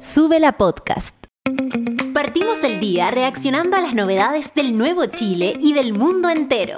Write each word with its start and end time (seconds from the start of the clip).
Sube 0.00 0.38
la 0.38 0.52
podcast. 0.52 1.16
Partimos 2.14 2.62
el 2.62 2.78
día 2.78 3.08
reaccionando 3.08 3.76
a 3.76 3.80
las 3.80 3.94
novedades 3.94 4.54
del 4.54 4.78
nuevo 4.78 5.06
Chile 5.06 5.56
y 5.60 5.72
del 5.72 5.92
mundo 5.92 6.30
entero. 6.30 6.76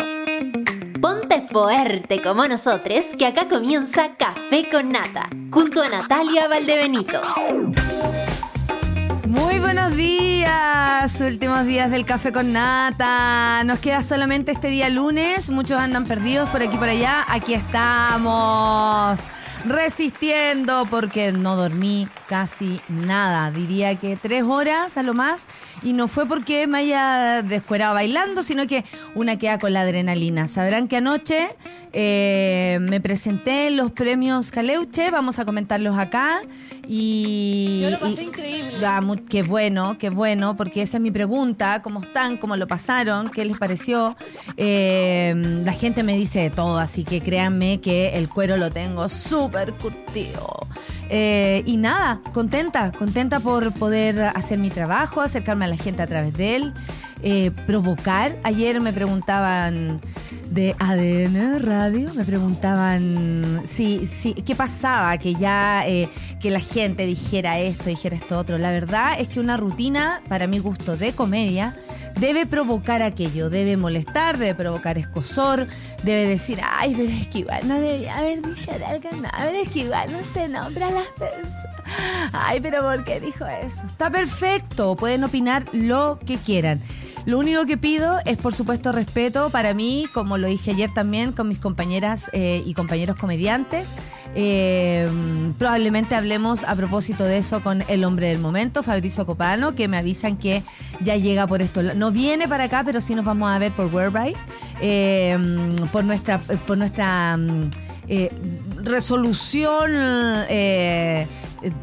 Ponte 1.02 1.46
fuerte 1.52 2.22
como 2.22 2.48
nosotros, 2.48 3.04
que 3.18 3.26
acá 3.26 3.46
comienza 3.46 4.16
Café 4.16 4.70
con 4.70 4.90
Nata, 4.90 5.28
junto 5.50 5.82
a 5.82 5.90
Natalia 5.90 6.48
Valdebenito. 6.48 7.20
Muy 9.26 9.58
buenos 9.58 9.94
días, 9.96 11.20
últimos 11.20 11.66
días 11.66 11.90
del 11.90 12.06
café 12.06 12.32
con 12.32 12.52
nata. 12.52 13.62
Nos 13.64 13.80
queda 13.80 14.02
solamente 14.02 14.50
este 14.50 14.68
día 14.68 14.88
lunes, 14.88 15.50
muchos 15.50 15.78
andan 15.78 16.06
perdidos 16.06 16.48
por 16.48 16.62
aquí 16.62 16.74
y 16.74 16.78
por 16.78 16.88
allá. 16.88 17.24
Aquí 17.28 17.52
estamos 17.52 19.26
resistiendo 19.64 20.86
porque 20.90 21.32
no 21.32 21.56
dormí 21.56 22.08
casi 22.28 22.80
nada. 22.88 23.50
Diría 23.50 23.94
que 23.96 24.16
tres 24.16 24.44
horas 24.44 24.96
a 24.96 25.02
lo 25.02 25.14
más. 25.14 25.48
Y 25.82 25.92
no 25.92 26.08
fue 26.08 26.26
porque 26.26 26.66
me 26.66 26.78
haya 26.78 27.42
descuerado 27.42 27.94
bailando, 27.94 28.42
sino 28.42 28.66
que 28.66 28.84
una 29.14 29.36
queda 29.36 29.58
con 29.58 29.72
la 29.72 29.82
adrenalina. 29.82 30.48
Sabrán 30.48 30.88
que 30.88 30.96
anoche 30.96 31.48
eh, 31.92 32.78
me 32.80 33.00
presenté 33.00 33.68
en 33.68 33.76
los 33.76 33.92
premios 33.92 34.50
Caleuche. 34.50 35.10
Vamos 35.10 35.38
a 35.38 35.44
comentarlos 35.44 35.98
acá. 35.98 36.40
Y. 36.86 37.80
Yo 37.82 37.90
lo 37.90 38.00
pasé 38.00 38.22
increíble. 38.22 38.70
Ah, 38.84 39.00
qué 39.28 39.42
bueno, 39.42 39.96
qué 39.98 40.10
bueno, 40.10 40.56
porque 40.56 40.82
esa 40.82 40.96
es 40.96 41.02
mi 41.02 41.10
pregunta. 41.10 41.82
¿Cómo 41.82 42.00
están? 42.00 42.36
¿Cómo 42.36 42.56
lo 42.56 42.66
pasaron? 42.66 43.28
¿Qué 43.28 43.44
les 43.44 43.58
pareció? 43.58 44.16
Eh, 44.56 45.34
la 45.64 45.72
gente 45.72 46.02
me 46.02 46.16
dice 46.16 46.40
de 46.40 46.50
todo, 46.50 46.78
así 46.78 47.04
que 47.04 47.20
créanme 47.20 47.80
que 47.80 48.16
el 48.16 48.28
cuero 48.28 48.56
lo 48.56 48.70
tengo 48.70 49.08
súper 49.08 49.49
Eh, 51.08 51.62
y 51.66 51.76
nada, 51.76 52.20
contenta, 52.32 52.92
contenta 52.92 53.40
por 53.40 53.72
poder 53.72 54.20
hacer 54.34 54.58
mi 54.58 54.70
trabajo, 54.70 55.20
acercarme 55.20 55.64
a 55.64 55.68
la 55.68 55.76
gente 55.76 56.02
a 56.02 56.06
través 56.06 56.32
de 56.34 56.56
él, 56.56 56.74
eh, 57.22 57.50
provocar. 57.66 58.36
Ayer 58.44 58.80
me 58.80 58.92
preguntaban 58.92 60.00
de 60.50 60.74
ADN 60.80 61.60
Radio, 61.60 62.12
me 62.12 62.24
preguntaban 62.24 63.62
si, 63.64 64.06
si, 64.08 64.34
qué 64.34 64.56
pasaba, 64.56 65.16
que 65.16 65.34
ya 65.34 65.86
eh, 65.86 66.10
que 66.40 66.50
la 66.50 66.58
gente 66.58 67.06
dijera 67.06 67.60
esto, 67.60 67.84
dijera 67.84 68.16
esto 68.16 68.36
otro. 68.36 68.58
La 68.58 68.72
verdad 68.72 69.14
es 69.18 69.28
que 69.28 69.38
una 69.38 69.56
rutina, 69.56 70.20
para 70.28 70.48
mi 70.48 70.58
gusto, 70.58 70.96
de 70.96 71.12
comedia, 71.12 71.76
debe 72.18 72.46
provocar 72.46 73.00
aquello, 73.02 73.48
debe 73.48 73.76
molestar, 73.76 74.38
debe 74.38 74.56
provocar 74.56 74.98
escosor, 74.98 75.68
debe 76.02 76.26
decir, 76.26 76.58
ay, 76.62 76.94
pero 76.96 77.08
es 77.08 77.28
que 77.28 77.38
igual 77.40 77.68
no 77.68 77.80
debía 77.80 78.18
haber 78.18 78.42
dicho 78.42 78.72
algo, 78.72 79.08
no, 79.22 79.28
pero 79.38 79.58
es 79.58 79.68
que 79.68 79.78
igual 79.80 80.12
no 80.12 80.24
se 80.24 80.48
nombra 80.48 80.88
a 80.88 80.90
las 80.90 81.06
personas. 81.06 81.70
Ay, 82.32 82.60
pero 82.60 82.82
¿por 82.82 83.04
qué 83.04 83.20
dijo 83.20 83.46
eso? 83.46 83.86
Está 83.86 84.10
perfecto, 84.10 84.96
pueden 84.96 85.24
opinar 85.24 85.66
lo 85.72 86.18
que 86.24 86.38
quieran. 86.38 86.80
Lo 87.26 87.38
único 87.38 87.66
que 87.66 87.76
pido 87.76 88.18
es, 88.24 88.38
por 88.38 88.54
supuesto, 88.54 88.92
respeto 88.92 89.50
para 89.50 89.74
mí, 89.74 90.08
como 90.14 90.38
lo 90.40 90.48
dije 90.48 90.72
ayer 90.72 90.92
también 90.92 91.32
con 91.32 91.48
mis 91.48 91.58
compañeras 91.58 92.30
eh, 92.32 92.62
y 92.66 92.74
compañeros 92.74 93.16
comediantes. 93.16 93.92
Eh, 94.34 95.08
probablemente 95.58 96.14
hablemos 96.14 96.64
a 96.64 96.74
propósito 96.74 97.24
de 97.24 97.38
eso 97.38 97.62
con 97.62 97.84
el 97.88 98.04
hombre 98.04 98.28
del 98.28 98.38
momento, 98.38 98.82
Fabrizio 98.82 99.26
Copano, 99.26 99.74
que 99.74 99.88
me 99.88 99.96
avisan 99.96 100.36
que 100.36 100.62
ya 101.00 101.16
llega 101.16 101.46
por 101.46 101.62
esto. 101.62 101.82
No 101.94 102.10
viene 102.10 102.48
para 102.48 102.64
acá, 102.64 102.82
pero 102.84 103.00
sí 103.00 103.14
nos 103.14 103.24
vamos 103.24 103.50
a 103.50 103.58
ver 103.58 103.72
por 103.72 103.92
Whereby, 103.92 104.34
eh, 104.80 105.38
por 105.92 106.04
nuestra, 106.04 106.38
por 106.38 106.78
nuestra 106.78 107.38
eh, 108.08 108.30
resolución. 108.82 109.90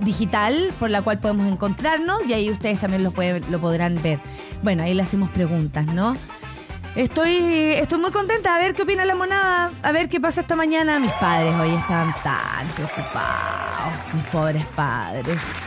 digital 0.02 0.74
por 0.80 0.90
la 0.90 1.04
cual 1.04 1.20
podemos 1.20 1.46
encontrarnos 1.46 2.28
y 2.28 2.34
ahí 2.34 2.50
ustedes 2.50 2.80
también 2.80 3.04
lo, 3.04 3.12
pueden, 3.12 3.44
lo 3.52 3.60
podrán 3.60 4.02
ver. 4.02 4.20
Bueno, 4.64 4.82
ahí 4.82 4.96
le 4.96 5.04
hacemos 5.04 5.30
preguntas, 5.30 5.86
¿no? 5.86 6.18
Estoy, 6.98 7.30
estoy 7.76 8.00
muy 8.00 8.10
contenta 8.10 8.56
a 8.56 8.58
ver 8.58 8.74
qué 8.74 8.82
opina 8.82 9.06
la 9.06 9.14
monada, 9.14 9.72
a 9.84 9.92
ver 9.92 10.10
qué 10.10 10.20
pasa 10.20 10.42
esta 10.42 10.56
mañana. 10.56 10.98
Mis 10.98 11.12
padres 11.14 11.54
hoy 11.54 11.70
estaban 11.76 12.12
tan 12.24 12.68
preocupados, 12.70 13.94
mis 14.16 14.24
pobres 14.26 14.66
padres. 14.76 15.58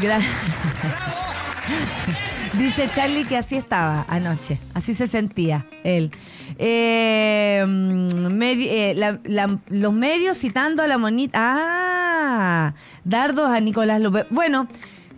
Gra- 0.00 0.18
Dice 2.54 2.90
Charlie 2.90 3.24
que 3.24 3.36
así 3.36 3.54
estaba 3.56 4.04
anoche, 4.08 4.58
así 4.74 4.94
se 4.94 5.06
sentía 5.06 5.64
él. 5.84 6.10
Eh, 6.58 7.64
eh, 7.64 9.54
los 9.68 9.92
medios 9.92 10.38
citando 10.38 10.82
a 10.82 10.88
la 10.88 10.98
monita. 10.98 11.38
Ah, 11.40 12.74
dardos 13.04 13.48
a 13.48 13.60
Nicolás 13.60 14.00
López. 14.00 14.26
Bueno, 14.30 14.66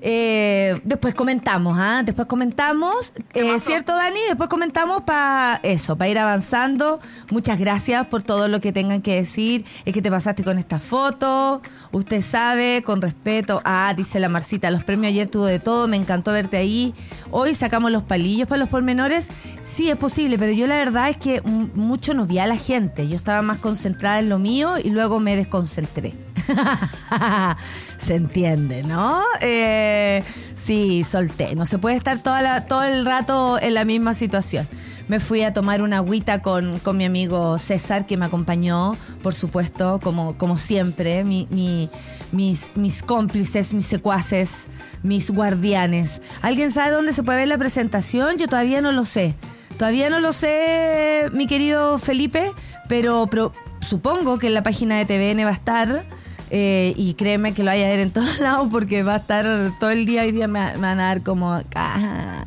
eh, 0.03 0.81
después 0.84 1.15
comentamos, 1.15 1.77
¿ah? 1.78 2.03
Después 2.05 2.27
comentamos, 2.27 3.12
eh, 3.34 3.59
¿cierto, 3.59 3.94
Dani? 3.94 4.21
Después 4.28 4.49
comentamos 4.49 5.03
para 5.03 5.61
eso, 5.62 5.97
para 5.97 6.11
ir 6.11 6.19
avanzando. 6.19 7.00
Muchas 7.31 7.59
gracias 7.59 8.06
por 8.06 8.22
todo 8.22 8.49
lo 8.49 8.60
que 8.60 8.72
tengan 8.72 9.03
que 9.03 9.16
decir. 9.16 9.65
Es 9.84 9.93
que 9.93 10.03
te 10.03 10.10
pasaste 10.10 10.43
con 10.44 10.59
esta 10.59 10.78
foto. 10.78 11.60
Usted 11.93 12.22
sabe, 12.22 12.83
con 12.84 13.03
respeto. 13.03 13.60
Ah, 13.65 13.93
dice 13.97 14.21
la 14.21 14.28
Marcita, 14.28 14.71
los 14.71 14.84
premios 14.84 15.10
ayer 15.10 15.28
tuvo 15.28 15.47
de 15.47 15.59
todo. 15.59 15.87
Me 15.89 15.97
encantó 15.97 16.33
verte 16.33 16.56
ahí. 16.56 16.94
Hoy 17.31 17.55
sacamos 17.55 17.91
los 17.91 18.03
palillos 18.03 18.49
para 18.49 18.59
los 18.59 18.69
pormenores. 18.69 19.31
Sí, 19.60 19.91
es 19.91 19.97
posible, 19.97 20.39
pero 20.39 20.53
yo 20.53 20.66
la 20.66 20.77
verdad 20.77 21.10
es 21.10 21.16
que 21.16 21.43
mucho 21.43 22.15
no 22.15 22.27
vi 22.27 22.39
a 22.39 22.47
la 22.47 22.56
gente. 22.56 23.06
Yo 23.09 23.16
estaba 23.16 23.43
más 23.43 23.59
concentrada 23.59 24.19
en 24.19 24.28
lo 24.28 24.39
mío 24.39 24.77
y 24.83 24.91
luego 24.91 25.21
me 25.21 25.37
desconcentré. 25.37 26.30
se 27.99 28.15
entiende, 28.15 28.83
¿no? 28.83 29.23
Eh, 29.41 30.23
sí, 30.55 31.05
solté. 31.05 31.55
No 31.55 31.67
se 31.67 31.78
puede 31.78 31.97
estar 31.97 32.19
todo 32.23 32.83
el 32.84 33.05
rato 33.05 33.59
en 33.61 33.75
la 33.75 33.84
misma 33.84 34.15
situación. 34.15 34.69
Me 35.09 35.19
fui 35.19 35.43
a 35.43 35.53
tomar 35.53 35.83
una 35.83 35.97
agüita 35.97 36.41
con, 36.41 36.78
con 36.78 36.97
mi 36.97 37.05
amigo 37.05 37.59
César, 37.59 38.06
que 38.06 38.17
me 38.17 38.27
acompañó, 38.27 38.97
por 39.25 39.34
supuesto, 39.34 39.99
como, 40.01 40.39
como 40.39 40.56
siempre, 40.56 41.25
mi- 41.25 41.49
mi- 41.51 41.91
mis, 42.31 42.71
mis 42.77 43.03
cómplices, 43.03 43.75
mis 43.75 43.87
secuaces, 43.87 44.69
mis 45.03 45.33
guardianes. 45.33 46.22
¿Alguien 46.43 46.71
sabe 46.71 46.93
dónde 46.93 47.12
se 47.12 47.25
puede 47.25 47.39
ver 47.39 47.49
la 47.49 47.59
presentación? 47.59 48.37
Yo 48.39 48.47
todavía 48.47 48.81
no 48.81 48.93
lo 48.93 49.05
sé. 49.05 49.34
Todavía 49.78 50.11
no 50.11 50.21
lo 50.21 50.33
sé, 50.33 51.28
mi 51.33 51.47
querido 51.49 51.99
Felipe, 51.99 52.53
pero, 52.87 53.27
pero 53.31 53.53
supongo 53.81 54.39
que 54.39 54.47
en 54.49 54.55
la 54.55 54.62
página 54.62 54.97
de 54.99 55.07
TVN 55.07 55.45
va 55.45 55.49
a 55.51 55.55
estar. 55.55 56.05
Eh, 56.50 56.93
y 56.97 57.15
créeme 57.15 57.55
que 57.55 57.62
lo 57.62 57.71
vaya 57.71 57.87
a 57.87 57.91
ver 57.91 58.00
en 58.00 58.11
todos 58.11 58.38
lados 58.41 58.69
porque 58.71 59.03
va 59.03 59.15
a 59.15 59.19
estar 59.19 59.47
todo 59.78 59.91
el 59.91 60.06
día. 60.06 60.22
Hoy 60.22 60.33
día 60.33 60.49
me, 60.49 60.77
van 60.77 61.00
a 61.00 61.06
dar 61.06 61.22
como. 61.22 61.61
ah. 61.75 62.44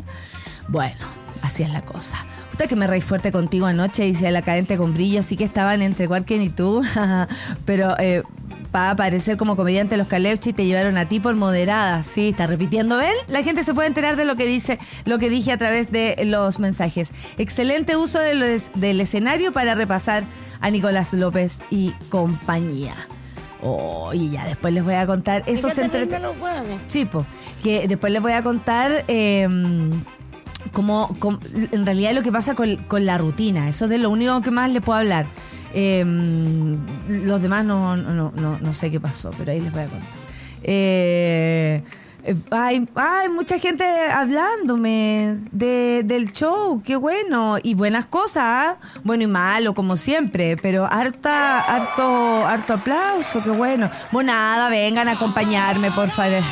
Bueno, 0.67 1.05
así 1.41 1.63
es 1.63 1.71
la 1.71 1.81
cosa. 1.81 2.25
Usted 2.51 2.67
que 2.67 2.75
me 2.75 2.85
reí 2.85 3.01
fuerte 3.01 3.31
contigo 3.31 3.65
anoche, 3.65 4.03
dice 4.03 4.29
la 4.31 4.43
cadente 4.43 4.77
con 4.77 4.93
brillo, 4.93 5.21
así 5.21 5.35
que 5.35 5.43
estaban 5.43 5.81
entre 5.81 6.07
Warken 6.07 6.41
y 6.41 6.49
tú. 6.49 6.83
Pero 7.65 7.95
eh, 7.99 8.23
para 8.71 8.91
aparecer 8.91 9.37
como 9.37 9.55
comediante 9.55 9.97
los 9.97 10.07
Caleuchi 10.07 10.53
te 10.53 10.65
llevaron 10.65 10.97
a 10.97 11.07
ti 11.07 11.19
por 11.19 11.35
moderada. 11.35 12.03
Sí, 12.03 12.29
está 12.29 12.47
repitiendo 12.47 12.99
él. 13.01 13.13
La 13.27 13.43
gente 13.43 13.63
se 13.63 13.73
puede 13.73 13.87
enterar 13.87 14.15
de 14.15 14.25
lo 14.25 14.35
que 14.35 14.45
dice, 14.45 14.79
lo 15.05 15.19
que 15.19 15.29
dije 15.29 15.51
a 15.51 15.57
través 15.57 15.91
de 15.91 16.15
los 16.25 16.59
mensajes. 16.59 17.11
Excelente 17.37 17.97
uso 17.97 18.19
del 18.19 19.01
escenario 19.01 19.51
para 19.51 19.75
repasar 19.75 20.23
a 20.61 20.69
Nicolás 20.69 21.13
López 21.13 21.61
y 21.69 21.91
compañía. 22.09 22.95
Oh, 23.65 24.11
y 24.13 24.29
ya 24.29 24.45
después 24.45 24.73
les 24.73 24.83
voy 24.83 24.95
a 24.95 25.05
contar 25.07 25.43
esos 25.45 25.71
¿Qué 25.71 25.75
te 25.79 25.85
entre... 25.85 25.99
rindan 26.01 26.21
los 26.23 26.37
hueones? 26.39 26.85
Chipo, 26.87 27.25
que 27.63 27.87
después 27.87 28.11
les 28.11 28.21
voy 28.21 28.33
a 28.33 28.43
contar 28.43 29.05
eh, 29.07 29.47
como, 30.73 31.15
como- 31.19 31.39
en 31.71 31.85
realidad 31.85 32.11
lo 32.13 32.21
que 32.23 32.31
pasa 32.31 32.55
con, 32.55 32.75
con 32.87 33.05
la 33.05 33.17
rutina. 33.17 33.69
Eso 33.69 33.85
es 33.85 33.91
de 33.91 33.97
lo 33.99 34.09
único 34.09 34.41
que 34.41 34.51
más 34.51 34.69
les 34.71 34.81
puedo 34.81 34.99
hablar. 34.99 35.25
Eh, 35.73 36.03
los 37.07 37.41
demás 37.41 37.65
no, 37.65 37.95
no, 37.95 38.31
no, 38.35 38.59
no 38.59 38.73
sé 38.73 38.91
qué 38.91 38.99
pasó, 38.99 39.31
pero 39.37 39.51
ahí 39.53 39.61
les 39.61 39.71
voy 39.71 39.81
a 39.83 39.87
contar. 39.87 40.09
Eh, 40.63 41.83
hay, 42.51 42.87
hay 42.95 43.29
mucha 43.29 43.59
gente 43.59 43.83
hablándome 44.11 45.37
de, 45.51 46.03
del 46.05 46.31
show, 46.31 46.81
qué 46.83 46.95
bueno, 46.95 47.57
y 47.61 47.73
buenas 47.73 48.05
cosas, 48.05 48.75
bueno 49.03 49.23
y 49.23 49.27
malo 49.27 49.73
como 49.73 49.97
siempre, 49.97 50.55
pero 50.57 50.85
harta, 50.85 51.59
harto, 51.59 52.45
harto 52.45 52.73
aplauso, 52.73 53.43
qué 53.43 53.49
bueno. 53.49 53.89
Bueno, 54.11 54.31
nada, 54.31 54.69
vengan 54.69 55.07
a 55.07 55.11
acompañarme, 55.11 55.91
por 55.91 56.09
favor. 56.09 56.23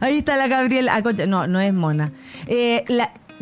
Ahí 0.00 0.18
está 0.18 0.36
la 0.36 0.48
Gabriela. 0.48 0.96
ah, 0.96 1.26
No, 1.28 1.46
no 1.46 1.60
es 1.60 1.72
mona. 1.72 2.10
Eh, 2.46 2.84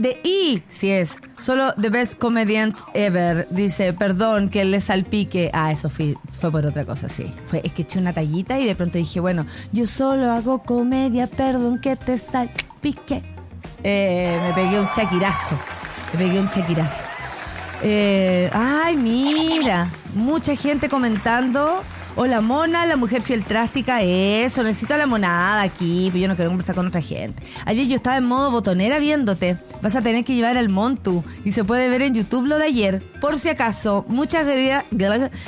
de 0.00 0.18
I, 0.24 0.62
sí 0.66 0.90
es. 0.90 1.18
Solo 1.38 1.72
The 1.74 1.90
Best 1.90 2.18
Comedian 2.18 2.74
Ever. 2.94 3.46
Dice, 3.50 3.92
perdón 3.92 4.48
que 4.48 4.64
le 4.64 4.80
salpique. 4.80 5.50
Ah, 5.52 5.70
eso 5.70 5.90
fue, 5.90 6.16
fue 6.30 6.50
por 6.50 6.64
otra 6.64 6.84
cosa, 6.84 7.08
sí. 7.08 7.32
Fue, 7.46 7.60
es 7.62 7.72
que 7.72 7.82
eché 7.82 7.98
una 7.98 8.12
tallita 8.12 8.58
y 8.58 8.66
de 8.66 8.74
pronto 8.74 8.96
dije, 8.96 9.20
bueno, 9.20 9.46
yo 9.72 9.86
solo 9.86 10.32
hago 10.32 10.62
comedia, 10.62 11.26
perdón 11.26 11.80
que 11.80 11.96
te 11.96 12.16
salpique. 12.16 13.22
Eh, 13.84 14.40
me 14.42 14.52
pegué 14.54 14.80
un 14.80 14.90
chaquirazo. 14.90 15.58
Me 16.12 16.18
pegué 16.18 16.40
un 16.40 16.48
chaquirazo. 16.48 17.08
Eh, 17.82 18.50
ay, 18.52 18.96
mira, 18.96 19.90
mucha 20.14 20.56
gente 20.56 20.88
comentando. 20.88 21.82
Hola, 22.16 22.40
mona, 22.40 22.86
la 22.86 22.96
mujer 22.96 23.22
fiel 23.22 23.44
trástica. 23.44 24.02
Eso, 24.02 24.64
necesito 24.64 24.94
a 24.94 24.98
la 24.98 25.06
monada 25.06 25.62
aquí, 25.62 26.08
pero 26.08 26.22
yo 26.22 26.28
no 26.28 26.34
quiero 26.34 26.50
conversar 26.50 26.74
con 26.74 26.88
otra 26.88 27.00
gente. 27.00 27.40
Ayer 27.64 27.86
yo 27.86 27.94
estaba 27.94 28.16
en 28.16 28.24
modo 28.24 28.50
botonera 28.50 28.98
viéndote. 28.98 29.58
Vas 29.80 29.94
a 29.94 30.02
tener 30.02 30.24
que 30.24 30.34
llevar 30.34 30.56
al 30.56 30.68
Montu 30.68 31.22
y 31.44 31.52
se 31.52 31.62
puede 31.62 31.88
ver 31.88 32.02
en 32.02 32.14
YouTube 32.14 32.46
lo 32.46 32.58
de 32.58 32.64
ayer. 32.64 33.02
Por 33.20 33.38
si 33.38 33.48
acaso, 33.48 34.04
muchas 34.08 34.44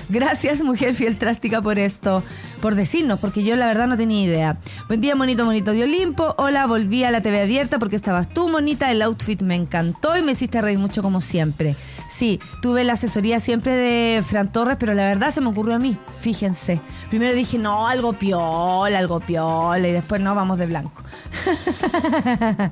gracias, 0.08 0.62
mujer 0.62 0.94
fiel 0.94 1.18
trástica, 1.18 1.60
por 1.60 1.80
esto, 1.80 2.22
por 2.60 2.76
decirnos, 2.76 3.18
porque 3.18 3.42
yo 3.42 3.56
la 3.56 3.66
verdad 3.66 3.88
no 3.88 3.96
tenía 3.96 4.22
idea. 4.22 4.58
Buen 4.86 5.00
día, 5.00 5.16
monito, 5.16 5.44
monito 5.44 5.72
de 5.72 5.82
Olimpo. 5.82 6.34
Hola, 6.38 6.66
volví 6.66 7.02
a 7.02 7.10
la 7.10 7.22
TV 7.22 7.42
abierta 7.42 7.80
porque 7.80 7.96
estabas 7.96 8.28
tú, 8.28 8.48
monita. 8.48 8.90
El 8.92 9.02
outfit 9.02 9.42
me 9.42 9.56
encantó 9.56 10.16
y 10.16 10.22
me 10.22 10.32
hiciste 10.32 10.62
reír 10.62 10.78
mucho 10.78 11.02
como 11.02 11.20
siempre. 11.20 11.74
Sí, 12.12 12.40
tuve 12.60 12.84
la 12.84 12.92
asesoría 12.92 13.40
siempre 13.40 13.74
de 13.74 14.22
Fran 14.22 14.52
Torres, 14.52 14.76
pero 14.78 14.92
la 14.92 15.06
verdad 15.06 15.30
se 15.30 15.40
me 15.40 15.48
ocurrió 15.48 15.76
a 15.76 15.78
mí, 15.78 15.96
fíjense. 16.20 16.78
Primero 17.08 17.34
dije, 17.34 17.56
no, 17.56 17.88
algo 17.88 18.12
piola, 18.12 18.98
algo 18.98 19.18
piola, 19.20 19.88
y 19.88 19.92
después 19.92 20.20
no, 20.20 20.34
vamos 20.34 20.58
de 20.58 20.66
blanco. 20.66 21.02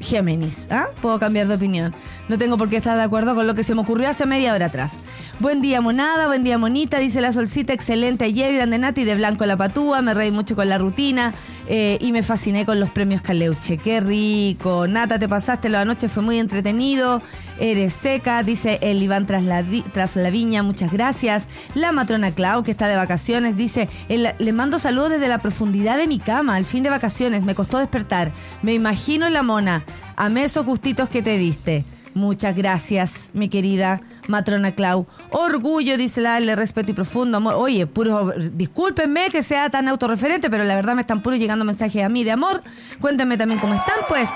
Géminis, 0.00 0.68
¿ah? 0.70 0.86
Puedo 1.02 1.18
cambiar 1.18 1.48
de 1.48 1.54
opinión. 1.56 1.94
No 2.30 2.38
tengo 2.38 2.56
por 2.56 2.70
qué 2.70 2.78
estar 2.78 2.96
de 2.96 3.02
acuerdo 3.02 3.34
con 3.34 3.46
lo 3.46 3.54
que 3.54 3.62
se 3.62 3.74
me 3.74 3.82
ocurrió 3.82 4.08
hace 4.08 4.24
media 4.24 4.54
hora 4.54 4.66
atrás. 4.66 5.00
Buen 5.38 5.60
día, 5.60 5.82
monada, 5.82 6.26
buen 6.26 6.42
día, 6.42 6.56
monita, 6.56 6.98
dice 6.98 7.20
la 7.20 7.34
solcita, 7.34 7.74
excelente 7.74 8.24
ayer, 8.24 8.54
grande 8.54 8.78
Nati, 8.78 9.04
de 9.04 9.16
blanco 9.16 9.44
la 9.44 9.58
patúa, 9.58 10.00
me 10.00 10.14
reí 10.14 10.30
mucho 10.30 10.56
con 10.56 10.70
la 10.70 10.78
rutina 10.78 11.34
eh, 11.68 11.98
y 12.00 12.10
me 12.12 12.22
fasciné 12.22 12.64
con 12.64 12.80
los 12.80 12.88
premios 12.88 13.20
Caleuche. 13.20 13.76
Qué 13.76 14.00
rico. 14.00 14.86
Nata, 14.88 15.18
te 15.18 15.28
pasaste 15.28 15.68
la 15.68 15.84
noche, 15.84 16.08
fue 16.08 16.22
muy 16.22 16.38
entretenido. 16.38 17.20
Eres 17.58 17.92
seca, 17.92 18.42
dice 18.46 18.78
el 18.80 19.02
Iván 19.02 19.26
tras 19.26 19.42
la, 19.42 19.64
tras 19.92 20.16
la 20.16 20.30
viña, 20.30 20.62
muchas 20.62 20.90
gracias. 20.90 21.48
La 21.74 21.92
matrona 21.92 22.30
Clau, 22.30 22.62
que 22.62 22.70
está 22.70 22.88
de 22.88 22.96
vacaciones, 22.96 23.56
dice, 23.56 23.88
le 24.08 24.52
mando 24.52 24.78
saludos 24.78 25.10
desde 25.10 25.28
la 25.28 25.38
profundidad 25.38 25.98
de 25.98 26.06
mi 26.06 26.18
cama, 26.18 26.56
al 26.56 26.64
fin 26.64 26.82
de 26.82 26.90
vacaciones, 26.90 27.44
me 27.44 27.54
costó 27.54 27.78
despertar. 27.78 28.32
Me 28.62 28.72
imagino 28.72 29.28
la 29.28 29.42
mona. 29.42 29.84
Amé 30.16 30.44
esos 30.44 30.64
gustitos 30.64 31.08
que 31.08 31.20
te 31.20 31.36
diste. 31.36 31.84
Muchas 32.16 32.56
gracias, 32.56 33.30
mi 33.34 33.50
querida 33.50 34.00
matrona 34.26 34.74
Clau. 34.74 35.06
Orgullo, 35.32 35.98
dice 35.98 36.22
la 36.22 36.40
le 36.40 36.56
respeto 36.56 36.92
y 36.92 36.94
profundo 36.94 37.36
amor. 37.36 37.56
Oye, 37.58 37.86
puro, 37.86 38.32
discúlpenme 38.54 39.28
que 39.28 39.42
sea 39.42 39.68
tan 39.68 39.86
autorreferente, 39.86 40.48
pero 40.48 40.64
la 40.64 40.74
verdad 40.74 40.94
me 40.94 41.02
están 41.02 41.22
puro 41.22 41.36
llegando 41.36 41.66
mensajes 41.66 42.02
a 42.02 42.08
mí 42.08 42.24
de 42.24 42.30
amor. 42.30 42.62
Cuéntenme 43.02 43.36
también 43.36 43.60
cómo 43.60 43.74
están, 43.74 43.96
pues. 44.08 44.30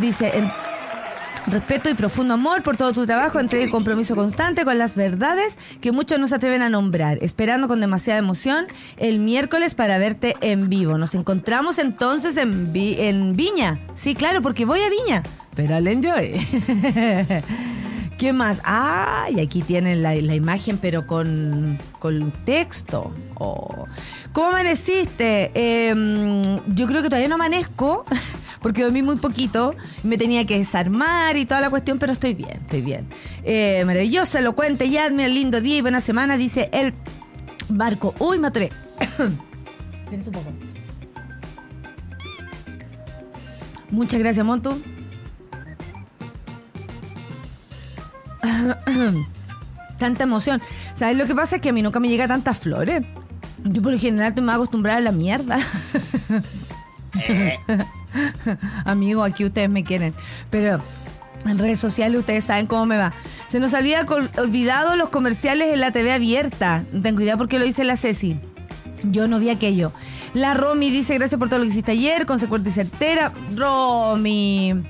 dice, 0.00 0.32
Respeto 1.46 1.90
y 1.90 1.94
profundo 1.94 2.34
amor 2.34 2.62
por 2.62 2.76
todo 2.76 2.92
tu 2.92 3.04
trabajo, 3.04 3.38
entrega 3.38 3.66
y 3.66 3.70
compromiso 3.70 4.16
constante 4.16 4.64
con 4.64 4.78
las 4.78 4.96
verdades 4.96 5.58
que 5.80 5.92
muchos 5.92 6.18
no 6.18 6.26
se 6.26 6.36
atreven 6.36 6.62
a 6.62 6.70
nombrar. 6.70 7.18
Esperando 7.20 7.68
con 7.68 7.80
demasiada 7.80 8.18
emoción 8.18 8.66
el 8.96 9.18
miércoles 9.18 9.74
para 9.74 9.98
verte 9.98 10.36
en 10.40 10.70
vivo. 10.70 10.96
Nos 10.96 11.14
encontramos 11.14 11.78
entonces 11.78 12.38
en, 12.38 13.36
Viña. 13.36 13.78
Sí, 13.94 14.14
claro, 14.14 14.40
porque 14.40 14.64
voy 14.64 14.80
a 14.80 14.88
Viña. 14.88 15.22
Pero 15.54 15.76
al 15.76 15.86
enjoy. 15.86 16.32
¿Qué 18.18 18.32
más? 18.32 18.60
Ah, 18.64 19.26
y 19.30 19.40
aquí 19.40 19.62
tienen 19.62 20.02
la, 20.02 20.14
imagen, 20.14 20.78
pero 20.78 21.06
con, 21.06 21.78
con 21.98 22.30
texto. 22.44 23.12
Oh. 23.34 23.86
¿Cómo 24.32 24.48
amaneciste? 24.48 25.50
Em, 25.54 26.42
yo 26.74 26.86
creo 26.86 27.02
que 27.02 27.08
todavía 27.08 27.28
no 27.28 27.34
amanezco, 27.34 28.06
porque 28.64 28.82
dormí 28.82 29.02
muy 29.02 29.16
poquito. 29.16 29.76
Me 30.04 30.16
tenía 30.16 30.46
que 30.46 30.56
desarmar 30.56 31.36
y 31.36 31.44
toda 31.44 31.60
la 31.60 31.68
cuestión, 31.68 31.98
pero 31.98 32.12
estoy 32.12 32.32
bien, 32.32 32.62
estoy 32.62 32.80
bien. 32.80 33.06
Eh, 33.42 33.82
maravilloso, 33.84 34.38
elocuente, 34.38 34.88
ya, 34.88 35.10
mira, 35.10 35.28
lindo 35.28 35.60
día 35.60 35.76
y 35.76 35.80
buena 35.82 36.00
semana, 36.00 36.38
dice 36.38 36.70
el 36.72 36.94
barco. 37.68 38.14
Uy, 38.18 38.38
me 38.38 38.46
atoré. 38.46 38.70
Muchas 43.90 44.18
gracias, 44.18 44.46
Montu. 44.46 44.82
tanta 49.98 50.24
emoción. 50.24 50.62
¿Sabes 50.94 51.18
lo 51.18 51.26
que 51.26 51.34
pasa? 51.34 51.56
Es 51.56 51.62
que 51.62 51.68
a 51.68 51.72
mí 51.74 51.82
nunca 51.82 52.00
me 52.00 52.08
llega 52.08 52.26
tantas 52.26 52.60
flores. 52.60 53.02
Yo 53.62 53.82
por 53.82 53.92
lo 53.92 53.98
general 53.98 54.30
estoy 54.30 54.42
más 54.42 54.54
acostumbrada 54.54 55.00
a 55.00 55.02
la 55.02 55.12
mierda. 55.12 55.58
Amigo, 58.84 59.24
aquí 59.24 59.44
ustedes 59.44 59.70
me 59.70 59.84
quieren. 59.84 60.14
Pero 60.50 60.80
en 61.46 61.58
redes 61.58 61.78
sociales 61.78 62.18
ustedes 62.18 62.44
saben 62.44 62.66
cómo 62.66 62.86
me 62.86 62.96
va. 62.96 63.12
Se 63.48 63.60
nos 63.60 63.74
había 63.74 64.06
olvidado 64.38 64.96
los 64.96 65.10
comerciales 65.10 65.72
en 65.72 65.80
la 65.80 65.90
TV 65.90 66.12
abierta. 66.12 66.84
No 66.92 67.02
tengo 67.02 67.20
idea 67.20 67.36
por 67.36 67.48
qué 67.48 67.58
lo 67.58 67.64
dice 67.64 67.84
la 67.84 67.96
Ceci. 67.96 68.38
Yo 69.04 69.28
no 69.28 69.38
vi 69.38 69.50
aquello. 69.50 69.92
La 70.32 70.54
Romy 70.54 70.90
dice 70.90 71.14
gracias 71.14 71.38
por 71.38 71.48
todo 71.48 71.58
lo 71.58 71.64
que 71.64 71.70
hiciste 71.70 71.92
ayer, 71.92 72.26
consecuente 72.26 72.70
y 72.70 72.72
certera. 72.72 73.32
Romy. 73.54 74.82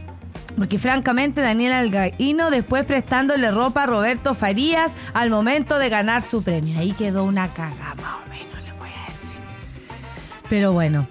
Porque 0.56 0.79
francamente 0.79 1.41
Daniel 1.41 1.73
Algaino 1.73 2.50
después 2.50 2.85
prestándole 2.85 3.50
ropa 3.50 3.82
a 3.82 3.87
Roberto 3.87 4.35
Farías 4.35 4.97
al 5.12 5.31
momento 5.31 5.79
de 5.79 5.88
ganar 5.88 6.23
su 6.23 6.43
premio. 6.43 6.79
Ahí 6.79 6.93
quedó 6.93 7.25
una 7.25 7.53
caga 7.53 7.97
más 7.97 8.23
o 8.25 8.29
menos, 8.31 8.62
le 8.62 8.73
voy 8.79 8.91
a 9.05 9.11
decir. 9.11 9.43
Pero 10.49 10.73
bueno, 10.73 11.09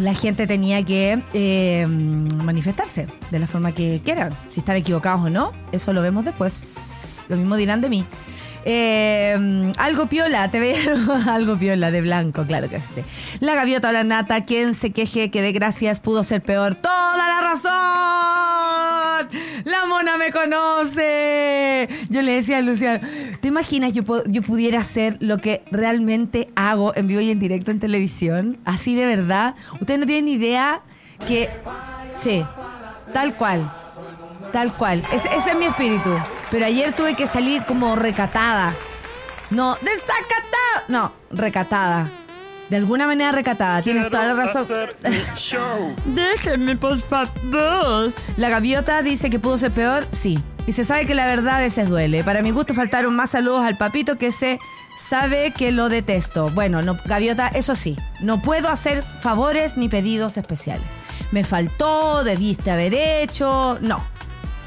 la 0.00 0.14
gente 0.14 0.46
tenía 0.46 0.82
que 0.82 1.22
eh, 1.32 1.86
manifestarse 1.86 3.08
de 3.30 3.38
la 3.38 3.46
forma 3.46 3.72
que 3.72 4.00
quieran. 4.04 4.36
Si 4.48 4.60
están 4.60 4.76
equivocados 4.76 5.22
o 5.26 5.30
no, 5.30 5.52
eso 5.72 5.92
lo 5.92 6.02
vemos 6.02 6.24
después. 6.24 7.26
Lo 7.28 7.36
mismo 7.36 7.56
dirán 7.56 7.80
de 7.80 7.88
mí. 7.88 8.04
Eh, 8.64 9.72
algo 9.78 10.06
piola, 10.08 10.50
te 10.50 10.60
veo 10.60 10.76
algo 11.28 11.58
piola 11.58 11.90
de 11.90 12.00
blanco, 12.00 12.44
claro 12.44 12.68
que 12.68 12.80
sí. 12.80 13.02
La 13.40 13.54
gaviota 13.54 13.88
o 13.88 13.92
la 13.92 14.04
nata, 14.04 14.44
quien 14.44 14.74
se 14.74 14.90
queje 14.90 15.30
que 15.30 15.42
de 15.42 15.52
gracias 15.52 16.00
pudo 16.00 16.24
ser 16.24 16.42
peor. 16.42 16.74
¡Toda 16.74 17.28
la 17.28 17.40
razón! 17.40 18.38
La 19.64 19.86
mona 19.86 20.16
me 20.16 20.30
conoce. 20.30 21.88
Yo 22.08 22.22
le 22.22 22.32
decía 22.34 22.58
a 22.58 22.62
Luciano, 22.62 23.06
¿te 23.40 23.48
imaginas 23.48 23.92
yo, 23.92 24.02
yo 24.26 24.42
pudiera 24.42 24.80
hacer 24.80 25.16
lo 25.20 25.38
que 25.38 25.62
realmente 25.70 26.50
hago 26.56 26.94
en 26.96 27.08
vivo 27.08 27.20
y 27.20 27.30
en 27.30 27.38
directo 27.38 27.70
en 27.70 27.80
televisión? 27.80 28.58
Así 28.64 28.94
de 28.94 29.06
verdad. 29.06 29.54
Ustedes 29.80 30.00
no 30.00 30.06
tienen 30.06 30.28
idea 30.28 30.82
que... 31.26 31.48
Sí, 32.16 32.44
tal 33.12 33.36
cual. 33.36 33.77
Tal 34.52 34.72
cual. 34.72 35.04
ese 35.12 35.28
es 35.34 35.56
mi 35.56 35.66
espíritu. 35.66 36.10
Pero 36.50 36.66
ayer 36.66 36.92
tuve 36.92 37.14
que 37.14 37.26
salir 37.26 37.64
como 37.64 37.96
recatada. 37.96 38.74
No, 39.50 39.76
desacatada. 39.76 40.84
No, 40.88 41.12
recatada. 41.30 42.08
De 42.68 42.76
alguna 42.76 43.06
manera 43.06 43.32
recatada. 43.32 43.80
Tienes 43.80 44.10
toda 44.10 44.26
la 44.26 44.34
razón. 44.34 44.90
Déjenme, 46.04 46.76
por 46.76 47.00
favor. 47.00 48.12
La 48.36 48.48
gaviota 48.50 49.00
dice 49.02 49.30
que 49.30 49.38
pudo 49.38 49.56
ser 49.56 49.72
peor. 49.72 50.06
Sí. 50.12 50.38
Y 50.66 50.72
se 50.72 50.84
sabe 50.84 51.06
que 51.06 51.14
la 51.14 51.24
verdad 51.24 51.56
a 51.56 51.60
veces 51.60 51.88
duele. 51.88 52.22
Para 52.22 52.42
mi 52.42 52.50
gusto 52.50 52.74
faltaron 52.74 53.16
más 53.16 53.30
saludos 53.30 53.64
al 53.64 53.78
papito 53.78 54.18
que 54.18 54.32
se 54.32 54.58
sabe 54.98 55.52
que 55.52 55.72
lo 55.72 55.88
detesto. 55.88 56.50
Bueno, 56.50 56.82
no, 56.82 56.98
gaviota, 57.06 57.48
eso 57.48 57.74
sí. 57.74 57.96
No 58.20 58.42
puedo 58.42 58.68
hacer 58.68 59.02
favores 59.02 59.78
ni 59.78 59.88
pedidos 59.88 60.36
especiales. 60.36 60.88
Me 61.30 61.44
faltó, 61.44 62.22
debiste 62.22 62.70
haber 62.70 62.92
hecho. 62.92 63.78
No. 63.80 64.04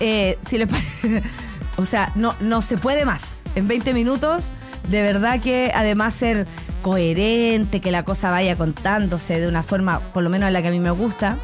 Eh, 0.02 0.38
si 0.42 0.58
le 0.58 0.68
parece. 0.68 1.24
O 1.78 1.86
sea, 1.86 2.12
no, 2.16 2.36
no 2.42 2.62
se 2.62 2.78
puede 2.78 3.06
más. 3.06 3.44
En 3.56 3.68
20 3.68 3.94
minutos, 3.94 4.52
de 4.90 5.02
verdad 5.02 5.40
que 5.40 5.72
además 5.74 6.14
ser 6.14 6.46
coherente, 6.82 7.80
que 7.80 7.92
la 7.92 8.04
cosa 8.04 8.30
vaya 8.30 8.56
contándose 8.58 9.40
de 9.40 9.48
una 9.48 9.64
forma, 9.64 10.00
por 10.00 10.22
lo 10.22 10.30
menos 10.30 10.48
en 10.48 10.54
la 10.54 10.62
que 10.62 10.68
a 10.68 10.72
mí 10.72 10.82
me 10.82 10.92
gusta, 10.92 11.38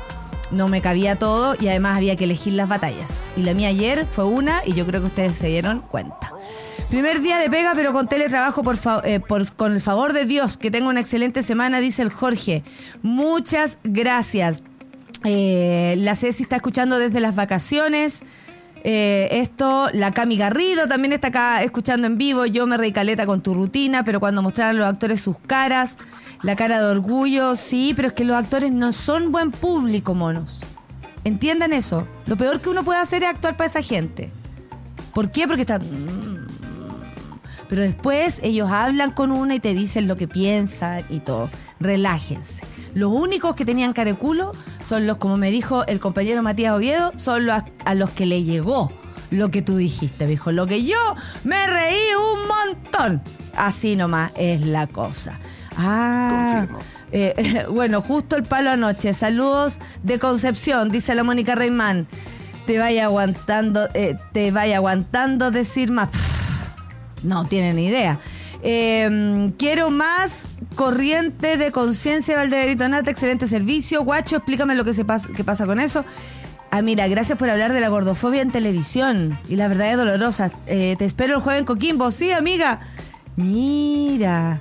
no 0.52 0.68
me 0.68 0.82
cabía 0.82 1.16
todo 1.16 1.56
y 1.60 1.70
además 1.70 1.98
había 1.98 2.16
que 2.16 2.26
elegir 2.26 2.54
las 2.54 2.70
batallas. 2.70 3.32
Y 3.36 3.44
la 3.44 3.54
mía 3.54 3.70
ayer 3.70 4.06
fue 4.06 4.26
una 4.26 4.62
y 4.66 4.74
yo 4.74 4.86
creo 4.86 5.02
que 5.02 5.08
ustedes 5.08 5.38
se 5.38 5.48
dieron 5.48 5.82
cuenta. 5.82 6.32
Primer 6.90 7.22
día 7.22 7.38
de 7.40 7.50
pega, 7.50 7.74
pero 7.76 7.92
con 7.92 8.08
teletrabajo, 8.08 8.64
por, 8.64 8.78
eh, 9.04 9.22
con 9.56 9.74
el 9.74 9.82
favor 9.82 10.14
de 10.14 10.26
Dios. 10.26 10.58
Que 10.58 10.72
tenga 10.72 10.88
una 10.88 11.02
excelente 11.02 11.44
semana, 11.44 11.80
dice 11.80 12.02
el 12.02 12.12
Jorge. 12.12 12.64
Muchas 13.02 13.80
gracias. 13.84 14.64
Eh, 15.26 15.96
la 15.98 16.16
Ceci 16.16 16.44
está 16.44 16.58
escuchando 16.58 16.98
desde 17.00 17.20
las 17.20 17.36
vacaciones. 17.36 18.22
Eh, 18.84 19.28
esto, 19.32 19.90
la 19.94 20.12
Cami 20.12 20.38
Garrido 20.38 20.88
también 20.88 21.14
está 21.14 21.30
acá 21.30 21.64
escuchando 21.64 22.08
en 22.08 22.18
vivo. 22.18 22.46
Yo 22.46 22.66
me 22.68 22.92
caleta 22.92 23.26
con 23.26 23.42
tu 23.42 23.54
rutina, 23.54 24.04
pero 24.04 24.20
cuando 24.20 24.42
mostraron 24.42 24.78
los 24.78 24.88
actores 24.88 25.22
sus 25.22 25.38
caras, 25.40 25.98
la 26.42 26.56
cara 26.56 26.80
de 26.80 26.86
orgullo, 26.86 27.56
sí, 27.56 27.94
pero 27.96 28.10
es 28.10 28.14
que 28.14 28.24
los 28.24 28.38
actores 28.38 28.72
no 28.72 28.94
son 28.94 29.32
buen 29.32 29.52
público, 29.52 30.14
monos. 30.14 30.62
Entiendan 31.24 31.74
eso. 31.74 32.08
Lo 32.26 32.38
peor 32.38 32.62
que 32.62 32.70
uno 32.70 32.84
puede 32.84 33.00
hacer 33.00 33.24
es 33.24 33.30
actuar 33.30 33.58
para 33.58 33.68
esa 33.68 33.82
gente. 33.82 34.32
¿Por 35.14 35.32
qué? 35.32 35.48
Porque 35.48 35.62
están. 35.62 35.82
Mm, 35.82 36.48
pero 37.68 37.82
después 37.82 38.40
ellos 38.44 38.72
hablan 38.72 39.12
con 39.12 39.32
una 39.32 39.56
y 39.56 39.60
te 39.60 39.74
dicen 39.74 40.08
lo 40.08 40.16
que 40.16 40.28
piensan 40.28 41.04
y 41.10 41.20
todo. 41.20 41.50
Relájense. 41.80 42.64
Los 42.94 43.12
únicos 43.12 43.56
que 43.56 43.66
tenían 43.66 43.94
careculo 43.94 44.54
son 44.82 45.08
los, 45.08 45.18
como 45.18 45.38
me 45.38 45.52
dijo 45.52 45.86
el 45.88 46.00
compañero 46.00 46.42
Matías 46.44 46.74
Oviedo, 46.76 47.14
son 47.16 47.46
los 47.46 47.64
a 47.86 47.96
los 47.96 48.10
que 48.10 48.26
le 48.26 48.44
llegó 48.44 48.92
lo 49.32 49.52
que 49.52 49.62
tú 49.62 49.78
dijiste, 49.78 50.28
dijo. 50.28 50.52
Lo 50.52 50.68
que 50.68 50.86
yo 50.86 50.98
me 51.44 51.68
reí 51.68 52.00
un 52.34 52.48
montón. 52.48 53.22
Así 53.56 53.96
nomás 53.96 54.32
es 54.36 54.62
la 54.62 54.88
cosa. 54.88 55.40
Ah. 55.76 56.68
Eh, 57.12 57.66
bueno, 57.70 58.02
justo 58.02 58.36
el 58.36 58.44
palo 58.44 58.72
anoche. 58.72 59.14
Saludos 59.14 59.80
de 60.04 60.20
Concepción, 60.20 60.92
dice 60.92 61.16
la 61.16 61.24
Mónica 61.24 61.56
Reimán. 61.56 62.08
Te 62.66 62.78
vaya 62.80 63.06
aguantando, 63.06 63.88
eh, 63.94 64.18
te 64.34 64.52
vaya 64.52 64.78
aguantando 64.78 65.52
decir 65.52 65.92
más. 65.92 66.10
no 67.24 67.46
tienen 67.46 67.80
idea. 67.80 68.20
Em, 68.62 69.52
quiero 69.52 69.90
más 69.90 70.48
corriente 70.76 71.58
de 71.58 71.72
conciencia, 71.72 72.36
Valdeberito 72.36 72.88
Nata, 72.90 73.10
excelente 73.10 73.48
servicio. 73.48 74.04
Guacho, 74.04 74.38
explícame 74.38 74.76
lo 74.76 74.84
que, 74.84 74.94
se 74.94 75.06
pasa, 75.06 75.30
qué 75.36 75.44
pasa 75.44 75.66
con 75.66 75.80
eso. 75.80 76.06
Ah, 76.70 76.82
mira, 76.82 77.08
gracias 77.08 77.38
por 77.38 77.50
hablar 77.50 77.72
de 77.74 77.80
la 77.80 77.88
gordofobia 77.90 78.42
en 78.42 78.52
televisión. 78.52 79.40
Y 79.48 79.56
la 79.56 79.68
verdad 79.68 79.92
es 79.92 79.98
dolorosa. 79.98 80.52
Eh, 80.66 80.96
te 80.98 81.06
espero 81.06 81.36
el 81.36 81.42
jueves 81.42 81.62
en 81.62 81.66
Coquimbo. 81.66 82.12
Sí, 82.12 82.32
amiga. 82.32 82.82
Mira, 83.38 84.60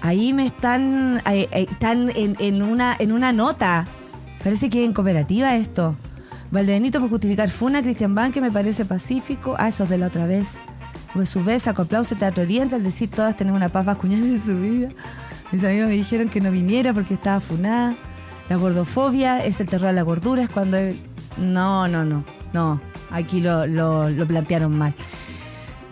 ahí 0.00 0.32
me 0.32 0.46
están, 0.46 1.22
están 1.52 2.10
en, 2.14 2.62
una, 2.62 2.96
en 2.98 3.12
una 3.12 3.32
nota. 3.32 3.86
Parece 4.42 4.68
que 4.68 4.84
en 4.84 4.92
cooperativa 4.92 5.54
esto. 5.54 5.96
Valdebenito 6.50 7.00
por 7.00 7.10
justificar 7.10 7.48
Funa, 7.50 7.82
Cristian 7.82 8.14
Banque 8.14 8.40
me 8.40 8.50
parece 8.50 8.84
pacífico. 8.84 9.54
Ah, 9.58 9.68
eso 9.68 9.84
es 9.84 9.90
de 9.90 9.98
la 9.98 10.06
otra 10.06 10.26
vez. 10.26 10.60
Por 11.14 11.26
su 11.26 11.44
vez, 11.44 11.62
saco 11.62 11.82
aplauso 11.82 12.16
Teatro 12.16 12.42
Oriente 12.42 12.74
al 12.74 12.82
decir 12.82 13.08
todas 13.08 13.36
tenemos 13.36 13.56
una 13.56 13.68
paz 13.68 13.86
vascuñana 13.86 14.26
en 14.26 14.40
su 14.40 14.58
vida. 14.58 14.88
Mis 15.52 15.62
amigos 15.62 15.86
me 15.86 15.94
dijeron 15.94 16.28
que 16.28 16.40
no 16.40 16.50
viniera 16.50 16.92
porque 16.92 17.14
estaba 17.14 17.38
funada. 17.38 17.96
La 18.48 18.56
gordofobia 18.56 19.44
es 19.44 19.60
el 19.60 19.68
terror 19.68 19.90
a 19.90 19.92
la 19.92 20.02
gordura, 20.02 20.42
es 20.42 20.50
cuando... 20.50 20.76
No, 21.36 21.86
no, 21.86 22.04
no, 22.04 22.24
no. 22.52 22.80
Aquí 23.10 23.40
lo, 23.40 23.64
lo, 23.66 24.26
plantearon 24.26 24.76
mal. 24.76 24.92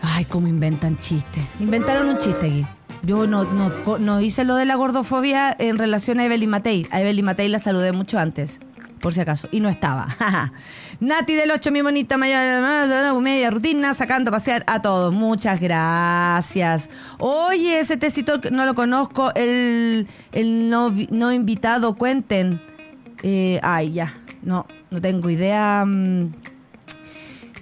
Ay, 0.02 0.24
cómo 0.24 0.48
inventan 0.48 0.98
chistes. 0.98 1.44
Inventaron 1.60 2.08
un 2.08 2.18
chiste 2.18 2.46
aquí. 2.46 2.66
Yo 3.04 3.28
no, 3.28 3.44
no, 3.44 3.70
no 3.98 4.20
hice 4.20 4.44
lo 4.44 4.56
de 4.56 4.64
la 4.64 4.74
gordofobia 4.74 5.54
en 5.56 5.78
relación 5.78 6.18
a 6.18 6.24
Evelyn 6.24 6.50
Matei. 6.50 6.88
A 6.90 7.00
Evelyn 7.00 7.24
Matei 7.24 7.48
la 7.48 7.60
saludé 7.60 7.92
mucho 7.92 8.18
antes, 8.18 8.60
por 9.00 9.12
si 9.12 9.20
acaso, 9.20 9.48
y 9.50 9.60
no 9.60 9.68
estaba. 9.68 10.08
Nati 11.00 11.34
del 11.34 11.50
8, 11.50 11.70
mi 11.72 11.82
bonita 11.82 12.16
mayor, 12.16 13.20
media 13.20 13.50
rutina, 13.50 13.94
sacando 13.94 14.30
a 14.30 14.32
pasear 14.32 14.64
a 14.66 14.80
todos. 14.80 15.12
Muchas 15.12 15.60
gracias. 15.60 16.90
Oye, 17.18 17.80
ese 17.80 17.96
tecito 17.96 18.40
no 18.50 18.64
lo 18.64 18.74
conozco, 18.74 19.32
el, 19.34 20.06
el 20.32 20.70
no, 20.70 20.94
no 21.10 21.32
invitado, 21.32 21.94
cuenten. 21.94 22.60
Eh, 23.22 23.60
ay, 23.62 23.92
ya, 23.92 24.14
no, 24.42 24.66
no 24.90 25.00
tengo 25.00 25.30
idea. 25.30 25.84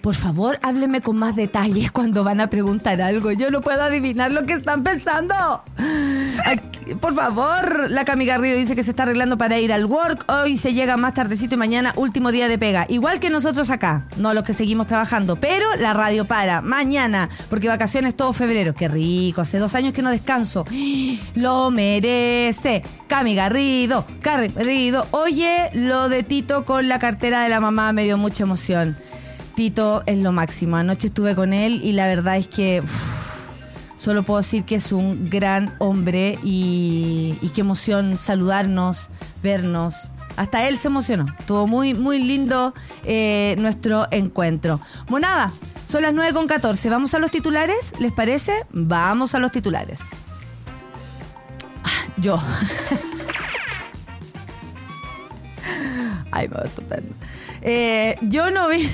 Por 0.00 0.14
favor, 0.14 0.58
hábleme 0.62 1.02
con 1.02 1.18
más 1.18 1.36
detalles 1.36 1.90
cuando 1.92 2.24
van 2.24 2.40
a 2.40 2.48
preguntar 2.48 3.00
algo. 3.02 3.32
Yo 3.32 3.50
no 3.50 3.60
puedo 3.60 3.82
adivinar 3.82 4.32
lo 4.32 4.46
que 4.46 4.54
están 4.54 4.82
pensando. 4.82 5.62
por 7.00 7.14
favor, 7.14 7.90
la 7.90 8.04
Cami 8.04 8.24
Garrido 8.24 8.56
dice 8.56 8.74
que 8.74 8.82
se 8.82 8.90
está 8.90 9.02
arreglando 9.02 9.36
para 9.36 9.58
ir 9.58 9.72
al 9.72 9.84
work. 9.84 10.24
Hoy 10.30 10.56
se 10.56 10.72
llega 10.72 10.96
más 10.96 11.12
tardecito 11.14 11.54
y 11.54 11.58
mañana 11.58 11.92
último 11.96 12.32
día 12.32 12.48
de 12.48 12.58
pega. 12.58 12.86
Igual 12.88 13.20
que 13.20 13.28
nosotros 13.28 13.68
acá, 13.68 14.06
no 14.16 14.32
los 14.32 14.44
que 14.44 14.54
seguimos 14.54 14.86
trabajando. 14.86 15.36
Pero 15.36 15.66
la 15.76 15.92
radio 15.92 16.24
para 16.24 16.62
mañana, 16.62 17.28
porque 17.50 17.68
vacaciones 17.68 18.16
todo 18.16 18.32
febrero. 18.32 18.74
Qué 18.74 18.88
rico, 18.88 19.42
hace 19.42 19.58
dos 19.58 19.74
años 19.74 19.92
que 19.92 20.02
no 20.02 20.10
descanso. 20.10 20.64
Lo 21.34 21.70
merece. 21.70 22.82
Cami 23.06 23.34
Garrido, 23.34 24.06
Garrido. 24.22 25.06
Oye, 25.10 25.70
lo 25.74 26.08
de 26.08 26.22
Tito 26.22 26.64
con 26.64 26.88
la 26.88 26.98
cartera 26.98 27.42
de 27.42 27.48
la 27.48 27.60
mamá 27.60 27.92
me 27.92 28.04
dio 28.04 28.16
mucha 28.16 28.44
emoción. 28.44 28.96
Es 29.60 30.18
lo 30.18 30.32
máximo. 30.32 30.76
Anoche 30.76 31.08
estuve 31.08 31.34
con 31.34 31.52
él 31.52 31.82
y 31.84 31.92
la 31.92 32.06
verdad 32.06 32.38
es 32.38 32.48
que 32.48 32.82
solo 33.94 34.22
puedo 34.22 34.38
decir 34.40 34.64
que 34.64 34.76
es 34.76 34.90
un 34.90 35.28
gran 35.28 35.74
hombre 35.78 36.38
y, 36.42 37.36
qué 37.54 37.60
emoción 37.60 38.16
saludarnos, 38.16 39.10
vernos. 39.42 40.12
Hasta 40.36 40.66
él 40.66 40.78
se 40.78 40.88
emocionó. 40.88 41.26
Estuvo 41.38 41.66
muy, 41.66 41.92
muy 41.92 42.20
lindo 42.22 42.72
eh, 43.04 43.54
nuestro 43.58 44.06
encuentro. 44.10 44.80
Bueno, 45.10 45.28
nada, 45.28 45.52
son 45.84 46.00
las 46.00 46.14
9 46.14 46.32
con 46.32 46.46
14. 46.46 46.88
¿Vamos 46.88 47.12
a 47.12 47.18
los 47.18 47.30
titulares? 47.30 47.92
¿Les 48.00 48.12
parece? 48.12 48.64
Vamos 48.70 49.34
a 49.34 49.40
los 49.40 49.52
titulares. 49.52 50.12
Ah, 51.84 52.12
yo. 52.16 52.40
Ay, 56.32 56.48
me 56.48 56.56
estupendo. 56.64 57.14
Eh, 57.60 58.16
yo 58.22 58.50
no 58.50 58.70
vi. 58.70 58.88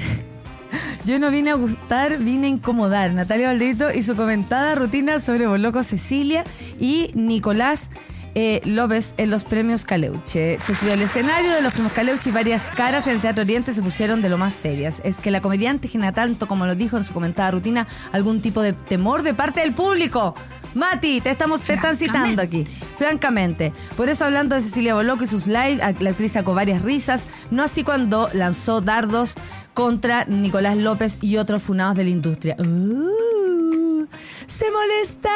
Yo 1.04 1.18
no 1.18 1.30
vine 1.30 1.50
a 1.50 1.54
gustar, 1.54 2.18
vine 2.18 2.46
a 2.46 2.50
incomodar. 2.50 3.12
Natalia 3.12 3.48
Valdito 3.48 3.92
y 3.92 4.02
su 4.02 4.16
comentada 4.16 4.74
rutina 4.74 5.20
sobre 5.20 5.46
Boloco 5.46 5.82
Cecilia 5.82 6.44
y 6.78 7.10
Nicolás 7.14 7.90
eh, 8.38 8.60
López 8.66 9.14
en 9.16 9.30
los 9.30 9.46
premios 9.46 9.86
Caleuche. 9.86 10.58
Se 10.60 10.74
subió 10.74 10.92
al 10.92 11.00
escenario 11.00 11.50
de 11.52 11.62
los 11.62 11.72
premios 11.72 11.94
Caleuche 11.94 12.28
y 12.28 12.32
varias 12.34 12.68
caras 12.68 13.06
en 13.06 13.14
el 13.14 13.20
Teatro 13.22 13.42
Oriente 13.42 13.72
se 13.72 13.80
pusieron 13.80 14.20
de 14.20 14.28
lo 14.28 14.36
más 14.36 14.52
serias. 14.52 15.00
Es 15.04 15.20
que 15.20 15.30
la 15.30 15.40
comediante 15.40 15.88
genera 15.88 16.12
tanto, 16.12 16.46
como 16.46 16.66
lo 16.66 16.74
dijo 16.74 16.98
en 16.98 17.04
su 17.04 17.14
comentada 17.14 17.50
rutina, 17.50 17.88
algún 18.12 18.42
tipo 18.42 18.60
de 18.60 18.74
temor 18.74 19.22
de 19.22 19.32
parte 19.32 19.60
del 19.60 19.72
público. 19.72 20.34
Mati, 20.74 21.22
te 21.22 21.30
estamos 21.30 21.62
te 21.62 21.72
están 21.72 21.96
citando 21.96 22.42
aquí, 22.42 22.66
francamente. 22.96 23.72
Por 23.96 24.10
eso 24.10 24.26
hablando 24.26 24.54
de 24.54 24.60
Cecilia 24.60 24.92
Boloco 24.92 25.24
y 25.24 25.26
sus 25.26 25.46
live, 25.46 25.78
la 25.98 26.10
actriz 26.10 26.32
sacó 26.32 26.52
varias 26.52 26.82
risas, 26.82 27.26
no 27.50 27.62
así 27.62 27.82
cuando 27.82 28.28
lanzó 28.34 28.82
dardos 28.82 29.36
contra 29.76 30.24
Nicolás 30.24 30.78
López 30.78 31.18
y 31.20 31.36
otros 31.36 31.62
funados 31.62 31.96
de 31.96 32.04
la 32.04 32.08
industria. 32.08 32.56
Uh, 32.58 34.06
se 34.46 34.70
molestaron. 34.70 35.26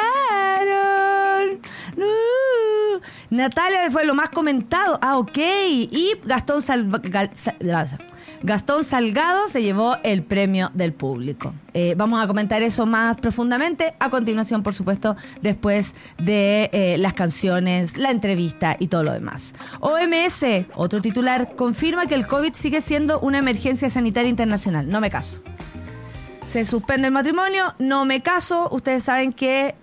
Uh. 1.95 2.99
Natalia 3.29 3.91
fue 3.91 4.03
lo 4.03 4.15
más 4.15 4.31
comentado. 4.31 4.97
Ah, 5.03 5.19
ok. 5.19 5.37
Y 5.37 6.13
Gastón 6.25 6.63
Salgado 6.63 7.29
Gastón 8.43 8.83
Salgado 8.83 9.47
se 9.47 9.61
llevó 9.61 9.97
el 10.03 10.23
premio 10.23 10.71
del 10.73 10.93
público. 10.93 11.53
Eh, 11.73 11.93
vamos 11.95 12.23
a 12.23 12.27
comentar 12.27 12.63
eso 12.63 12.85
más 12.85 13.17
profundamente 13.17 13.93
a 13.99 14.09
continuación, 14.09 14.63
por 14.63 14.73
supuesto, 14.73 15.15
después 15.41 15.93
de 16.17 16.69
eh, 16.73 16.97
las 16.97 17.13
canciones, 17.13 17.97
la 17.97 18.09
entrevista 18.09 18.75
y 18.79 18.87
todo 18.87 19.03
lo 19.03 19.13
demás. 19.13 19.53
OMS, 19.79 20.43
otro 20.75 21.01
titular, 21.01 21.55
confirma 21.55 22.07
que 22.07 22.15
el 22.15 22.25
COVID 22.25 22.53
sigue 22.53 22.81
siendo 22.81 23.19
una 23.19 23.37
emergencia 23.37 23.89
sanitaria 23.89 24.29
internacional. 24.29 24.89
No 24.89 25.01
me 25.01 25.09
caso. 25.09 25.41
Se 26.47 26.65
suspende 26.65 27.07
el 27.07 27.13
matrimonio, 27.13 27.75
no 27.77 28.05
me 28.05 28.21
caso. 28.21 28.69
Ustedes 28.71 29.03
saben 29.03 29.33
que 29.33 29.75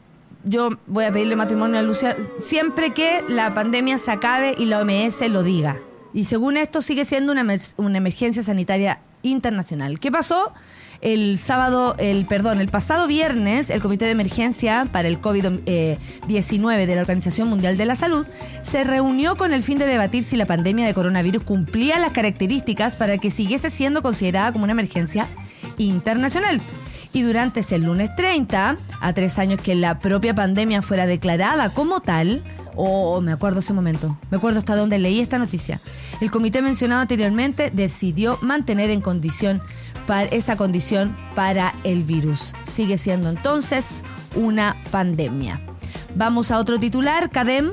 yo 0.44 0.70
voy 0.86 1.04
a 1.04 1.12
pedirle 1.12 1.36
matrimonio 1.36 1.78
a 1.78 1.82
Lucia 1.82 2.16
siempre 2.40 2.90
que 2.90 3.22
la 3.28 3.54
pandemia 3.54 3.98
se 3.98 4.10
acabe 4.10 4.54
y 4.58 4.66
la 4.66 4.80
OMS 4.80 5.28
lo 5.28 5.42
diga. 5.42 5.78
Y 6.18 6.24
según 6.24 6.56
esto 6.56 6.82
sigue 6.82 7.04
siendo 7.04 7.30
una, 7.30 7.46
una 7.76 7.96
emergencia 7.96 8.42
sanitaria 8.42 8.98
internacional. 9.22 10.00
¿Qué 10.00 10.10
pasó? 10.10 10.52
El 11.00 11.38
sábado, 11.38 11.94
el 11.96 12.26
perdón, 12.26 12.60
el 12.60 12.66
pasado 12.66 13.06
viernes, 13.06 13.70
el 13.70 13.80
Comité 13.80 14.06
de 14.06 14.10
Emergencia 14.10 14.88
para 14.90 15.06
el 15.06 15.20
COVID-19 15.20 16.86
de 16.86 16.94
la 16.96 17.02
Organización 17.02 17.46
Mundial 17.46 17.76
de 17.76 17.86
la 17.86 17.94
Salud 17.94 18.26
se 18.62 18.82
reunió 18.82 19.36
con 19.36 19.52
el 19.52 19.62
fin 19.62 19.78
de 19.78 19.86
debatir 19.86 20.24
si 20.24 20.36
la 20.36 20.44
pandemia 20.44 20.86
de 20.86 20.92
coronavirus 20.92 21.44
cumplía 21.44 22.00
las 22.00 22.10
características 22.10 22.96
para 22.96 23.18
que 23.18 23.30
siguiese 23.30 23.70
siendo 23.70 24.02
considerada 24.02 24.50
como 24.50 24.64
una 24.64 24.72
emergencia 24.72 25.28
internacional. 25.76 26.60
Y 27.12 27.22
durante 27.22 27.60
ese 27.60 27.78
lunes 27.78 28.10
30, 28.16 28.76
a 29.00 29.12
tres 29.12 29.38
años 29.38 29.60
que 29.60 29.76
la 29.76 30.00
propia 30.00 30.34
pandemia 30.34 30.82
fuera 30.82 31.06
declarada 31.06 31.72
como 31.72 32.00
tal, 32.00 32.42
Oh, 32.80 33.20
me 33.20 33.32
acuerdo 33.32 33.58
ese 33.58 33.72
momento. 33.72 34.16
Me 34.30 34.36
acuerdo 34.36 34.60
hasta 34.60 34.76
donde 34.76 35.00
leí 35.00 35.18
esta 35.18 35.36
noticia. 35.36 35.80
El 36.20 36.30
comité 36.30 36.62
mencionado 36.62 37.00
anteriormente 37.00 37.72
decidió 37.74 38.38
mantener 38.40 38.90
en 38.90 39.00
condición 39.00 39.60
para 40.06 40.28
esa 40.28 40.56
condición 40.56 41.16
para 41.34 41.74
el 41.82 42.04
virus. 42.04 42.52
Sigue 42.62 42.96
siendo 42.96 43.30
entonces 43.30 44.04
una 44.36 44.76
pandemia. 44.92 45.60
Vamos 46.14 46.52
a 46.52 46.58
otro 46.60 46.78
titular, 46.78 47.30
Cadem. 47.30 47.72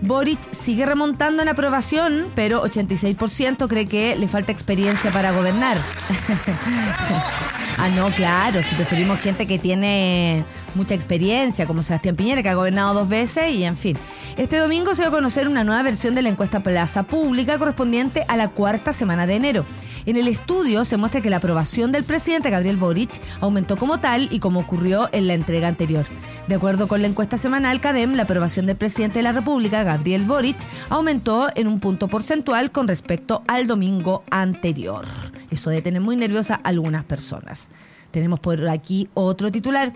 Boric 0.00 0.52
sigue 0.52 0.86
remontando 0.86 1.44
en 1.44 1.48
aprobación, 1.48 2.26
pero 2.34 2.64
86% 2.64 3.68
cree 3.68 3.86
que 3.86 4.16
le 4.16 4.26
falta 4.26 4.50
experiencia 4.50 5.12
para 5.12 5.30
gobernar. 5.30 5.78
ah, 7.78 7.88
no, 7.90 8.10
claro, 8.10 8.60
si 8.64 8.74
preferimos 8.74 9.20
gente 9.20 9.46
que 9.46 9.60
tiene 9.60 10.44
mucha 10.74 10.94
experiencia, 10.94 11.66
como 11.66 11.82
Sebastián 11.82 12.16
Piñera, 12.16 12.42
que 12.42 12.48
ha 12.48 12.54
gobernado 12.54 12.94
dos 12.94 13.08
veces 13.08 13.54
y 13.54 13.64
en 13.64 13.76
fin. 13.76 13.96
Este 14.36 14.56
domingo 14.58 14.94
se 14.94 15.02
va 15.02 15.08
a 15.08 15.12
conocer 15.12 15.48
una 15.48 15.64
nueva 15.64 15.82
versión 15.82 16.14
de 16.14 16.22
la 16.22 16.28
encuesta 16.28 16.62
Plaza 16.62 17.02
Pública 17.02 17.58
correspondiente 17.58 18.24
a 18.28 18.36
la 18.36 18.48
cuarta 18.48 18.92
semana 18.92 19.26
de 19.26 19.34
enero. 19.34 19.66
En 20.06 20.16
el 20.16 20.28
estudio 20.28 20.84
se 20.84 20.96
muestra 20.96 21.20
que 21.20 21.30
la 21.30 21.36
aprobación 21.36 21.92
del 21.92 22.04
presidente 22.04 22.50
Gabriel 22.50 22.76
Boric 22.76 23.20
aumentó 23.40 23.76
como 23.76 24.00
tal 24.00 24.28
y 24.32 24.40
como 24.40 24.60
ocurrió 24.60 25.08
en 25.12 25.26
la 25.26 25.34
entrega 25.34 25.68
anterior. 25.68 26.06
De 26.48 26.56
acuerdo 26.56 26.88
con 26.88 27.02
la 27.02 27.08
encuesta 27.08 27.38
semanal 27.38 27.80
CADEM, 27.80 28.14
la 28.14 28.24
aprobación 28.24 28.66
del 28.66 28.76
presidente 28.76 29.20
de 29.20 29.22
la 29.22 29.32
República, 29.32 29.84
Gabriel 29.84 30.24
Boric, 30.24 30.58
aumentó 30.88 31.48
en 31.54 31.68
un 31.68 31.78
punto 31.78 32.08
porcentual 32.08 32.72
con 32.72 32.88
respecto 32.88 33.44
al 33.46 33.66
domingo 33.66 34.24
anterior. 34.30 35.06
Eso 35.50 35.70
debe 35.70 35.82
tener 35.82 36.00
muy 36.00 36.16
nerviosa 36.16 36.54
a 36.54 36.68
algunas 36.68 37.04
personas. 37.04 37.68
Tenemos 38.10 38.40
por 38.40 38.68
aquí 38.68 39.08
otro 39.14 39.52
titular. 39.52 39.92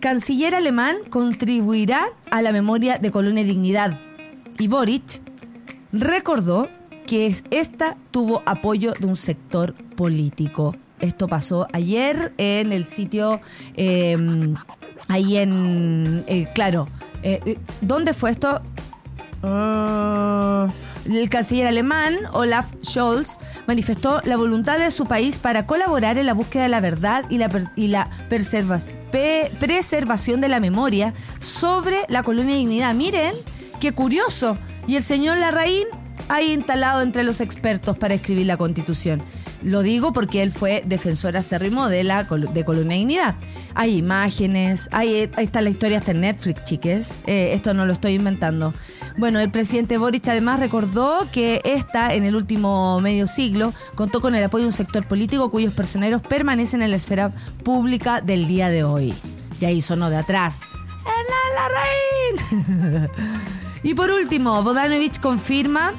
Canciller 0.00 0.54
alemán 0.54 0.96
contribuirá 1.10 2.02
a 2.30 2.42
la 2.42 2.52
memoria 2.52 2.98
de 2.98 3.10
Colonia 3.10 3.44
Dignidad. 3.44 3.98
Y 4.58 4.68
Boric 4.68 5.20
recordó 5.92 6.68
que 7.06 7.34
esta 7.50 7.96
tuvo 8.10 8.42
apoyo 8.44 8.92
de 8.98 9.06
un 9.06 9.16
sector 9.16 9.74
político. 9.96 10.76
Esto 11.00 11.28
pasó 11.28 11.66
ayer 11.72 12.34
en 12.38 12.72
el 12.72 12.86
sitio, 12.86 13.40
em, 13.76 14.54
ahí 15.08 15.38
en, 15.38 16.24
eh, 16.26 16.48
claro, 16.54 16.88
eh, 17.22 17.40
eh, 17.46 17.58
¿dónde 17.80 18.14
fue 18.14 18.30
esto? 18.30 18.60
Ah, 19.42 20.68
el 21.06 21.30
canciller 21.30 21.68
alemán 21.68 22.16
Olaf 22.32 22.72
Scholz 22.82 23.38
manifestó 23.68 24.20
la 24.24 24.36
voluntad 24.36 24.78
de 24.78 24.90
su 24.90 25.06
país 25.06 25.38
para 25.38 25.64
colaborar 25.66 26.18
en 26.18 26.26
la 26.26 26.34
búsqueda 26.34 26.64
de 26.64 26.68
la 26.68 26.80
verdad 26.80 27.24
y 27.30 27.38
la, 27.38 27.72
y 27.76 27.86
la 27.86 28.10
preservación 28.28 28.97
de 30.40 30.48
la 30.48 30.60
memoria 30.60 31.14
sobre 31.38 31.96
la 32.08 32.22
colonia 32.22 32.56
dignidad. 32.56 32.94
Miren, 32.94 33.34
qué 33.80 33.92
curioso. 33.92 34.56
Y 34.86 34.96
el 34.96 35.02
señor 35.02 35.38
Larraín 35.38 35.86
ahí 36.28 36.52
instalado 36.52 37.02
entre 37.02 37.24
los 37.24 37.40
expertos 37.40 37.96
para 37.96 38.14
escribir 38.14 38.46
la 38.46 38.56
constitución. 38.56 39.22
Lo 39.62 39.82
digo 39.82 40.12
porque 40.12 40.42
él 40.42 40.52
fue 40.52 40.84
defensor 40.86 41.36
acérrimo 41.36 41.88
de 41.88 42.04
la 42.04 42.24
de 42.24 42.64
Colonia 42.64 42.96
Dignidad. 42.96 43.34
Hay 43.74 43.96
imágenes, 43.96 44.88
hay, 44.92 45.30
ahí 45.34 45.44
está 45.44 45.60
la 45.60 45.70
historia 45.70 45.98
hasta 45.98 46.12
en 46.12 46.20
Netflix, 46.20 46.64
chiques. 46.64 47.18
Eh, 47.26 47.52
esto 47.54 47.74
no 47.74 47.84
lo 47.84 47.92
estoy 47.92 48.14
inventando. 48.14 48.72
Bueno, 49.16 49.40
el 49.40 49.50
presidente 49.50 49.98
Boric 49.98 50.28
además 50.28 50.60
recordó 50.60 51.26
que 51.32 51.60
esta, 51.64 52.14
en 52.14 52.24
el 52.24 52.36
último 52.36 53.00
medio 53.00 53.26
siglo, 53.26 53.74
contó 53.96 54.20
con 54.20 54.34
el 54.34 54.44
apoyo 54.44 54.62
de 54.62 54.68
un 54.68 54.72
sector 54.72 55.06
político 55.06 55.50
cuyos 55.50 55.72
personeros 55.72 56.22
permanecen 56.22 56.82
en 56.82 56.90
la 56.90 56.96
esfera 56.96 57.32
pública 57.64 58.20
del 58.20 58.46
día 58.46 58.70
de 58.70 58.84
hoy. 58.84 59.14
Y 59.60 59.64
ahí 59.64 59.80
sonó 59.80 60.08
de 60.08 60.18
atrás. 60.18 60.68
la 61.04 61.48
y 63.82 63.94
por 63.94 64.10
último, 64.10 64.62
Bodanovich 64.62 65.20
confirma 65.20 65.92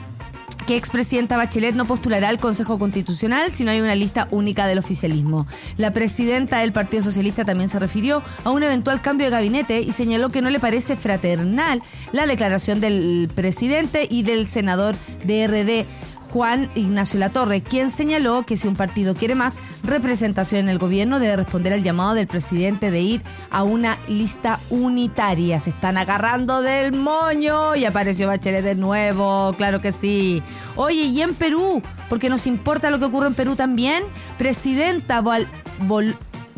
que 0.70 0.78
expresidenta 0.78 1.36
Bachelet 1.36 1.74
no 1.74 1.86
postulará 1.86 2.30
al 2.30 2.38
Consejo 2.38 2.78
Constitucional 2.78 3.52
si 3.52 3.64
no 3.64 3.72
hay 3.72 3.82
una 3.82 3.96
lista 3.96 4.28
única 4.30 4.68
del 4.68 4.78
oficialismo. 4.78 5.48
La 5.78 5.94
presidenta 5.94 6.60
del 6.60 6.74
Partido 6.74 7.02
Socialista 7.02 7.44
también 7.44 7.70
se 7.70 7.80
refirió 7.80 8.22
a 8.44 8.52
un 8.52 8.62
eventual 8.62 9.02
cambio 9.02 9.26
de 9.26 9.32
gabinete 9.32 9.82
y 9.82 9.94
señaló 9.94 10.30
que 10.30 10.44
no 10.44 10.52
le 10.52 10.60
parece 10.60 10.96
fraternal 10.96 11.82
la 12.12 12.28
declaración 12.28 12.82
del 12.82 13.32
presidente 13.34 14.08
y 14.08 14.22
del 14.22 14.46
senador 14.46 14.96
de 15.26 15.48
RD 15.48 15.88
Juan 16.30 16.70
Ignacio 16.76 17.20
Latorre, 17.20 17.62
quien 17.62 17.90
señaló 17.90 18.44
que 18.46 18.56
si 18.56 18.68
un 18.68 18.76
partido 18.76 19.16
quiere 19.16 19.36
más 19.36 19.60
representación 19.84 20.62
en 20.62 20.70
el 20.70 20.78
gobierno 20.78 21.20
debe 21.20 21.38
responder 21.38 21.74
al 21.74 21.84
llamado 21.84 22.14
del 22.14 22.28
presidente 22.28 22.92
de 22.92 23.02
ir 23.02 23.22
a 23.50 23.64
una 23.64 23.98
lista 24.08 24.60
unitaria. 24.70 25.60
Se 25.60 25.72
están 25.72 25.98
agarrando 25.98 26.62
del 26.62 26.94
moño 26.94 27.76
y 27.76 27.86
apareció 27.86 28.28
Bachelet 28.28 28.64
de 28.64 28.76
nuevo, 28.76 29.54
claro 29.58 29.82
que 29.82 29.92
sí. 29.92 30.44
Oye, 30.76 31.04
y 31.04 31.22
en 31.22 31.34
Perú, 31.34 31.82
porque 32.10 32.30
nos 32.30 32.48
importa 32.48 32.92
lo 32.92 33.00
que 33.00 33.06
ocurre 33.06 33.28
en 33.28 33.36
Perú 33.36 33.56
también, 33.56 34.04
presidenta 34.38 35.22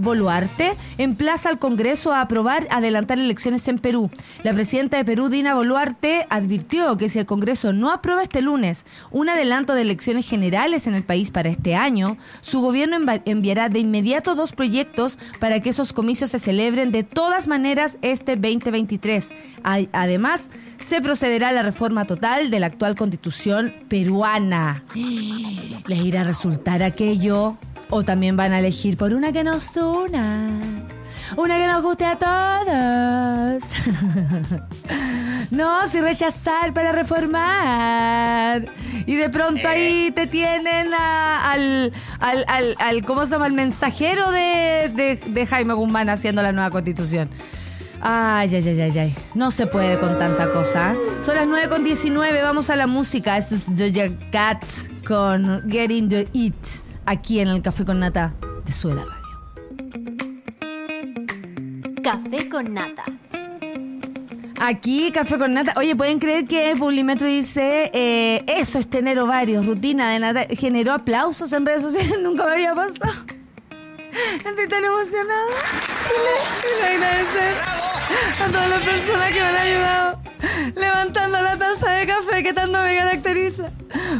Boluarte 0.02 0.76
emplaza 0.98 1.50
al 1.50 1.60
Congreso 1.60 2.12
a 2.12 2.22
aprobar 2.22 2.68
adelantar 2.72 3.20
elecciones 3.20 3.68
en 3.68 3.80
Perú. 3.80 4.10
La 4.44 4.54
presidenta 4.54 4.98
de 4.98 5.06
Perú, 5.06 5.30
Dina 5.30 5.54
Boluarte, 5.54 6.26
advirtió 6.30 6.98
que 6.98 7.10
si 7.10 7.20
el 7.20 7.26
Congreso 7.26 7.72
no 7.72 7.92
aprueba 7.92 8.24
este 8.24 8.42
lunes 8.42 8.86
un 9.12 9.30
adelanto 9.30 9.74
de 9.74 9.82
elecciones 9.82 10.28
generales 10.28 10.88
en 10.88 10.96
el 10.96 11.04
país 11.04 11.32
para 11.32 11.50
este 11.50 11.76
año, 11.76 12.18
su 12.42 12.62
gobierno 12.62 12.98
enviará 13.26 13.70
de 13.70 13.80
inmediato 13.80 14.36
dos 14.36 14.54
proyectos 14.54 15.20
para 15.40 15.60
que 15.60 15.70
esos 15.70 15.94
comicios 15.94 16.32
se 16.32 16.40
celebren 16.40 16.92
de 16.92 17.04
todas 17.04 17.48
maneras 17.48 17.98
este 18.02 18.36
2023. 18.36 19.32
Además, 19.64 20.50
se 20.78 21.02
procederá 21.02 21.50
a 21.50 21.54
la 21.54 21.64
reforma 21.64 22.06
total 22.06 22.50
de 22.50 22.60
la 22.60 22.68
actual 22.68 22.96
constitución 22.96 23.74
peruana. 23.88 24.84
¿Les 25.88 26.00
irá 26.00 26.22
a 26.22 26.26
resultar 26.26 26.84
aquello? 26.84 27.58
O 27.92 28.04
también 28.04 28.38
van 28.38 28.54
a 28.54 28.60
elegir 28.60 28.96
por 28.96 29.14
una 29.14 29.34
que 29.34 29.44
nos 29.44 29.76
una. 29.76 30.60
Una 31.36 31.58
que 31.58 31.68
nos 31.68 31.84
guste 31.84 32.06
a 32.06 32.18
todos. 32.18 33.64
no, 35.52 35.88
si 35.88 36.00
rechazar 36.00 36.74
para 36.74 36.94
reformar. 36.94 38.66
Y 39.06 39.16
de 39.16 39.30
pronto 39.30 39.68
ahí 39.68 40.12
te 40.16 40.26
tienen 40.26 40.94
al, 40.94 41.92
al, 42.20 42.76
al, 42.80 43.06
¿cómo 43.06 43.26
se 43.26 43.32
llama? 43.32 43.48
El 43.48 43.54
mensajero 43.54 44.32
de, 44.32 45.20
de, 45.28 45.46
Jaime 45.46 45.74
Guzmán 45.74 46.10
haciendo 46.10 46.42
la 46.42 46.54
nueva 46.54 46.70
constitución. 46.70 47.30
Ay, 48.02 48.56
ay, 48.56 48.68
ay, 48.70 48.82
ay, 48.82 49.00
ay. 49.00 49.16
No 49.36 49.52
se 49.52 49.68
puede 49.68 50.00
con 50.00 50.18
tanta 50.18 50.50
cosa. 50.50 50.96
Son 51.20 51.36
las 51.36 51.46
9 51.46 51.68
con 51.68 51.84
19. 51.84 52.42
Vamos 52.42 52.70
a 52.70 52.78
la 52.78 52.88
música. 52.88 53.38
Esto 53.38 53.56
es 53.56 53.76
Doja 53.76 54.10
Cat 54.32 54.64
con 55.06 55.70
Getting 55.70 56.08
the 56.08 56.28
It 56.32 56.56
aquí 57.06 57.40
en 57.40 57.48
el 57.48 57.62
Café 57.62 57.86
con 57.86 58.00
Nata 58.00 58.34
de 58.66 58.72
Suela 58.72 59.06
Radio. 59.06 59.22
Café 62.04 62.50
con 62.50 62.74
Nata. 62.74 63.06
Aquí, 64.60 65.12
Café 65.12 65.38
con 65.38 65.54
Nata. 65.54 65.74
Oye, 65.78 65.96
¿pueden 65.96 66.20
creer 66.20 66.46
que 66.46 66.76
Publimetro 66.78 67.28
dice 67.28 67.90
eh, 67.94 68.44
eso 68.48 68.80
es 68.80 68.90
tener 68.90 69.20
ovarios, 69.20 69.66
rutina 69.66 70.12
de 70.12 70.20
nata? 70.20 70.46
Generó 70.52 70.94
aplausos 70.94 71.52
en 71.54 71.66
redes 71.66 71.82
sociales, 71.82 72.20
nunca 72.22 72.46
me 72.46 72.54
había 72.54 72.76
pasado. 72.76 73.26
Estoy 74.46 74.68
tan 74.68 74.84
emocionada. 74.84 75.46
Chile, 75.88 76.36
y 76.80 76.96
agradecer 76.96 77.56
a 78.44 78.48
todas 78.52 78.70
las 78.70 78.82
personas 78.82 79.28
que 79.30 79.40
me 79.40 79.46
han 79.46 79.56
ayudado 79.56 80.31
levantando 80.76 81.42
la 81.42 81.58
taza 81.58 81.92
de 81.92 82.08
café 82.08 82.44
que 82.44 82.54
tanto 82.54 82.82
me 82.82 82.96
caracteriza 82.96 83.70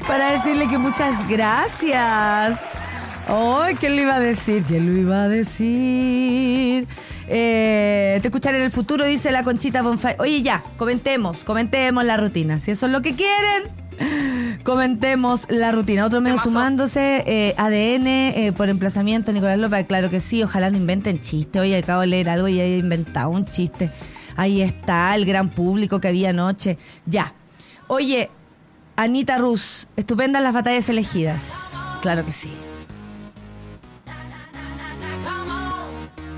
para 0.08 0.32
decirle 0.32 0.68
que 0.68 0.78
muchas 0.78 1.28
gracias. 1.28 2.82
¡Ay, 3.28 3.76
¿quién 3.76 3.96
lo 3.96 4.02
iba 4.02 4.16
a 4.16 4.20
decir? 4.20 4.64
¿Quién 4.68 4.86
lo 4.88 4.94
iba 4.94 5.24
a 5.24 5.28
decir? 5.28 6.88
Eh, 7.28 8.20
te 8.22 8.28
escucharé 8.28 8.58
en 8.58 8.64
el 8.64 8.72
futuro, 8.72 9.06
dice 9.06 9.32
la 9.32 9.44
Conchita 9.44 9.82
Bonfire. 9.82 10.16
Oye, 10.20 10.42
ya, 10.42 10.64
comentemos, 10.78 11.46
comentemos 11.46 12.04
la 12.04 12.18
rutina. 12.18 12.60
Si 12.60 12.72
eso 12.72 12.88
es 12.88 12.92
lo 12.92 13.02
que 13.02 13.16
quieren, 13.16 14.60
comentemos 14.64 15.48
la 15.50 15.72
rutina. 15.72 16.06
Otro 16.06 16.20
medio 16.20 16.40
sumándose, 16.40 17.24
eh, 17.26 17.56
ADN 17.58 18.08
eh, 18.08 18.54
por 18.56 18.70
emplazamiento, 18.70 19.32
Nicolás 19.32 19.60
López. 19.60 19.86
Claro 19.86 20.10
que 20.10 20.20
sí, 20.20 20.44
ojalá 20.44 20.70
no 20.70 20.78
inventen 20.78 21.20
chiste. 21.20 21.60
Oye, 21.60 21.78
acabo 21.78 22.02
de 22.02 22.08
leer 22.08 22.30
algo 22.30 22.48
y 22.48 22.60
he 22.60 22.78
inventado 22.78 23.30
un 23.30 23.46
chiste. 23.46 23.90
Ahí 24.42 24.64
está 24.64 25.14
el 25.14 25.28
gran 25.28 25.50
público 25.50 26.02
que 26.02 26.08
había 26.08 26.32
anoche. 26.32 26.80
Ya. 27.06 27.36
Oye, 27.86 28.32
Anita 28.96 29.38
Rus, 29.38 29.88
estupendas 29.96 30.42
las 30.42 30.52
batallas 30.52 30.90
elegidas. 30.90 31.80
Claro 32.02 32.26
que 32.26 32.34
sí. 32.34 32.52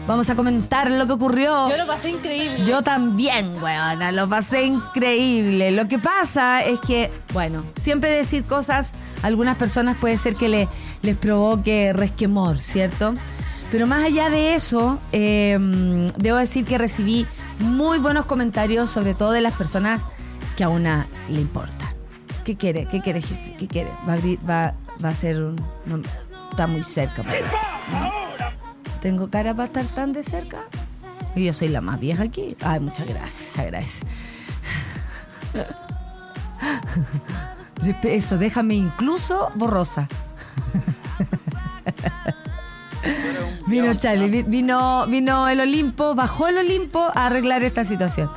Vamos 0.05 0.29
a 0.29 0.35
comentar 0.35 0.91
lo 0.91 1.07
que 1.07 1.13
ocurrió. 1.13 1.69
Yo 1.69 1.77
lo 1.77 1.87
pasé 1.87 2.09
increíble. 2.09 2.65
Yo 2.65 2.81
también, 2.81 3.63
weona, 3.63 4.11
lo 4.11 4.27
pasé 4.27 4.65
increíble. 4.65 5.71
Lo 5.71 5.87
que 5.87 5.97
pasa 5.97 6.61
es 6.61 6.81
que, 6.81 7.09
bueno, 7.31 7.63
siempre 7.73 8.09
decir 8.09 8.43
cosas 8.43 8.97
a 9.21 9.27
algunas 9.27 9.55
personas 9.55 9.95
puede 9.95 10.17
ser 10.17 10.35
que 10.35 10.49
le, 10.49 10.67
les 11.03 11.15
provoque 11.15 11.93
resquemor, 11.93 12.59
¿cierto? 12.59 13.15
Pero 13.71 13.87
más 13.87 14.03
allá 14.03 14.29
de 14.29 14.55
eso, 14.55 14.99
em, 15.13 16.07
debo 16.17 16.37
decir 16.37 16.65
que 16.65 16.77
recibí 16.77 17.25
muy 17.63 17.99
buenos 17.99 18.25
comentarios, 18.25 18.89
sobre 18.89 19.13
todo 19.13 19.31
de 19.31 19.41
las 19.41 19.53
personas 19.53 20.05
que 20.55 20.63
a 20.63 20.69
una 20.69 21.07
le 21.29 21.41
importa. 21.41 21.93
¿Qué 22.43 22.55
quiere? 22.55 22.85
¿Qué 22.85 23.01
quiere, 23.01 23.21
jefe? 23.21 23.55
¿Qué 23.57 23.67
quiere? 23.67 23.91
Va 24.07 24.13
a, 24.13 24.73
va, 25.03 25.09
a 25.09 25.15
ser 25.15 25.41
un... 25.41 25.57
está 26.51 26.67
muy 26.67 26.83
cerca, 26.83 27.23
parece. 27.23 27.57
¿Tengo 29.01 29.29
cara 29.29 29.55
para 29.55 29.67
estar 29.67 29.85
tan 29.87 30.13
de 30.13 30.23
cerca? 30.23 30.59
Y 31.35 31.45
yo 31.45 31.53
soy 31.53 31.69
la 31.69 31.81
más 31.81 31.99
vieja 31.99 32.23
aquí. 32.23 32.55
Ay, 32.61 32.79
muchas 32.79 33.07
gracias, 33.07 33.57
agradece. 33.57 34.05
Eso, 38.03 38.37
déjame 38.37 38.75
incluso 38.75 39.49
borrosa. 39.55 40.07
Vino 43.67 43.93
Charlie, 43.95 44.43
vino, 44.43 45.05
vino 45.07 45.47
el 45.47 45.59
Olimpo, 45.59 46.15
bajó 46.15 46.47
el 46.47 46.57
Olimpo 46.57 46.99
a 47.13 47.27
arreglar 47.27 47.63
esta 47.63 47.85
situación. 47.85 48.29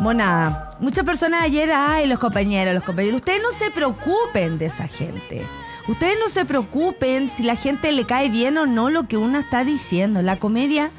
Monada. 0.00 0.70
Muchas 0.80 1.04
personas 1.04 1.42
ayer, 1.42 1.70
ay, 1.74 2.06
los 2.06 2.18
compañeros, 2.18 2.74
los 2.74 2.82
compañeros, 2.82 3.20
ustedes 3.20 3.42
no 3.42 3.52
se 3.52 3.70
preocupen 3.70 4.58
de 4.58 4.66
esa 4.66 4.88
gente. 4.88 5.46
Ustedes 5.88 6.16
no 6.22 6.28
se 6.28 6.44
preocupen 6.44 7.28
si 7.28 7.42
la 7.42 7.56
gente 7.56 7.90
le 7.92 8.04
cae 8.04 8.30
bien 8.30 8.56
o 8.58 8.66
no 8.66 8.90
lo 8.90 9.08
que 9.08 9.16
uno 9.16 9.38
está 9.38 9.64
diciendo. 9.64 10.22
La 10.22 10.36
comedia 10.36 10.90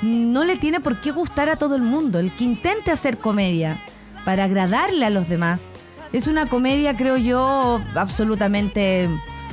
no 0.00 0.44
le 0.44 0.56
tiene 0.56 0.80
por 0.80 1.00
qué 1.00 1.10
gustar 1.10 1.48
a 1.50 1.56
todo 1.56 1.76
el 1.76 1.82
mundo. 1.82 2.18
El 2.18 2.32
que 2.32 2.44
intente 2.44 2.90
hacer 2.90 3.18
comedia 3.18 3.78
para 4.24 4.44
agradarle 4.44 5.04
a 5.04 5.10
los 5.10 5.28
demás 5.28 5.70
es 6.12 6.26
una 6.26 6.48
comedia, 6.48 6.96
creo 6.96 7.16
yo, 7.16 7.80
absolutamente 7.94 9.08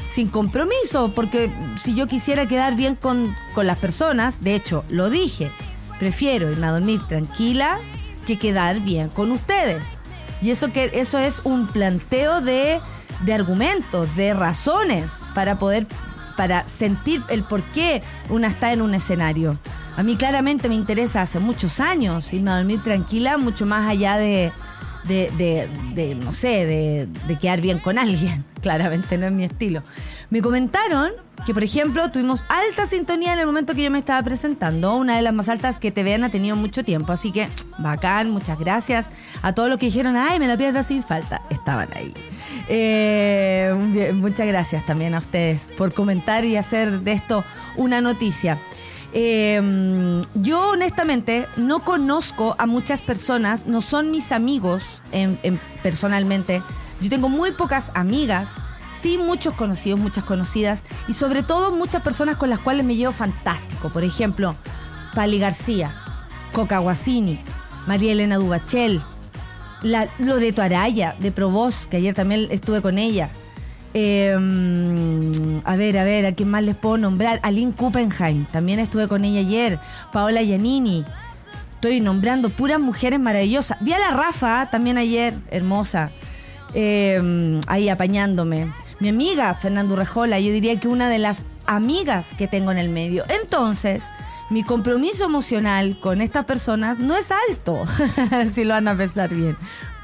sin 0.10 0.28
compromiso, 0.28 1.14
porque 1.14 1.52
si 1.78 1.94
yo 1.94 2.08
quisiera 2.08 2.48
quedar 2.48 2.76
bien 2.76 2.96
con, 2.96 3.36
las 3.56 3.78
personas, 3.78 4.42
de 4.42 4.56
hecho, 4.56 4.84
lo 4.90 5.10
dije, 5.10 5.52
prefiero 6.00 6.50
irme 6.50 6.68
a 6.68 6.72
dormir 6.72 7.02
tranquila 7.08 7.78
que 8.26 8.40
quedar 8.40 8.80
bien 8.80 9.10
con 9.10 9.32
ustedes. 9.32 10.02
Y 10.42 10.50
eso, 10.52 10.70
que, 10.70 10.90
eso 10.94 11.20
es 11.20 11.42
un 11.44 11.68
planteo 11.68 12.42
de, 12.42 12.80
de 13.26 13.34
argumentos, 13.34 14.16
de 14.16 14.34
razones 14.34 15.28
para 15.36 15.60
poder, 15.60 15.88
para 16.38 16.68
sentir 16.68 17.22
el 17.28 17.44
por 17.44 17.62
qué 17.74 18.02
una 18.30 18.48
está 18.48 18.72
en 18.74 18.82
un 18.82 18.96
escenario. 18.96 19.60
A 19.98 20.04
mí 20.04 20.16
claramente 20.16 20.70
me 20.70 20.76
interesa 20.76 21.22
hace 21.22 21.40
muchos 21.40 21.82
años 21.82 22.32
irme 22.34 22.52
a 22.52 22.56
dormir 22.56 22.82
tranquila, 22.82 23.38
mucho 23.38 23.66
más 23.66 23.88
allá 23.88 24.16
de, 24.16 24.54
de, 25.10 25.68
de, 25.96 26.16
no 26.16 26.32
sé, 26.32 26.66
de, 26.66 27.10
de, 27.28 27.38
quedar 27.38 27.60
bien 27.60 27.80
con 27.80 27.98
alguien. 27.98 28.46
Claramente 28.62 29.18
no 29.18 29.26
es 29.26 29.34
mi 29.34 29.44
estilo. 29.44 29.84
Me 30.30 30.42
comentaron 30.42 31.12
que, 31.46 31.54
por 31.54 31.64
ejemplo, 31.64 32.10
tuvimos 32.12 32.44
alta 32.48 32.86
sintonía 32.86 33.34
en 33.34 33.40
el 33.40 33.46
momento 33.46 33.74
que 33.74 33.84
yo 33.84 33.92
me 33.92 34.00
estaba 34.00 34.22
presentando, 34.24 34.96
una 34.96 35.16
de 35.16 35.22
las 35.22 35.34
más 35.34 35.50
altas 35.50 35.80
que 35.80 35.92
TVN 35.92 36.26
ha 36.26 36.30
tenido 36.30 36.56
mucho 36.56 36.84
tiempo. 36.84 37.12
Así 37.12 37.32
que, 37.32 37.50
bacán, 37.80 38.30
muchas 38.30 38.60
gracias 38.60 39.10
a 39.42 39.54
todos 39.54 39.70
los 39.70 39.80
que 39.80 39.88
dijeron, 39.88 40.16
ay, 40.16 40.40
me 40.40 40.48
la 40.48 40.58
pierdo 40.58 40.84
sin 40.84 41.04
falta. 41.04 41.42
Estaban 41.50 41.90
ahí. 41.96 42.14
Eh, 42.68 44.14
muchas 44.16 44.48
gracias 44.48 44.86
también 44.86 45.16
a 45.16 45.18
ustedes 45.18 45.70
por 45.78 45.94
comentar 45.94 46.46
y 46.46 46.56
hacer 46.56 47.02
de 47.02 47.14
esto 47.14 47.44
una 47.76 48.02
noticia. 48.02 48.60
Eh, 49.14 50.22
yo 50.36 50.70
honestamente 50.70 51.48
no 51.58 51.84
conozco 51.84 52.56
a 52.60 52.66
muchas 52.66 53.02
personas, 53.02 53.66
no 53.66 53.82
son 53.82 54.12
mis 54.12 54.32
amigos 54.32 55.02
personalmente. 55.82 56.62
Yo 57.02 57.10
tengo 57.10 57.30
muy 57.30 57.52
pocas 57.52 57.92
amigas, 57.96 58.58
sí 58.92 59.18
muchos 59.18 59.54
conocidos, 59.54 60.00
muchas 60.00 60.24
conocidas 60.24 60.84
y 61.08 61.14
sobre 61.14 61.44
todo 61.44 61.72
muchas 61.72 62.04
personas 62.04 62.38
con 62.38 62.50
las 62.50 62.60
cuales 62.60 62.86
me 62.86 62.96
llevo 62.96 63.14
fantástico. 63.14 63.90
Por 63.90 64.04
ejemplo, 64.04 64.56
Pali 65.16 65.40
García, 65.40 65.94
Coca 66.52 66.80
Guasini, 66.80 67.40
María 67.88 68.12
Elena 68.12 68.36
Dubachel, 68.36 69.02
la 69.82 70.10
Loreto 70.20 70.62
Araya 70.62 71.16
de 71.20 71.32
Provost, 71.32 71.90
que 71.90 71.98
ayer 71.98 72.14
también 72.14 72.48
estuve 72.52 72.82
con 72.82 72.98
ella. 72.98 73.32
Em, 74.00 75.32
a 75.66 75.76
ver, 75.76 75.98
a 75.98 76.04
ver, 76.04 76.26
¿a 76.26 76.32
quién 76.34 76.50
más 76.50 76.64
les 76.64 76.76
puedo 76.76 76.98
nombrar? 76.98 77.40
Aline 77.44 77.74
Kuppenheim, 77.74 78.46
también 78.46 78.80
estuve 78.80 79.08
con 79.08 79.26
ella 79.26 79.40
ayer. 79.40 79.80
Paola 80.14 80.42
Giannini. 80.42 81.04
Estoy 81.76 82.02
nombrando 82.02 82.50
puras 82.50 82.80
mujeres 82.80 83.20
maravillosas. 83.20 83.78
Vi 83.82 83.94
a 83.94 84.00
la 84.00 84.12
Rafa 84.12 84.70
también 84.70 84.98
ayer, 84.98 85.34
hermosa. 85.50 86.12
Em, 86.74 87.60
ahí 87.68 87.90
apañándome. 87.90 88.72
Mi 89.00 89.10
amiga 89.10 89.54
Fernando 89.54 89.96
Rejola, 89.96 90.40
yo 90.40 90.52
diría 90.52 90.80
que 90.80 90.88
una 90.88 91.10
de 91.10 91.20
las 91.20 91.46
amigas 91.66 92.34
que 92.38 92.48
tengo 92.48 92.72
en 92.72 92.78
el 92.78 92.90
medio. 92.90 93.24
Entonces, 93.30 94.08
mi 94.50 94.64
compromiso 94.64 95.26
emocional 95.26 96.00
con 96.00 96.22
estas 96.22 96.46
personas 96.46 97.00
no 97.00 97.16
es 97.16 97.32
alto, 97.50 97.86
si 98.54 98.64
lo 98.64 98.74
van 98.74 98.88
a 98.88 98.98
pensar 98.98 99.34
bien. 99.34 99.58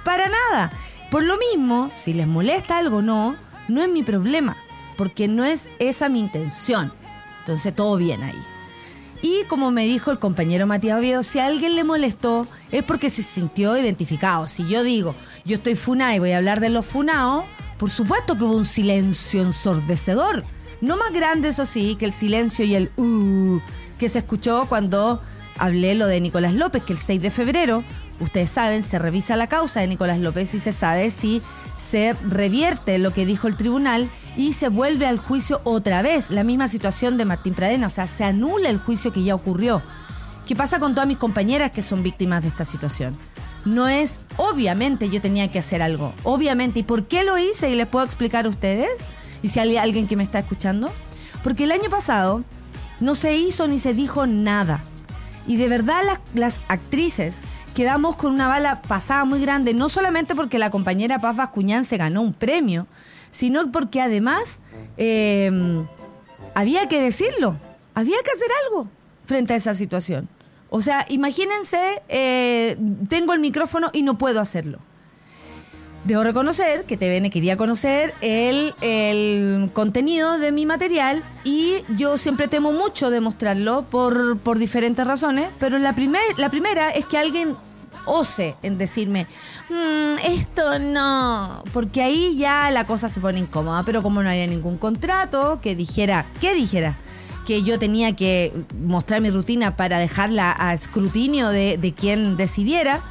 Para 0.03 0.27
nada. 0.29 0.71
Por 1.11 1.23
lo 1.23 1.37
mismo, 1.37 1.91
si 1.95 2.13
les 2.13 2.27
molesta 2.27 2.77
algo 2.77 2.97
o 2.97 3.01
no, 3.01 3.35
no 3.67 3.81
es 3.81 3.89
mi 3.89 4.03
problema, 4.03 4.57
porque 4.97 5.27
no 5.27 5.43
es 5.43 5.71
esa 5.79 6.09
mi 6.09 6.19
intención. 6.19 6.93
Entonces 7.39 7.75
todo 7.75 7.97
bien 7.97 8.23
ahí. 8.23 8.41
Y 9.21 9.43
como 9.45 9.71
me 9.71 9.85
dijo 9.85 10.11
el 10.11 10.19
compañero 10.19 10.67
Matías 10.67 10.99
Oviedo, 10.99 11.23
si 11.23 11.39
a 11.39 11.47
alguien 11.47 11.75
le 11.75 11.83
molestó 11.83 12.47
es 12.71 12.83
porque 12.83 13.09
se 13.09 13.23
sintió 13.23 13.77
identificado. 13.77 14.47
Si 14.47 14.67
yo 14.67 14.83
digo, 14.83 15.15
yo 15.45 15.55
estoy 15.55 15.75
funada 15.75 16.15
y 16.15 16.19
voy 16.19 16.31
a 16.31 16.37
hablar 16.37 16.59
de 16.59 16.69
los 16.69 16.85
funados, 16.85 17.45
por 17.77 17.89
supuesto 17.89 18.35
que 18.35 18.43
hubo 18.43 18.55
un 18.55 18.65
silencio 18.65 19.41
ensordecedor. 19.41 20.45
No 20.81 20.97
más 20.97 21.11
grande, 21.11 21.49
eso 21.49 21.65
sí, 21.65 21.95
que 21.95 22.05
el 22.05 22.13
silencio 22.13 22.65
y 22.65 22.75
el 22.75 22.91
uh 22.97 23.59
que 23.97 24.09
se 24.09 24.19
escuchó 24.19 24.65
cuando 24.67 25.21
hablé 25.57 25.95
lo 25.95 26.07
de 26.07 26.19
Nicolás 26.19 26.53
López, 26.53 26.83
que 26.83 26.93
el 26.93 26.99
6 26.99 27.21
de 27.21 27.31
febrero 27.31 27.83
ustedes 28.19 28.49
saben, 28.49 28.83
se 28.83 28.99
revisa 28.99 29.35
la 29.35 29.47
causa 29.47 29.81
de 29.81 29.87
Nicolás 29.87 30.19
López 30.19 30.53
y 30.53 30.59
se 30.59 30.71
sabe 30.71 31.09
si 31.09 31.41
se 31.75 32.13
revierte 32.27 32.97
lo 32.97 33.13
que 33.13 33.25
dijo 33.25 33.47
el 33.47 33.57
tribunal 33.57 34.09
y 34.37 34.53
se 34.53 34.69
vuelve 34.69 35.05
al 35.05 35.17
juicio 35.17 35.61
otra 35.63 36.01
vez. 36.01 36.29
La 36.29 36.43
misma 36.43 36.67
situación 36.67 37.17
de 37.17 37.25
Martín 37.25 37.53
Pradena, 37.53 37.87
o 37.87 37.89
sea, 37.89 38.07
se 38.07 38.23
anula 38.23 38.69
el 38.69 38.79
juicio 38.79 39.11
que 39.11 39.23
ya 39.23 39.35
ocurrió. 39.35 39.81
¿Qué 40.45 40.55
pasa 40.55 40.79
con 40.79 40.93
todas 40.93 41.07
mis 41.07 41.17
compañeras 41.17 41.71
que 41.71 41.81
son 41.81 42.03
víctimas 42.03 42.43
de 42.43 42.49
esta 42.49 42.65
situación? 42.65 43.17
No 43.65 43.87
es, 43.87 44.21
obviamente 44.37 45.09
yo 45.09 45.19
tenía 45.19 45.49
que 45.49 45.57
hacer 45.57 45.81
algo, 45.81 46.13
obviamente. 46.23 46.81
¿Y 46.81 46.83
por 46.83 47.07
qué 47.07 47.23
lo 47.23 47.37
hice? 47.37 47.71
Y 47.71 47.75
les 47.75 47.87
puedo 47.87 48.05
explicar 48.05 48.45
a 48.45 48.49
ustedes, 48.49 48.91
y 49.41 49.49
si 49.49 49.59
hay 49.59 49.77
alguien 49.77 50.07
que 50.07 50.15
me 50.15 50.23
está 50.23 50.39
escuchando. 50.39 50.91
Porque 51.43 51.63
el 51.63 51.71
año 51.71 51.89
pasado 51.89 52.43
no 52.99 53.15
se 53.15 53.35
hizo 53.35 53.67
ni 53.67 53.79
se 53.79 53.93
dijo 53.93 54.27
nada. 54.27 54.83
Y 55.47 55.57
de 55.57 55.67
verdad 55.67 56.01
las, 56.05 56.19
las 56.33 56.61
actrices 56.67 57.41
quedamos 57.75 58.15
con 58.15 58.33
una 58.33 58.47
bala 58.47 58.81
pasada 58.81 59.25
muy 59.25 59.39
grande, 59.39 59.75
no 59.75 59.89
solamente 59.89 60.33
porque 60.33 60.57
la 60.57 60.71
compañera 60.71 61.19
Paz 61.19 61.35
Vascuñán 61.35 61.83
se 61.83 61.97
ganó 61.97 62.21
un 62.21 62.33
premio, 62.33 62.87
sino 63.29 63.71
porque 63.71 64.01
además 64.01 64.59
em, 64.97 65.85
había 66.55 66.87
que 66.87 67.01
decirlo, 67.01 67.59
había 67.93 68.17
que 68.23 68.31
hacer 68.31 68.47
algo 68.65 68.89
frente 69.25 69.53
a 69.53 69.57
esa 69.57 69.75
situación. 69.75 70.29
O 70.69 70.81
sea, 70.81 71.05
imagínense, 71.09 72.01
eh, 72.07 72.77
tengo 73.09 73.33
el 73.33 73.39
micrófono 73.39 73.89
y 73.93 74.01
no 74.03 74.17
puedo 74.17 74.39
hacerlo. 74.39 74.79
Debo 76.05 76.23
reconocer 76.23 76.85
que 76.85 76.97
TVN 76.97 77.29
quería 77.31 77.57
conocer 77.57 78.13
el, 78.21 78.75
el, 78.81 79.71
contenido 79.73 80.37
de 80.37 80.51
mi 80.51 80.67
material 80.67 81.23
y 81.43 81.77
yo 81.97 82.17
siempre 82.19 82.47
temo 82.47 82.71
mucho 82.71 83.09
demostrarlo 83.09 83.89
por, 83.89 84.37
por 84.37 84.59
diferentes 84.59 85.05
razones, 85.05 85.49
pero 85.59 85.79
la, 85.79 85.95
primer, 85.95 86.21
la 86.37 86.49
primera 86.49 86.91
es 86.91 87.05
que 87.05 87.17
alguien 87.17 87.55
ose 88.05 88.55
en 88.63 88.77
decirme, 88.77 89.27
mm, 89.69 90.17
esto 90.25 90.79
no, 90.79 91.63
porque 91.73 92.01
ahí 92.01 92.37
ya 92.37 92.71
la 92.71 92.85
cosa 92.85 93.09
se 93.09 93.19
pone 93.19 93.39
incómoda, 93.39 93.83
pero 93.83 94.01
como 94.03 94.23
no 94.23 94.29
había 94.29 94.47
ningún 94.47 94.77
contrato 94.77 95.59
que 95.61 95.75
dijera, 95.75 96.25
¿qué 96.39 96.53
dijera? 96.53 96.97
que 97.45 97.61
yo 97.61 97.77
tenía 97.77 98.15
que 98.15 98.51
mostrar 98.83 99.21
mi 99.21 99.29
rutina 99.29 99.77
para 99.77 99.99
dejarla 99.99 100.55
a 100.57 100.73
escrutinio 100.73 101.49
de, 101.49 101.77
de 101.77 101.93
quien 101.93 102.37
decidiera, 102.37 103.03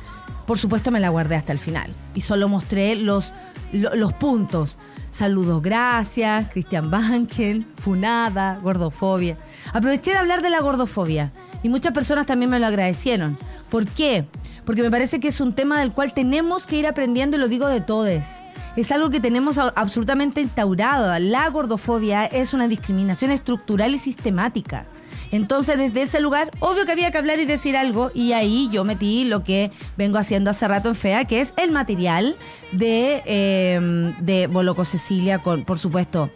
por 0.46 0.58
supuesto 0.58 0.90
me 0.90 1.00
la 1.00 1.08
guardé 1.08 1.36
hasta 1.36 1.52
el 1.52 1.58
final 1.58 1.94
y 2.14 2.20
solo 2.20 2.48
mostré 2.48 2.96
los, 2.96 3.32
los, 3.72 4.12
puntos. 4.12 4.76
Saludos, 5.10 5.62
gracias, 5.62 6.48
Cristian 6.50 6.90
Banken, 6.90 7.66
Funada, 7.76 8.58
gordofobia. 8.62 9.38
Aproveché 9.72 10.12
de 10.12 10.18
hablar 10.18 10.42
de 10.42 10.50
la 10.50 10.60
gordofobia 10.60 11.32
y 11.62 11.68
muchas 11.68 11.92
personas 11.92 12.26
también 12.26 12.50
me 12.50 12.58
lo 12.58 12.66
agradecieron. 12.66 13.38
¿Por 13.70 13.86
qué? 13.86 14.26
Porque 14.64 14.82
me 14.82 14.90
parece 14.90 15.20
que 15.20 15.28
es 15.28 15.40
un 15.40 15.54
tema 15.54 15.78
del 15.80 15.92
cual 15.92 16.14
tenemos 16.14 16.66
que 16.66 16.76
ir 16.76 16.86
aprendiendo 16.86 17.36
y 17.36 17.40
lo 17.40 17.48
digo 17.48 17.68
de 17.68 17.80
todes. 17.80 18.42
Es 18.76 18.90
algo 18.90 19.10
que 19.10 19.20
tenemos 19.20 19.58
absolutamente 19.58 20.40
instaurado. 20.40 21.16
La 21.20 21.48
gordofobia 21.48 22.26
es 22.26 22.54
una 22.54 22.66
discriminación 22.66 23.30
estructural 23.30 23.94
y 23.94 23.98
sistemática. 23.98 24.86
Entonces, 25.30 25.78
desde 25.78 26.02
ese 26.02 26.20
lugar, 26.20 26.50
obvio 26.60 26.84
que 26.84 26.92
había 26.92 27.10
que 27.10 27.18
hablar 27.18 27.40
y 27.40 27.44
decir 27.44 27.76
algo, 27.76 28.10
y 28.14 28.32
ahí 28.32 28.68
yo 28.70 28.84
metí 28.84 29.24
lo 29.24 29.42
que 29.42 29.70
vengo 29.96 30.18
haciendo 30.18 30.50
hace 30.50 30.68
rato 30.68 30.88
en 30.88 30.94
FEA, 30.94 31.24
que 31.24 31.40
es 31.40 31.54
el 31.56 31.70
material 31.72 32.36
de, 32.72 33.22
eh, 33.26 34.14
de 34.20 34.46
Boloco 34.46 34.84
Cecilia, 34.84 35.42
por 35.42 35.78
supuesto, 35.78 36.30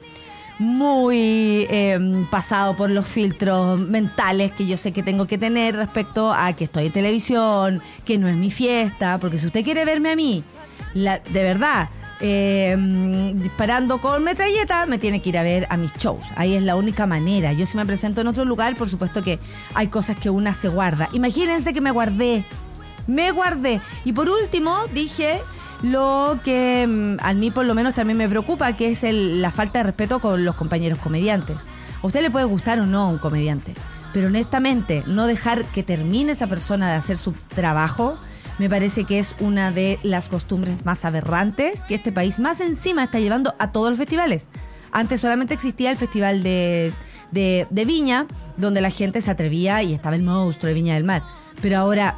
muy 0.59 1.66
em, 1.71 2.27
pasado 2.27 2.75
por 2.75 2.90
los 2.90 3.07
filtros 3.07 3.79
mentales 3.79 4.53
que 4.53 4.66
yo 4.66 4.77
sé 4.77 4.92
que 4.92 5.03
tengo 5.03 5.27
que 5.27 5.38
tener 5.38 5.77
respecto 5.77 6.33
a 6.33 6.53
que 6.55 6.64
estoy 6.64 6.87
en 6.87 6.92
televisión, 6.92 7.83
que 8.05 8.18
no 8.18 8.29
es 8.29 8.37
mi 8.37 8.51
fiesta, 8.51 9.18
porque 9.18 9.38
si 9.38 9.47
usted 9.47 9.64
quiere 9.64 9.85
verme 9.85 10.11
a 10.11 10.16
mí, 10.16 10.42
la, 10.94 11.21
de 11.21 11.44
verdad, 11.44 11.90
em, 12.21 13.40
disparando 13.40 14.01
con 14.01 14.25
metralleta, 14.25 14.87
me 14.87 14.99
tiene 14.99 15.23
que 15.23 15.29
ir 15.29 15.38
a 15.38 15.44
ver 15.44 15.66
a 15.71 15.77
mis 15.77 15.92
shows. 15.94 16.27
Ahí 16.35 16.55
es 16.55 16.62
la 16.62 16.75
única 16.75 17.07
manera. 17.07 17.53
Yo 17.53 17.64
si 17.64 17.77
me 17.77 17.87
presento 17.87 18.21
en 18.21 18.27
otro 18.27 18.44
lugar, 18.44 18.75
por 18.77 18.88
supuesto 18.88 19.23
que 19.23 19.38
hay 19.75 19.87
cosas 19.88 20.16
que 20.16 20.31
una 20.31 20.55
se 20.55 20.68
guarda. 20.68 21.09
Imagínense 21.12 21.73
que 21.73 21.81
me 21.81 21.92
guardé. 21.92 22.44
Me 23.07 23.31
guardé. 23.31 23.81
Y 24.05 24.12
por 24.12 24.29
último, 24.29 24.77
dije 24.92 25.40
lo 25.83 26.41
que 26.43 26.87
mm, 26.87 27.17
a 27.21 27.33
mí 27.35 27.51
por 27.51 27.64
lo 27.64 27.75
menos 27.75 27.95
también 27.95 28.19
me 28.19 28.29
preocupa, 28.29 28.75
que 28.77 28.91
es 28.91 29.03
la 29.12 29.51
falta 29.51 29.81
de 29.81 29.85
respeto 29.85 30.21
con 30.21 30.45
los 30.45 30.55
compañeros 30.55 30.99
comediantes. 30.99 31.67
A 32.03 32.07
usted 32.07 32.23
le 32.23 32.31
puede 32.31 32.45
gustar 32.45 32.81
o 32.81 32.87
no 32.87 33.09
un 33.09 33.19
comediante, 33.19 33.75
pero 34.12 34.29
honestamente 34.29 35.03
no 35.07 35.27
dejar 35.27 35.64
que 35.67 35.83
termine 35.83 36.33
esa 36.33 36.47
persona 36.47 36.91
de 36.91 36.97
hacer 36.97 37.17
su 37.17 37.33
trabajo, 37.55 38.19
me 38.59 38.69
parece 38.69 39.05
que 39.05 39.21
es 39.21 39.37
una 39.38 39.71
de 39.71 40.01
las 40.03 40.29
costumbres 40.29 40.85
más 40.85 41.05
aberrantes 41.05 41.85
que 41.85 41.95
este 41.95 42.11
país 42.11 42.41
más 42.41 42.61
encima 42.61 43.05
está 43.05 43.21
llevando 43.21 43.55
a 43.59 43.71
todos 43.71 43.91
los 43.91 43.99
festivales. 43.99 44.49
Antes 44.91 45.21
solamente 45.21 45.55
existía 45.55 45.93
el 45.93 45.97
festival 45.97 46.43
de, 46.43 46.93
de 47.31 47.85
Viña, 47.85 48.27
donde 48.57 48.81
la 48.81 48.91
gente 48.91 49.21
se 49.21 49.31
atrevía 49.31 49.83
y 49.83 49.95
estaba 49.95 50.17
el 50.17 50.23
monstruo 50.23 50.69
de 50.69 50.75
Viña 50.75 50.95
del 50.95 51.05
Mar. 51.05 51.23
Pero 51.61 51.79
ahora 51.79 52.17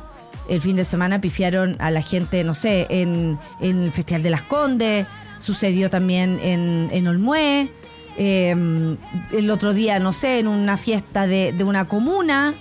el 0.50 0.60
fin 0.60 0.74
de 0.74 0.84
semana 0.84 1.20
pifiaron 1.20 1.76
a 1.78 1.92
la 1.92 2.02
gente, 2.02 2.42
no 2.42 2.54
sé, 2.54 2.88
en, 2.90 3.38
el 3.60 3.90
Festival 3.92 4.24
de 4.24 4.30
las 4.30 4.42
Condes, 4.42 5.06
sucedió 5.38 5.88
también 5.88 6.40
en, 6.42 6.88
en 6.92 7.06
Olmué, 7.06 7.70
em, 8.16 8.96
el 9.30 9.48
otro 9.50 9.72
día, 9.72 10.00
no 10.00 10.12
sé, 10.12 10.40
en 10.40 10.48
una 10.48 10.76
fiesta 10.76 11.28
de, 11.28 11.54
una 11.64 11.86
comuna. 11.86 12.52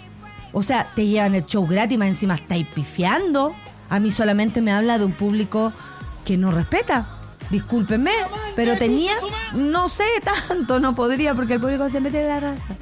O 0.53 0.61
sea, 0.61 0.87
te 0.95 1.07
llevan 1.07 1.33
el 1.33 1.47
show 1.47 1.65
gratis, 1.65 1.97
más 1.97 2.09
encima 2.09 2.35
estáis 2.35 2.67
pifiando. 2.67 3.55
A 3.89 3.99
mí 3.99 4.11
solamente 4.11 4.61
me 4.61 4.71
habla 4.71 4.99
de 4.99 5.05
un 5.05 5.13
público 5.13 5.73
que 6.25 6.37
no 6.37 6.51
respeta. 6.51 7.17
Discúlpenme, 7.49 8.11
pero 8.55 8.77
tenía, 8.77 9.13
no 9.53 9.89
sé 9.89 10.05
tanto, 10.47 10.79
no 10.79 10.93
podría, 10.93 11.33
porque 11.33 11.53
el 11.55 11.59
público 11.59 11.89
siempre 11.89 12.11
tiene 12.11 12.27
la 12.27 12.39
raza. 12.39 12.75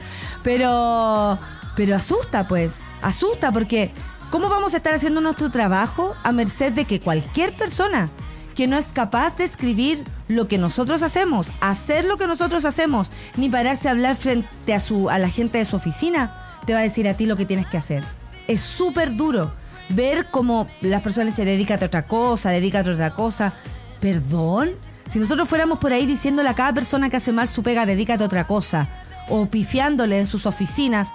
Pero, 0.43 1.39
pero 1.77 1.95
asusta, 1.95 2.45
pues, 2.45 2.83
asusta, 3.01 3.53
porque 3.53 3.93
¿cómo 4.31 4.49
vamos 4.49 4.73
a 4.73 4.77
estar 4.77 4.93
haciendo 4.93 5.21
nuestro 5.21 5.51
trabajo 5.51 6.15
a 6.23 6.31
merced 6.31 6.73
de 6.73 6.85
que 6.85 6.99
cualquier 6.99 7.53
persona 7.53 8.09
que 8.55 8.67
no 8.67 8.75
es 8.75 8.91
capaz 8.91 9.37
de 9.37 9.43
escribir 9.43 10.03
lo 10.27 10.47
que 10.47 10.57
nosotros 10.57 11.03
hacemos, 11.03 11.51
hacer 11.61 12.05
lo 12.05 12.17
que 12.17 12.25
nosotros 12.25 12.65
hacemos, 12.65 13.11
ni 13.35 13.49
pararse 13.49 13.87
a 13.87 13.91
hablar 13.91 14.15
frente 14.15 14.73
a, 14.73 14.79
su, 14.79 15.09
a 15.09 15.19
la 15.19 15.29
gente 15.29 15.59
de 15.59 15.65
su 15.65 15.75
oficina, 15.75 16.35
te 16.65 16.73
va 16.73 16.79
a 16.79 16.83
decir 16.83 17.07
a 17.07 17.13
ti 17.13 17.27
lo 17.27 17.37
que 17.37 17.45
tienes 17.45 17.67
que 17.67 17.77
hacer. 17.77 18.03
Es 18.47 18.61
súper 18.61 19.15
duro 19.15 19.53
ver 19.89 20.29
cómo 20.31 20.67
las 20.81 21.01
personas 21.01 21.35
se 21.35 21.45
dedican 21.45 21.81
a 21.81 21.85
otra 21.85 22.07
cosa, 22.07 22.49
dedican 22.49 22.87
a 22.87 22.91
otra 22.91 23.13
cosa. 23.13 23.53
¿Perdón? 23.99 24.71
Si 25.07 25.19
nosotros 25.19 25.47
fuéramos 25.47 25.79
por 25.79 25.93
ahí 25.93 26.05
diciéndole 26.05 26.49
a 26.49 26.55
cada 26.55 26.73
persona 26.73 27.09
que 27.09 27.17
hace 27.17 27.31
mal 27.31 27.47
su 27.47 27.63
pega, 27.63 27.85
dedícate 27.85 28.23
a 28.23 28.25
otra 28.25 28.47
cosa, 28.47 28.89
o 29.29 29.45
pifiándole 29.45 30.19
en 30.19 30.25
sus 30.25 30.45
oficinas, 30.45 31.11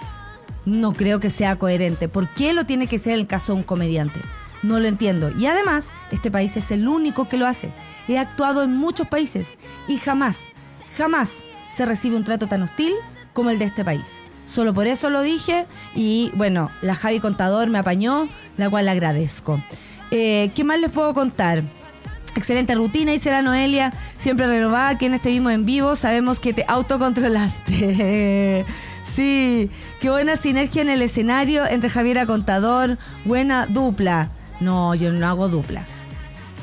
no 0.65 0.93
creo 0.93 1.19
que 1.19 1.29
sea 1.29 1.57
coherente. 1.57 2.07
¿Por 2.07 2.27
qué 2.29 2.53
lo 2.53 2.65
tiene 2.65 2.87
que 2.87 2.99
ser 2.99 3.13
el 3.13 3.27
caso 3.27 3.53
de 3.53 3.59
un 3.59 3.63
comediante? 3.63 4.19
No 4.61 4.79
lo 4.79 4.87
entiendo. 4.87 5.31
Y 5.37 5.45
además, 5.45 5.91
este 6.11 6.31
país 6.31 6.55
es 6.57 6.71
el 6.71 6.87
único 6.87 7.27
que 7.27 7.37
lo 7.37 7.47
hace. 7.47 7.71
He 8.07 8.17
actuado 8.17 8.63
en 8.63 8.75
muchos 8.75 9.07
países 9.07 9.57
y 9.87 9.97
jamás, 9.97 10.49
jamás 10.97 11.43
se 11.69 11.85
recibe 11.85 12.15
un 12.15 12.23
trato 12.23 12.47
tan 12.47 12.61
hostil 12.61 12.93
como 13.33 13.49
el 13.49 13.59
de 13.59 13.65
este 13.65 13.83
país. 13.83 14.23
Solo 14.45 14.73
por 14.73 14.87
eso 14.87 15.09
lo 15.09 15.21
dije 15.21 15.65
y 15.95 16.31
bueno, 16.35 16.69
la 16.81 16.95
Javi 16.95 17.19
Contador 17.19 17.69
me 17.69 17.79
apañó, 17.79 18.27
la 18.57 18.69
cual 18.69 18.87
agradezco. 18.87 19.61
Eh, 20.11 20.51
¿Qué 20.53 20.63
más 20.63 20.79
les 20.79 20.91
puedo 20.91 21.13
contar? 21.13 21.63
Excelente 22.35 22.75
rutina, 22.75 23.11
dice 23.11 23.31
la 23.31 23.41
Noelia, 23.41 23.93
siempre 24.17 24.47
renovada, 24.47 24.97
quienes 24.97 25.21
te 25.21 25.29
vimos 25.29 25.53
en 25.53 25.65
vivo, 25.65 25.95
sabemos 25.95 26.39
que 26.39 26.53
te 26.53 26.65
autocontrolaste. 26.67 28.65
sí, 29.03 29.69
qué 29.99 30.09
buena 30.09 30.35
sinergia 30.37 30.81
en 30.81 30.89
el 30.89 31.01
escenario 31.01 31.65
entre 31.65 31.89
Javiera 31.89 32.25
Contador, 32.25 32.97
buena 33.25 33.65
dupla. 33.67 34.31
No, 34.59 34.95
yo 34.95 35.11
no 35.11 35.27
hago 35.27 35.49
duplas, 35.49 35.99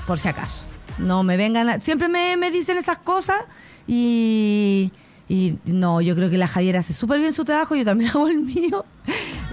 por 0.07 0.19
si 0.19 0.29
acaso. 0.29 0.67
No 0.99 1.23
me 1.23 1.37
vengan, 1.37 1.69
a- 1.69 1.81
siempre 1.81 2.09
me, 2.09 2.37
me 2.37 2.51
dicen 2.51 2.79
esas 2.79 2.99
cosas 2.99 3.39
y, 3.87 4.93
y 5.29 5.59
no, 5.67 6.01
yo 6.01 6.15
creo 6.15 6.31
que 6.31 6.39
la 6.39 6.47
Javiera 6.47 6.81
hace 6.81 6.93
súper 6.93 7.19
bien 7.21 7.33
su 7.33 7.45
trabajo, 7.45 7.75
yo 7.77 7.85
también 7.85 8.11
hago 8.15 8.29
el 8.29 8.39
mío 8.41 8.85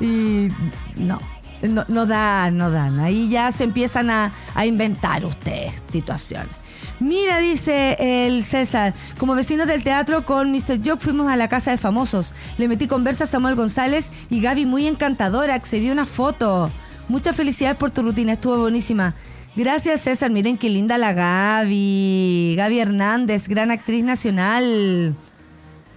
y 0.01 0.49
no. 0.95 1.19
No, 1.63 1.83
no 1.87 2.05
dan, 2.05 2.55
no 2.55 2.69
dan. 2.69 2.99
Ahí 2.99 3.29
ya 3.29 3.51
se 3.51 3.63
empiezan 3.63 4.11
a, 4.11 4.31
a 4.53 4.65
inventar 4.67 5.25
ustedes 5.25 5.73
situaciones. 5.89 6.51
Mira, 6.99 7.37
dice 7.37 7.95
el 7.99 8.43
César, 8.43 8.95
como 9.19 9.35
vecinos 9.35 9.67
del 9.67 9.83
teatro 9.83 10.25
con 10.25 10.51
Mr. 10.51 10.79
Jock 10.83 10.99
fuimos 10.99 11.29
a 11.29 11.35
la 11.35 11.47
casa 11.47 11.69
de 11.69 11.77
famosos. 11.77 12.33
Le 12.57 12.67
metí 12.67 12.87
conversa 12.87 13.25
a 13.25 13.27
Samuel 13.27 13.53
González 13.53 14.11
y 14.31 14.41
Gaby 14.41 14.65
muy 14.65 14.87
encantadora, 14.87 15.53
accedió 15.53 15.91
a 15.91 15.93
una 15.93 16.05
foto. 16.07 16.71
Muchas 17.07 17.35
felicidades 17.35 17.77
por 17.77 17.91
tu 17.91 18.01
rutina, 18.01 18.33
estuvo 18.33 18.57
buenísima. 18.57 19.13
Gracias 19.55 20.01
César, 20.01 20.31
miren 20.31 20.57
qué 20.57 20.69
linda 20.69 20.97
la 20.97 21.13
Gaby. 21.13 22.55
Gaby 22.57 22.79
Hernández, 22.79 23.47
gran 23.47 23.69
actriz 23.69 24.03
nacional. 24.03 25.15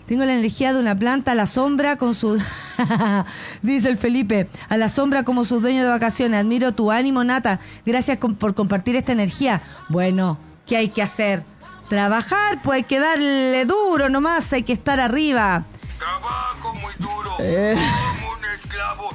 Tengo 0.04 0.24
la 0.26 0.34
energía 0.34 0.74
de 0.74 0.80
una 0.80 0.98
planta 0.98 1.32
a 1.32 1.34
la 1.34 1.46
sombra 1.46 1.96
con 1.96 2.14
su... 2.14 2.36
Dice 3.62 3.88
el 3.88 3.96
Felipe, 3.96 4.48
a 4.68 4.76
la 4.76 4.88
sombra 4.88 5.22
como 5.22 5.44
su 5.44 5.60
dueño 5.60 5.82
de 5.82 5.88
vacaciones. 5.88 6.40
Admiro 6.40 6.72
tu 6.72 6.90
ánimo, 6.90 7.22
Nata. 7.24 7.60
Gracias 7.86 8.18
por 8.18 8.54
compartir 8.54 8.96
esta 8.96 9.12
energía. 9.12 9.62
Bueno, 9.88 10.36
¿qué 10.70 10.76
hay 10.76 10.88
que 10.88 11.02
hacer? 11.02 11.42
Trabajar, 11.88 12.62
pues 12.62 12.76
hay 12.76 12.82
que 12.84 13.00
darle 13.00 13.64
duro 13.66 14.08
nomás, 14.08 14.52
hay 14.52 14.62
que 14.62 14.72
estar 14.72 15.00
arriba. 15.00 15.64
Trabajo 15.98 16.72
muy 16.72 16.92
duro, 16.96 17.30
Eh. 17.40 17.74
como 18.20 18.32
un 18.34 18.44
esclavo. 18.54 19.08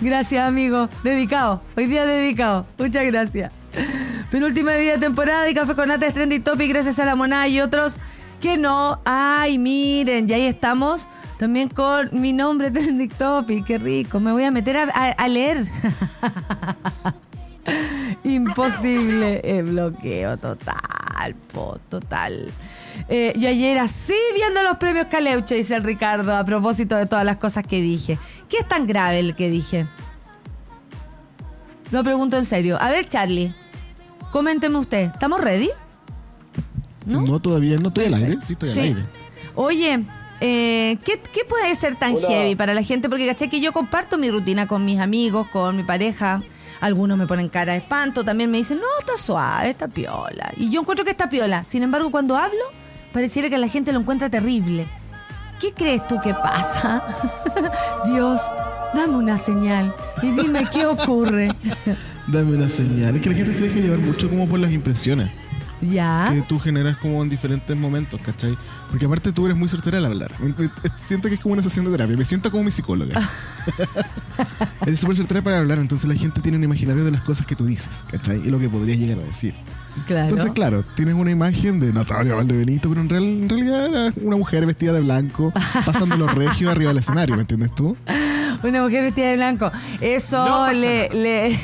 Gracias, 0.00 0.48
amigo. 0.48 0.88
Dedicado. 1.02 1.60
Hoy 1.76 1.84
día 1.86 2.06
dedicado. 2.06 2.66
Muchas 2.78 3.04
gracias. 3.04 3.52
Penúltima 4.30 4.72
día 4.72 4.92
de 4.92 4.98
temporada 4.98 5.50
y 5.50 5.54
Café 5.54 5.74
con 5.74 5.88
Nata 5.88 6.06
es 6.06 6.14
Trendy 6.14 6.40
Topic 6.40 6.70
gracias 6.70 6.98
a 6.98 7.04
la 7.04 7.14
monada 7.14 7.46
y 7.46 7.60
otros 7.60 7.98
que 8.40 8.56
no. 8.56 9.00
Ay, 9.04 9.58
miren, 9.58 10.28
y 10.30 10.32
ahí 10.32 10.46
estamos 10.46 11.08
también 11.38 11.68
con 11.68 12.08
mi 12.12 12.32
nombre 12.32 12.70
Trendy 12.72 13.08
Topic. 13.08 13.66
Qué 13.66 13.76
rico. 13.76 14.18
Me 14.18 14.32
voy 14.32 14.44
a 14.44 14.50
meter 14.50 14.78
a, 14.78 14.84
a- 14.84 15.10
a 15.10 15.28
leer. 15.28 15.66
Imposible. 18.24 19.40
Eh, 19.44 19.62
bloqueo 19.62 20.36
total, 20.36 21.34
po, 21.52 21.78
total. 21.88 22.50
Eh, 23.08 23.32
yo 23.36 23.48
ayer 23.48 23.78
así 23.78 24.14
viendo 24.34 24.62
los 24.62 24.76
premios 24.76 25.06
Caleuche, 25.06 25.54
dice 25.56 25.74
el 25.74 25.82
Ricardo, 25.84 26.36
a 26.36 26.44
propósito 26.44 26.96
de 26.96 27.06
todas 27.06 27.24
las 27.24 27.36
cosas 27.36 27.64
que 27.66 27.80
dije. 27.80 28.18
¿Qué 28.48 28.58
es 28.58 28.68
tan 28.68 28.86
grave 28.86 29.18
el 29.20 29.34
que 29.34 29.50
dije? 29.50 29.86
Lo 31.90 32.02
pregunto 32.02 32.36
en 32.36 32.44
serio. 32.44 32.78
A 32.80 32.90
ver, 32.90 33.08
Charlie, 33.08 33.54
coménteme 34.30 34.78
usted. 34.78 35.10
¿Estamos 35.12 35.40
ready? 35.40 35.70
¿No? 37.06 37.38
todavía 37.40 37.76
no 37.76 37.88
estoy 37.88 38.06
al 38.06 38.14
aire. 38.14 38.32
Sí, 38.44 38.54
estoy 38.54 38.68
Sí. 38.68 38.80
al 38.80 38.86
aire. 38.86 39.00
Oye, 39.54 40.04
eh, 40.40 40.96
¿qué, 41.04 41.20
qué 41.32 41.44
puede 41.44 41.74
ser 41.74 41.96
tan 41.96 42.16
heavy 42.16 42.56
para 42.56 42.72
la 42.74 42.82
gente? 42.82 43.08
Porque 43.08 43.26
caché 43.26 43.48
que 43.48 43.60
yo 43.60 43.72
comparto 43.72 44.16
mi 44.18 44.30
rutina 44.30 44.66
con 44.66 44.84
mis 44.84 44.98
amigos, 45.00 45.46
con 45.48 45.76
mi 45.76 45.82
pareja. 45.82 46.42
Algunos 46.84 47.16
me 47.16 47.26
ponen 47.26 47.48
cara 47.48 47.72
de 47.72 47.78
espanto, 47.78 48.24
también 48.24 48.50
me 48.50 48.58
dicen, 48.58 48.76
no, 48.76 48.86
está 49.00 49.16
suave, 49.16 49.70
está 49.70 49.88
piola. 49.88 50.52
Y 50.54 50.68
yo 50.68 50.82
encuentro 50.82 51.02
que 51.02 51.12
está 51.12 51.30
piola. 51.30 51.64
Sin 51.64 51.82
embargo, 51.82 52.10
cuando 52.10 52.36
hablo, 52.36 52.60
pareciera 53.10 53.48
que 53.48 53.56
la 53.56 53.68
gente 53.68 53.90
lo 53.90 54.00
encuentra 54.00 54.28
terrible. 54.28 54.86
¿Qué 55.58 55.72
crees 55.72 56.06
tú 56.06 56.20
que 56.20 56.34
pasa? 56.34 57.02
Dios, 58.06 58.42
dame 58.92 59.16
una 59.16 59.38
señal 59.38 59.94
y 60.20 60.32
dime 60.32 60.68
qué 60.70 60.84
ocurre. 60.84 61.48
Dame 62.26 62.54
una 62.54 62.68
señal. 62.68 63.16
Es 63.16 63.22
que 63.22 63.30
la 63.30 63.36
gente 63.36 63.54
se 63.54 63.62
deja 63.62 63.80
llevar 63.80 64.00
mucho 64.00 64.28
como 64.28 64.46
por 64.46 64.58
las 64.58 64.70
impresiones 64.70 65.30
¿Ya? 65.80 66.30
que 66.32 66.42
tú 66.42 66.58
generas 66.58 66.96
como 66.98 67.22
en 67.22 67.28
diferentes 67.28 67.76
momentos, 67.76 68.20
¿cachai? 68.24 68.56
Porque 68.90 69.06
aparte 69.06 69.32
tú 69.32 69.44
eres 69.46 69.56
muy 69.58 69.68
certera 69.68 69.98
al 69.98 70.06
hablar. 70.06 70.32
Me- 70.40 70.48
me- 70.56 70.70
Siento 71.02 71.28
que 71.28 71.34
es 71.34 71.40
como 71.40 71.52
una 71.54 71.62
sesión 71.62 71.84
de 71.84 71.90
terapia. 71.90 72.16
Me 72.16 72.24
siento 72.24 72.50
como 72.50 72.64
mi 72.64 72.70
psicóloga. 72.70 73.20
eres 74.86 75.00
súper 75.00 75.16
certera 75.16 75.42
para 75.42 75.58
hablar, 75.58 75.78
entonces 75.78 76.08
la 76.08 76.14
gente 76.16 76.40
tiene 76.40 76.58
un 76.58 76.64
imaginario 76.64 77.04
de 77.04 77.10
las 77.10 77.22
cosas 77.22 77.46
que 77.46 77.54
tú 77.56 77.66
dices, 77.66 78.02
¿cachai? 78.10 78.38
Y 78.44 78.50
lo 78.50 78.58
que 78.58 78.68
podrías 78.68 78.98
llegar 78.98 79.18
a 79.18 79.22
decir. 79.22 79.54
Claro. 80.06 80.24
Entonces, 80.28 80.52
claro, 80.52 80.84
tienes 80.96 81.14
una 81.14 81.30
imagen 81.30 81.78
de 81.78 81.92
Natalia 81.92 82.34
Valdebenito, 82.34 82.88
pero 82.88 83.00
en, 83.00 83.08
real- 83.08 83.22
en 83.24 83.48
realidad 83.48 83.86
era 83.86 84.12
una 84.22 84.36
mujer 84.36 84.66
vestida 84.66 84.92
de 84.92 85.00
blanco, 85.00 85.52
pasando 85.86 86.16
los 86.16 86.34
regios 86.34 86.70
arriba 86.72 86.88
del 86.90 86.98
escenario, 86.98 87.36
¿me 87.36 87.42
entiendes 87.42 87.74
tú? 87.74 87.96
Una 88.62 88.82
mujer 88.82 89.04
vestida 89.04 89.28
de 89.28 89.36
blanco. 89.36 89.70
Eso 90.00 90.44
No 90.44 90.72
le, 90.72 91.08
le, 91.10 91.58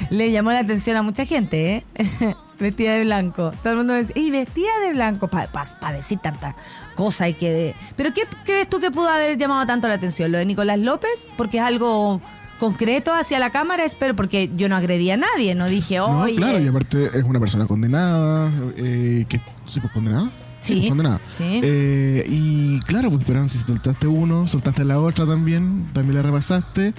le 0.10 0.30
llamó 0.32 0.50
la 0.52 0.60
atención 0.60 0.96
a 0.96 1.02
mucha 1.02 1.24
gente, 1.24 1.84
¿eh? 1.94 2.34
Vestida 2.58 2.94
de 2.94 3.04
blanco. 3.04 3.52
Todo 3.62 3.72
el 3.72 3.76
mundo 3.78 3.94
dice, 3.94 4.12
y 4.16 4.30
vestida 4.30 4.70
de 4.86 4.92
blanco, 4.92 5.28
para 5.28 5.48
decir 5.94 6.18
tanta 6.18 6.56
cosa 6.94 7.28
y 7.28 7.34
que... 7.34 7.50
de- 7.50 7.74
¿Pero 7.96 8.12
qué 8.12 8.22
crees 8.44 8.68
tú 8.68 8.80
que 8.80 8.90
pudo 8.90 9.08
haber 9.08 9.36
llamado 9.36 9.66
tanto 9.66 9.88
la 9.88 9.94
atención? 9.94 10.32
¿Lo 10.32 10.38
de 10.38 10.46
Nicolás 10.46 10.78
López? 10.78 11.26
Porque 11.36 11.58
es 11.58 11.62
algo 11.64 12.20
concreto 12.58 13.12
hacia 13.12 13.38
la 13.38 13.50
cámara, 13.50 13.84
espero, 13.84 14.16
porque 14.16 14.50
yo 14.56 14.68
no 14.70 14.76
agredí 14.76 15.10
a 15.10 15.18
nadie, 15.18 15.54
no 15.54 15.66
dije, 15.66 15.96
No, 15.98 16.20
oye... 16.20 16.36
claro, 16.36 16.58
y 16.58 16.66
aparte 16.66 17.10
es 17.18 17.22
una 17.24 17.38
persona 17.38 17.66
condenada, 17.66 18.50
eh, 18.78 19.26
que 19.28 19.40
sí, 19.66 19.78
pues 19.80 19.92
condenada. 19.92 20.30
Sí, 20.60 20.88
condenada. 20.88 21.20
sí. 21.32 21.60
Eh, 21.62 22.24
y 22.26 22.80
claro, 22.80 23.10
pues 23.10 23.22
pero 23.26 23.46
si 23.46 23.58
soltaste 23.58 24.06
uno, 24.06 24.46
soltaste 24.46 24.84
la 24.86 24.98
otra 25.00 25.26
también, 25.26 25.90
también 25.92 26.16
la 26.16 26.22
repasaste. 26.22 26.94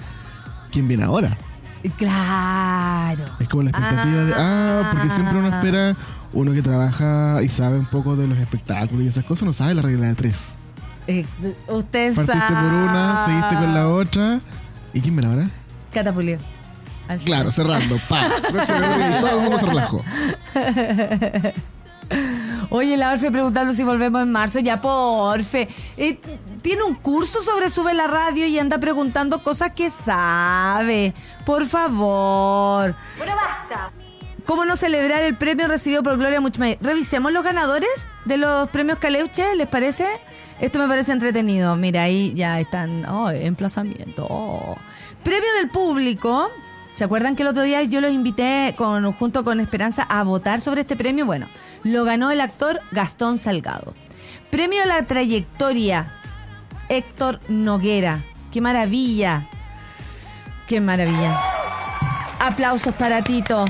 ¿Quién 0.70 0.86
viene 0.86 1.02
ahora? 1.04 1.36
Claro. 1.96 3.24
Es 3.38 3.48
como 3.48 3.62
la 3.62 3.70
expectativa 3.70 4.24
de, 4.24 4.34
ah, 4.36 4.90
porque 4.92 5.10
siempre 5.10 5.38
uno 5.38 5.48
espera, 5.48 5.96
uno 6.32 6.52
que 6.52 6.62
trabaja 6.62 7.42
y 7.42 7.48
sabe 7.48 7.78
un 7.78 7.86
poco 7.86 8.16
de 8.16 8.26
los 8.28 8.38
espectáculos 8.38 9.04
y 9.04 9.08
esas 9.08 9.24
cosas, 9.24 9.44
no 9.44 9.52
sabe 9.52 9.74
la 9.74 9.82
regla 9.82 10.06
de 10.06 10.14
tres. 10.14 10.40
Eh, 11.06 11.24
usted 11.68 12.14
Partiste 12.14 12.38
por 12.38 12.72
una, 12.74 13.24
seguiste 13.24 13.54
con 13.54 13.74
la 13.74 13.88
otra. 13.88 14.40
¿Y 14.92 15.00
quién 15.00 15.16
viene 15.16 15.32
ahora? 15.32 15.50
Catapulio. 15.92 16.38
Al 17.08 17.18
Claro, 17.20 17.50
cerrando, 17.50 17.96
pa. 18.08 18.26
Todo 19.20 19.36
el 19.36 19.40
mundo 19.40 19.58
se 19.58 19.66
relajó. 19.66 20.04
Oye, 22.70 22.96
la 22.96 23.12
Orfe 23.12 23.30
preguntando 23.30 23.72
si 23.72 23.82
volvemos 23.82 24.22
en 24.22 24.32
marzo. 24.32 24.58
Ya, 24.60 24.80
porfe. 24.80 25.68
Eh, 25.96 26.18
tiene 26.60 26.82
un 26.84 26.94
curso 26.94 27.40
sobre 27.40 27.70
Sube 27.70 27.94
la 27.94 28.06
Radio 28.06 28.46
y 28.46 28.58
anda 28.58 28.78
preguntando 28.78 29.42
cosas 29.42 29.72
que 29.72 29.90
sabe. 29.90 31.14
Por 31.46 31.66
favor. 31.66 32.94
Bueno, 33.16 33.34
basta. 33.34 33.90
¿Cómo 34.44 34.64
no 34.64 34.76
celebrar 34.76 35.22
el 35.22 35.36
premio 35.36 35.68
recibido 35.68 36.02
por 36.02 36.16
Gloria 36.16 36.40
Muchmayer? 36.40 36.78
Revisemos 36.80 37.32
los 37.32 37.44
ganadores 37.44 38.08
de 38.24 38.38
los 38.38 38.68
premios 38.68 38.98
Caleuche, 38.98 39.54
¿les 39.56 39.66
parece? 39.66 40.06
Esto 40.58 40.78
me 40.78 40.88
parece 40.88 41.12
entretenido. 41.12 41.76
Mira, 41.76 42.02
ahí 42.02 42.32
ya 42.34 42.58
están. 42.58 43.04
Oh, 43.06 43.30
emplazamiento. 43.30 44.26
Oh. 44.28 44.76
Premio 45.22 45.52
del 45.60 45.68
público. 45.70 46.50
¿Se 46.98 47.04
acuerdan 47.04 47.36
que 47.36 47.44
el 47.44 47.48
otro 47.50 47.62
día 47.62 47.80
yo 47.84 48.00
los 48.00 48.10
invité 48.10 48.74
junto 48.76 49.44
con 49.44 49.60
Esperanza 49.60 50.02
a 50.02 50.24
votar 50.24 50.60
sobre 50.60 50.80
este 50.80 50.96
premio? 50.96 51.26
Bueno, 51.26 51.46
lo 51.84 52.02
ganó 52.02 52.32
el 52.32 52.40
actor 52.40 52.80
Gastón 52.90 53.38
Salgado. 53.38 53.94
Premio 54.50 54.82
a 54.82 54.86
la 54.86 55.06
trayectoria. 55.06 56.12
Héctor 56.88 57.38
Noguera. 57.46 58.24
¡Qué 58.50 58.60
maravilla! 58.60 59.48
¡Qué 60.66 60.80
maravilla! 60.80 61.40
Aplausos 62.40 62.92
para 62.94 63.22
Tito. 63.22 63.64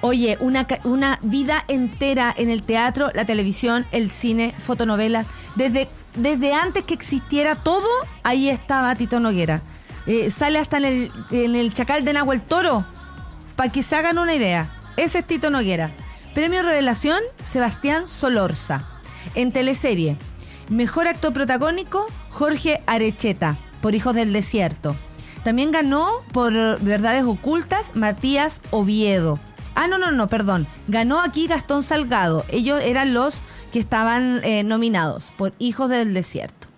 Oye, 0.00 0.36
una 0.40 1.20
vida 1.22 1.64
entera 1.68 2.34
en 2.36 2.50
el 2.50 2.64
teatro, 2.64 3.12
la 3.14 3.24
televisión, 3.24 3.86
el 3.92 4.10
cine, 4.10 4.56
fotonovelas. 4.58 5.28
Desde, 5.54 5.88
desde 6.16 6.52
antes 6.52 6.82
que 6.82 6.94
existiera 6.94 7.54
todo, 7.54 7.86
ahí 8.24 8.48
estaba 8.48 8.92
Tito 8.96 9.20
Noguera. 9.20 9.62
Eh, 10.06 10.30
sale 10.30 10.58
hasta 10.58 10.78
en 10.78 10.84
el, 10.84 11.12
en 11.30 11.54
el 11.54 11.72
Chacal 11.72 12.04
de 12.04 12.12
Nahuel 12.12 12.42
Toro, 12.42 12.84
para 13.56 13.70
que 13.70 13.82
se 13.82 13.96
hagan 13.96 14.18
una 14.18 14.34
idea. 14.34 14.72
Ese 14.96 15.20
es 15.20 15.26
Tito 15.26 15.50
Noguera. 15.50 15.90
Premio 16.34 16.62
Revelación, 16.62 17.20
Sebastián 17.44 18.06
Solorza. 18.06 18.88
En 19.34 19.52
teleserie, 19.52 20.16
Mejor 20.72 21.06
actor 21.06 21.34
protagónico, 21.34 22.06
Jorge 22.30 22.82
Arecheta, 22.86 23.58
por 23.82 23.94
Hijos 23.94 24.14
del 24.14 24.32
Desierto. 24.32 24.96
También 25.44 25.70
ganó 25.70 26.08
por 26.32 26.52
Verdades 26.80 27.24
Ocultas, 27.24 27.94
Matías 27.94 28.62
Oviedo. 28.70 29.38
Ah, 29.74 29.86
no, 29.86 29.98
no, 29.98 30.12
no, 30.12 30.28
perdón. 30.28 30.66
Ganó 30.88 31.20
aquí 31.20 31.46
Gastón 31.46 31.82
Salgado. 31.82 32.46
Ellos 32.48 32.82
eran 32.82 33.12
los 33.12 33.42
que 33.70 33.78
estaban 33.78 34.40
eh, 34.44 34.62
nominados 34.62 35.32
por 35.36 35.52
Hijos 35.58 35.90
del 35.90 36.14
Desierto. 36.14 36.68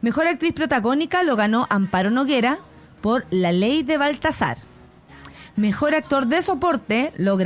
Mejor 0.00 0.26
actriz 0.26 0.54
protagónica 0.54 1.22
lo 1.22 1.36
ganó 1.36 1.66
Amparo 1.68 2.10
Noguera 2.10 2.58
por 3.02 3.26
La 3.30 3.52
Ley 3.52 3.82
de 3.82 3.98
Baltasar. 3.98 4.56
Mejor 5.56 5.94
actor 5.94 6.26
de 6.28 6.40
soporte 6.40 7.12
lo, 7.18 7.36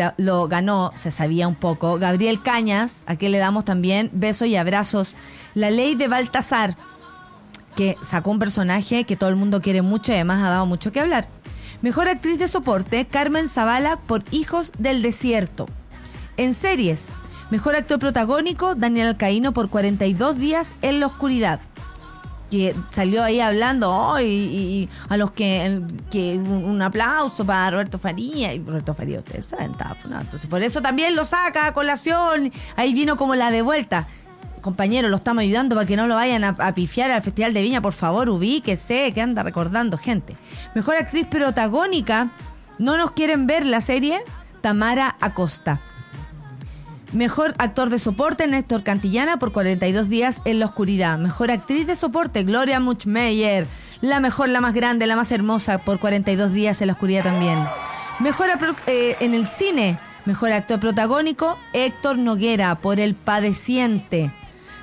ganó, 0.46 0.92
se 0.94 1.10
sabía 1.10 1.48
un 1.48 1.56
poco, 1.56 1.98
Gabriel 1.98 2.40
Cañas, 2.40 3.02
a 3.08 3.16
quien 3.16 3.32
le 3.32 3.38
damos 3.38 3.64
también 3.64 4.10
besos 4.12 4.46
y 4.46 4.54
abrazos. 4.54 5.16
La 5.54 5.70
ley 5.70 5.96
de 5.96 6.06
Baltasar, 6.06 6.76
que 7.74 7.96
sacó 8.02 8.30
un 8.30 8.38
personaje 8.38 9.02
que 9.04 9.16
todo 9.16 9.28
el 9.28 9.34
mundo 9.34 9.60
quiere 9.60 9.82
mucho 9.82 10.12
y 10.12 10.14
además 10.14 10.44
ha 10.44 10.50
dado 10.50 10.66
mucho 10.66 10.92
que 10.92 11.00
hablar. 11.00 11.28
Mejor 11.82 12.08
actriz 12.08 12.38
de 12.38 12.46
soporte, 12.46 13.06
Carmen 13.06 13.48
Zavala 13.48 13.96
por 13.96 14.22
Hijos 14.30 14.70
del 14.78 15.02
Desierto. 15.02 15.66
En 16.36 16.54
series, 16.54 17.08
mejor 17.50 17.74
actor 17.74 17.98
protagónico, 17.98 18.76
Daniel 18.76 19.08
Alcaíno 19.08 19.52
por 19.52 19.68
42 19.68 20.38
días 20.38 20.76
en 20.80 21.00
la 21.00 21.06
oscuridad 21.06 21.60
que 22.56 22.76
salió 22.90 23.22
ahí 23.22 23.40
hablando 23.40 23.92
oh, 23.92 24.20
y, 24.20 24.88
a 25.08 25.16
los 25.16 25.30
que, 25.32 25.82
que 26.10 26.36
un, 26.36 26.80
aplauso 26.82 27.44
para 27.44 27.70
Roberto 27.70 27.98
Faría 27.98 28.54
y 28.54 28.62
Roberto 28.62 28.94
Faría 28.94 29.18
ustedes 29.18 29.46
saben 29.46 29.72
estaba 29.72 29.96
entonces 30.20 30.46
por 30.48 30.62
eso 30.62 30.80
también 30.80 31.14
lo 31.14 31.24
saca 31.24 31.66
a 31.66 31.72
colación. 31.72 32.52
Ahí 32.76 32.94
vino 32.94 33.16
como 33.16 33.34
la 33.34 33.50
de 33.50 33.62
vuelta. 33.62 34.06
Compañero 34.60 35.08
lo 35.08 35.16
estamos 35.16 35.42
ayudando 35.42 35.76
para 35.76 35.86
que 35.86 35.96
no 35.96 36.06
lo 36.06 36.16
vayan 36.16 36.42
a, 36.44 36.48
a 36.58 36.74
pifiar 36.74 37.10
al 37.10 37.22
Festival 37.22 37.54
de 37.54 37.62
Viña. 37.62 37.80
Por 37.80 37.92
favor 37.92 38.28
ubíquese 38.28 39.12
que 39.12 39.20
anda 39.20 39.42
recordando 39.42 39.98
gente. 39.98 40.36
Mejor 40.74 40.96
actriz 40.96 41.26
protagónica 41.26 42.32
no 42.78 42.96
nos 42.96 43.12
quieren 43.12 43.46
ver 43.46 43.64
la 43.64 43.80
serie 43.80 44.18
Tamara 44.60 45.16
Acosta 45.20 45.80
Mejor 47.16 47.54
actor 47.56 47.88
de 47.88 47.98
soporte, 47.98 48.46
Néstor 48.46 48.82
Cantillana, 48.82 49.38
por 49.38 49.50
42 49.50 50.10
días 50.10 50.42
en 50.44 50.58
la 50.58 50.66
oscuridad. 50.66 51.16
Mejor 51.16 51.50
actriz 51.50 51.86
de 51.86 51.96
soporte, 51.96 52.44
Gloria 52.44 52.78
Muchmeyer. 52.78 53.66
La 54.02 54.20
mejor, 54.20 54.50
la 54.50 54.60
más 54.60 54.74
grande, 54.74 55.06
la 55.06 55.16
más 55.16 55.32
hermosa, 55.32 55.78
por 55.78 55.98
42 55.98 56.52
días 56.52 56.82
en 56.82 56.88
la 56.88 56.92
oscuridad 56.92 57.24
también. 57.24 57.58
Mejor 58.20 58.50
eh, 58.86 59.16
en 59.20 59.32
el 59.32 59.46
cine, 59.46 59.98
mejor 60.26 60.52
actor 60.52 60.78
protagónico, 60.78 61.58
Héctor 61.72 62.18
Noguera, 62.18 62.74
por 62.80 63.00
El 63.00 63.14
Padeciente. 63.14 64.30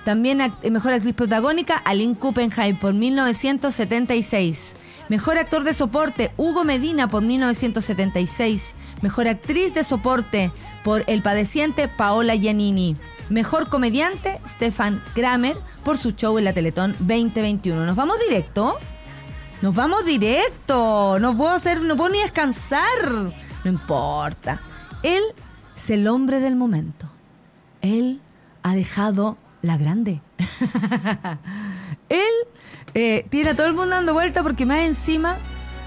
También 0.03 0.39
mejor 0.71 0.93
actriz 0.93 1.13
protagónica, 1.13 1.77
Aline 1.77 2.15
Kuppenheim 2.15 2.79
por 2.79 2.95
1976. 2.95 4.75
Mejor 5.09 5.37
actor 5.37 5.63
de 5.63 5.73
soporte, 5.73 6.31
Hugo 6.37 6.63
Medina 6.63 7.09
por 7.09 7.23
1976. 7.23 8.75
Mejor 9.01 9.27
actriz 9.27 9.73
de 9.73 9.83
soporte 9.83 10.51
por 10.83 11.03
El 11.07 11.21
Padeciente, 11.21 11.87
Paola 11.87 12.35
Giannini. 12.35 12.95
Mejor 13.29 13.69
comediante, 13.69 14.39
Stefan 14.47 15.03
Kramer 15.13 15.57
por 15.83 15.97
su 15.97 16.11
show 16.11 16.37
en 16.37 16.45
la 16.45 16.53
Teletón 16.53 16.95
2021. 16.99 17.85
¿Nos 17.85 17.95
vamos 17.95 18.17
directo? 18.27 18.79
Nos 19.61 19.75
vamos 19.75 20.05
directo. 20.05 21.19
No 21.19 21.35
puedo 21.35 21.51
hacer, 21.51 21.81
no 21.81 21.95
puedo 21.95 22.11
ni 22.11 22.19
descansar. 22.19 22.81
No 23.63 23.69
importa. 23.71 24.61
Él 25.03 25.23
es 25.75 25.89
el 25.89 26.07
hombre 26.07 26.39
del 26.39 26.55
momento. 26.55 27.09
Él 27.81 28.21
ha 28.61 28.73
dejado 28.75 29.37
la 29.61 29.77
grande. 29.77 30.21
Él 32.09 32.42
eh, 32.93 33.25
tiene 33.29 33.51
a 33.51 33.56
todo 33.56 33.67
el 33.67 33.73
mundo 33.73 33.95
dando 33.95 34.13
vuelta 34.13 34.43
porque 34.43 34.65
más 34.65 34.79
encima, 34.79 35.38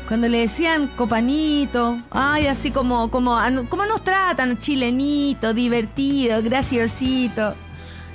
cuando 0.08 0.28
le 0.28 0.40
decían 0.40 0.88
copanito, 0.88 1.98
ay, 2.10 2.46
así 2.46 2.70
como, 2.70 3.10
como, 3.10 3.38
como 3.68 3.86
nos 3.86 4.02
tratan, 4.02 4.58
chilenito, 4.58 5.54
divertido, 5.54 6.42
graciosito. 6.42 7.54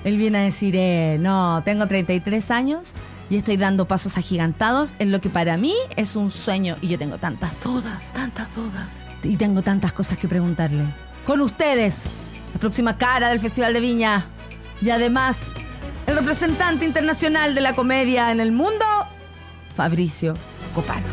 Él 0.04 0.18
viene 0.18 0.40
a 0.40 0.42
decir, 0.42 0.76
eh, 0.76 1.18
no, 1.20 1.62
tengo 1.64 1.88
33 1.88 2.52
años 2.52 2.94
y 3.30 3.38
estoy 3.38 3.56
dando 3.56 3.88
pasos 3.88 4.18
agigantados 4.18 4.96
en 5.00 5.12
lo 5.12 5.22
que 5.22 5.30
para 5.30 5.56
mí 5.58 5.74
es 5.96 6.16
un 6.16 6.32
sueño 6.32 6.78
y 6.82 6.90
yo 6.90 6.98
tengo 6.98 7.18
tantas 7.18 7.52
dudas, 7.64 8.12
tantas 8.14 8.54
dudas 8.56 9.06
y 9.24 9.38
tengo 9.38 9.62
tantas 9.62 9.94
cosas 9.94 10.18
que 10.18 10.28
preguntarle. 10.28 10.86
Con 11.26 11.40
ustedes, 11.42 12.12
la 12.54 12.60
próxima 12.60 12.98
cara 12.98 13.30
del 13.30 13.40
Festival 13.40 13.74
de 13.74 13.80
Viña 13.80 14.26
y 14.82 14.90
además 14.90 15.54
el 16.12 16.18
representante 16.18 16.86
internacional 16.86 17.56
de 17.56 17.62
la 17.62 17.74
comedia 17.74 18.32
en 18.32 18.40
el 18.42 18.52
mundo, 18.52 18.86
Fabricio 19.76 20.34
Copano. 20.76 21.08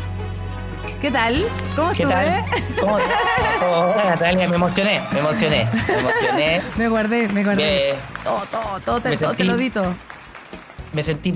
¿Qué 0.99 1.09
tal? 1.09 1.45
¿Cómo 1.75 1.91
¿Qué 1.93 2.03
estuve? 2.03 2.13
tal? 2.13 2.45
¿Cómo? 2.79 2.97
Oh, 3.61 3.91
hola, 3.93 4.05
Natalia, 4.11 4.47
me 4.47 4.55
emocioné, 4.55 5.01
me 5.11 5.19
emocioné, 5.19 5.67
me 5.87 5.93
emocioné. 5.99 6.61
Me 6.77 6.87
guardé, 6.87 7.27
me 7.27 7.43
guardé. 7.43 7.93
Me, 7.93 8.23
Todo, 8.23 8.45
todo, 8.49 8.79
todo, 8.79 9.01
te, 9.01 9.09
me 9.09 9.17
todo 9.17 9.31
te 9.33 9.43
sentí- 9.43 9.47
lo 9.47 9.57
di 9.57 9.69
todo. 9.69 9.93
me 10.93 11.03
sentí 11.03 11.33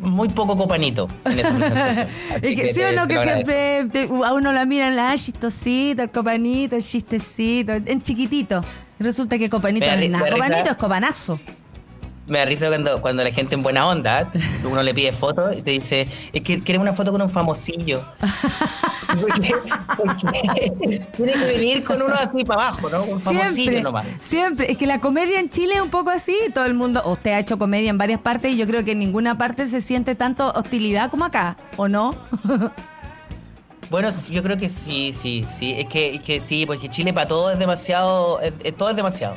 muy 0.00 0.28
poco 0.30 0.56
copanito 0.56 1.06
en 1.26 1.32
esta 1.38 1.50
presentación. 1.54 2.06
Así 2.36 2.46
Es 2.46 2.60
que 2.60 2.72
sí 2.72 2.82
o 2.82 2.92
no 2.92 3.06
que 3.06 3.22
siempre 3.22 3.84
te- 3.92 4.08
a 4.24 4.32
uno 4.32 4.52
la 4.52 4.64
miran 4.64 4.96
la 4.96 5.10
ah, 5.12 5.16
chistosito, 5.18 6.02
el 6.02 6.10
copanito, 6.10 6.76
el 6.76 6.82
chistecito, 6.82 7.72
en 7.74 8.00
chiquitito. 8.00 8.62
Resulta 8.98 9.36
que 9.38 9.50
copanito 9.50 9.84
no 9.86 9.92
es 9.92 10.10
nada. 10.10 10.30
Copanito 10.30 10.70
es 10.70 10.76
copanazo. 10.76 11.38
Me 12.26 12.38
da 12.40 12.44
risa 12.44 12.66
cuando, 12.68 13.00
cuando 13.00 13.22
la 13.22 13.30
gente 13.30 13.54
en 13.54 13.62
buena 13.62 13.86
onda, 13.86 14.28
uno 14.64 14.82
le 14.82 14.92
pide 14.92 15.12
fotos 15.12 15.56
y 15.56 15.62
te 15.62 15.70
dice, 15.70 16.08
es 16.32 16.42
que 16.42 16.60
queremos 16.60 16.84
una 16.84 16.92
foto 16.92 17.12
con 17.12 17.22
un 17.22 17.30
famosillo. 17.30 18.02
Porque- 19.20 19.54
porque 19.96 21.06
tiene 21.16 21.32
que 21.32 21.38
venir 21.44 21.84
con 21.84 22.02
uno 22.02 22.14
así 22.14 22.44
para 22.44 22.68
abajo, 22.68 22.90
¿no? 22.90 23.04
Un 23.04 23.20
famosillo 23.20 23.54
Siempre, 23.54 23.82
nomás. 23.82 24.06
siempre. 24.20 24.70
Es 24.72 24.76
que 24.76 24.86
la 24.86 25.00
comedia 25.00 25.38
en 25.38 25.50
Chile 25.50 25.74
es 25.76 25.80
un 25.80 25.90
poco 25.90 26.10
así. 26.10 26.36
Todo 26.52 26.66
el 26.66 26.74
mundo, 26.74 27.00
usted 27.06 27.30
ha 27.32 27.38
hecho 27.38 27.58
comedia 27.58 27.90
en 27.90 27.98
varias 27.98 28.18
partes 28.20 28.52
y 28.52 28.56
yo 28.56 28.66
creo 28.66 28.84
que 28.84 28.92
en 28.92 28.98
ninguna 28.98 29.38
parte 29.38 29.68
se 29.68 29.80
siente 29.80 30.14
tanto 30.16 30.52
hostilidad 30.56 31.10
como 31.10 31.24
acá, 31.24 31.56
¿o 31.76 31.86
no? 31.88 32.14
Bueno, 33.88 34.10
yo 34.30 34.42
creo 34.42 34.56
que 34.58 34.68
sí, 34.68 35.14
sí, 35.22 35.46
sí. 35.60 35.74
Es 35.78 35.86
que, 35.86 36.16
es 36.16 36.20
que 36.20 36.40
sí, 36.40 36.66
porque 36.66 36.88
Chile 36.90 37.12
para 37.12 37.28
todo 37.28 37.52
es 37.52 37.58
demasiado, 37.60 38.40
es- 38.40 38.76
todo 38.76 38.90
es 38.90 38.96
demasiado. 38.96 39.36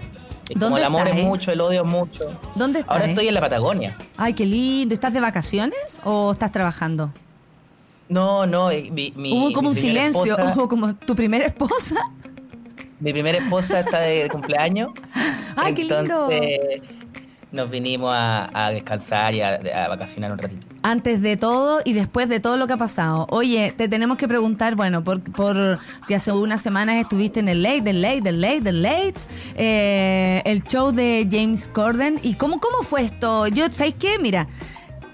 Es 0.50 0.56
como 0.56 0.66
¿Dónde 0.66 0.80
el 0.82 0.86
amor 0.86 1.02
estás, 1.02 1.16
es 1.18 1.24
eh? 1.24 1.28
mucho, 1.28 1.52
el 1.52 1.62
odio 1.62 1.82
es 1.84 1.88
mucho. 1.88 2.40
¿Dónde 2.56 2.80
estás? 2.80 2.94
Ahora 2.96 3.06
eh? 3.08 3.10
estoy 3.12 3.28
en 3.28 3.34
la 3.36 3.42
Patagonia. 3.42 3.96
Ay, 4.18 4.34
qué 4.34 4.46
lindo. 4.46 4.94
¿Estás 4.94 5.14
de 5.14 5.20
vacaciones 5.22 6.02
o 6.04 6.32
estás 6.32 6.52
trabajando? 6.52 7.14
No, 8.08 8.46
no, 8.48 8.72
eh, 8.72 8.90
mi, 8.92 9.14
mi- 9.16 9.32
Hubo 9.34 9.52
como 9.52 9.70
mi 9.70 9.76
un 9.76 9.82
silencio. 9.82 10.36
esposa- 10.38 10.54
Hubo 10.56 10.68
como 10.68 10.96
tu 10.96 11.16
primera 11.16 11.46
esposa. 11.46 11.96
mi 13.00 13.12
primera 13.14 13.38
esposa 13.38 13.80
está 13.82 14.00
de 14.00 14.28
cumpleaños. 14.30 14.92
Ay, 15.56 15.74
qué 15.76 15.84
lindo. 15.84 16.28
Nos 17.52 17.70
vinimos 17.72 18.14
a, 18.14 18.50
a 18.54 18.70
descansar 18.72 19.34
y 19.34 19.42
a, 19.42 19.56
a 19.56 19.88
vacacionar 19.88 20.32
un 20.32 20.38
ratito. 20.38 20.68
Antes 20.84 21.20
de 21.24 21.36
todo 21.36 21.82
y 21.84 21.94
después 21.94 22.30
de 22.30 22.40
todo 22.40 22.58
lo 22.58 22.68
que 22.68 22.74
ha 22.74 22.78
pasado. 22.78 23.26
Oye, 23.32 23.74
te 23.76 23.88
tenemos 23.90 24.18
que 24.18 24.28
preguntar, 24.28 24.76
bueno, 24.76 25.04
por, 25.04 25.20
por 25.32 25.80
que 26.08 26.14
hace 26.14 26.32
unas 26.32 26.62
semanas 26.62 26.98
estuviste 26.98 27.40
en 27.40 27.50
el 27.50 27.64
Late, 27.64 27.82
del 27.82 28.02
Late, 28.04 28.22
del 28.22 28.42
Late, 28.42 28.62
del 28.62 28.82
Late, 28.84 29.16
eh, 29.56 30.42
el 30.46 30.64
show 30.64 30.92
de 30.92 31.28
James 31.30 31.68
Corden. 31.70 32.20
¿Y 32.22 32.36
cómo, 32.36 32.60
cómo 32.60 32.84
fue 32.84 33.02
esto? 33.02 33.48
Yo, 33.48 33.66
¿sabes 33.72 33.96
qué? 33.98 34.20
Mira, 34.20 34.48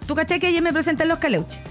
tú 0.06 0.14
caché 0.14 0.38
que 0.40 0.48
ayer 0.48 0.62
me 0.62 0.74
presenté 0.74 1.04
en 1.04 1.10
Los 1.10 1.20
Caleuches 1.20 1.62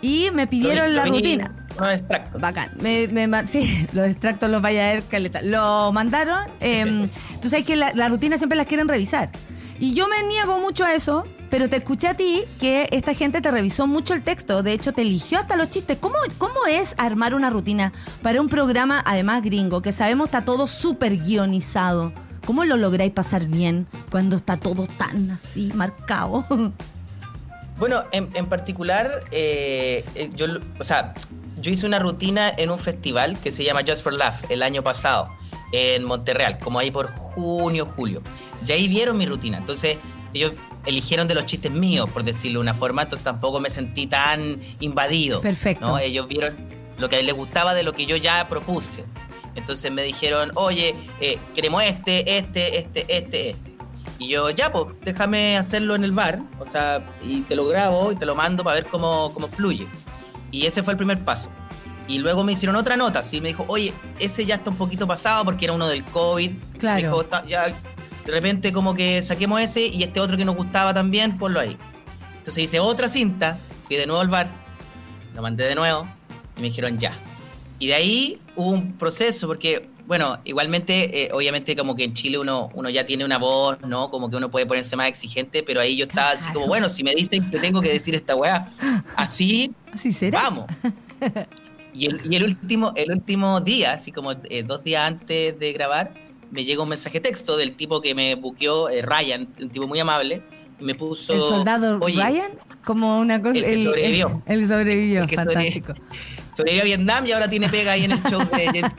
y 0.00 0.28
me 0.32 0.46
pidieron 0.46 0.90
Lo 0.94 1.02
la 1.02 1.06
lo 1.06 1.14
rutina. 1.14 1.52
unos 1.76 1.92
extractos. 1.94 2.40
Bacán. 2.40 2.70
Me, 2.80 3.08
me 3.08 3.46
sí, 3.46 3.86
los 3.92 4.06
extractos 4.08 4.48
los 4.50 4.62
vaya 4.62 4.88
a 4.88 4.92
ver, 4.92 5.02
caleta. 5.02 5.42
Lo 5.42 5.90
mandaron. 5.92 6.48
eh, 6.60 7.08
tú 7.42 7.48
sabes 7.48 7.64
que 7.64 7.74
la, 7.74 7.92
la 7.94 8.08
rutina 8.08 8.38
siempre 8.38 8.56
las 8.56 8.68
quieren 8.68 8.86
revisar. 8.86 9.30
Y 9.82 9.94
yo 9.94 10.06
me 10.06 10.22
niego 10.22 10.60
mucho 10.60 10.84
a 10.84 10.94
eso, 10.94 11.26
pero 11.50 11.68
te 11.68 11.78
escuché 11.78 12.06
a 12.06 12.14
ti 12.14 12.44
que 12.60 12.86
esta 12.92 13.14
gente 13.14 13.40
te 13.40 13.50
revisó 13.50 13.88
mucho 13.88 14.14
el 14.14 14.22
texto. 14.22 14.62
De 14.62 14.72
hecho, 14.72 14.92
te 14.92 15.02
eligió 15.02 15.40
hasta 15.40 15.56
los 15.56 15.70
chistes. 15.70 15.98
¿Cómo, 15.98 16.14
cómo 16.38 16.66
es 16.70 16.94
armar 16.98 17.34
una 17.34 17.50
rutina 17.50 17.92
para 18.22 18.40
un 18.40 18.48
programa, 18.48 19.02
además 19.04 19.42
gringo, 19.42 19.82
que 19.82 19.90
sabemos 19.90 20.26
está 20.26 20.44
todo 20.44 20.68
súper 20.68 21.16
guionizado? 21.16 22.12
¿Cómo 22.46 22.64
lo 22.64 22.76
lográis 22.76 23.10
pasar 23.10 23.46
bien 23.46 23.88
cuando 24.08 24.36
está 24.36 24.56
todo 24.56 24.86
tan 24.86 25.32
así 25.32 25.72
marcado? 25.74 26.46
Bueno, 27.78 28.04
en, 28.12 28.30
en 28.34 28.46
particular, 28.46 29.24
eh, 29.32 30.04
eh, 30.14 30.30
yo, 30.36 30.46
o 30.78 30.84
sea, 30.84 31.14
yo 31.60 31.72
hice 31.72 31.84
una 31.84 31.98
rutina 31.98 32.52
en 32.56 32.70
un 32.70 32.78
festival 32.78 33.36
que 33.40 33.50
se 33.50 33.64
llama 33.64 33.80
Just 33.84 34.04
for 34.04 34.12
Laugh 34.12 34.36
el 34.50 34.62
año 34.62 34.84
pasado 34.84 35.28
en 35.72 36.04
Monterreal, 36.04 36.58
como 36.58 36.78
ahí 36.78 36.92
por 36.92 37.10
junio, 37.12 37.84
julio. 37.84 38.22
Y 38.66 38.72
ahí 38.72 38.88
vieron 38.88 39.16
mi 39.18 39.26
rutina. 39.26 39.58
Entonces, 39.58 39.98
ellos 40.34 40.52
eligieron 40.86 41.28
de 41.28 41.34
los 41.34 41.46
chistes 41.46 41.70
míos, 41.70 42.08
por 42.10 42.24
decirlo 42.24 42.58
de 42.60 42.62
una 42.62 42.74
forma, 42.74 43.02
entonces 43.02 43.24
tampoco 43.24 43.60
me 43.60 43.70
sentí 43.70 44.06
tan 44.06 44.58
invadido. 44.80 45.40
Perfecto. 45.40 45.86
¿no? 45.86 45.98
Ellos 45.98 46.26
vieron 46.28 46.54
lo 46.98 47.08
que 47.08 47.16
a 47.16 47.22
les 47.22 47.34
gustaba 47.34 47.74
de 47.74 47.82
lo 47.82 47.92
que 47.92 48.06
yo 48.06 48.16
ya 48.16 48.48
propuse. 48.48 49.04
Entonces 49.54 49.92
me 49.92 50.02
dijeron, 50.02 50.50
oye, 50.54 50.94
eh, 51.20 51.38
queremos 51.54 51.82
este, 51.82 52.38
este, 52.38 52.78
este, 52.78 53.00
este, 53.16 53.16
este. 53.52 53.56
Y 54.18 54.28
yo, 54.28 54.50
ya, 54.50 54.72
pues, 54.72 54.86
déjame 55.02 55.56
hacerlo 55.58 55.94
en 55.94 56.04
el 56.04 56.12
bar, 56.12 56.40
o 56.60 56.66
sea, 56.70 57.04
y 57.22 57.40
te 57.42 57.56
lo 57.56 57.66
grabo 57.66 58.12
y 58.12 58.16
te 58.16 58.24
lo 58.24 58.34
mando 58.34 58.62
para 58.64 58.76
ver 58.76 58.86
cómo, 58.86 59.32
cómo 59.34 59.48
fluye. 59.48 59.86
Y 60.50 60.66
ese 60.66 60.82
fue 60.82 60.92
el 60.92 60.96
primer 60.96 61.18
paso. 61.24 61.48
Y 62.08 62.18
luego 62.18 62.44
me 62.44 62.52
hicieron 62.52 62.76
otra 62.76 62.96
nota, 62.96 63.22
¿sí? 63.22 63.40
Me 63.40 63.48
dijo, 63.48 63.64
oye, 63.68 63.92
ese 64.18 64.44
ya 64.46 64.56
está 64.56 64.70
un 64.70 64.76
poquito 64.76 65.06
pasado 65.06 65.44
porque 65.44 65.64
era 65.66 65.74
uno 65.74 65.86
del 65.88 66.04
COVID. 66.04 66.50
Claro. 66.78 66.96
Me 66.96 67.02
dijo, 67.02 67.24
"Ta- 67.24 67.44
ya, 67.46 67.74
de 68.24 68.32
repente 68.32 68.72
como 68.72 68.94
que 68.94 69.22
saquemos 69.22 69.60
ese 69.60 69.86
y 69.86 70.02
este 70.02 70.20
otro 70.20 70.36
que 70.36 70.44
nos 70.44 70.56
gustaba 70.56 70.92
también, 70.94 71.38
ponlo 71.38 71.60
ahí. 71.60 71.76
Entonces 72.38 72.64
hice 72.64 72.80
otra 72.80 73.08
cinta, 73.08 73.58
fui 73.84 73.96
de 73.96 74.06
nuevo 74.06 74.20
al 74.20 74.28
bar, 74.28 74.50
lo 75.34 75.42
mandé 75.42 75.64
de 75.64 75.74
nuevo 75.74 76.06
y 76.56 76.60
me 76.60 76.66
dijeron 76.68 76.98
ya. 76.98 77.12
Y 77.78 77.88
de 77.88 77.94
ahí 77.94 78.40
hubo 78.56 78.70
un 78.70 78.92
proceso 78.92 79.46
porque, 79.48 79.88
bueno, 80.06 80.38
igualmente, 80.44 81.24
eh, 81.24 81.30
obviamente 81.32 81.74
como 81.74 81.96
que 81.96 82.04
en 82.04 82.14
Chile 82.14 82.38
uno, 82.38 82.70
uno 82.74 82.88
ya 82.90 83.04
tiene 83.06 83.24
una 83.24 83.38
voz, 83.38 83.80
¿no? 83.86 84.10
Como 84.10 84.30
que 84.30 84.36
uno 84.36 84.50
puede 84.50 84.66
ponerse 84.66 84.94
más 84.94 85.08
exigente, 85.08 85.62
pero 85.64 85.80
ahí 85.80 85.96
yo 85.96 86.04
estaba 86.04 86.30
así 86.30 86.44
Claro. 86.44 86.54
como, 86.54 86.66
bueno, 86.68 86.88
si 86.88 87.02
me 87.02 87.12
dicen 87.14 87.50
que 87.50 87.58
tengo 87.58 87.80
que 87.80 87.88
decir 87.92 88.14
esta 88.14 88.36
weá, 88.36 88.70
así, 89.16 89.72
¿Así 89.92 90.12
será? 90.12 90.42
vamos. 90.42 90.66
Y 91.94 92.06
el, 92.06 92.20
y 92.32 92.36
el 92.36 92.44
último, 92.44 92.92
el 92.96 93.10
último 93.12 93.60
día, 93.60 93.92
así 93.92 94.12
como 94.12 94.32
eh, 94.32 94.62
dos 94.62 94.82
días 94.82 95.02
antes 95.06 95.58
de 95.58 95.72
grabar, 95.72 96.14
me 96.52 96.64
llega 96.64 96.82
un 96.82 96.88
mensaje 96.90 97.18
texto 97.20 97.56
del 97.56 97.74
tipo 97.74 98.00
que 98.00 98.14
me 98.14 98.34
buqueó, 98.36 98.88
eh, 98.88 99.02
Ryan, 99.02 99.48
un 99.60 99.70
tipo 99.70 99.86
muy 99.88 99.98
amable, 99.98 100.42
y 100.78 100.84
me 100.84 100.94
puso... 100.94 101.32
¿El 101.34 101.40
soldado 101.42 101.98
"Oye, 102.00 102.22
Ryan? 102.24 102.52
Como 102.84 103.18
una 103.20 103.40
cosa. 103.40 103.58
El 103.58 103.64
que 103.64 103.84
sobrevivió. 103.84 104.42
El, 104.46 104.68
sobrevivió, 104.68 105.20
El 105.22 105.26
que 105.26 105.36
fantástico. 105.36 105.94
sobrevivió 106.56 106.82
a 106.82 106.84
Vietnam 106.84 107.26
y 107.26 107.32
ahora 107.32 107.48
tiene 107.48 107.68
pega 107.68 107.92
ahí 107.92 108.04
en 108.04 108.12
el 108.12 108.22
show 108.24 108.40
de 108.40 108.66
James. 108.66 108.94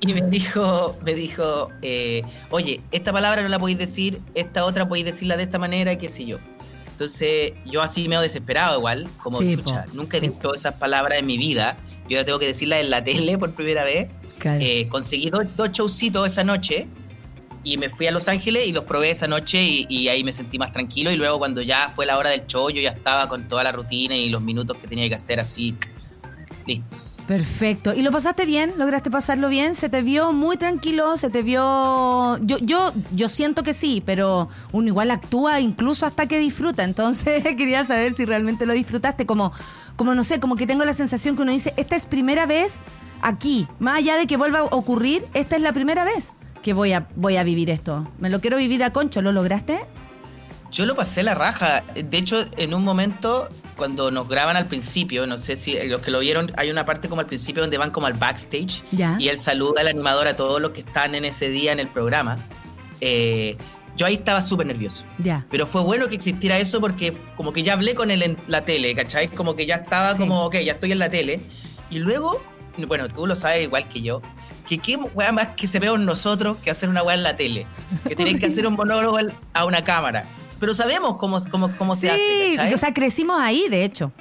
Y 0.00 0.14
me 0.14 0.22
dijo, 0.22 0.96
me 1.04 1.14
dijo, 1.14 1.68
eh, 1.82 2.22
oye, 2.50 2.80
esta 2.90 3.12
palabra 3.12 3.42
no 3.42 3.48
la 3.48 3.58
podéis 3.58 3.78
decir, 3.78 4.20
esta 4.34 4.64
otra 4.64 4.88
podéis 4.88 5.04
decirla 5.04 5.36
de 5.36 5.42
esta 5.42 5.58
manera, 5.58 5.96
qué 5.98 6.08
sé 6.08 6.24
yo. 6.24 6.38
Entonces, 6.92 7.52
yo 7.66 7.82
así 7.82 8.08
medio 8.08 8.22
desesperado 8.22 8.78
igual, 8.78 9.08
como, 9.22 9.36
Sí, 9.36 9.56
chucha, 9.56 9.84
po, 9.84 9.92
nunca 9.94 10.16
he 10.16 10.20
sí. 10.20 10.28
dicho 10.28 10.54
esas 10.54 10.74
palabras 10.74 11.18
en 11.18 11.26
mi 11.26 11.36
vida, 11.36 11.76
yo 12.08 12.16
ya 12.16 12.24
tengo 12.24 12.38
que 12.38 12.46
decirlas 12.46 12.80
en 12.80 12.88
la 12.90 13.04
tele 13.04 13.36
por 13.38 13.52
primera 13.54 13.84
vez. 13.84 14.08
Eh, 14.44 14.88
conseguí 14.88 15.30
dos, 15.30 15.44
dos 15.56 15.70
showcitos 15.70 16.28
esa 16.28 16.44
noche 16.44 16.86
y 17.62 17.76
me 17.76 17.90
fui 17.90 18.06
a 18.06 18.10
Los 18.10 18.28
Ángeles 18.28 18.66
y 18.66 18.72
los 18.72 18.84
probé 18.84 19.10
esa 19.10 19.26
noche 19.26 19.62
y, 19.62 19.86
y 19.88 20.08
ahí 20.08 20.24
me 20.24 20.32
sentí 20.32 20.58
más 20.58 20.72
tranquilo 20.72 21.10
y 21.10 21.16
luego 21.16 21.38
cuando 21.38 21.60
ya 21.60 21.88
fue 21.88 22.06
la 22.06 22.16
hora 22.16 22.30
del 22.30 22.46
show 22.46 22.70
yo 22.70 22.80
ya 22.80 22.90
estaba 22.90 23.28
con 23.28 23.48
toda 23.48 23.64
la 23.64 23.72
rutina 23.72 24.16
y 24.16 24.28
los 24.30 24.40
minutos 24.42 24.76
que 24.78 24.88
tenía 24.88 25.08
que 25.08 25.14
hacer 25.14 25.40
así 25.40 25.76
listos. 26.66 27.09
Perfecto. 27.30 27.94
¿Y 27.94 28.02
lo 28.02 28.10
pasaste 28.10 28.44
bien? 28.44 28.74
¿Lograste 28.76 29.08
pasarlo 29.08 29.48
bien? 29.48 29.76
¿Se 29.76 29.88
te 29.88 30.02
vio 30.02 30.32
muy 30.32 30.56
tranquilo? 30.56 31.16
¿Se 31.16 31.30
te 31.30 31.44
vio...? 31.44 32.36
Yo, 32.38 32.58
yo, 32.58 32.92
yo 33.12 33.28
siento 33.28 33.62
que 33.62 33.72
sí, 33.72 34.02
pero 34.04 34.48
uno 34.72 34.88
igual 34.88 35.12
actúa 35.12 35.60
incluso 35.60 36.06
hasta 36.06 36.26
que 36.26 36.40
disfruta. 36.40 36.82
Entonces 36.82 37.44
quería 37.56 37.84
saber 37.84 38.14
si 38.14 38.24
realmente 38.24 38.66
lo 38.66 38.72
disfrutaste. 38.72 39.26
Como, 39.26 39.52
como 39.94 40.16
no 40.16 40.24
sé, 40.24 40.40
como 40.40 40.56
que 40.56 40.66
tengo 40.66 40.84
la 40.84 40.92
sensación 40.92 41.36
que 41.36 41.42
uno 41.42 41.52
dice, 41.52 41.72
esta 41.76 41.94
es 41.94 42.04
primera 42.06 42.46
vez 42.46 42.80
aquí. 43.22 43.68
Más 43.78 43.98
allá 43.98 44.16
de 44.16 44.26
que 44.26 44.36
vuelva 44.36 44.58
a 44.58 44.64
ocurrir, 44.64 45.24
esta 45.32 45.54
es 45.54 45.62
la 45.62 45.72
primera 45.72 46.02
vez 46.02 46.34
que 46.64 46.72
voy 46.72 46.94
a, 46.94 47.06
voy 47.14 47.36
a 47.36 47.44
vivir 47.44 47.70
esto. 47.70 48.10
Me 48.18 48.28
lo 48.28 48.40
quiero 48.40 48.56
vivir 48.56 48.82
a 48.82 48.92
concho. 48.92 49.22
¿Lo 49.22 49.30
lograste? 49.30 49.78
Yo 50.72 50.84
lo 50.84 50.96
pasé 50.96 51.22
la 51.22 51.34
raja. 51.34 51.84
De 51.94 52.18
hecho, 52.18 52.44
en 52.56 52.74
un 52.74 52.82
momento, 52.82 53.48
cuando 53.80 54.10
nos 54.10 54.28
graban 54.28 54.56
al 54.56 54.66
principio, 54.66 55.26
no 55.26 55.38
sé 55.38 55.56
si 55.56 55.72
los 55.88 56.02
que 56.02 56.10
lo 56.10 56.18
vieron, 56.20 56.52
hay 56.58 56.70
una 56.70 56.84
parte 56.84 57.08
como 57.08 57.22
al 57.22 57.26
principio 57.26 57.62
donde 57.62 57.78
van 57.78 57.90
como 57.90 58.06
al 58.06 58.12
backstage 58.12 58.84
Ya. 58.92 59.16
y 59.18 59.28
él 59.28 59.38
saluda 59.38 59.80
al 59.80 59.88
animador 59.88 60.28
a 60.28 60.36
todos 60.36 60.60
los 60.60 60.72
que 60.72 60.80
están 60.80 61.14
en 61.14 61.24
ese 61.24 61.48
día 61.48 61.72
en 61.72 61.80
el 61.80 61.88
programa. 61.88 62.36
Eh, 63.00 63.56
yo 63.96 64.04
ahí 64.06 64.14
estaba 64.14 64.42
súper 64.42 64.66
nervioso. 64.66 65.04
Ya. 65.18 65.46
Pero 65.50 65.66
fue 65.66 65.80
bueno 65.82 66.08
que 66.08 66.14
existiera 66.14 66.58
eso 66.58 66.78
porque 66.80 67.14
como 67.36 67.52
que 67.54 67.62
ya 67.62 67.72
hablé 67.72 67.94
con 67.94 68.10
él 68.10 68.22
en 68.22 68.36
la 68.46 68.64
tele, 68.66 68.94
¿cachai? 68.94 69.28
Como 69.28 69.56
que 69.56 69.64
ya 69.64 69.76
estaba 69.76 70.12
Sí. 70.12 70.18
como, 70.20 70.44
ok, 70.44 70.56
ya 70.64 70.72
estoy 70.74 70.92
en 70.92 70.98
la 70.98 71.08
tele. 71.10 71.40
Y 71.90 71.98
luego, 72.00 72.42
bueno, 72.86 73.08
tú 73.08 73.26
lo 73.26 73.34
sabes 73.34 73.62
igual 73.64 73.88
que 73.88 74.02
yo, 74.02 74.20
que 74.68 74.76
qué 74.78 74.96
weá 74.96 75.32
más 75.32 75.48
que 75.56 75.66
se 75.66 75.78
veo 75.80 75.96
en 75.96 76.04
nosotros 76.04 76.58
que 76.62 76.70
hacer 76.70 76.88
una 76.88 77.02
weá 77.02 77.16
en 77.16 77.22
la 77.24 77.36
tele. 77.36 77.66
Que 78.06 78.14
tienen 78.14 78.38
que 78.38 78.46
hacer 78.52 78.66
un 78.66 78.74
monólogo 78.74 79.18
a 79.54 79.64
una 79.64 79.82
cámara. 79.82 80.26
Pero 80.60 80.74
sabemos 80.74 81.16
cómo, 81.16 81.42
cómo, 81.50 81.70
cómo 81.76 81.96
se 81.96 82.10
hace, 82.10 82.18
Sí, 82.50 82.56
¿cachai? 82.56 82.74
o 82.74 82.78
sea, 82.78 82.92
crecimos 82.94 83.40
ahí, 83.40 83.64
de 83.68 83.84
hecho. 83.84 84.12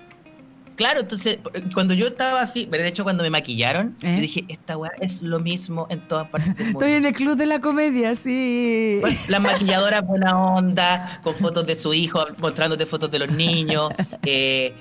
Claro, 0.76 1.02
entonces, 1.02 1.40
cuando 1.74 1.94
yo 1.94 2.08
estaba 2.08 2.40
así, 2.40 2.66
de 2.66 2.88
hecho 2.88 3.04
cuando 3.04 3.22
me 3.22 3.30
maquillaron, 3.30 3.98
¿Eh? 4.02 4.16
yo 4.16 4.22
dije, 4.22 4.46
esta 4.48 4.78
weá 4.78 4.92
es 5.02 5.22
lo 5.22 5.42
mismo 5.42 5.88
en 5.90 6.08
todas 6.08 6.30
partes 6.30 6.56
del 6.56 6.68
mundo. 6.68 6.80
Estoy 6.80 6.94
en 6.98 7.06
el 7.06 7.12
club 7.12 7.36
de 7.36 7.46
la 7.48 7.60
comedia, 7.60 8.16
sí. 8.16 9.00
Bueno, 9.02 9.18
Las 9.28 9.42
maquilladoras 9.42 10.08
buena 10.08 10.38
onda, 10.42 11.20
con 11.22 11.36
fotos 11.36 11.68
de 11.68 11.76
su 11.76 11.94
hijo, 11.94 12.26
mostrándote 12.38 12.86
fotos 12.86 13.12
de 13.12 13.20
los 13.20 13.32
niños. 13.32 13.92
Eh, 14.24 14.74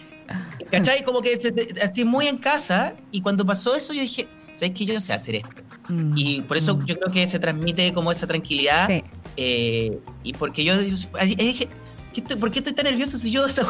¿Cachai? 0.71 1.03
Como 1.05 1.21
que 1.23 1.41
así 1.83 2.05
muy 2.05 2.27
en 2.29 2.37
casa. 2.39 2.95
Y 3.11 3.21
cuando 3.23 3.45
pasó 3.47 3.75
eso, 3.75 3.93
yo 3.95 4.03
dije, 4.03 4.29
¿sabes 4.55 4.75
qué? 4.77 4.85
Yo 4.85 4.95
no 4.95 5.01
sé 5.01 5.13
hacer 5.15 5.37
esto. 5.37 5.63
Mm. 5.89 6.13
Y 6.17 6.41
por 6.43 6.59
eso 6.59 6.77
Mm. 6.77 6.85
yo 6.85 6.99
creo 6.99 7.11
que 7.13 7.27
se 7.27 7.39
transmite 7.39 7.93
como 7.95 8.13
esa 8.13 8.27
tranquilidad. 8.27 8.87
Sí. 8.87 9.03
Eh, 9.41 9.99
y 10.25 10.33
porque 10.33 10.65
yo, 10.65 10.75
ahí 11.19 11.37
dije, 11.37 11.69
¿qué 12.13 12.21
estoy- 12.21 12.37
¿por 12.39 12.51
qué 12.51 12.59
estoy 12.59 12.73
tan 12.73 12.87
nervioso 12.87 13.19
si 13.19 13.31
yo 13.31 13.47
esa 13.47 13.65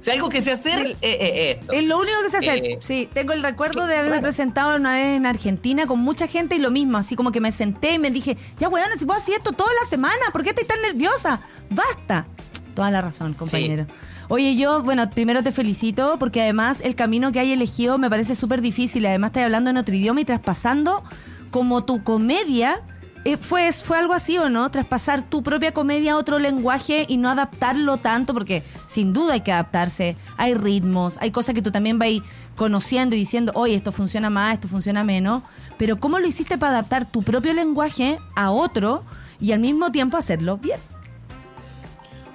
sea, 0.00 0.14
algo 0.14 0.28
que 0.28 0.40
sé 0.40 0.50
hacer, 0.50 0.84
Sí. 0.88 0.96
eh, 1.00 1.18
eh, 1.20 1.58
esto. 1.60 1.72
Es 1.72 1.84
lo 1.84 1.98
único 1.98 2.16
que 2.24 2.28
se 2.30 2.36
hace. 2.38 2.56
Eh, 2.56 2.78
sí, 2.80 3.08
tengo 3.12 3.32
el 3.32 3.42
recuerdo 3.42 3.86
de 3.86 3.96
haberme 3.96 4.20
presentado 4.20 4.74
una 4.76 4.94
vez 4.94 5.16
en 5.16 5.24
Argentina 5.26 5.86
con 5.86 6.00
mucha 6.00 6.26
gente 6.26 6.56
y 6.56 6.58
lo 6.58 6.72
mismo, 6.72 6.98
así 6.98 7.14
como 7.14 7.30
que 7.30 7.40
me 7.40 7.52
senté 7.52 7.94
y 7.94 7.98
me 8.00 8.10
dije, 8.10 8.36
ya 8.58 8.68
weón, 8.68 8.88
si 8.98 9.04
vos 9.04 9.18
haces 9.18 9.36
esto 9.36 9.52
toda 9.52 9.70
la 9.80 9.86
semana, 9.88 10.16
¿por 10.32 10.42
qué 10.42 10.50
estás 10.50 10.66
tan 10.66 10.82
nerviosa? 10.82 11.40
Basta. 11.70 12.26
Toda 12.74 12.90
la 12.90 13.00
razón, 13.00 13.32
compañero. 13.34 13.86
Oye, 14.28 14.56
yo, 14.56 14.82
bueno, 14.82 15.08
primero 15.08 15.42
te 15.44 15.52
felicito 15.52 16.18
porque 16.18 16.42
además 16.42 16.80
el 16.80 16.96
camino 16.96 17.30
que 17.30 17.38
hay 17.38 17.52
elegido 17.52 17.96
me 17.96 18.10
parece 18.10 18.34
súper 18.34 18.60
difícil. 18.60 19.06
Además, 19.06 19.28
estás 19.28 19.44
hablando 19.44 19.70
en 19.70 19.76
otro 19.76 19.94
idioma 19.94 20.20
y 20.20 20.24
traspasando 20.24 21.04
como 21.52 21.84
tu 21.84 22.02
comedia. 22.02 22.82
Eh, 23.26 23.36
fue, 23.38 23.70
¿Fue 23.72 23.98
algo 23.98 24.12
así 24.14 24.38
o 24.38 24.48
no? 24.48 24.70
Traspasar 24.70 25.28
tu 25.28 25.42
propia 25.42 25.72
comedia 25.72 26.12
a 26.12 26.16
otro 26.16 26.38
lenguaje 26.38 27.04
y 27.08 27.16
no 27.16 27.28
adaptarlo 27.28 27.96
tanto, 27.96 28.32
porque 28.34 28.62
sin 28.86 29.12
duda 29.12 29.34
hay 29.34 29.40
que 29.40 29.52
adaptarse. 29.52 30.16
Hay 30.36 30.54
ritmos, 30.54 31.18
hay 31.20 31.30
cosas 31.32 31.54
que 31.54 31.62
tú 31.62 31.70
también 31.72 31.98
vas 31.98 32.10
conociendo 32.54 33.16
y 33.16 33.18
diciendo, 33.18 33.52
oye, 33.54 33.74
esto 33.74 33.90
funciona 33.92 34.30
más, 34.30 34.54
esto 34.54 34.68
funciona 34.68 35.02
menos. 35.04 35.42
Pero 35.76 35.98
¿cómo 35.98 36.18
lo 36.18 36.26
hiciste 36.28 36.56
para 36.56 36.74
adaptar 36.78 37.10
tu 37.10 37.22
propio 37.22 37.52
lenguaje 37.52 38.18
a 38.36 38.50
otro 38.52 39.04
y 39.40 39.52
al 39.52 39.58
mismo 39.58 39.90
tiempo 39.90 40.16
hacerlo 40.16 40.56
bien? 40.58 40.78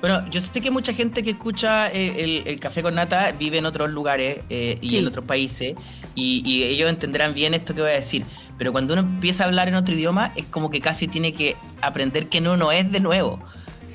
Bueno, 0.01 0.27
yo 0.31 0.41
sé 0.41 0.61
que 0.61 0.71
mucha 0.71 0.93
gente 0.93 1.21
que 1.21 1.29
escucha 1.29 1.87
eh, 1.91 2.23
el, 2.23 2.47
el 2.47 2.59
café 2.59 2.81
con 2.81 2.95
nata 2.95 3.31
vive 3.33 3.59
en 3.59 3.67
otros 3.67 3.91
lugares 3.91 4.39
eh, 4.49 4.79
y 4.81 4.89
Sí. 4.89 4.97
en 4.97 5.05
otros 5.07 5.25
países 5.25 5.75
y, 6.15 6.41
y 6.43 6.63
ellos 6.63 6.89
entenderán 6.89 7.35
bien 7.35 7.53
esto 7.53 7.75
que 7.75 7.81
voy 7.81 7.91
a 7.91 7.93
decir. 7.93 8.25
Pero 8.61 8.73
cuando 8.73 8.93
uno 8.93 9.01
empieza 9.01 9.43
a 9.43 9.47
hablar 9.47 9.69
en 9.69 9.73
otro 9.73 9.95
idioma 9.95 10.33
es 10.35 10.45
como 10.45 10.69
que 10.69 10.81
casi 10.81 11.07
tiene 11.07 11.33
que 11.33 11.55
aprender 11.81 12.29
que 12.29 12.41
no, 12.41 12.57
no 12.57 12.71
es 12.71 12.91
de 12.91 12.99
nuevo. 12.99 13.39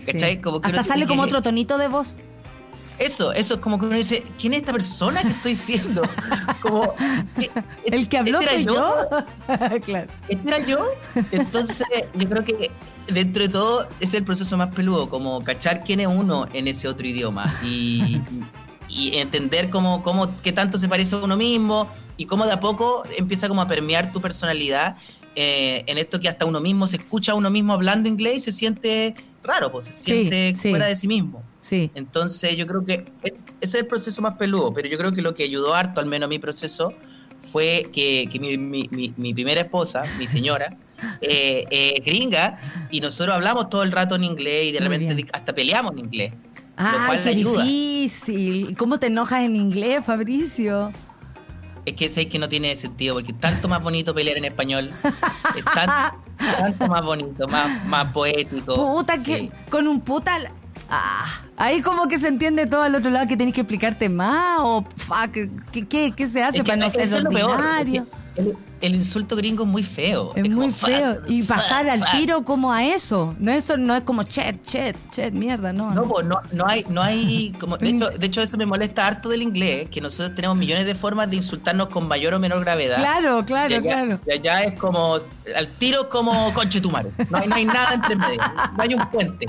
¿Cachai? 0.07 0.35
Sí. 0.35 0.41
Como 0.41 0.61
que 0.61 0.67
Hasta 0.67 0.81
uno 0.81 0.89
sale 0.89 1.07
como 1.07 1.23
otro 1.23 1.41
tonito 1.41 1.79
de 1.79 1.87
voz. 1.87 2.17
Eso, 2.99 3.33
eso 3.33 3.55
es 3.55 3.61
como 3.61 3.79
que 3.79 3.87
uno 3.87 3.95
dice, 3.95 4.25
¿quién 4.37 4.55
es 4.55 4.63
esta 4.63 4.73
persona 4.73 5.23
que 5.23 5.29
estoy 5.29 5.55
siendo? 5.55 6.03
Como, 6.61 6.95
¿e- 7.39 7.49
El 7.95 8.09
que 8.09 8.19
habló 8.19 8.41
¿este 8.41 8.55
soy 8.55 8.63
era 8.65 8.73
yo. 8.73 9.81
claro. 9.85 10.11
¿Este 10.27 10.49
era 10.49 10.67
yo? 10.67 10.85
Entonces, 11.31 11.87
yo 12.15 12.29
creo 12.29 12.43
que 12.43 12.73
dentro 13.07 13.45
de 13.45 13.49
todo 13.49 13.87
es 14.01 14.15
el 14.15 14.25
proceso 14.25 14.57
más 14.57 14.75
peludo, 14.75 15.09
como 15.09 15.45
cachar 15.45 15.85
quién 15.85 16.01
es 16.01 16.09
uno 16.09 16.49
en 16.53 16.67
ese 16.67 16.89
otro 16.89 17.07
idioma. 17.07 17.55
Y 17.63 18.21
y 18.89 19.17
entender 19.17 19.71
cómo, 19.71 20.03
cómo, 20.03 20.41
qué 20.43 20.53
tanto 20.53 20.79
se 20.79 20.89
parece 20.89 21.15
a 21.17 21.19
uno 21.19 21.37
mismo 21.37 21.89
y 22.17 22.27
cómo 22.27 22.47
de 22.47 22.53
a 22.53 22.61
poco 22.61 23.03
empieza 23.17 23.49
como 23.49 23.61
a 23.63 23.69
permear 23.69 24.13
tu 24.13 24.21
personalidad 24.21 24.97
eh, 25.35 25.85
en 25.87 25.99
esto 25.99 26.19
que 26.21 26.29
hasta 26.29 26.47
uno 26.47 26.61
mismo 26.61 26.87
se 26.89 26.97
escucha 26.97 27.33
a 27.33 27.35
uno 27.35 27.51
mismo 27.51 27.73
hablando 27.75 28.09
inglés 28.09 28.37
y 28.37 28.41
se 28.41 28.53
siente 28.53 29.15
raro, 29.43 29.71
pues 29.71 29.85
se 29.87 29.93
siente 29.93 30.55
sí. 30.55 30.71
fuera 30.71 30.87
de 30.87 30.97
sí 30.97 31.07
mismo. 31.07 31.43
Sí. 31.61 31.91
Entonces 31.95 32.57
yo 32.57 32.67
creo 32.67 32.85
que 32.85 33.05
es- 33.23 33.33
ese 33.33 33.45
es 33.61 33.75
el 33.75 33.87
proceso 33.87 34.23
más 34.23 34.37
peludo, 34.39 34.73
pero 34.73 34.89
yo 34.89 34.97
creo 34.99 35.13
que 35.13 35.21
lo 35.23 35.35
que 35.35 35.43
ayudó 35.45 35.75
harto, 35.75 36.01
al 36.01 36.07
menos 36.07 36.27
a 36.27 36.29
mi 36.29 36.39
proceso, 36.39 36.93
fue 37.39 37.91
que, 37.93 38.29
que 38.33 38.41
mi, 38.41 38.57
mi- 38.57 38.89
mi- 38.91 39.13
mi 39.17 39.35
primera 39.35 39.61
esposa, 39.61 40.03
mi 40.19 40.27
señora, 40.27 40.77
eh, 41.21 41.67
eh, 41.71 42.03
gringa, 42.05 42.89
y 42.91 43.01
nosotros 43.01 43.35
hablamos 43.35 43.69
todo 43.69 43.83
el 43.83 43.93
rato 43.93 44.15
en 44.15 44.25
inglés 44.25 44.67
y 44.69 44.73
de 44.73 44.81
Muy 44.81 44.89
repente 44.89 45.15
bien. 45.15 45.29
hasta 45.33 45.53
peleamos 45.55 45.93
en 45.93 45.99
inglés. 45.99 46.33
Ay, 46.77 47.07
cual 47.07 47.23
qué 47.23 47.35
difícil. 47.35 48.77
¿Cómo 48.77 48.99
te 48.99 49.07
enojas 49.07 49.43
en 49.43 49.57
inglés, 49.57 50.05
Fabricio? 50.05 50.93
Es 51.85 51.95
que 51.95 52.09
sé 52.09 52.29
que 52.29 52.39
no 52.39 52.49
tiene 52.49 52.75
sentido, 52.77 53.15
porque 53.15 53.33
es 53.33 53.39
tanto 53.41 53.69
más 53.69 53.81
bonito 53.83 54.13
pelear 54.15 54.37
en 54.37 54.45
español. 54.45 54.91
Es 55.57 55.65
tan- 55.73 55.89
tanto 56.37 56.89
más 56.89 57.05
bonito, 57.05 57.47
más, 57.49 57.85
más 57.87 58.13
poético. 58.13 58.75
Puta, 58.75 59.19
que 59.23 59.37
Sí. 59.39 59.51
con 59.71 59.87
un 59.87 60.01
puta. 60.01 60.37
Ah, 60.91 61.25
ahí 61.57 61.81
como 61.83 62.07
que 62.09 62.19
se 62.19 62.29
entiende 62.29 62.67
todo 62.67 62.83
al 62.83 62.95
otro 62.95 63.11
lado 63.11 63.27
que 63.27 63.37
tenés 63.37 63.55
que 63.55 63.63
explicarte 63.63 64.09
más 64.09 64.59
o 64.63 64.85
fuck, 64.97 65.33
¿qué, 65.73 65.87
qué, 65.89 66.13
qué 66.15 66.29
se 66.29 66.43
hace 66.45 66.59
Es 66.59 66.63
que 66.65 66.69
para 66.73 66.77
no 66.77 66.87
eso 66.87 66.95
ser 67.01 67.05
es 67.05 67.23
lo 67.25 67.31
peor, 67.31 67.51
ordinario? 67.53 68.07
es 68.37 68.45
que 68.45 68.53
El, 68.81 68.95
insulto 68.95 69.37
gringo 69.37 69.65
es 69.65 69.69
muy 69.69 69.83
feo. 69.83 70.33
Es 70.35 70.49
muy 70.49 70.73
feo. 70.73 71.23
Y 71.27 71.43
pasar 71.43 71.89
al 71.89 72.03
tiro 72.13 72.45
como 72.45 72.73
a 72.73 72.85
eso. 72.85 73.35
No 73.39 73.53
eso 73.53 73.77
no 73.77 73.95
es 73.95 74.03
como 74.03 74.23
chet, 74.23 74.63
chet, 74.63 74.97
chet, 75.11 75.33
mierda, 75.33 75.73
no. 75.73 75.91
No, 75.93 76.05
no, 76.23 76.41
no 76.53 76.67
hay, 76.67 76.85
no 76.89 77.03
hay 77.03 77.55
como, 77.59 77.77
de 77.77 77.89
hecho, 77.89 78.11
de 78.11 78.27
hecho 78.27 78.43
eso 78.43 78.57
me 78.57 78.67
molesta 78.67 79.07
harto 79.07 79.29
del 79.29 79.43
inglés, 79.43 79.89
que 79.91 80.01
nosotros 80.01 80.35
tenemos 80.35 80.57
millones 80.57 80.87
de 80.87 80.95
formas 80.95 81.31
de 81.31 81.37
insultarnos 81.37 81.89
con 81.89 82.07
mayor 82.09 82.35
o 82.35 82.39
menor 82.39 82.61
gravedad. 82.61 82.97
Claro, 82.97 83.41
Y 83.41 83.45
claro, 83.45 83.77
allá, 83.77 83.91
claro. 83.91 84.21
y 84.27 84.33
allá 84.33 84.65
es 84.65 84.75
como, 84.75 85.19
al 85.55 85.69
tiro 85.79 86.09
como 86.09 86.53
conchetumare. 86.55 87.11
No 87.31 87.39
hay, 87.39 87.49
no 87.49 87.55
hay 87.57 87.65
nada 87.65 87.95
entre 87.95 88.17
medio, 88.17 88.41
no 88.77 88.83
hay 88.83 88.95
un 88.95 89.11
puente. 89.11 89.47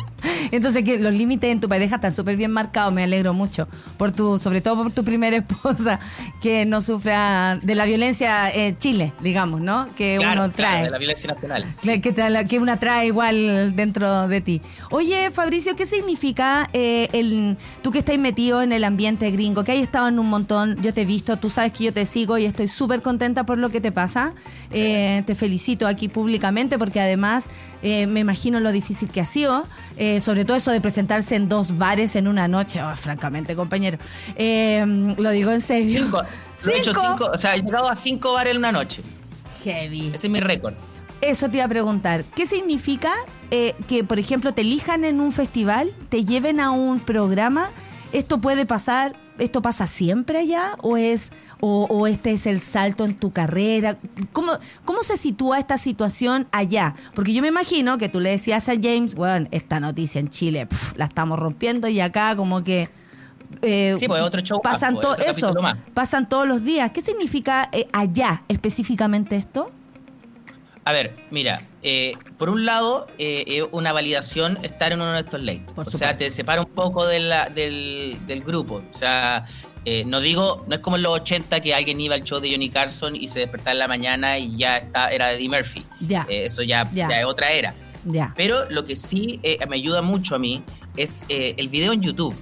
Entonces 0.51 0.83
que 0.83 0.99
los 0.99 1.13
límites 1.13 1.51
en 1.51 1.59
tu 1.59 1.69
pareja 1.69 1.95
están 1.95 2.13
súper 2.13 2.37
bien 2.37 2.51
marcados, 2.51 2.93
me 2.93 3.03
alegro 3.03 3.33
mucho. 3.33 3.67
Por 3.97 4.11
tu, 4.11 4.37
sobre 4.37 4.61
todo 4.61 4.83
por 4.83 4.91
tu 4.91 5.03
primera 5.03 5.37
esposa, 5.37 5.99
que 6.41 6.65
no 6.65 6.81
sufra 6.81 7.59
de 7.61 7.75
la 7.75 7.85
violencia 7.85 8.49
en 8.49 8.77
Chile, 8.77 9.13
digamos, 9.27 9.61
¿no? 9.61 9.89
Que 9.95 10.17
Claro, 10.19 10.43
uno 10.45 10.53
claro, 10.53 10.71
trae. 10.71 10.83
de 10.85 10.89
la 10.89 10.97
violencia 10.97 11.27
nacional. 11.33 11.65
Cla- 11.83 12.01
Que, 12.01 12.13
tra- 12.15 12.29
la- 12.29 12.43
que 12.45 12.59
una 12.59 12.79
trae 12.79 13.07
igual 13.07 13.75
dentro 13.75 14.27
de 14.27 14.41
ti. 14.41 14.61
Oye, 14.89 15.29
Fabricio, 15.31 15.75
¿qué 15.75 15.85
significa 15.85 16.69
eh, 16.73 17.09
el, 17.13 17.57
tú 17.81 17.91
que 17.91 17.99
estás 17.99 18.17
metido 18.17 18.61
en 18.61 18.71
el 18.71 18.83
ambiente 18.83 19.29
gringo, 19.31 19.63
que 19.63 19.73
has 19.73 19.77
estado 19.79 20.07
en 20.07 20.17
un 20.19 20.27
montón, 20.29 20.81
yo 20.81 20.93
te 20.93 21.01
he 21.01 21.05
visto, 21.05 21.37
tú 21.37 21.49
sabes 21.49 21.73
que 21.73 21.83
yo 21.83 21.93
te 21.93 22.05
sigo 22.05 22.37
y 22.37 22.45
estoy 22.45 22.67
súper 22.69 23.01
contenta 23.01 23.45
por 23.45 23.57
lo 23.57 23.69
que 23.69 23.81
te 23.81 23.91
pasa. 23.91 24.33
Eh, 24.71 25.23
te 25.25 25.35
felicito 25.35 25.87
aquí 25.87 26.07
públicamente 26.07 26.77
porque 26.79 26.99
además 27.01 27.47
eh, 27.81 28.07
me 28.07 28.21
imagino 28.21 28.59
lo 28.59 28.71
difícil 28.71 29.09
que 29.09 29.19
ha 29.21 29.25
sido, 29.25 29.67
eh, 29.97 30.19
sobre 30.21 30.45
todo 30.45 30.57
eso 30.57 30.71
de 30.71 30.81
presentarse 30.81 31.35
en 31.35 31.49
dos 31.49 31.77
bares 31.77 32.15
en 32.15 32.27
una 32.27 32.47
noche, 32.47 32.81
Oh, 32.81 32.95
francamente, 32.95 33.55
compañero. 33.55 33.97
Eh, 34.35 34.85
lo 35.17 35.29
digo 35.31 35.51
en 35.51 35.61
serio. 35.61 36.03
Cinco. 36.03 36.21
He 36.67 36.77
hecho 36.77 36.93
cinco, 36.93 37.31
o 37.33 37.37
sea, 37.37 37.55
he 37.55 37.61
llegado 37.61 37.89
a 37.89 37.95
cinco 37.95 38.33
bares 38.33 38.51
en 38.51 38.57
una 38.57 38.71
noche. 38.71 39.01
Heavy. 39.63 40.11
Ese 40.13 40.27
es 40.27 40.31
mi 40.31 40.39
récord. 40.39 40.73
Eso 41.21 41.49
te 41.49 41.57
iba 41.57 41.65
a 41.65 41.69
preguntar. 41.69 42.23
¿Qué 42.35 42.45
significa 42.45 43.11
eh, 43.49 43.73
que, 43.87 44.03
por 44.03 44.19
ejemplo, 44.19 44.53
te 44.53 44.61
elijan 44.61 45.03
en 45.03 45.19
un 45.19 45.31
festival, 45.31 45.93
te 46.09 46.23
lleven 46.25 46.59
a 46.59 46.71
un 46.71 46.99
programa? 46.99 47.69
¿Esto 48.11 48.37
puede 48.39 48.65
pasar? 48.65 49.15
¿Esto 49.39 49.61
pasa 49.61 49.87
siempre 49.87 50.39
allá? 50.39 50.75
¿O 50.81 50.97
es 50.97 51.31
o, 51.59 51.85
o 51.89 52.07
este 52.07 52.31
es 52.31 52.45
el 52.47 52.59
salto 52.59 53.05
en 53.05 53.15
tu 53.15 53.31
carrera? 53.31 53.97
¿Cómo, 54.33 54.51
¿Cómo 54.85 55.03
se 55.03 55.17
sitúa 55.17 55.59
esta 55.59 55.77
situación 55.77 56.47
allá? 56.51 56.95
Porque 57.15 57.33
yo 57.33 57.41
me 57.41 57.47
imagino 57.47 57.97
que 57.97 58.09
tú 58.09 58.19
le 58.19 58.31
decías 58.31 58.67
a 58.69 58.73
James, 58.81 59.15
bueno, 59.15 59.47
esta 59.51 59.79
noticia 59.79 60.19
en 60.19 60.29
Chile 60.29 60.65
pf, 60.65 60.97
la 60.97 61.05
estamos 61.05 61.37
rompiendo 61.39 61.87
y 61.87 61.99
acá 61.99 62.35
como 62.35 62.63
que... 62.63 62.89
eh, 63.61 63.95
Sí, 63.99 64.07
pues, 64.07 64.21
otro 64.21 64.41
show 64.41 64.61
pasan 64.61 64.95
pues, 64.95 65.05
to- 65.05 65.11
otro 65.13 65.25
eso, 65.25 65.53
pasan 65.93 66.27
todos 66.29 66.47
los 66.47 66.63
días. 66.63 66.91
¿Qué 66.91 67.01
significa 67.01 67.69
eh, 67.71 67.87
allá 67.93 68.43
específicamente 68.47 69.35
esto? 69.35 69.71
A 70.87 70.93
ver, 70.93 71.13
mira, 71.31 71.61
eh, 71.83 72.13
por 72.37 72.49
un 72.49 72.65
lado, 72.65 73.07
eh, 73.17 73.43
es 73.47 73.65
una 73.71 73.91
validación 73.91 74.57
estar 74.63 74.93
en 74.93 75.01
uno 75.01 75.11
de 75.11 75.19
estos 75.19 75.43
late. 75.43 75.63
Por 75.75 75.85
o 75.85 75.91
sea, 75.91 76.17
te 76.17 76.31
separa 76.31 76.61
un 76.61 76.69
poco 76.69 77.05
de 77.05 77.19
la- 77.19 77.49
del, 77.49 78.17
del 78.25 78.41
grupo. 78.41 78.81
O 78.89 78.97
sea, 78.97 79.43
eh, 79.83 80.05
no 80.05 80.21
digo, 80.21 80.63
no 80.65 80.75
es 80.75 80.81
como 80.81 80.95
en 80.95 81.03
los 81.03 81.11
80 81.19 81.59
que 81.59 81.73
alguien 81.73 81.99
iba 81.99 82.15
al 82.15 82.23
show 82.23 82.39
de 82.39 82.49
Johnny 82.51 82.69
Carson 82.69 83.17
y 83.17 83.27
se 83.27 83.39
despertaba 83.39 83.73
en 83.73 83.79
la 83.79 83.87
mañana 83.89 84.39
y 84.39 84.55
ya 84.55 84.77
está, 84.77 85.09
era 85.11 85.33
Eddie 85.33 85.49
Murphy. 85.49 85.83
Ya. 85.99 86.25
Eh, 86.29 86.45
eso 86.45 86.63
ya, 86.63 86.89
Ya. 86.93 87.09
ya 87.09 87.19
es 87.19 87.25
otra 87.25 87.51
era. 87.51 87.73
Ya. 88.05 88.33
Pero 88.37 88.69
lo 88.69 88.85
que 88.85 88.95
sí 88.95 89.41
eh, 89.43 89.57
me 89.67 89.75
ayuda 89.75 90.01
mucho 90.01 90.35
a 90.35 90.39
mí 90.39 90.63
es 90.95 91.25
eh, 91.27 91.53
el 91.57 91.67
video 91.67 91.91
en 91.91 92.01
YouTube. 92.01 92.33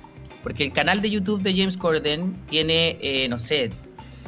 Porque 0.43 0.63
el 0.63 0.71
canal 0.71 1.01
de 1.01 1.09
YouTube 1.09 1.41
de 1.41 1.57
James 1.57 1.77
Corden 1.77 2.35
tiene, 2.47 2.99
eh, 3.01 3.27
no 3.27 3.39
sé, 3.39 3.71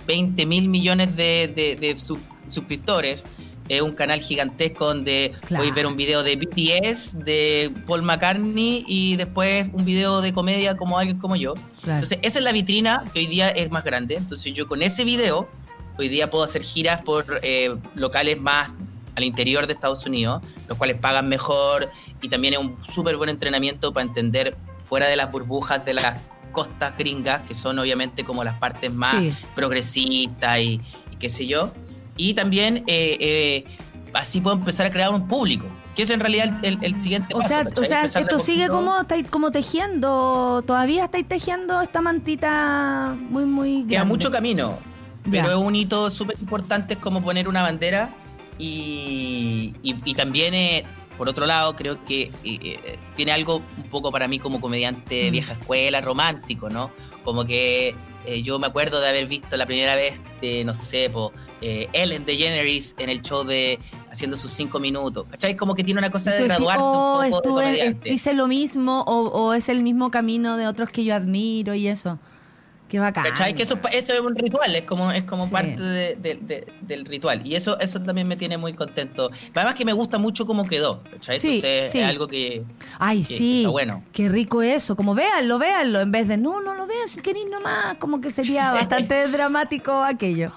20 0.08 0.44
mil 0.48 0.68
millones 0.70 1.16
de, 1.16 1.52
de- 1.56 1.76
de 1.76 2.00
sub- 2.00 2.20
suscriptores. 2.50 3.24
Es 3.70 3.82
un 3.82 3.92
canal 3.94 4.22
gigantesco 4.22 4.86
donde 4.88 5.34
Claro. 5.42 5.58
podéis 5.58 5.76
ver 5.76 5.88
un 5.88 5.96
video 5.98 6.24
de 6.24 6.36
BTS, 6.36 7.24
de 7.24 7.72
Paul 7.86 8.02
McCartney 8.04 8.86
y 8.88 9.16
después 9.18 9.68
un 9.74 9.84
video 9.86 10.22
de 10.22 10.32
comedia 10.34 10.78
como 10.78 10.98
alguien 10.98 11.18
como 11.20 11.36
yo. 11.36 11.54
Claro. 11.82 12.04
Entonces, 12.04 12.20
esa 12.22 12.40
es 12.40 12.44
la 12.46 12.52
vitrina 12.52 13.04
que 13.14 13.20
hoy 13.20 13.28
día 13.28 13.50
es 13.50 13.70
más 13.72 13.84
grande. 13.84 14.16
Entonces, 14.16 14.54
yo 14.54 14.68
con 14.68 14.82
ese 14.82 15.04
video, 15.04 15.50
hoy 15.98 16.08
día 16.10 16.30
puedo 16.30 16.44
hacer 16.44 16.62
giras 16.64 17.02
por 17.02 17.40
eh, 17.44 17.76
locales 17.96 18.40
más 18.40 18.72
al 19.16 19.24
interior 19.24 19.66
de 19.68 19.74
Estados 19.74 20.06
Unidos, 20.06 20.44
los 20.70 20.78
cuales 20.78 20.96
pagan 20.98 21.28
mejor 21.28 21.90
y 22.22 22.30
también 22.30 22.54
es 22.54 22.60
un 22.60 22.78
súper 22.84 23.18
buen 23.18 23.30
entrenamiento 23.32 23.92
para 23.92 24.06
entender 24.06 24.56
fuera 24.84 25.08
de 25.08 25.16
las 25.16 25.32
burbujas 25.32 25.84
de 25.86 25.96
las 25.96 26.20
costas 26.52 26.96
gringas, 26.98 27.42
que 27.48 27.54
son 27.54 27.78
obviamente 27.80 28.24
como 28.24 28.44
las 28.44 28.58
partes 28.60 28.94
más 28.94 29.12
Sí. 29.12 29.34
progresistas 29.56 30.60
y, 30.60 30.80
y 31.12 31.16
qué 31.20 31.30
sé 31.30 31.46
yo. 31.48 31.72
Y 32.18 32.34
también 32.34 32.78
eh, 32.88 33.18
eh, 33.20 33.66
así 34.14 34.42
puedo 34.42 34.56
empezar 34.58 34.86
a 34.88 34.92
crear 34.92 35.14
un 35.14 35.28
público, 35.28 35.66
que 35.96 36.04
es 36.04 36.10
en 36.10 36.20
realidad 36.20 36.54
el, 36.64 36.78
el 36.82 37.00
siguiente 37.02 37.34
O 37.34 37.38
paso, 37.38 37.50
sea, 37.50 37.66
o 37.76 37.86
sea 37.86 38.04
esto 38.06 38.40
sigue 38.40 38.68
como, 38.68 39.00
estáis 39.00 39.30
como 39.30 39.52
tejiendo, 39.52 40.62
todavía 40.66 41.06
estáis 41.06 41.28
tejiendo 41.28 41.82
esta 41.82 42.02
mantita 42.02 43.16
muy, 43.30 43.46
muy 43.46 43.84
Queda 43.86 44.00
grande. 44.00 44.14
mucho 44.14 44.32
camino, 44.32 44.78
Ya. 45.26 45.44
pero 45.44 45.58
es 45.60 45.64
un 45.64 45.76
hito 45.76 46.10
súper 46.12 46.38
importante, 46.40 46.94
es 46.96 47.00
como 47.00 47.22
poner 47.24 47.48
una 47.48 47.62
bandera 47.62 48.10
y, 48.58 49.74
y- 49.84 49.96
y 50.04 50.16
también, 50.16 50.54
eh, 50.54 50.84
por 51.18 51.30
otro 51.30 51.46
lado, 51.46 51.76
creo 51.76 52.04
que 52.04 52.32
eh, 52.44 52.98
tiene 53.16 53.32
algo 53.32 53.62
un 53.78 53.84
poco 53.90 54.12
para 54.12 54.28
mí 54.28 54.40
como 54.40 54.62
comediante 54.62 55.16
de 55.16 55.30
Mm. 55.30 55.32
vieja 55.32 55.54
escuela, 55.54 56.02
romántico, 56.02 56.70
¿no? 56.70 56.92
Como 57.24 57.46
que 57.46 57.96
eh, 58.26 58.42
yo 58.44 58.60
me 58.60 58.68
acuerdo 58.68 59.00
de 59.00 59.08
haber 59.10 59.26
visto 59.28 59.56
la 59.58 59.66
primera 59.66 59.96
vez, 59.96 60.22
de, 60.42 60.64
no 60.66 60.76
sé, 60.76 61.10
po, 61.10 61.32
eh, 61.62 61.88
Ellen 61.94 62.26
DeGeneres 62.26 62.96
en 62.98 63.10
el 63.10 63.22
show 63.22 63.44
de 63.44 63.80
haciendo 64.12 64.38
sus 64.38 64.52
cinco 64.52 64.80
minutos, 64.80 65.26
¿cachai? 65.30 65.56
Como 65.56 65.74
que 65.76 65.84
tiene 65.84 66.00
una 66.00 66.12
cosa 66.12 66.32
de 66.32 66.46
graduarse 66.48 66.82
oh, 66.84 67.22
un 67.24 67.30
poco 67.32 67.38
estuve, 67.38 67.64
de 67.66 67.70
eh, 67.70 67.78
comediante. 67.80 68.10
hice 68.14 68.34
lo 68.34 68.48
mismo 68.48 69.02
o, 69.08 69.28
o 69.30 69.54
es 69.54 69.70
el 69.70 69.82
mismo 69.84 70.12
camino 70.12 70.58
de 70.58 70.68
otros 70.68 70.90
que 70.90 71.04
yo 71.04 71.16
admiro 71.16 71.74
y 71.74 71.88
eso. 71.88 72.20
Qué 72.88 73.00
bacán. 73.00 73.26
¿Cachai? 73.30 73.54
Que 73.54 73.64
eso, 73.64 73.78
eso 73.92 74.14
es 74.14 74.22
un 74.22 74.34
ritual, 74.34 74.74
es 74.74 74.84
como, 74.86 75.12
es 75.12 75.24
como 75.24 75.46
Sí. 75.46 75.52
parte 75.52 75.78
de- 75.82 76.16
de- 76.16 76.36
de- 76.36 76.68
del 76.84 77.04
ritual. 77.06 77.46
Y 77.46 77.56
eso, 77.56 77.78
eso 77.82 78.00
también 78.02 78.30
me 78.30 78.38
tiene 78.38 78.58
muy 78.58 78.72
contento. 78.74 79.30
Además 79.54 79.76
que 79.76 79.84
me 79.84 79.92
gusta 79.92 80.18
mucho 80.18 80.46
cómo 80.48 80.64
quedó. 80.64 81.04
¿cachai? 81.12 81.38
Sí, 81.38 81.56
Entonces 81.56 81.92
sí. 81.92 82.00
es 82.00 82.06
algo 82.08 82.30
que... 82.30 82.64
Ay, 82.98 83.18
que 83.18 83.24
sí. 83.26 83.58
está 83.60 83.72
bueno. 83.72 84.04
Qué 84.14 84.30
rico 84.30 84.62
eso. 84.62 84.96
Como 84.96 85.16
véanlo, 85.16 85.60
véanlo. 85.60 86.00
En 86.00 86.12
vez 86.12 86.30
de 86.30 86.38
no, 86.38 86.62
no 86.62 86.76
lo 86.76 86.88
vean 86.88 87.10
si 87.10 87.20
queréis 87.20 87.48
nomás. 87.52 87.96
Como 88.00 88.22
que 88.22 88.30
sería 88.30 88.72
bastante 89.12 89.28
dramático 89.28 89.92
aquello. 90.02 90.54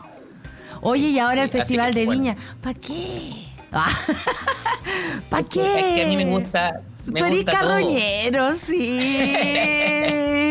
Oye, 0.83 1.09
y 1.09 1.19
ahora 1.19 1.43
el 1.43 1.51
Sí, 1.51 1.59
Festival 1.59 1.93
de 1.95 2.07
bueno. 2.07 2.23
Viña. 2.23 2.37
¿Para 2.61 2.79
qué? 2.79 3.47
¿Para 5.31 5.43
Es 5.43 5.49
qué? 5.49 5.93
que 5.95 6.05
a 6.05 6.09
mí 6.09 6.17
me 6.17 6.25
gusta... 6.27 6.83
Tú 7.07 7.25
eres 7.25 7.45
todo. 7.45 7.55
carroñero, 7.57 8.55
sí. 8.55 9.37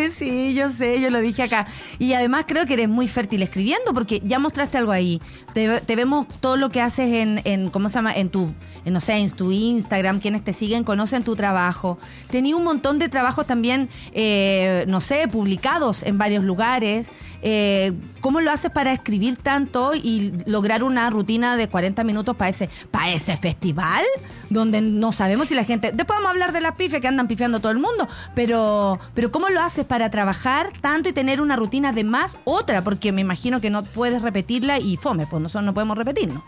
sí, 0.11 0.53
yo 0.53 0.69
sé, 0.71 1.01
yo 1.01 1.09
lo 1.09 1.19
dije 1.19 1.43
acá. 1.43 1.67
Y 1.97 2.13
además 2.13 2.45
creo 2.47 2.65
que 2.65 2.73
eres 2.73 2.89
muy 2.89 3.07
fértil 3.07 3.41
escribiendo 3.43 3.93
porque 3.93 4.21
ya 4.23 4.39
mostraste 4.39 4.77
algo 4.77 4.91
ahí. 4.91 5.21
Te, 5.53 5.81
te 5.81 5.95
vemos 5.95 6.27
todo 6.39 6.57
lo 6.57 6.69
que 6.69 6.81
haces 6.81 7.13
en, 7.13 7.41
en, 7.43 7.69
¿cómo 7.69 7.89
se 7.89 7.95
llama? 7.95 8.15
En 8.15 8.29
tu, 8.29 8.53
en, 8.85 8.93
no 8.93 8.99
sé, 8.99 9.13
en 9.13 9.29
tu 9.29 9.51
Instagram. 9.51 10.19
Quienes 10.19 10.43
te 10.43 10.53
siguen 10.53 10.83
conocen 10.83 11.23
tu 11.23 11.35
trabajo. 11.35 11.97
Tenía 12.29 12.55
un 12.55 12.63
montón 12.63 12.99
de 12.99 13.09
trabajos 13.09 13.45
también, 13.45 13.89
eh, 14.13 14.85
no 14.87 15.01
sé, 15.01 15.27
publicados 15.27 16.03
en 16.03 16.17
varios 16.17 16.43
lugares. 16.43 17.09
Eh, 17.41 17.93
¿Cómo 18.21 18.41
lo 18.41 18.51
haces 18.51 18.71
para 18.71 18.91
escribir 18.91 19.37
tanto 19.37 19.93
y 19.95 20.33
lograr 20.45 20.83
una 20.83 21.09
rutina 21.09 21.55
de 21.55 21.69
40 21.69 22.03
minutos 22.03 22.35
para 22.35 22.49
ese, 22.49 22.69
para 22.91 23.11
ese 23.11 23.37
festival? 23.37 24.03
Donde 24.49 24.81
no 24.81 25.11
sabemos 25.11 25.47
si 25.49 25.55
la 25.55 25.63
gente. 25.63 25.91
Después 25.91 26.17
vamos 26.17 26.27
a 26.27 26.31
hablar 26.31 26.51
de 26.53 26.61
las 26.61 26.73
pifes 26.73 27.01
que 27.01 27.07
andan 27.07 27.27
pifiando 27.27 27.59
todo 27.59 27.71
el 27.71 27.77
mundo, 27.79 28.07
pero, 28.35 28.99
pero 29.13 29.31
¿cómo 29.31 29.49
lo 29.49 29.61
haces 29.61 29.85
para 29.85 30.09
trabajar 30.09 30.71
tanto 30.81 31.09
y 31.09 31.13
tener 31.13 31.41
una 31.41 31.55
rutina 31.55 31.91
de 31.91 32.03
más 32.03 32.37
otra? 32.45 32.83
Porque 32.83 33.11
me 33.11 33.21
imagino 33.21 33.61
que 33.61 33.69
no 33.69 33.83
puedes 33.83 34.21
repetirla 34.21 34.79
y 34.79 34.97
fome, 34.97 35.27
pues 35.27 35.41
nosotros 35.41 35.65
no 35.65 35.73
podemos 35.73 35.97
repetirnos. 35.97 36.43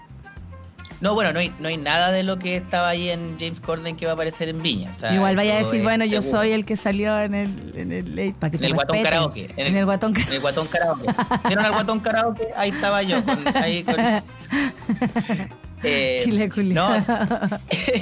No, 1.00 1.16
bueno, 1.16 1.34
no 1.34 1.40
hay, 1.40 1.52
no 1.60 1.68
hay 1.68 1.78
nada 1.78 2.12
de 2.12 2.22
lo 2.22 2.38
que 2.38 2.56
estaba 2.56 2.90
ahí 2.90 3.10
en 3.10 3.36
James 3.40 3.60
Corden 3.60 3.98
que 3.98 4.06
va 4.06 4.12
a 4.12 4.14
aparecer 4.14 4.50
en 4.50 4.62
Viña. 4.62 4.92
o 4.96 5.00
sea, 5.00 5.12
Igual 5.12 5.36
vaya 5.36 5.56
a 5.56 5.58
decir, 5.58 5.82
bueno, 5.82 6.06
yo 6.06 6.22
soy 6.22 6.52
el 6.52 6.64
que 6.64 6.76
salió 6.76 7.18
en 7.20 7.34
el, 7.34 7.74
en 7.76 7.92
el, 7.92 8.20
eh, 8.20 8.36
para 8.40 8.52
que 8.52 8.58
En 8.58 8.62
te 8.62 8.68
el 8.68 8.74
guatón 8.76 8.94
respeten. 8.98 9.12
karaoke. 9.20 9.50
En 9.58 9.76
el, 9.76 9.86
guatón 9.86 10.14
En 10.16 10.22
karaoke. 10.22 10.36
el 10.36 10.42
guatón 10.42 10.68
karaoke. 10.68 11.08
¿Vieron 11.48 11.66
al 11.66 11.72
guatón 11.72 12.00
karaoke? 12.02 12.48
Ahí 12.56 12.70
estaba 12.70 13.02
yo. 13.02 13.24
con- 13.26 13.58
ahí 13.58 13.84
con- 13.84 13.96
Eh, 15.84 16.18
Chile 16.24 16.50
no, 16.74 16.90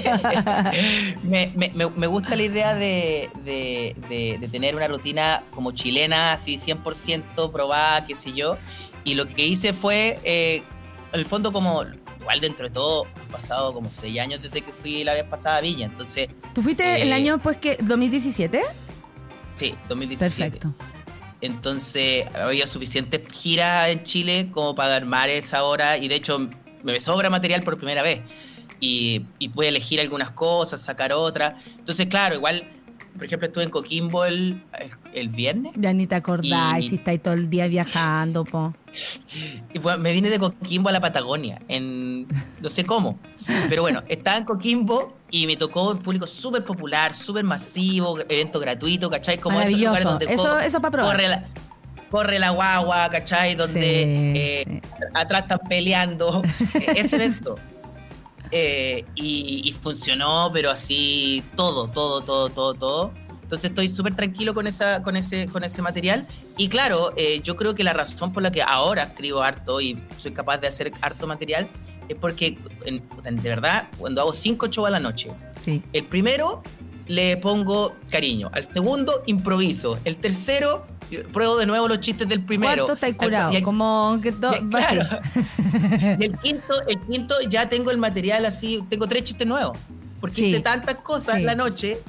me, 1.24 1.52
me- 1.56 1.72
me- 1.96 2.08
gusta 2.08 2.36
la 2.36 2.44
idea 2.44 2.76
de, 2.76 3.30
de- 3.46 3.96
de- 4.10 4.38
de 4.40 4.48
tener 4.48 4.76
una 4.76 4.88
rutina 4.88 5.44
como 5.52 5.72
chilena, 5.72 6.34
así 6.34 6.58
100% 6.58 7.52
probada, 7.52 8.06
qué 8.06 8.16
sé 8.16 8.34
yo. 8.34 8.58
Y 9.04 9.16
lo 9.16 9.28
que 9.28 9.46
hice 9.46 9.74
fue, 9.74 10.20
eh, 10.24 10.64
en 11.14 11.20
el 11.20 11.26
fondo, 11.26 11.52
como, 11.54 11.84
igual 12.20 12.42
dentro 12.42 12.68
de 12.68 12.74
todo, 12.74 13.06
pasado 13.32 13.74
como 13.74 13.90
seis 13.90 14.20
años 14.20 14.42
desde 14.42 14.62
que 14.62 14.72
fui 14.72 15.04
la 15.04 15.14
vez 15.14 15.24
pasada 15.24 15.58
a 15.58 15.62
Viña. 15.62 15.86
Entonces, 15.86 16.30
¿Tú 16.54 16.62
fuiste 16.62 17.02
el 17.02 17.10
Eh, 17.10 17.14
año 17.14 17.40
pues 17.42 17.58
que 17.58 17.78
2017? 17.82 18.62
sí, 19.56 19.76
2017. 19.88 20.52
Perfecto. 20.58 20.74
Entonces 21.42 22.26
había 22.36 22.68
suficientes 22.68 23.22
giras 23.32 23.88
en 23.88 24.04
Chile 24.04 24.50
como 24.52 24.76
para 24.76 24.98
armar 24.98 25.30
esa 25.30 25.64
hora 25.64 25.98
y 25.98 26.10
de 26.10 26.16
hecho 26.16 26.50
me 26.84 27.00
sobra 27.00 27.30
material 27.30 27.62
por 27.64 27.78
primera 27.78 28.02
vez 28.04 28.22
y, 28.80 29.24
y 29.40 29.50
pude 29.50 29.68
elegir 29.70 30.00
algunas 30.00 30.32
cosas, 30.32 30.82
sacar 30.82 31.12
otras. 31.14 31.56
Entonces, 31.78 32.08
claro, 32.08 32.36
igual, 32.36 32.64
por 33.16 33.26
ejemplo, 33.26 33.48
estuve 33.48 33.66
en 33.66 33.70
Coquimbo 33.70 34.24
el, 34.26 34.64
el, 35.14 35.30
viernes 35.30 35.74
Ya 35.76 35.92
ni 35.94 36.08
te 36.08 36.16
acordáis 36.16 36.86
Y- 36.86 36.90
si 36.90 36.96
estáis 36.96 37.22
todo 37.22 37.34
el 37.34 37.50
día 37.50 37.68
viajando, 37.68 38.46
po. 38.46 38.74
y 39.74 39.80
fue- 39.80 39.98
me 39.98 40.14
vine 40.14 40.30
de 40.30 40.40
Coquimbo 40.40 40.90
a 40.90 40.92
la 40.92 41.02
Patagonia, 41.02 41.62
en 41.68 42.28
no 42.62 42.70
sé 42.70 42.86
cómo. 42.86 43.20
Pero 43.68 43.82
bueno, 43.82 44.04
estaba 44.08 44.38
en 44.38 44.46
Coquimbo 44.46 45.18
y 45.32 45.46
me 45.48 45.58
tocó 45.58 45.92
un 45.92 46.00
público 46.00 46.26
súper 46.28 46.64
popular, 46.64 47.14
súper 47.14 47.44
masivo, 47.44 48.18
evento 48.30 48.60
gratuito, 48.60 49.10
¿cachai? 49.10 49.38
Como 49.40 49.60
esos 49.60 49.72
lugares 49.80 50.06
Maravilloso. 50.06 50.20
donde 50.26 50.34
Eso, 50.34 50.60
eso 50.60 50.80
para 50.82 50.92
probar. 50.92 51.16
corre 51.18 51.28
la, 51.30 51.48
corre 52.10 52.40
la 52.40 52.50
guagua, 52.52 53.10
¿cachai? 53.10 53.56
Donde 53.56 53.82
Sí, 53.82 54.40
eh, 54.40 54.64
sí. 54.68 54.82
atrás 55.14 55.44
están 55.44 55.60
peleando. 55.68 56.42
Ese 56.96 57.16
evento. 57.16 57.56
Eh, 58.52 59.06
y, 59.16 59.62
y 59.70 59.74
funcionó, 59.74 60.50
pero 60.52 60.72
así 60.72 61.44
todo, 61.56 61.88
todo, 61.90 62.22
todo, 62.22 62.50
todo, 62.50 62.74
todo. 62.74 63.12
Entonces 63.44 63.70
estoy 63.72 63.90
súper 63.90 64.16
tranquilo 64.16 64.54
con, 64.54 64.68
esa, 64.68 65.02
con, 65.02 65.16
ese, 65.16 65.48
con 65.48 65.64
ese 65.64 65.82
material. 65.82 66.28
Y 66.58 66.68
claro, 66.68 67.14
eh, 67.16 67.42
yo 67.44 67.56
creo 67.56 67.74
que 67.76 67.84
la 67.84 67.94
razón 67.94 68.32
por 68.32 68.44
la 68.44 68.52
que 68.52 68.62
ahora 68.62 69.04
escribo 69.04 69.42
harto 69.42 69.82
y 69.82 70.02
soy 70.18 70.32
capaz 70.32 70.58
de 70.60 70.68
hacer 70.68 70.92
harto 71.02 71.26
material 71.28 71.68
es 72.08 72.16
porque, 72.16 72.58
en- 72.86 73.04
de 73.24 73.50
verdad, 73.50 73.88
cuando 73.98 74.22
hago 74.22 74.34
cinco 74.34 74.68
shows 74.68 74.88
a 74.88 74.92
la 74.92 75.00
noche, 75.00 75.32
Sí. 75.60 75.82
el 75.94 76.06
primero 76.06 76.62
le 77.08 77.38
pongo 77.38 77.96
cariño, 78.12 78.50
al 78.54 78.72
segundo 78.72 79.24
improviso, 79.26 79.98
el 80.06 80.18
tercero 80.18 80.86
pruebo 81.18 81.58
de 81.58 81.66
nuevo 81.66 81.88
los 81.88 82.00
chistes 82.00 82.28
del 82.28 82.42
primero. 82.42 82.86
¿Cuánto 82.86 82.94
estáis 82.94 83.16
curado? 83.16 83.52
el- 83.56 83.64
Como 83.64 84.20
que 84.22 84.32
to- 84.32 84.54
y 84.54 84.58
el- 84.58 84.74
va 84.76 84.82
claro. 84.88 85.20
Y 86.20 86.24
el 86.26 86.38
quinto, 86.40 86.74
el 86.88 87.00
quinto 87.02 87.36
ya 87.50 87.68
tengo 87.70 87.92
el 87.92 87.98
material 87.98 88.46
así, 88.46 88.84
tengo 88.90 89.08
tres 89.08 89.24
chistes 89.24 89.48
nuevos. 89.48 89.78
Porque 90.20 90.36
Sí. 90.36 90.46
hice 90.48 90.60
tantas 90.60 90.96
cosas 90.96 91.38
Sí. 91.38 91.44
la 91.44 91.56
noche 91.56 92.00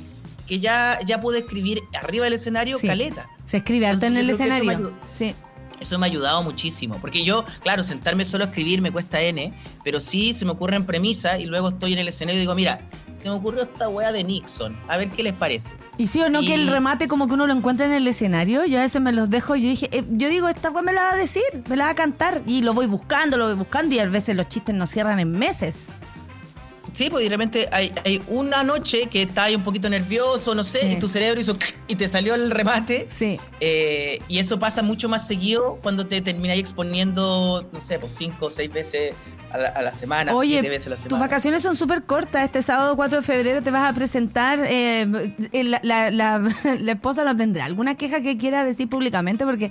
que 0.47 0.59
ya, 0.61 0.99
ya 1.07 1.21
pude 1.21 1.39
escribir 1.39 1.81
arriba 2.01 2.25
del 2.25 2.35
escenario 2.35 2.77
Sí. 2.77 2.87
caleta. 2.87 3.29
Se 3.45 3.59
escribe 3.59 3.87
harto 3.87 4.07
en 4.07 4.17
el 4.17 4.27
que 4.27 4.33
eso 4.33 4.43
escenario. 4.45 4.93
Sí. 5.13 5.35
Eso 5.81 5.99
me 5.99 6.07
ha 6.07 6.11
ayudado 6.11 6.43
muchísimo. 6.43 6.99
Porque 7.01 7.25
yo, 7.25 7.45
claro, 7.63 7.85
sentarme 7.85 8.25
solo 8.25 8.45
a 8.45 8.47
escribir 8.49 8.83
me 8.83 8.91
cuesta 8.93 9.21
N, 9.23 9.55
pero 9.83 10.01
sí 10.01 10.35
se 10.35 10.45
me 10.45 10.51
ocurren 10.51 10.85
premisas 10.85 11.41
y 11.41 11.47
luego 11.47 11.71
estoy 11.71 11.95
en 11.95 12.01
el 12.01 12.09
escenario 12.09 12.37
y 12.39 12.41
digo, 12.41 12.55
mira, 12.55 12.81
se 13.17 13.29
me 13.31 13.35
ocurrió 13.37 13.63
esta 13.63 13.89
wea 13.89 14.13
de 14.13 14.23
Nixon, 14.25 14.77
a 14.89 14.97
ver 14.99 15.09
qué 15.11 15.23
les 15.23 15.33
parece. 15.35 15.73
Y 16.01 16.07
sí 16.07 16.23
o 16.23 16.31
no 16.31 16.41
que 16.41 16.55
el 16.55 16.67
remate 16.69 17.09
como 17.09 17.27
que 17.29 17.35
uno 17.35 17.47
lo 17.47 17.53
encuentra 17.53 17.85
en 17.85 17.93
el 17.93 18.07
escenario, 18.09 18.65
yo 18.65 18.79
a 18.79 18.83
veces 18.83 19.03
me 19.03 19.13
los 19.13 19.29
dejo 19.29 19.55
y 19.55 19.61
yo 19.65 19.69
dije, 19.69 19.91
eh, 19.93 20.03
yo 20.13 20.31
digo, 20.31 20.49
esta 20.49 20.71
weá 20.71 20.81
me 20.83 20.95
la 20.95 21.03
va 21.03 21.11
a 21.13 21.17
decir, 21.17 21.43
me 21.69 21.77
la 21.77 21.85
va 21.85 21.91
a 21.91 21.95
cantar 21.95 22.41
y 22.47 22.63
lo 22.63 22.73
voy 22.73 22.87
buscando, 22.87 23.37
lo 23.37 23.45
voy 23.45 23.55
buscando 23.55 23.95
y 23.95 23.99
a 23.99 24.07
veces 24.07 24.35
los 24.35 24.49
chistes 24.49 24.75
no 24.75 24.87
cierran 24.87 25.21
en 25.21 25.31
meses. 25.33 25.93
Sí, 26.95 27.11
pues 27.11 27.25
de 27.25 27.29
repente 27.29 27.69
hay, 27.71 27.93
hay 28.07 28.23
una 28.29 28.63
noche 28.63 29.09
que 29.11 29.21
estás 29.23 29.45
ahí 29.49 29.55
un 29.55 29.63
poquito 29.63 29.91
nervioso, 29.91 30.55
no 30.55 30.65
sé, 30.65 30.81
Sí. 30.81 30.87
y 30.93 30.99
tu 30.99 31.07
cerebro 31.07 31.39
hizo 31.39 31.55
y 31.87 31.97
te 31.97 32.09
salió 32.09 32.35
el 32.35 32.51
remate. 32.51 33.05
Sí. 33.11 33.39
Eh, 33.61 34.23
y 34.27 34.39
eso 34.39 34.59
pasa 34.59 34.81
mucho 34.81 35.07
más 35.11 35.27
seguido 35.27 35.79
cuando 35.83 36.07
te 36.07 36.23
termináis 36.23 36.61
exponiendo, 36.63 37.69
no 37.75 37.81
sé, 37.83 37.99
pues 37.99 38.13
cinco 38.17 38.47
o 38.47 38.51
seis 38.51 38.73
veces 38.73 39.13
a 39.53 39.59
la, 39.59 39.69
a 39.69 39.83
la 39.83 39.95
semana, 39.95 40.35
Oye, 40.35 40.53
siete 40.61 40.69
veces 40.69 40.87
a 40.87 40.91
la 40.91 40.97
tus 40.97 41.03
semana. 41.05 41.25
vacaciones 41.27 41.63
son 41.63 41.77
súper 41.77 42.03
cortas. 42.05 42.45
Este 42.45 42.63
sábado 42.63 42.95
4 42.97 43.19
de 43.19 43.23
febrero 43.23 43.63
te 43.63 43.71
vas 43.71 43.91
a 43.91 43.95
presentar. 43.95 44.61
eh, 44.67 45.07
eh, 45.53 45.65
la, 45.65 45.81
la- 45.83 46.11
la- 46.11 46.49
esposa 46.93 47.25
no 47.25 47.37
tendrá 47.37 47.65
alguna 47.65 47.95
queja 47.97 48.21
que 48.21 48.37
quiera 48.39 48.65
decir 48.65 48.89
públicamente 48.89 49.45
porque, 49.45 49.71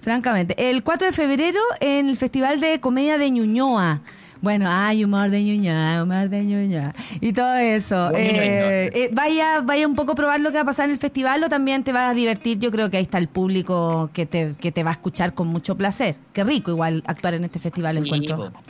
francamente, 0.00 0.70
el 0.70 0.82
4 0.82 1.06
de 1.08 1.12
febrero 1.12 1.60
en 1.80 2.08
el 2.08 2.16
Festival 2.16 2.60
de 2.60 2.80
Comedia 2.80 3.18
de 3.18 3.30
Ñuñoa. 3.30 4.02
Bueno, 4.42 4.68
hay 4.70 5.02
humor 5.02 5.30
de 5.30 5.42
Ñuñoa, 5.42 6.02
humor 6.02 6.28
de 6.28 6.44
Ñuñoa 6.44 6.92
y 7.20 7.32
todo 7.32 7.56
eso. 7.56 8.10
Eh, 8.14 8.90
eh, 8.92 9.08
vaya, 9.12 9.62
vaya 9.62 9.86
un 9.88 9.94
poco 9.94 10.12
a 10.12 10.14
probar 10.14 10.40
lo 10.40 10.50
que 10.50 10.56
va 10.56 10.60
a 10.62 10.66
pasar 10.66 10.84
en 10.84 10.90
el 10.92 10.98
festival 10.98 11.42
o 11.42 11.48
también 11.48 11.82
te 11.82 11.90
vas 11.90 12.10
a 12.10 12.14
divertir. 12.14 12.58
Yo 12.58 12.70
creo 12.70 12.90
que 12.90 12.98
ahí 12.98 13.02
está 13.02 13.16
el 13.16 13.28
público 13.28 14.10
que 14.12 14.26
te, 14.26 14.52
que 14.60 14.70
te 14.72 14.84
va 14.84 14.90
a 14.90 14.92
escuchar 14.92 15.32
con 15.32 15.48
mucho 15.48 15.76
placer. 15.76 16.16
Qué 16.34 16.44
rico 16.44 16.70
igual 16.70 17.02
actuar 17.06 17.32
en 17.34 17.44
este 17.44 17.58
festival, 17.58 17.96
Sí, 17.96 18.02
encuentro. 18.04 18.36
po. 18.52 18.60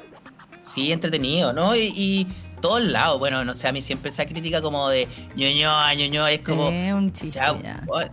Sí, 0.77 0.93
entretenido, 0.93 1.55
¿no? 1.55 1.75
Y, 1.75 1.91
y 1.97 2.27
todos 2.61 2.83
lados, 2.83 3.19
bueno, 3.19 3.43
no 3.47 3.55
sé, 3.55 3.67
a 3.67 3.73
mí 3.73 3.81
siempre 3.81 4.11
esa 4.11 4.27
crítica 4.27 4.61
como 4.61 4.91
de 4.91 5.09
ñoñoa, 5.35 5.95
ñoñoa, 5.95 6.31
es 6.33 6.41
como... 6.41 6.69
Eh, 6.69 6.93
un 6.93 7.11
chiste 7.15 7.41
oh, 7.89 8.01
eh, 8.03 8.11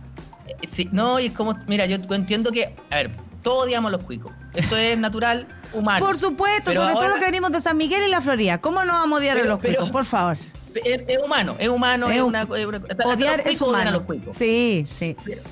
sí, 0.66 0.88
no, 0.90 1.20
y 1.20 1.26
es 1.26 1.32
como, 1.32 1.54
mira, 1.66 1.84
yo 1.84 1.98
entiendo 2.14 2.50
que, 2.52 2.74
a 2.90 2.96
ver, 2.96 3.10
todos 3.42 3.64
odiamos 3.66 3.90
a 3.92 3.96
los 3.98 4.06
cuicos. 4.06 4.32
Eso 4.54 4.76
es 4.78 4.96
natural, 4.98 5.46
humano. 5.74 6.04
Por 6.04 6.16
supuesto, 6.16 6.72
sobre 6.72 6.94
todo 6.94 7.08
los 7.08 7.18
que 7.18 7.26
venimos 7.26 7.52
de 7.52 7.60
San 7.60 7.76
Miguel 7.76 8.02
y 8.02 8.08
la 8.08 8.22
Florida. 8.22 8.58
¿Cómo 8.62 8.82
no 8.86 8.94
vamos 8.94 9.18
a 9.18 9.20
odiar 9.20 9.36
a 9.36 9.44
los 9.44 9.60
pero- 9.60 9.74
cuicos? 9.76 9.90
Por 9.90 10.04
favor. 10.06 10.38
Es, 10.74 11.02
es 11.06 11.22
humano, 11.22 11.54
es 11.58 11.68
humano, 11.68 12.08
es, 12.08 12.16
Es 12.16 12.22
un- 12.22 12.28
una, 12.30 12.44
Odiar 13.04 13.40
es 13.46 13.60
a 13.60 13.64
humano. 13.64 13.90
los 13.92 14.02
cuicos. 14.02 14.36
Sí, 14.36 14.86
sí. 14.88 15.14
Pero, 15.24 15.42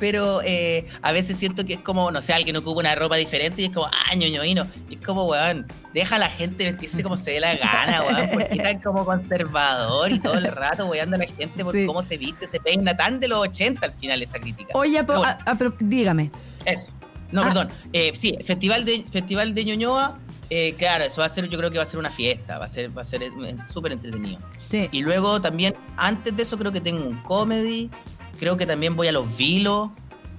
pero 0.00 0.40
eh, 0.44 0.86
a 1.02 1.12
veces 1.12 1.36
siento 1.36 1.64
que 1.64 1.74
es 1.74 1.80
como, 1.80 2.10
no 2.10 2.22
sé, 2.22 2.32
alguien 2.32 2.56
ocupa 2.56 2.80
una 2.80 2.94
ropa 2.94 3.16
diferente 3.16 3.62
y 3.62 3.66
es 3.66 3.70
como, 3.72 3.86
ah, 3.86 4.14
ñoñoíno. 4.14 4.66
Y 4.88 4.94
es 4.96 5.00
como, 5.02 5.24
weón, 5.26 5.66
deja 5.92 6.16
a 6.16 6.18
la 6.18 6.30
gente 6.30 6.64
vestirse 6.64 7.02
como 7.02 7.16
se 7.16 7.32
dé 7.32 7.40
la 7.40 7.54
gana, 7.56 8.02
weón. 8.02 8.30
¿Por 8.32 8.48
qué 8.48 8.56
tan 8.56 8.80
como 8.80 9.04
conservador 9.04 10.10
y 10.10 10.18
todo 10.18 10.34
el 10.34 10.44
rato 10.52 10.86
weando 10.86 11.16
a 11.16 11.18
la 11.20 11.26
gente 11.26 11.62
por 11.62 11.74
Sí. 11.74 11.86
cómo 11.86 12.02
se 12.02 12.16
viste, 12.16 12.48
se 12.48 12.58
peina 12.60 12.96
tan 12.96 13.20
de 13.20 13.28
los 13.28 13.38
80 13.38 13.84
al 13.86 13.92
final 13.92 14.22
esa 14.22 14.38
crítica? 14.38 14.70
Oye, 14.74 14.92
Pero 15.04 15.06
pero, 15.06 15.18
bueno, 15.20 15.36
ah, 15.40 15.44
ah, 15.46 15.54
pero 15.58 15.74
dígame. 15.78 16.30
eso. 16.64 16.92
No, 17.30 17.42
Ah. 17.42 17.44
perdón. 17.46 17.68
Eh, 17.92 18.12
sí, 18.14 18.36
Festival 18.44 18.84
de, 18.84 19.04
Festival 19.10 19.54
de 19.54 19.64
Ñoñoa, 19.64 20.18
eh, 20.50 20.74
claro, 20.78 21.04
eso 21.04 21.20
va 21.20 21.26
a 21.26 21.28
ser, 21.30 21.48
yo 21.48 21.58
creo 21.58 21.70
que 21.70 21.78
va 21.78 21.82
a 21.82 21.86
ser 21.86 21.98
una 21.98 22.10
fiesta, 22.10 22.58
va 22.58 22.66
a 22.66 22.68
ser, 22.68 22.96
va 22.96 23.02
a 23.02 23.04
ser 23.04 23.22
eh, 23.24 23.30
súper 23.66 23.92
entretenido. 23.92 24.38
Sí. 24.68 24.88
Y 24.92 25.02
luego 25.02 25.40
también, 25.40 25.74
antes 25.96 26.36
de 26.36 26.42
eso, 26.44 26.56
creo 26.58 26.70
que 26.70 26.80
tengo 26.80 27.04
un 27.04 27.20
comedy. 27.22 27.90
Creo 28.38 28.56
que 28.56 28.66
también 28.66 28.96
voy 28.96 29.08
a 29.08 29.12
los 29.12 29.36
vilos. 29.36 29.90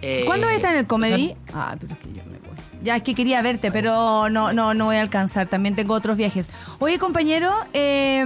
eh, 0.02 0.24
¿Cuándo 0.26 0.48
vas 0.48 0.54
a 0.54 0.58
estar 0.58 0.74
en 0.74 0.80
el 0.80 0.88
comedy? 0.88 1.32
o 1.32 1.54
Ah, 1.54 1.76
pero 1.80 1.94
es 1.94 2.00
que 2.00 2.08
yo 2.10 2.24
me 2.26 2.38
voy. 2.40 2.56
Ya, 2.84 2.96
es 2.98 3.04
que 3.04 3.16
quería 3.16 3.42
verte, 3.42 3.72
pero 3.72 4.30
no, 4.30 4.54
no, 4.54 4.74
no 4.74 4.86
voy 4.86 4.98
a 4.98 5.02
alcanzar. 5.02 5.48
También 5.48 5.76
tengo 5.76 5.94
otros 5.94 6.18
viajes. 6.18 6.50
Oye, 6.80 7.00
compañero, 7.00 7.52
eh, 7.74 8.24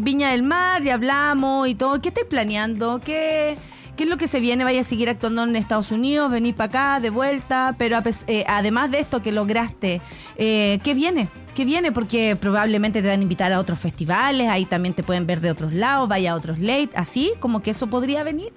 Viña 0.00 0.30
del 0.30 0.42
Mar, 0.42 0.82
ya 0.82 0.94
hablamos 0.94 1.68
y 1.68 1.74
todo. 1.74 2.00
¿Qué 2.00 2.08
estáis 2.08 2.26
planeando? 2.26 3.00
¿Qué, 3.04 3.56
¿Qué 3.96 4.04
es 4.04 4.08
lo 4.10 4.16
que 4.16 4.26
se 4.26 4.40
viene? 4.40 4.64
¿Vaya 4.64 4.80
a 4.80 4.84
seguir 4.84 5.08
actuando 5.08 5.44
en 5.44 5.54
Estados 5.54 5.92
Unidos? 5.92 6.30
¿Venir 6.32 6.54
para 6.56 6.68
acá 6.68 7.00
de 7.00 7.10
vuelta? 7.10 7.76
Pero 7.78 7.98
eh, 8.26 8.44
además 8.48 8.90
de 8.90 8.98
esto 9.00 9.22
que 9.22 9.30
lograste, 9.30 10.00
eh, 10.36 10.80
¿qué 10.82 10.94
viene? 10.94 11.28
¿Qué 11.54 11.66
viene? 11.66 11.92
Porque 11.92 12.34
probablemente 12.34 13.02
te 13.02 13.08
van 13.08 13.20
a 13.20 13.22
invitar 13.22 13.52
a 13.52 13.60
otros 13.60 13.78
festivales, 13.78 14.48
ahí 14.48 14.64
también 14.64 14.94
te 14.94 15.02
pueden 15.02 15.26
ver 15.26 15.42
de 15.42 15.50
otros 15.50 15.74
lados, 15.74 16.08
vaya 16.08 16.32
a 16.32 16.34
otros 16.34 16.58
late, 16.60 16.88
así 16.94 17.32
como 17.40 17.60
que 17.60 17.72
eso 17.72 17.88
podría 17.88 18.24
venir. 18.24 18.50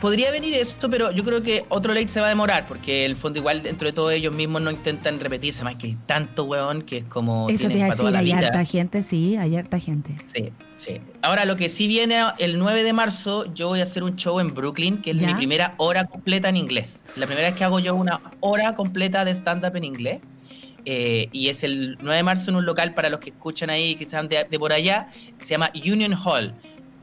Podría 0.00 0.30
venir 0.30 0.54
esto, 0.54 0.90
pero 0.90 1.10
yo 1.10 1.24
creo 1.24 1.42
que 1.42 1.64
otro 1.68 1.94
late 1.94 2.08
se 2.08 2.20
va 2.20 2.26
a 2.26 2.28
demorar, 2.28 2.66
porque 2.66 3.06
el 3.06 3.16
fondo 3.16 3.38
igual 3.38 3.62
dentro 3.62 3.88
de 3.88 3.92
todo 3.92 4.10
ellos 4.10 4.34
mismos 4.34 4.60
no 4.62 4.70
intentan 4.70 5.18
repetirse, 5.18 5.64
más 5.64 5.76
que 5.76 5.86
hay 5.88 5.96
tanto 6.06 6.44
weón 6.44 6.82
que 6.82 6.98
es 6.98 7.04
como... 7.04 7.48
Eso 7.48 7.68
te 7.68 7.78
iba 7.78 7.86
a 7.86 7.90
decir, 7.90 8.14
hay 8.14 8.32
harta 8.32 8.64
gente, 8.64 9.02
sí, 9.02 9.36
hay 9.36 9.56
harta 9.56 9.78
gente. 9.80 10.14
Sí, 10.26 10.50
sí. 10.76 11.00
Ahora 11.22 11.44
lo 11.46 11.56
que 11.56 11.68
sí 11.68 11.86
viene 11.86 12.20
el 12.38 12.58
9 12.58 12.82
de 12.82 12.92
marzo, 12.92 13.52
yo 13.54 13.68
voy 13.68 13.80
a 13.80 13.84
hacer 13.84 14.02
un 14.02 14.16
show 14.16 14.38
en 14.38 14.54
Brooklyn, 14.54 15.00
que 15.00 15.12
es 15.12 15.16
¿Ya? 15.18 15.28
mi 15.28 15.34
primera 15.34 15.74
hora 15.78 16.04
completa 16.04 16.48
en 16.50 16.56
inglés. 16.58 17.00
La 17.16 17.26
primera 17.26 17.48
vez 17.48 17.56
que 17.56 17.64
hago 17.64 17.78
yo 17.80 17.94
una 17.94 18.20
hora 18.40 18.74
completa 18.74 19.24
de 19.24 19.30
stand-up 19.34 19.74
en 19.76 19.84
inglés. 19.84 20.20
eh, 20.84 21.28
y 21.32 21.48
es 21.48 21.64
el 21.64 21.96
9 22.00 22.16
de 22.18 22.22
marzo 22.22 22.50
en 22.50 22.56
un 22.56 22.64
local 22.66 22.94
para 22.94 23.08
los 23.10 23.18
que 23.18 23.30
escuchan 23.30 23.70
ahí, 23.70 23.96
que 23.96 24.04
están 24.04 24.28
de, 24.28 24.44
de 24.48 24.58
por 24.58 24.72
allá, 24.72 25.08
se 25.40 25.48
llama 25.48 25.72
Union 25.74 26.14
Hall, 26.14 26.54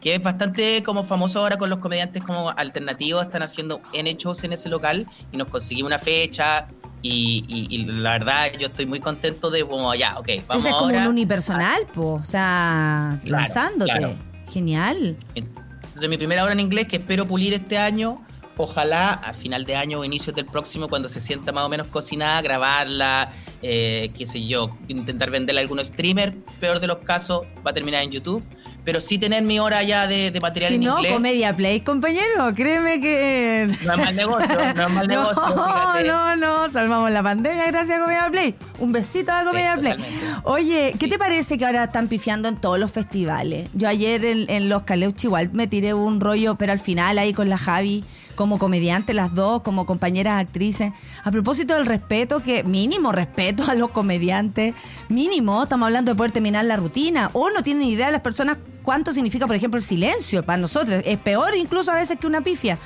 que 0.03 0.15
es 0.15 0.21
bastante 0.21 0.83
como 0.83 1.03
famoso 1.05 1.39
ahora 1.39 1.57
con 1.57 1.69
los 1.69 1.79
comediantes 1.79 2.21
como 2.21 2.49
alternativos, 2.49 3.23
están 3.23 3.41
haciendo 3.41 3.81
N 3.93 4.13
shows 4.15 4.43
en 4.43 4.51
ese 4.51 4.67
local 4.67 5.07
y 5.31 5.37
nos 5.37 5.47
conseguimos 5.49 5.87
una 5.89 5.97
fecha. 5.97 6.67
Y, 7.01 7.43
y- 7.47 7.67
y 7.73 7.85
la 7.85 8.11
verdad, 8.11 8.51
yo 8.59 8.67
estoy 8.67 8.85
muy 8.85 8.99
contento 8.99 9.49
de 9.49 9.65
como, 9.65 9.95
ya, 9.95 10.19
ok, 10.19 10.27
vamos 10.47 10.63
Ese 10.63 10.69
es 10.69 10.75
como 10.75 10.87
ahora. 10.87 11.01
un 11.03 11.07
unipersonal, 11.07 11.85
po. 11.93 12.13
O 12.15 12.23
sea, 12.23 13.17
Claro, 13.23 13.37
lanzándote. 13.37 13.91
claro. 13.91 14.15
Genial. 14.51 15.15
Entonces, 15.35 16.09
mi 16.09 16.17
primera 16.17 16.43
hora 16.43 16.51
en 16.53 16.59
inglés 16.59 16.87
que 16.87 16.97
espero 16.97 17.25
pulir 17.25 17.53
este 17.53 17.77
año. 17.77 18.21
Ojalá 18.55 19.13
a 19.13 19.33
final 19.33 19.65
de 19.65 19.75
año 19.75 19.99
o 20.01 20.03
inicios 20.05 20.35
del 20.35 20.45
próximo, 20.45 20.87
cuando 20.87 21.09
se 21.09 21.19
sienta 21.19 21.51
más 21.51 21.63
o 21.63 21.69
menos 21.69 21.87
cocinada, 21.87 22.39
grabarla, 22.43 23.31
eh, 23.63 24.11
qué 24.15 24.25
sé 24.27 24.45
yo, 24.45 24.77
intentar 24.87 25.31
venderla 25.31 25.59
a 25.61 25.63
algún 25.63 25.83
streamer. 25.83 26.35
Peor 26.59 26.79
de 26.79 26.85
los 26.87 26.97
casos, 26.99 27.47
va 27.65 27.71
a 27.71 27.73
terminar 27.73 28.03
en 28.03 28.11
YouTube. 28.11 28.43
Pero 28.85 28.99
sí 28.99 29.17
tener 29.17 29.43
mi 29.43 29.59
hora 29.59 29.81
ya 29.83 30.07
de, 30.07 30.29
de 30.31 30.39
material 30.41 30.67
Si 30.69 30.75
en 30.75 30.81
no, 30.83 30.97
inglés. 30.97 31.13
Comedia 31.13 31.55
Play, 31.55 31.79
compañero, 31.81 32.53
créeme 32.53 32.99
que... 32.99 33.69
No 33.85 33.93
es 33.93 33.97
mal 33.99 34.15
negocio, 34.15 34.73
no 34.75 34.83
es 34.87 34.89
mal 34.93 35.07
negocio. 35.07 35.41
No, 35.41 36.03
no, 36.03 36.35
no, 36.35 36.69
salvamos 36.69 37.09
la 37.11 37.23
pandemia 37.23 37.65
gracias 37.67 37.97
a 37.97 38.01
Comedia 38.01 38.27
Play. 38.29 38.55
Un 38.79 38.91
vestito 38.91 39.31
a 39.31 39.45
Comedia 39.45 39.75
Sí, 39.75 39.79
Play. 39.79 39.93
totalmente. 39.93 40.39
Oye, 40.43 40.93
¿qué 40.99 41.05
Sí. 41.05 41.11
te 41.11 41.17
parece 41.17 41.57
que 41.57 41.65
ahora 41.65 41.85
están 41.85 42.09
pifiando 42.09 42.49
en 42.49 42.57
todos 42.57 42.77
los 42.77 42.91
festivales? 42.91 43.69
Yo 43.73 43.87
ayer 43.87 44.25
en, 44.25 44.49
en 44.49 44.67
Los 44.67 44.83
Caleuchi 44.83 45.27
igual 45.27 45.49
me 45.53 45.67
tiré 45.67 45.93
un 45.93 46.19
rollo, 46.19 46.55
pero 46.55 46.73
al 46.73 46.79
final 46.79 47.17
ahí 47.19 47.31
con 47.33 47.47
la 47.47 47.57
Javi, 47.57 48.03
como 48.35 48.57
comediante 48.57 49.13
las 49.13 49.33
dos, 49.33 49.61
como 49.61 49.85
compañeras 49.85 50.41
actrices. 50.41 50.91
A 51.23 51.31
propósito 51.31 51.75
del 51.75 51.85
respeto, 51.85 52.41
que 52.41 52.65
mínimo 52.65 53.13
respeto 53.13 53.63
a 53.69 53.75
los 53.75 53.91
comediantes, 53.91 54.73
mínimo, 55.07 55.63
estamos 55.63 55.85
hablando 55.85 56.11
de 56.11 56.15
poder 56.17 56.31
terminar 56.33 56.65
la 56.65 56.75
rutina, 56.75 57.29
o 57.31 57.49
no 57.51 57.63
tienen 57.63 57.83
idea 57.87 58.11
las 58.11 58.21
personas 58.21 58.57
cuánto 58.83 59.11
significa, 59.13 59.47
por 59.47 59.55
ejemplo, 59.55 59.77
el 59.79 59.83
silencio 59.83 60.45
para 60.45 60.57
nosotros. 60.57 61.01
Es 61.05 61.17
peor 61.17 61.55
incluso 61.55 61.91
a 61.91 61.95
veces 61.95 62.17
que 62.17 62.27
una 62.27 62.41
pifia. 62.41 62.77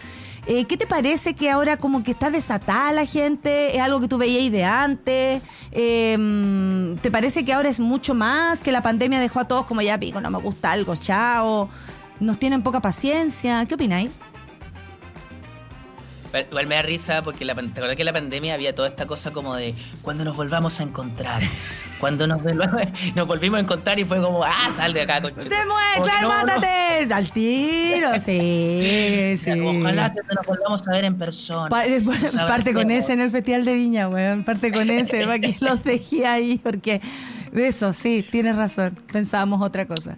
Eh, 0.45 0.63
¿Qué 0.63 0.77
te 0.77 0.87
parece 0.87 1.33
que 1.33 1.49
ahora 1.49 1.75
como 1.75 2.03
que 2.03 2.11
está 2.11 2.29
desatada 2.29 2.93
la 2.93 3.05
gente? 3.05 3.75
¿Es 3.75 3.81
algo 3.81 3.99
que 3.99 4.07
tú 4.07 4.17
veías 4.17 4.49
de 4.49 4.63
antes? 4.63 5.41
Eh, 5.73 6.95
¿Te 7.01 7.11
parece 7.11 7.43
que 7.43 7.51
ahora 7.51 7.67
es 7.67 7.81
mucho 7.81 8.13
más? 8.13 8.61
¿Que 8.61 8.71
la 8.71 8.81
pandemia 8.81 9.19
dejó 9.19 9.41
a 9.41 9.45
todos 9.45 9.65
como 9.65 9.81
ya 9.81 9.99
pico, 9.99 10.21
no 10.21 10.31
me 10.31 10.37
gusta 10.37 10.71
algo, 10.71 10.95
chao? 10.95 11.69
¿Nos 12.21 12.39
tienen 12.39 12.63
poca 12.63 12.79
paciencia? 12.79 13.65
¿Qué 13.65 13.75
opináis? 13.75 14.09
Igual 16.49 16.67
me 16.67 16.75
da 16.75 16.81
risa 16.81 17.23
porque 17.23 17.45
la, 17.45 17.55
te 17.55 17.61
acuerdas 17.61 17.95
que 17.95 18.01
en 18.01 18.05
la 18.05 18.13
pandemia 18.13 18.53
había 18.53 18.75
toda 18.75 18.87
esta 18.89 19.05
cosa 19.05 19.31
como 19.31 19.55
de 19.55 19.73
cuando 20.01 20.23
nos 20.25 20.35
volvamos 20.35 20.79
a 20.79 20.83
encontrar. 20.83 21.41
cuando 21.99 22.27
nos, 22.27 22.41
volvimos 23.25 23.57
a 23.57 23.61
encontrar 23.61 23.99
y 23.99 24.05
fue 24.05 24.21
como, 24.21 24.43
ah, 24.43 24.71
sal 24.75 24.93
de 24.93 25.01
acá. 25.01 25.21
¡Te 25.21 25.31
mueves, 25.31 26.01
claro, 26.03 26.27
no, 26.27 26.29
no. 26.29 26.45
mátate! 26.45 27.13
¡Al 27.13 27.31
tiro! 27.31 28.19
Sí, 28.19 29.33
sí. 29.37 29.51
Ojalá 29.51 30.13
que 30.13 30.21
nos 30.35 30.45
volvamos 30.45 30.87
a 30.87 30.91
ver 30.91 31.05
en 31.05 31.17
persona. 31.17 31.69
Pa- 31.69 31.87
No 31.87 32.13
sabes 32.13 32.35
parte 32.35 32.73
con 32.73 32.91
ese 32.91 33.13
en 33.13 33.21
el 33.21 33.29
Festival 33.29 33.65
de 33.65 33.73
Viña, 33.73 34.09
weón. 34.09 34.43
Parte 34.43 34.71
con 34.71 34.89
ese, 34.89 35.25
para 35.25 35.39
que 35.39 35.55
los 35.59 35.83
dejé 35.83 36.27
ahí, 36.27 36.59
porque 36.61 37.01
de 37.51 37.67
eso, 37.67 37.93
sí, 37.93 38.25
tienes 38.29 38.55
razón. 38.55 38.99
Pensábamos 39.11 39.61
otra 39.61 39.85
cosa. 39.87 40.15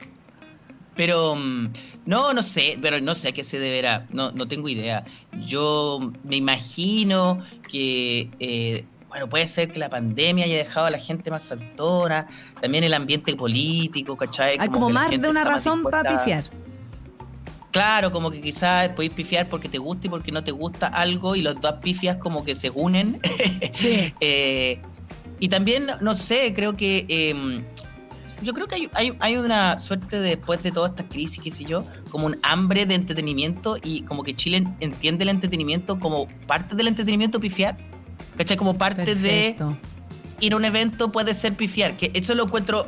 Pero 0.95 1.35
mm, 1.35 1.69
no, 2.09 2.33
no 2.33 2.41
sé, 2.41 2.75
pero 2.81 2.99
no 2.99 3.13
sé 3.13 3.27
a 3.27 3.31
qué 3.33 3.43
se 3.43 3.59
deberá, 3.59 4.07
no, 4.09 4.31
no 4.31 4.47
tengo 4.47 4.67
idea. 4.67 5.05
Yo 5.45 6.11
me 6.23 6.37
imagino 6.37 7.43
que, 7.69 8.31
eh, 8.39 8.83
bueno, 9.09 9.29
puede 9.29 9.45
ser 9.45 9.71
que 9.71 9.77
la 9.77 9.89
pandemia 9.89 10.45
haya 10.45 10.57
dejado 10.57 10.87
a 10.87 10.89
la 10.89 10.97
gente 10.97 11.29
más 11.29 11.43
saltona, 11.43 12.27
también 12.59 12.83
el 12.83 12.95
ambiente 12.95 13.35
político, 13.35 14.17
¿cachai? 14.17 14.57
Hay 14.59 14.69
como 14.69 14.89
más 14.89 15.11
de 15.11 15.29
una 15.29 15.43
razón 15.43 15.83
para 15.83 16.17
pifiar. 16.17 16.45
Claro, 17.69 18.11
como 18.11 18.31
que 18.31 18.41
quizás 18.41 18.89
podéis 18.89 19.13
pifiar 19.13 19.47
porque 19.47 19.69
te 19.69 19.77
gusta 19.77 20.07
y 20.07 20.09
porque 20.09 20.31
no 20.31 20.43
te 20.43 20.49
gusta 20.49 20.87
algo 20.87 21.35
y 21.35 21.43
los 21.43 21.61
dos 21.61 21.75
pifias 21.75 22.17
como 22.17 22.43
que 22.43 22.55
se 22.55 22.71
unen. 22.71 23.21
Sí. 23.75 24.15
Eh, 24.19 24.81
y 25.39 25.47
también, 25.47 25.85
no 26.01 26.15
sé, 26.15 26.55
creo 26.55 26.75
que... 26.75 27.05
eh, 27.07 27.63
yo 28.41 28.53
creo 28.53 28.67
que 28.67 28.75
hay, 28.75 28.89
hay, 28.93 29.17
hay 29.19 29.37
una 29.37 29.79
suerte 29.79 30.19
de, 30.19 30.35
después 30.35 30.63
de 30.63 30.71
toda 30.71 30.89
esta 30.89 31.07
crisis, 31.07 31.41
qué 31.43 31.51
sé 31.51 31.65
yo, 31.65 31.85
como 32.09 32.25
un 32.25 32.37
hambre 32.43 32.85
de 32.85 32.95
entretenimiento 32.95 33.77
y 33.83 34.01
como 34.01 34.23
que 34.23 34.35
Chile 34.35 34.65
entiende 34.79 35.23
el 35.23 35.29
entretenimiento 35.29 35.99
como 35.99 36.27
parte 36.47 36.75
del 36.75 36.87
entretenimiento 36.87 37.39
pifiar. 37.39 37.77
¿Cachai? 38.37 38.57
Como 38.57 38.77
parte 38.77 39.15
de 39.15 39.55
ir 40.39 40.53
a 40.53 40.55
un 40.55 40.65
evento 40.65 41.11
puede 41.11 41.33
ser 41.33 41.55
pifiar, 41.55 41.97
que 41.97 42.11
eso 42.13 42.33
lo 42.35 42.45
encuentro 42.45 42.87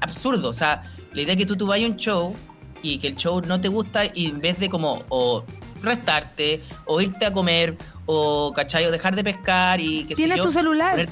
absurdo. 0.00 0.48
O 0.48 0.52
sea, 0.52 0.82
la 1.12 1.22
idea 1.22 1.34
es 1.34 1.38
que 1.38 1.46
tú, 1.46 1.56
tú 1.56 1.66
vayas 1.66 1.88
a 1.88 1.92
un 1.92 1.98
show 1.98 2.34
y 2.82 2.98
que 2.98 3.08
el 3.08 3.16
show 3.16 3.40
no 3.40 3.60
te 3.60 3.68
gusta 3.68 4.02
y 4.12 4.26
en 4.26 4.40
vez 4.40 4.58
de 4.58 4.68
como 4.68 5.04
o 5.08 5.44
restarte 5.82 6.62
o 6.86 7.00
irte 7.00 7.26
a 7.26 7.32
comer 7.32 7.76
o, 8.06 8.52
¿cachai? 8.54 8.86
O 8.86 8.90
dejar 8.90 9.14
de 9.14 9.22
pescar 9.22 9.80
y 9.80 10.04
que 10.04 10.16
sé 10.16 10.22
Tienes 10.22 10.38
yo, 10.38 10.44
tu 10.44 10.52
celular. 10.52 11.08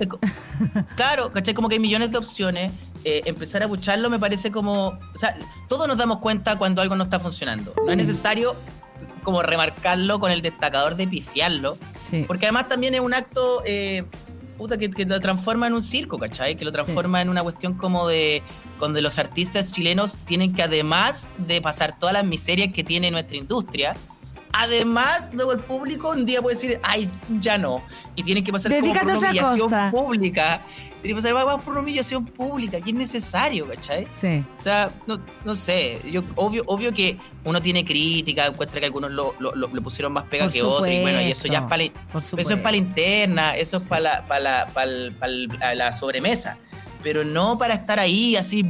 claro, 0.96 1.32
¿cachai? 1.32 1.54
Como 1.54 1.68
que 1.68 1.76
hay 1.76 1.80
millones 1.80 2.10
de 2.10 2.18
opciones. 2.18 2.72
Eh, 3.04 3.22
empezar 3.26 3.62
a 3.62 3.66
bucharlo 3.66 4.10
me 4.10 4.18
parece 4.18 4.50
como... 4.50 4.98
O 5.14 5.18
sea, 5.18 5.36
todos 5.68 5.86
nos 5.88 5.96
damos 5.96 6.18
cuenta 6.18 6.56
cuando 6.58 6.82
algo 6.82 6.96
no 6.96 7.04
está 7.04 7.18
funcionando. 7.20 7.72
No 7.76 7.88
es 7.90 7.94
Mm. 7.96 7.98
necesario 7.98 8.56
como 9.22 9.42
remarcarlo 9.42 10.20
con 10.20 10.30
el 10.30 10.42
destacador 10.42 10.96
de 10.96 11.06
pifiarlo. 11.06 11.76
Sí. 12.04 12.24
Porque 12.26 12.46
además 12.46 12.68
también 12.68 12.94
es 12.94 13.00
un 13.00 13.12
acto 13.14 13.62
eh, 13.66 14.04
puta, 14.56 14.76
que, 14.78 14.90
que 14.90 15.04
lo 15.04 15.20
transforma 15.20 15.66
en 15.66 15.74
un 15.74 15.82
circo, 15.82 16.18
¿cachai? 16.18 16.56
Que 16.56 16.64
lo 16.64 16.72
transforma 16.72 17.20
en 17.22 17.28
una 17.28 17.42
cuestión 17.42 17.74
como 17.74 18.08
de 18.08 18.42
donde 18.80 19.02
los 19.02 19.18
artistas 19.18 19.72
chilenos 19.72 20.16
tienen 20.26 20.52
que 20.54 20.62
además 20.62 21.26
de 21.38 21.60
pasar 21.60 21.98
todas 21.98 22.12
las 22.14 22.24
miserias 22.24 22.72
que 22.72 22.82
tiene 22.84 23.10
nuestra 23.10 23.36
industria, 23.36 23.96
además 24.52 25.30
luego 25.32 25.52
el 25.52 25.60
público 25.60 26.10
un 26.10 26.24
día 26.26 26.42
puede 26.42 26.56
decir, 26.56 26.80
ay, 26.82 27.10
ya 27.40 27.58
no. 27.58 27.82
Y 28.16 28.22
tienen 28.22 28.44
que 28.44 28.52
pasar 28.52 28.70
como 28.72 28.92
por 28.92 29.02
una 29.02 29.18
humillación 29.18 29.58
cosa. 29.58 29.90
pública. 29.90 30.62
Tienen 31.00 31.16
que 31.16 31.22
pasar 31.22 31.34
vamos 31.46 31.62
por 31.62 31.72
una 31.74 31.80
humillación 31.80 32.24
pública, 32.26 32.80
que 32.80 32.90
es 32.90 32.96
necesario, 32.96 33.68
¿cachai? 33.68 34.08
Sí. 34.10 34.40
O 34.58 34.60
sea, 34.62 34.90
no, 35.06 35.20
no 35.44 35.54
sé, 35.54 36.00
yo 36.10 36.24
obvio, 36.34 36.64
obvio 36.66 36.92
que 36.92 37.16
uno 37.44 37.62
tiene 37.62 37.84
crítica, 37.84 38.46
encuentra 38.46 38.80
que 38.80 38.86
algunos 38.86 39.12
lo, 39.12 39.32
lo- 39.38 39.54
lo- 39.54 39.68
le 39.72 39.80
pusieron 39.80 40.12
más 40.12 40.24
pega 40.24 40.44
Por 40.46 40.52
que 40.52 40.62
otros, 40.62 40.88
y 40.90 41.00
bueno, 41.02 41.20
y 41.20 41.30
eso 41.30 41.46
ya 41.46 41.58
es 41.60 41.64
para 41.66 41.84
eso 41.84 42.54
es 42.54 42.60
para 42.60 42.70
la 42.72 42.76
interna, 42.78 43.56
eso 43.56 43.76
es 43.76 43.84
Sí. 43.84 43.88
para 43.90 44.00
la, 44.00 44.26
para 44.26 44.40
la, 44.40 44.66
sobremesa. 45.92 46.58
Pero 47.00 47.24
no 47.24 47.56
para 47.56 47.74
estar 47.74 48.00
ahí 48.00 48.34
así, 48.34 48.64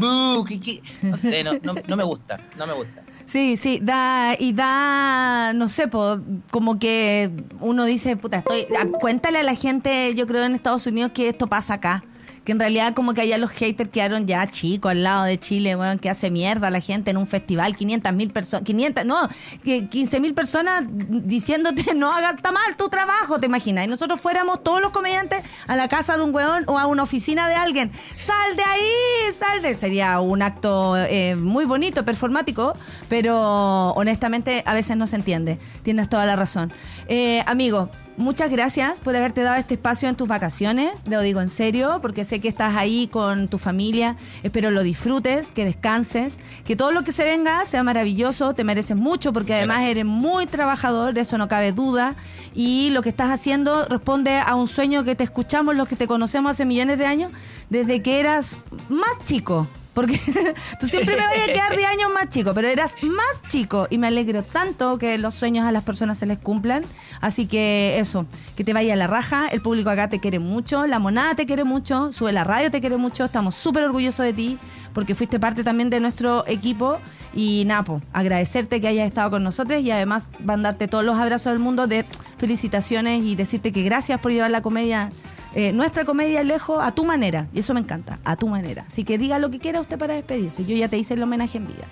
que- 0.44 0.60
que- 0.60 0.82
no 1.00 1.16
sé, 1.16 1.42
no, 1.42 1.54
no, 1.62 1.74
no 1.86 1.96
me 1.96 2.04
gusta, 2.04 2.38
no 2.58 2.66
me 2.66 2.74
gusta. 2.74 3.00
Sí, 3.28 3.58
sí, 3.58 3.78
da, 3.82 4.36
y 4.38 4.54
da, 4.54 5.52
no 5.52 5.68
sé, 5.68 5.86
po, 5.86 6.18
como 6.50 6.78
que 6.78 7.30
uno 7.60 7.84
dice, 7.84 8.16
puta, 8.16 8.38
estoy, 8.38 8.66
cuéntale 8.98 9.40
a 9.40 9.42
la 9.42 9.54
gente, 9.54 10.14
yo 10.14 10.26
creo 10.26 10.44
en 10.44 10.54
Estados 10.54 10.86
Unidos 10.86 11.12
que 11.12 11.28
esto 11.28 11.46
pasa 11.46 11.74
acá. 11.74 12.02
Que 12.48 12.52
en 12.52 12.60
realidad 12.60 12.94
como 12.94 13.12
que 13.12 13.20
allá 13.20 13.36
los 13.36 13.50
haters 13.50 13.90
quedaron 13.90 14.26
ya 14.26 14.46
chicos 14.46 14.92
al 14.92 15.02
lado 15.02 15.24
de 15.24 15.38
Chile, 15.38 15.76
weón, 15.76 15.98
que 15.98 16.08
hace 16.08 16.30
mierda 16.30 16.70
la 16.70 16.80
gente 16.80 17.10
en 17.10 17.18
un 17.18 17.26
festival, 17.26 17.76
500 17.76 18.14
mil 18.14 18.30
personas, 18.30 18.64
500, 18.64 19.04
no, 19.04 19.28
que 19.62 19.86
15 19.86 20.18
mil 20.20 20.32
personas 20.32 20.86
diciéndote 20.88 21.92
no 21.94 22.10
hagas 22.10 22.36
está 22.36 22.50
mal 22.50 22.74
tu 22.78 22.88
trabajo, 22.88 23.38
¿te 23.38 23.48
imaginas? 23.48 23.84
Y 23.84 23.88
nosotros 23.88 24.18
fuéramos 24.18 24.64
todos 24.64 24.80
los 24.80 24.92
comediantes 24.92 25.42
a 25.66 25.76
la 25.76 25.88
casa 25.88 26.16
de 26.16 26.22
un 26.22 26.34
weón 26.34 26.64
o 26.68 26.78
a 26.78 26.86
una 26.86 27.02
oficina 27.02 27.48
de 27.48 27.54
alguien, 27.54 27.92
sal 28.16 28.56
de 28.56 28.62
ahí, 28.62 29.34
sal 29.34 29.60
de... 29.60 29.74
Sería 29.74 30.18
un 30.20 30.40
acto 30.40 30.96
eh, 30.96 31.36
muy 31.36 31.66
bonito, 31.66 32.06
performático, 32.06 32.74
pero 33.10 33.90
honestamente 33.90 34.62
a 34.64 34.72
veces 34.72 34.96
no 34.96 35.06
se 35.06 35.16
entiende. 35.16 35.58
Tienes 35.82 36.08
toda 36.08 36.24
la 36.24 36.34
razón. 36.34 36.72
Eh, 37.08 37.42
amigo, 37.44 37.90
muchas 38.18 38.50
gracias 38.50 39.00
por 39.00 39.16
haberte 39.16 39.42
dado 39.42 39.56
este 39.56 39.74
espacio 39.74 40.08
en 40.08 40.16
tus 40.16 40.28
vacaciones. 40.28 41.04
Lo 41.06 41.20
digo 41.22 41.40
en 41.40 41.48
serio, 41.48 42.00
porque 42.02 42.24
sé 42.24 42.40
que 42.40 42.48
estás 42.48 42.76
ahí 42.76 43.08
con 43.08 43.48
tu 43.48 43.58
familia. 43.58 44.16
Espero 44.42 44.70
lo 44.70 44.82
disfrutes, 44.82 45.52
que 45.52 45.64
descanses, 45.64 46.38
que 46.64 46.76
todo 46.76 46.92
lo 46.92 47.02
que 47.02 47.12
se 47.12 47.24
venga 47.24 47.64
sea 47.64 47.82
maravilloso. 47.82 48.54
Te 48.54 48.64
mereces 48.64 48.96
mucho, 48.96 49.32
porque 49.32 49.54
además 49.54 49.82
eres 49.84 50.04
muy 50.04 50.46
trabajador, 50.46 51.14
de 51.14 51.22
eso 51.22 51.38
no 51.38 51.48
cabe 51.48 51.72
duda. 51.72 52.16
Y 52.54 52.90
lo 52.90 53.02
que 53.02 53.08
estás 53.08 53.30
haciendo 53.30 53.84
responde 53.86 54.38
a 54.38 54.54
un 54.56 54.68
sueño 54.68 55.04
que 55.04 55.14
te 55.14 55.24
escuchamos, 55.24 55.76
los 55.76 55.88
que 55.88 55.96
te 55.96 56.06
conocemos 56.06 56.50
hace 56.50 56.64
millones 56.64 56.98
de 56.98 57.06
años, 57.06 57.32
desde 57.70 58.02
que 58.02 58.20
eras 58.20 58.62
más 58.88 59.22
chico. 59.24 59.68
Porque 59.98 60.20
tú 60.78 60.86
siempre 60.86 61.16
me 61.16 61.26
vayas 61.26 61.48
a 61.48 61.52
quedar 61.52 61.76
10 61.76 61.88
años 61.88 62.12
más 62.14 62.28
chico, 62.28 62.54
pero 62.54 62.68
eras 62.68 62.94
más 63.02 63.42
chico 63.48 63.88
y 63.90 63.98
me 63.98 64.06
alegro 64.06 64.44
tanto 64.44 64.96
que 64.96 65.18
los 65.18 65.34
sueños 65.34 65.66
a 65.66 65.72
las 65.72 65.82
personas 65.82 66.18
se 66.18 66.24
les 66.24 66.38
cumplan. 66.38 66.84
Así 67.20 67.46
que 67.46 67.98
eso, 67.98 68.24
que 68.54 68.62
te 68.62 68.72
vaya 68.72 68.92
a 68.92 68.96
la 68.96 69.08
raja. 69.08 69.48
El 69.48 69.60
público 69.60 69.90
acá 69.90 70.08
te 70.08 70.20
quiere 70.20 70.38
mucho, 70.38 70.86
la 70.86 71.00
monada 71.00 71.34
te 71.34 71.46
quiere 71.46 71.64
mucho, 71.64 72.12
sube 72.12 72.30
la 72.30 72.44
radio 72.44 72.70
te 72.70 72.78
quiere 72.78 72.96
mucho. 72.96 73.24
Estamos 73.24 73.56
súper 73.56 73.82
orgullosos 73.82 74.24
de 74.24 74.32
ti 74.32 74.58
porque 74.92 75.16
fuiste 75.16 75.40
parte 75.40 75.64
también 75.64 75.90
de 75.90 75.98
nuestro 75.98 76.44
equipo. 76.46 77.00
Y 77.34 77.64
Napo, 77.66 78.00
agradecerte 78.12 78.80
que 78.80 78.86
hayas 78.86 79.08
estado 79.08 79.30
con 79.30 79.42
nosotros 79.42 79.80
y 79.82 79.90
además 79.90 80.30
mandarte 80.38 80.86
todos 80.86 81.02
los 81.02 81.18
abrazos 81.18 81.52
del 81.52 81.58
mundo 81.58 81.88
de 81.88 82.04
felicitaciones 82.38 83.24
y 83.24 83.34
decirte 83.34 83.72
que 83.72 83.82
gracias 83.82 84.20
por 84.20 84.30
llevar 84.30 84.52
la 84.52 84.62
comedia 84.62 85.10
eh, 85.54 85.72
nuestra 85.72 86.04
comedia 86.04 86.42
lejos 86.44 86.78
a 86.82 86.92
tu 86.92 87.04
manera. 87.04 87.46
Y 87.52 87.60
eso 87.60 87.74
me 87.74 87.80
encanta, 87.80 88.18
a 88.24 88.36
tu 88.36 88.48
manera. 88.48 88.84
Así 88.86 89.04
que 89.04 89.18
diga 89.18 89.38
lo 89.38 89.50
que 89.50 89.58
quiera 89.58 89.80
usted 89.80 89.98
para 89.98 90.14
despedirse. 90.14 90.64
Yo 90.64 90.76
ya 90.76 90.88
te 90.88 90.98
hice 90.98 91.14
el 91.14 91.22
homenaje 91.22 91.58
en 91.58 91.66
vida. 91.66 91.86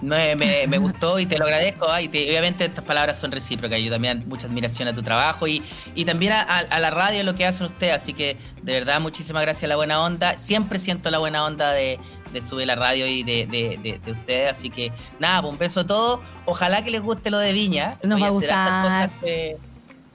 Me, 0.00 0.34
me, 0.34 0.66
me 0.66 0.78
gustó 0.78 1.20
y 1.20 1.26
te 1.26 1.38
lo 1.38 1.44
agradezco. 1.44 1.86
ah, 1.88 2.02
y 2.02 2.08
te- 2.08 2.28
obviamente 2.28 2.64
estas 2.64 2.84
palabras 2.84 3.20
son 3.20 3.30
recíprocas. 3.30 3.80
Yo 3.80 3.88
también 3.88 4.24
mucha 4.28 4.48
admiración 4.48 4.88
a 4.88 4.94
tu 4.94 5.00
trabajo 5.02 5.46
y, 5.46 5.62
y 5.94 6.04
también 6.04 6.32
a, 6.32 6.40
a- 6.42 6.58
a 6.58 6.80
la 6.80 6.90
radio 6.90 7.22
lo 7.22 7.36
que 7.36 7.46
hacen 7.46 7.66
ustedes. 7.66 7.94
Así 8.02 8.12
que 8.12 8.36
de 8.62 8.72
verdad 8.72 9.00
muchísimas 9.00 9.42
gracias 9.42 9.62
a 9.62 9.68
la 9.68 9.76
buena 9.76 10.02
onda. 10.02 10.36
Siempre 10.38 10.80
siento 10.80 11.08
la 11.10 11.18
buena 11.18 11.44
onda 11.44 11.70
de, 11.70 12.00
de 12.32 12.40
subir 12.42 12.66
la 12.66 12.74
radio 12.74 13.06
y 13.06 13.22
de, 13.22 13.46
de, 13.46 13.78
de- 13.80 14.00
de 14.04 14.10
ustedes. 14.10 14.50
Así 14.50 14.70
que 14.70 14.90
nada, 15.20 15.40
pues 15.40 15.52
un 15.52 15.58
beso 15.60 15.80
a 15.80 15.86
todos. 15.86 16.18
Ojalá 16.46 16.82
que 16.82 16.90
les 16.90 17.00
guste 17.00 17.30
lo 17.30 17.38
de 17.38 17.52
Viña. 17.52 17.96
Nos 18.02 18.18
Voy 18.18 18.22
va 18.22 18.26
a 18.26 18.30
gustar. 18.32 19.10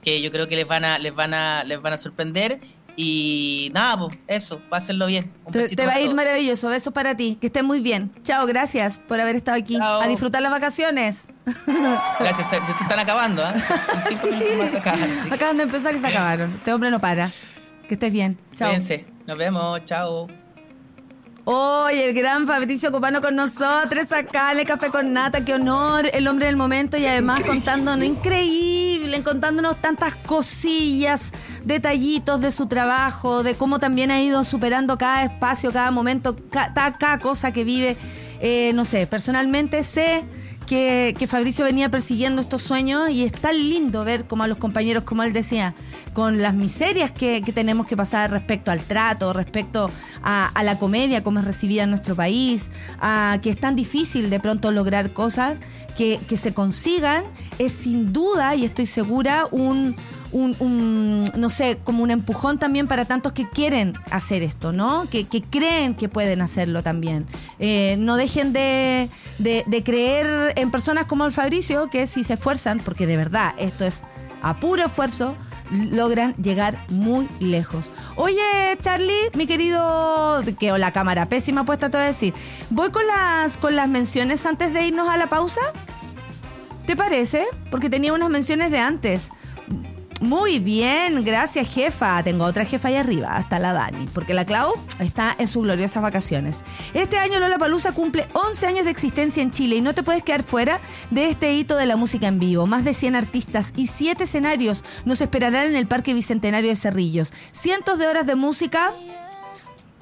Que, 0.02 0.20
yo 0.20 0.30
creo 0.30 0.48
que 0.48 0.56
les 0.56 0.66
van 0.66 0.84
a, 0.84 0.98
les 0.98 1.14
van 1.14 1.34
a, 1.34 1.64
les 1.64 1.80
van 1.80 1.92
a 1.92 1.98
sorprender. 1.98 2.60
Y 3.00 3.70
nada, 3.74 3.96
pues 3.96 4.18
eso, 4.26 4.60
pásenlo 4.68 5.06
bien. 5.06 5.32
Un 5.44 5.52
Te, 5.52 5.68
te 5.68 5.86
va 5.86 5.92
a 5.92 6.00
ir 6.00 6.12
maravilloso. 6.14 6.68
Besos 6.68 6.92
para 6.92 7.16
ti. 7.16 7.38
Que 7.40 7.46
estés 7.46 7.62
muy 7.62 7.78
bien. 7.78 8.10
Chao, 8.24 8.44
gracias 8.44 8.98
por 8.98 9.20
haber 9.20 9.36
estado 9.36 9.56
aquí. 9.56 9.76
Chao. 9.76 10.00
A 10.00 10.08
disfrutar 10.08 10.42
las 10.42 10.50
vacaciones. 10.50 11.28
Gracias, 12.18 12.50
se, 12.50 12.56
se 12.56 12.82
están 12.82 12.98
acabando, 12.98 13.42
más 14.58 14.70
se 14.70 14.78
acaban, 14.78 15.32
Acaban 15.32 15.56
de 15.56 15.62
empezar 15.62 15.94
y 15.94 16.00
se 16.00 16.08
acabaron. 16.08 16.54
Este 16.54 16.72
hombre 16.72 16.90
no 16.90 17.00
para. 17.00 17.30
Que 17.86 17.94
estés 17.94 18.12
bien. 18.12 18.36
Chao. 18.54 18.70
Cuídense. 18.70 19.06
Nos 19.26 19.38
vemos. 19.38 19.84
Chao. 19.84 20.26
Hoy 21.50 21.98
el 22.00 22.12
gran 22.12 22.46
Fabricio 22.46 22.92
Copano 22.92 23.22
con 23.22 23.34
nosotros 23.34 24.12
acá 24.12 24.52
en 24.52 24.58
el 24.58 24.66
Café 24.66 24.90
con 24.90 25.14
Nata, 25.14 25.46
qué 25.46 25.54
honor, 25.54 26.04
el 26.12 26.28
hombre 26.28 26.44
del 26.44 26.56
momento 26.56 26.98
y 26.98 27.06
además 27.06 27.42
contándonos, 27.42 28.04
increíble, 28.06 29.22
contándonos 29.22 29.80
tantas 29.80 30.14
cosillas, 30.14 31.32
detallitos 31.64 32.42
de 32.42 32.52
su 32.52 32.66
trabajo, 32.66 33.42
de 33.42 33.54
cómo 33.54 33.78
también 33.78 34.10
ha 34.10 34.20
ido 34.20 34.44
superando 34.44 34.98
cada 34.98 35.24
espacio, 35.24 35.72
cada 35.72 35.90
momento, 35.90 36.36
cada, 36.50 37.18
cosa 37.18 37.50
que 37.50 37.64
vive. 37.64 37.96
Eh, 38.40 38.72
no 38.74 38.84
sé, 38.84 39.06
personalmente 39.06 39.84
sé 39.84 40.26
que, 40.68 41.26
Fabricio 41.26 41.64
venía 41.64 41.90
persiguiendo 41.90 42.42
estos 42.42 42.62
sueños 42.62 43.10
y 43.10 43.24
es 43.24 43.32
tan 43.32 43.56
lindo 43.56 44.04
ver 44.04 44.26
como 44.26 44.44
a 44.44 44.46
los 44.46 44.58
compañeros, 44.58 45.04
como 45.04 45.22
él 45.22 45.32
decía, 45.32 45.74
con 46.12 46.42
las 46.42 46.54
miserias 46.54 47.10
que, 47.10 47.40
tenemos 47.54 47.86
que 47.86 47.96
pasar 47.96 48.30
respecto 48.30 48.70
al 48.70 48.80
trato, 48.80 49.32
respecto 49.32 49.90
a, 50.22 50.52
la 50.62 50.78
comedia, 50.78 51.22
como 51.22 51.40
es 51.40 51.46
recibida 51.46 51.84
en 51.84 51.90
nuestro 51.90 52.14
país, 52.14 52.70
a 53.00 53.38
que 53.42 53.50
es 53.50 53.58
tan 53.58 53.74
difícil 53.74 54.28
de 54.28 54.40
pronto 54.40 54.70
lograr 54.70 55.12
cosas 55.12 55.58
que 55.96 56.36
se 56.36 56.54
consigan, 56.54 57.24
es 57.58 57.72
sin 57.72 58.12
duda, 58.12 58.54
y 58.54 58.64
estoy 58.64 58.86
segura, 58.86 59.48
un, 59.50 59.96
un, 60.32 61.22
no 61.36 61.50
sé, 61.50 61.78
como 61.84 62.02
un 62.02 62.10
empujón 62.10 62.58
también 62.58 62.86
para 62.88 63.04
tantos 63.04 63.32
que 63.32 63.48
quieren 63.48 63.94
hacer 64.10 64.42
esto, 64.42 64.72
¿no? 64.72 65.06
Que, 65.10 65.26
creen 65.26 65.94
que 65.94 66.08
pueden 66.08 66.40
hacerlo 66.42 66.82
también. 66.82 67.26
Eh, 67.58 67.96
no 67.98 68.16
dejen 68.16 68.52
de, 68.52 69.08
de- 69.38 69.64
de 69.66 69.82
creer 69.82 70.52
en 70.56 70.70
personas 70.70 71.06
como 71.06 71.24
el 71.24 71.32
Fabricio, 71.32 71.88
que 71.90 72.06
si 72.06 72.24
se 72.24 72.34
esfuerzan, 72.34 72.78
porque 72.84 73.06
de 73.06 73.16
verdad 73.16 73.54
esto 73.58 73.84
es 73.84 74.02
a 74.42 74.58
puro 74.60 74.84
esfuerzo, 74.86 75.36
logran 75.70 76.34
llegar 76.36 76.78
muy 76.88 77.28
lejos. 77.40 77.90
Oye, 78.16 78.38
Charlie, 78.80 79.12
mi 79.34 79.46
querido, 79.46 80.42
que 80.58 80.70
la 80.78 80.92
cámara 80.92 81.26
pésima 81.28 81.64
puesta 81.64 81.90
te 81.90 81.96
voy 81.98 82.04
a 82.04 82.08
decir. 82.08 82.32
Voy 82.70 82.90
con 82.90 83.06
las 83.06 83.58
con 83.58 83.76
las 83.76 83.88
menciones 83.88 84.46
antes 84.46 84.72
de 84.72 84.86
irnos 84.86 85.08
a 85.08 85.16
la 85.16 85.28
pausa. 85.28 85.60
¿Te 86.86 86.96
parece? 86.96 87.44
Porque 87.70 87.90
tenía 87.90 88.14
unas 88.14 88.30
menciones 88.30 88.70
de 88.70 88.78
antes. 88.78 89.30
Muy 90.20 90.58
bien, 90.58 91.24
gracias 91.24 91.72
jefa. 91.72 92.22
Tengo 92.24 92.44
otra 92.44 92.64
jefa 92.64 92.88
ahí 92.88 92.96
arriba, 92.96 93.36
hasta 93.36 93.60
la 93.60 93.72
Dani, 93.72 94.08
porque 94.12 94.34
la 94.34 94.44
Clau 94.44 94.74
está 94.98 95.36
en 95.38 95.46
sus 95.46 95.62
gloriosas 95.62 96.02
vacaciones. 96.02 96.64
Este 96.92 97.18
año 97.18 97.38
Lola 97.38 97.56
Palusa 97.56 97.92
cumple 97.92 98.26
11 98.32 98.66
años 98.66 98.84
de 98.84 98.90
existencia 98.90 99.42
en 99.42 99.52
Chile 99.52 99.76
y 99.76 99.80
no 99.80 99.94
te 99.94 100.02
puedes 100.02 100.24
quedar 100.24 100.42
fuera 100.42 100.80
de 101.12 101.28
este 101.28 101.54
hito 101.54 101.76
de 101.76 101.86
la 101.86 101.96
música 101.96 102.26
en 102.26 102.40
vivo. 102.40 102.66
Más 102.66 102.84
de 102.84 102.94
100 102.94 103.14
artistas 103.14 103.72
y 103.76 103.86
7 103.86 104.24
escenarios 104.24 104.84
nos 105.04 105.20
esperarán 105.20 105.68
en 105.68 105.76
el 105.76 105.86
Parque 105.86 106.14
Bicentenario 106.14 106.70
de 106.70 106.76
Cerrillos. 106.76 107.32
Cientos 107.52 107.98
de 107.98 108.08
horas 108.08 108.26
de 108.26 108.34
música 108.34 108.92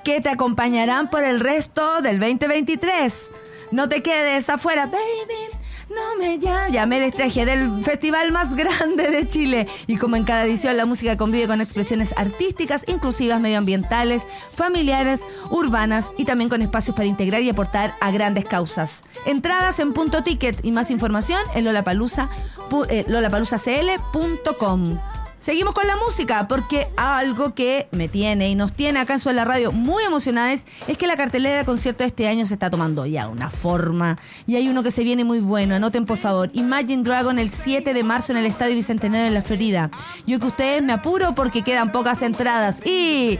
que 0.02 0.22
te 0.22 0.30
acompañarán 0.30 1.10
por 1.10 1.24
el 1.24 1.40
resto 1.40 2.00
del 2.00 2.18
2023. 2.20 3.30
No 3.70 3.88
te 3.88 4.02
quedes 4.02 4.48
afuera, 4.48 4.86
baby. 4.86 5.55
No 5.88 6.16
me 6.18 6.38
llames. 6.38 6.72
Ya 6.72 6.84
me 6.84 7.00
distraje 7.00 7.46
del 7.46 7.84
festival 7.84 8.32
más 8.32 8.54
grande 8.54 9.08
de 9.10 9.26
Chile. 9.28 9.68
Y 9.86 9.96
como 9.96 10.16
en 10.16 10.24
cada 10.24 10.44
edición, 10.44 10.76
la 10.76 10.84
música 10.84 11.16
convive 11.16 11.46
con 11.46 11.60
expresiones 11.60 12.12
artísticas, 12.16 12.84
inclusivas, 12.88 13.40
medioambientales, 13.40 14.26
familiares, 14.52 15.22
urbanas 15.50 16.12
y 16.18 16.24
también 16.24 16.50
con 16.50 16.60
espacios 16.62 16.96
para 16.96 17.06
integrar 17.06 17.40
y 17.42 17.50
aportar 17.50 17.94
a 18.00 18.10
grandes 18.10 18.44
causas. 18.44 19.04
Entradas 19.26 19.78
en 19.78 19.92
punto 19.92 20.22
ticket 20.24 20.64
y 20.64 20.72
más 20.72 20.90
información 20.90 21.40
en 21.54 21.64
lollapalooza, 21.64 22.28
pu- 22.68 22.86
eh, 22.90 23.04
lollapaloozacl.com. 23.08 24.98
Seguimos 25.38 25.74
con 25.74 25.86
la 25.86 25.96
música, 25.96 26.48
porque 26.48 26.88
algo 26.96 27.54
que 27.54 27.88
me 27.90 28.08
tiene 28.08 28.48
y 28.48 28.54
nos 28.54 28.72
tiene 28.72 29.00
acá 29.00 29.12
en 29.12 29.20
Suela 29.20 29.44
Radio 29.44 29.70
muy 29.70 30.02
emocionadas 30.02 30.64
es 30.88 30.96
que 30.96 31.06
la 31.06 31.16
cartelera 31.16 31.58
de 31.58 31.64
concierto 31.66 32.04
de 32.04 32.08
este 32.08 32.26
año 32.26 32.46
se 32.46 32.54
está 32.54 32.70
tomando 32.70 33.04
ya 33.04 33.28
una 33.28 33.50
forma. 33.50 34.18
Y 34.46 34.56
hay 34.56 34.68
uno 34.68 34.82
que 34.82 34.90
se 34.90 35.04
viene 35.04 35.24
muy 35.24 35.40
bueno, 35.40 35.74
anoten 35.74 36.06
por 36.06 36.16
favor. 36.16 36.50
Imagine 36.54 37.02
Dragon 37.02 37.38
el 37.38 37.50
7 37.50 37.92
de 37.92 38.02
marzo 38.02 38.32
en 38.32 38.38
el 38.38 38.46
Estadio 38.46 38.76
Bicentenario 38.76 39.26
en 39.26 39.34
la 39.34 39.42
Florida. 39.42 39.90
Yo 40.26 40.40
que 40.40 40.46
ustedes 40.46 40.82
me 40.82 40.94
apuro 40.94 41.34
porque 41.34 41.62
quedan 41.62 41.92
pocas 41.92 42.22
entradas 42.22 42.80
y... 42.84 43.38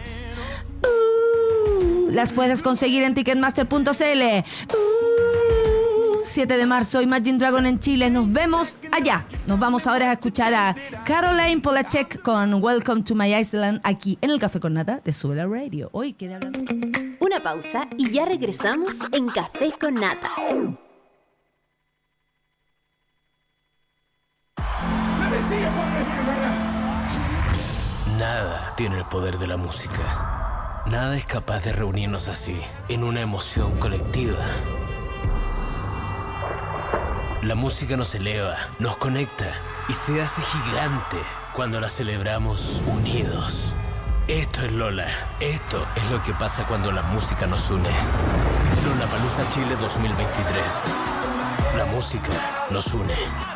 Uh, 0.83 2.11
las 2.11 2.33
puedes 2.33 2.63
conseguir 2.63 3.03
en 3.05 3.15
ticketmaster.cl. 3.15 3.75
Uh, 3.83 5.46
7 6.27 6.57
de 6.57 6.67
marzo, 6.67 7.01
Imagine 7.01 7.39
Dragon 7.39 7.65
en 7.67 7.79
Chile. 7.79 8.11
Nos 8.11 8.31
vemos 8.33 8.77
allá. 8.93 9.25
Nos 9.47 9.59
vamos 9.59 9.87
ahora 9.87 10.11
a 10.11 10.15
escuchar 10.15 10.53
a 10.55 10.75
Caroline 11.05 11.61
Polachek 11.61 12.21
con 12.23 12.55
Welcome 12.63 13.03
to 13.03 13.15
My 13.15 13.33
Island 13.33 13.81
aquí 13.85 14.19
en 14.21 14.31
el 14.31 14.39
Café 14.39 14.59
con 14.59 14.75
Nata 14.75 15.01
de 15.05 15.13
Sube 15.13 15.37
la 15.37 15.47
Radio. 15.47 15.89
Hoy 15.93 16.15
quedé 16.15 16.35
hablando. 16.35 16.61
Una 17.21 17.43
pausa 17.43 17.89
y 17.97 18.11
ya 18.11 18.25
regresamos 18.25 18.95
en 19.13 19.29
Café 19.29 19.73
con 19.81 19.95
Nata. 19.95 20.31
Nada 28.19 28.75
tiene 28.77 28.99
el 28.99 29.05
poder 29.05 29.39
de 29.39 29.47
la 29.47 29.57
música. 29.57 30.83
Nada 30.91 31.17
es 31.17 31.25
capaz 31.25 31.65
de 31.65 31.73
reunirnos 31.73 32.29
así, 32.29 32.57
en 32.89 33.05
una 33.05 33.21
emoción 33.21 33.77
colectiva. 33.79 34.45
La 37.47 37.55
música 37.55 37.97
nos 37.97 38.13
eleva, 38.17 38.57
nos 38.81 38.97
conecta 38.97 39.55
y 39.89 39.93
se 39.93 40.21
hace 40.21 40.43
gigante 40.43 41.17
cuando 41.53 41.81
la 41.81 41.89
celebramos 41.89 42.83
unidos. 42.89 43.73
Esto 44.27 44.63
es 44.63 44.73
Lola. 44.73 45.07
Esto 45.39 45.87
es 45.95 46.11
lo 46.11 46.21
que 46.25 46.33
pasa 46.33 46.67
cuando 46.67 46.91
la 46.91 47.03
música 47.03 47.47
nos 47.47 47.71
une. 47.71 47.89
Lola 48.85 49.07
Palusa 49.07 49.49
Chile 49.55 49.77
2023. 49.77 50.65
La 51.77 51.85
música 51.85 52.67
nos 52.73 52.93
une. 52.93 53.56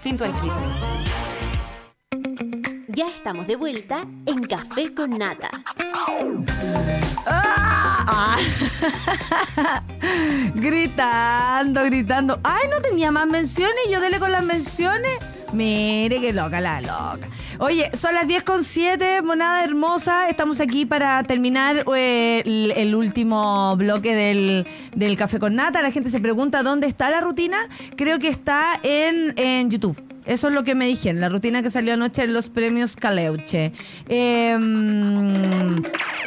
Fintual 0.00 0.32
Kids. 0.40 0.54
Ya 2.88 3.08
estamos 3.08 3.46
de 3.46 3.56
vuelta 3.56 4.06
en 4.26 4.44
Café 4.44 4.94
con 4.94 5.18
Nata. 5.18 5.50
Gritando, 10.54 11.84
gritando. 11.84 12.40
Ay, 12.42 12.68
no 12.70 12.80
tenía 12.80 13.12
más 13.12 13.26
menciones. 13.26 13.84
Yo 13.90 14.00
dele 14.00 14.18
con 14.18 14.32
las 14.32 14.42
menciones. 14.42 15.18
Mire 15.52 16.20
qué 16.20 16.32
loca, 16.32 16.60
la 16.60 16.80
loca. 16.80 17.28
Oye, 17.58 17.90
son 17.94 18.14
las 18.14 18.26
10 18.28 18.42
con 18.42 18.62
7, 18.62 19.22
monada 19.22 19.64
hermosa. 19.64 20.28
Estamos 20.28 20.60
aquí 20.60 20.84
para 20.84 21.22
terminar 21.22 21.84
eh, 21.96 22.42
el, 22.76 22.94
último 22.94 23.74
bloque 23.76 24.14
del, 24.14 24.66
del 24.94 25.16
café 25.16 25.38
con 25.38 25.54
nata. 25.54 25.80
La 25.82 25.90
gente 25.90 26.10
se 26.10 26.20
pregunta 26.20 26.62
dónde 26.62 26.86
está 26.86 27.10
la 27.10 27.20
rutina. 27.20 27.56
Creo 27.96 28.18
que 28.18 28.28
está 28.28 28.78
en, 28.82 29.32
en 29.36 29.70
YouTube. 29.70 30.00
Eso 30.28 30.48
es 30.48 30.54
lo 30.54 30.62
que 30.62 30.74
me 30.74 30.86
dijeron, 30.86 31.22
la 31.22 31.30
rutina 31.30 31.62
que 31.62 31.70
salió 31.70 31.94
anoche 31.94 32.22
en 32.22 32.34
los 32.34 32.50
premios 32.50 32.96
Caleuche. 32.96 33.72
Eh, 34.10 34.54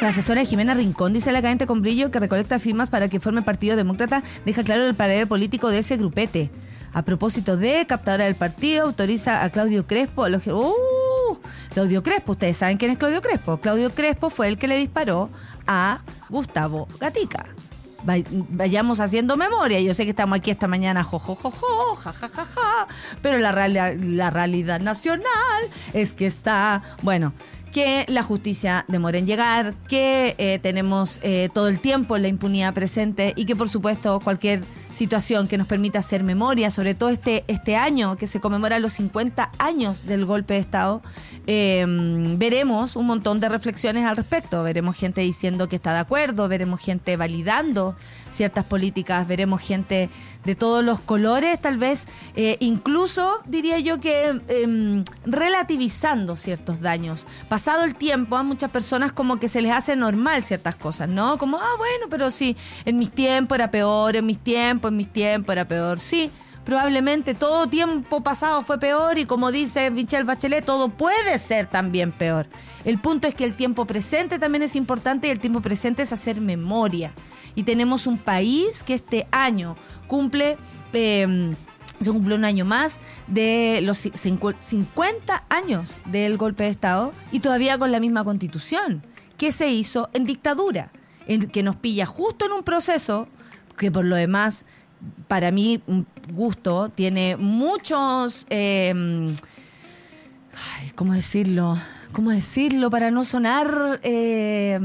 la 0.00 0.08
asesora 0.08 0.40
de 0.40 0.46
Jimena 0.46 0.74
Rincón 0.74 1.12
dice 1.12 1.30
la 1.30 1.40
cadente 1.40 1.68
con 1.68 1.82
brillo 1.82 2.10
que 2.10 2.18
recolecta 2.18 2.58
firmas 2.58 2.90
para 2.90 3.08
que 3.08 3.20
forme 3.20 3.42
Partido 3.42 3.76
Demócrata. 3.76 4.24
Deja 4.44 4.64
claro 4.64 4.86
el 4.86 4.96
pared 4.96 5.28
político 5.28 5.68
de 5.68 5.78
ese 5.78 5.96
grupete. 5.96 6.50
A 6.94 7.02
propósito 7.02 7.56
de 7.56 7.86
captadora 7.86 8.24
del 8.24 8.34
partido, 8.34 8.84
autoriza 8.84 9.42
a 9.44 9.50
Claudio 9.50 9.86
Crespo. 9.86 10.26
¡Uh! 10.26 11.38
Claudio 11.72 12.02
Crespo, 12.02 12.32
ustedes 12.32 12.56
saben 12.58 12.76
quién 12.76 12.90
es 12.90 12.98
Claudio 12.98 13.22
Crespo. 13.22 13.58
Claudio 13.58 13.94
Crespo 13.94 14.28
fue 14.28 14.48
el 14.48 14.58
que 14.58 14.68
le 14.68 14.76
disparó 14.76 15.30
a 15.66 16.00
Gustavo 16.28 16.88
Gatica. 17.00 17.46
Vay- 18.04 18.26
Vayamos 18.50 19.00
haciendo 19.00 19.36
memoria. 19.36 19.80
Yo 19.80 19.94
sé 19.94 20.04
que 20.04 20.10
estamos 20.10 20.36
aquí 20.36 20.50
esta 20.50 20.68
mañana, 20.68 21.02
jo, 21.04 21.18
jo, 21.18 21.34
jo, 21.34 21.50
jo, 21.50 21.96
ja, 21.96 22.12
ja, 22.12 22.28
ja, 22.28 22.44
ja, 22.44 22.86
pero 23.22 23.38
la, 23.38 23.52
reali- 23.52 23.98
la 24.16 24.30
realidad 24.30 24.80
nacional 24.80 25.24
es 25.94 26.12
que 26.12 26.26
está, 26.26 26.82
bueno, 27.02 27.32
que 27.72 28.04
la 28.08 28.22
justicia 28.22 28.84
demora 28.88 29.16
en 29.18 29.26
llegar, 29.26 29.72
que 29.88 30.34
eh, 30.36 30.58
tenemos 30.60 31.20
eh, 31.22 31.48
todo 31.54 31.68
el 31.68 31.80
tiempo 31.80 32.18
la 32.18 32.28
impunidad 32.28 32.74
presente 32.74 33.32
y 33.34 33.46
que 33.46 33.56
por 33.56 33.68
supuesto 33.70 34.20
cualquier 34.20 34.62
situación 34.92 35.48
que 35.48 35.58
nos 35.58 35.66
permita 35.66 35.98
hacer 35.98 36.22
memoria, 36.22 36.70
sobre 36.70 36.94
todo 36.94 37.08
este, 37.10 37.44
este 37.48 37.76
año 37.76 38.16
que 38.16 38.26
se 38.26 38.40
conmemora 38.40 38.78
los 38.78 38.92
50 38.94 39.50
años 39.58 40.06
del 40.06 40.24
golpe 40.24 40.54
de 40.54 40.60
Estado, 40.60 41.02
eh, 41.46 41.84
veremos 42.38 42.96
un 42.96 43.06
montón 43.06 43.40
de 43.40 43.48
reflexiones 43.48 44.04
al 44.04 44.16
respecto. 44.16 44.62
Veremos 44.62 44.96
gente 44.96 45.20
diciendo 45.20 45.68
que 45.68 45.76
está 45.76 45.92
de 45.92 46.00
acuerdo, 46.00 46.48
veremos 46.48 46.80
gente 46.80 47.16
validando 47.16 47.96
ciertas 48.30 48.64
políticas, 48.64 49.26
veremos 49.26 49.60
gente 49.60 50.10
de 50.44 50.54
todos 50.54 50.84
los 50.84 51.00
colores, 51.00 51.60
tal 51.60 51.78
vez, 51.78 52.06
eh, 52.34 52.56
incluso 52.60 53.40
diría 53.46 53.78
yo 53.78 54.00
que 54.00 54.40
em, 54.48 55.04
relativizando 55.24 56.36
ciertos 56.36 56.80
daños. 56.80 57.26
Pasado 57.48 57.84
el 57.84 57.94
tiempo, 57.94 58.36
a 58.36 58.42
muchas 58.42 58.70
personas 58.70 59.12
como 59.12 59.38
que 59.38 59.48
se 59.48 59.62
les 59.62 59.72
hace 59.72 59.96
normal 59.96 60.44
ciertas 60.44 60.74
cosas, 60.74 61.08
¿no? 61.08 61.38
Como, 61.38 61.58
ah, 61.58 61.74
bueno, 61.78 62.06
pero 62.10 62.30
sí, 62.30 62.56
en 62.84 62.98
mis 62.98 63.10
tiempos 63.10 63.56
era 63.56 63.70
peor, 63.70 64.16
en 64.16 64.26
mis 64.26 64.38
tiempos, 64.38 64.81
en 64.88 64.96
mis 64.96 65.12
tiempos 65.12 65.52
era 65.52 65.66
peor, 65.66 65.98
sí. 65.98 66.30
Probablemente 66.64 67.34
todo 67.34 67.66
tiempo 67.66 68.22
pasado 68.22 68.62
fue 68.62 68.78
peor 68.78 69.18
y 69.18 69.24
como 69.24 69.50
dice 69.50 69.90
Michelle 69.90 70.22
Bachelet, 70.22 70.64
todo 70.64 70.90
puede 70.90 71.36
ser 71.38 71.66
también 71.66 72.12
peor. 72.12 72.46
El 72.84 73.00
punto 73.00 73.26
es 73.26 73.34
que 73.34 73.44
el 73.44 73.54
tiempo 73.56 73.84
presente 73.84 74.38
también 74.38 74.62
es 74.62 74.76
importante 74.76 75.26
y 75.26 75.30
el 75.32 75.40
tiempo 75.40 75.60
presente 75.60 76.02
es 76.02 76.12
hacer 76.12 76.40
memoria. 76.40 77.12
Y 77.56 77.64
tenemos 77.64 78.06
un 78.06 78.16
país 78.16 78.82
que 78.84 78.94
este 78.94 79.26
año 79.32 79.76
cumple... 80.06 80.56
eh, 80.92 81.54
se 82.00 82.10
cumple 82.10 82.34
un 82.34 82.44
año 82.44 82.64
más 82.64 82.98
de 83.28 83.78
los 83.82 84.04
ci- 84.06 84.12
cincu- 84.12 84.56
50 84.58 85.44
años 85.50 86.00
del 86.06 86.36
golpe 86.36 86.64
de 86.64 86.70
Estado 86.70 87.12
y 87.30 87.38
todavía 87.40 87.78
con 87.78 87.92
la 87.92 88.00
misma 88.00 88.24
constitución 88.24 89.04
que 89.36 89.52
se 89.52 89.68
hizo 89.68 90.10
en 90.12 90.24
dictadura, 90.24 90.90
en, 91.28 91.46
que 91.46 91.62
nos 91.62 91.76
pilla 91.76 92.04
justo 92.06 92.46
en 92.46 92.52
un 92.52 92.64
proceso 92.64 93.28
que 93.82 93.90
por 93.90 94.04
lo 94.06 94.16
demás, 94.16 94.64
para 95.28 95.50
mí, 95.50 95.82
gusto, 96.32 96.88
tiene 96.88 97.36
muchos... 97.36 98.46
eh, 98.48 99.26
¿Cómo 100.94 101.12
decirlo? 101.14 101.76
¿Cómo 102.12 102.30
decirlo 102.30 102.90
para 102.90 103.10
no 103.10 103.24
sonar 103.24 104.00
eh, 104.02 104.78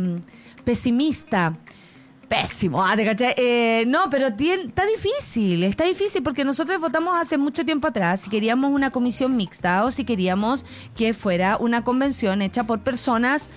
pesimista? 0.64 1.58
Pésimo, 2.28 2.84
ah, 2.84 2.94
¿te 2.98 3.06
cachai? 3.06 3.34
Eh, 3.38 3.86
no, 3.88 4.10
pero 4.10 4.28
tien- 4.32 4.68
está 4.68 4.84
difícil, 4.86 5.64
está 5.64 5.86
difícil 5.86 6.24
porque 6.24 6.44
nosotros 6.44 6.82
votamos 6.82 7.16
hace 7.16 7.38
mucho 7.38 7.64
tiempo 7.64 7.88
atrás 7.88 8.22
si 8.22 8.30
queríamos 8.30 8.72
una 8.72 8.92
comisión 8.92 9.38
mixta 9.38 9.86
o 9.86 9.92
si 9.92 10.04
queríamos 10.04 10.66
que 10.94 11.14
fuera 11.14 11.56
una 11.58 11.86
convención 11.86 12.42
hecha 12.42 12.66
por 12.66 12.82
personas 12.82 13.50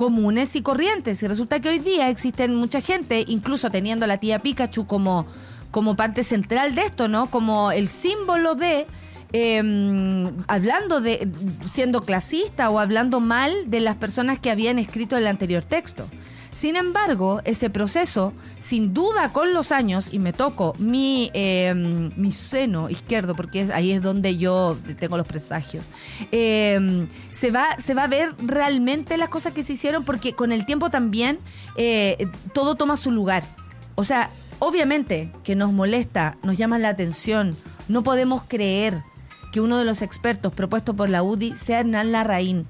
comunes 0.00 0.56
y 0.56 0.62
corrientes. 0.62 1.22
Y 1.22 1.28
resulta 1.28 1.60
que 1.60 1.68
hoy 1.68 1.78
día 1.78 2.08
existen 2.08 2.54
mucha 2.54 2.80
gente, 2.80 3.22
incluso 3.28 3.70
teniendo 3.70 4.06
a 4.06 4.08
la 4.08 4.16
tía 4.16 4.38
Pikachu 4.38 4.86
como, 4.86 5.26
como 5.70 5.94
parte 5.94 6.24
central 6.24 6.74
de 6.74 6.80
esto, 6.80 7.06
¿no? 7.06 7.30
Como 7.30 7.70
el 7.70 7.90
símbolo 7.90 8.54
de 8.54 8.86
eh, 9.34 10.32
hablando 10.48 11.02
de 11.02 11.28
siendo 11.62 12.00
clasista 12.06 12.70
o 12.70 12.78
hablando 12.78 13.20
mal 13.20 13.52
de 13.66 13.80
las 13.80 13.96
personas 13.96 14.38
que 14.38 14.50
habían 14.50 14.78
escrito 14.78 15.18
el 15.18 15.26
anterior 15.26 15.66
texto. 15.66 16.08
Sin 16.60 16.76
embargo, 16.76 17.40
ese 17.46 17.70
proceso, 17.70 18.34
sin 18.58 18.92
duda 18.92 19.32
con 19.32 19.54
los 19.54 19.72
años, 19.72 20.10
y 20.12 20.18
me 20.18 20.34
toco 20.34 20.74
mi, 20.78 21.30
eh, 21.32 21.72
mi 21.74 22.32
seno 22.32 22.90
izquierdo, 22.90 23.34
porque 23.34 23.70
ahí 23.72 23.92
es 23.92 24.02
donde 24.02 24.36
yo 24.36 24.76
tengo 24.98 25.16
los 25.16 25.26
presagios, 25.26 25.88
eh, 26.32 27.08
se, 27.30 27.50
va, 27.50 27.78
se 27.78 27.94
va 27.94 28.04
a 28.04 28.08
ver 28.08 28.34
realmente 28.44 29.16
las 29.16 29.30
cosas 29.30 29.54
que 29.54 29.62
se 29.62 29.72
hicieron, 29.72 30.04
porque 30.04 30.34
con 30.34 30.52
el 30.52 30.66
tiempo 30.66 30.90
también 30.90 31.38
eh, 31.76 32.26
todo 32.52 32.74
toma 32.74 32.98
su 32.98 33.10
lugar. 33.10 33.42
O 33.94 34.04
sea, 34.04 34.28
obviamente 34.58 35.32
que 35.42 35.56
nos 35.56 35.72
molesta, 35.72 36.36
nos 36.42 36.58
llama 36.58 36.78
la 36.78 36.90
atención, 36.90 37.56
no 37.88 38.02
podemos 38.02 38.42
creer 38.46 39.02
que 39.50 39.62
uno 39.62 39.78
de 39.78 39.86
los 39.86 40.02
expertos 40.02 40.52
propuestos 40.52 40.94
por 40.94 41.08
la 41.08 41.22
UDI 41.22 41.56
sea 41.56 41.80
Hernán 41.80 42.12
Larraín, 42.12 42.66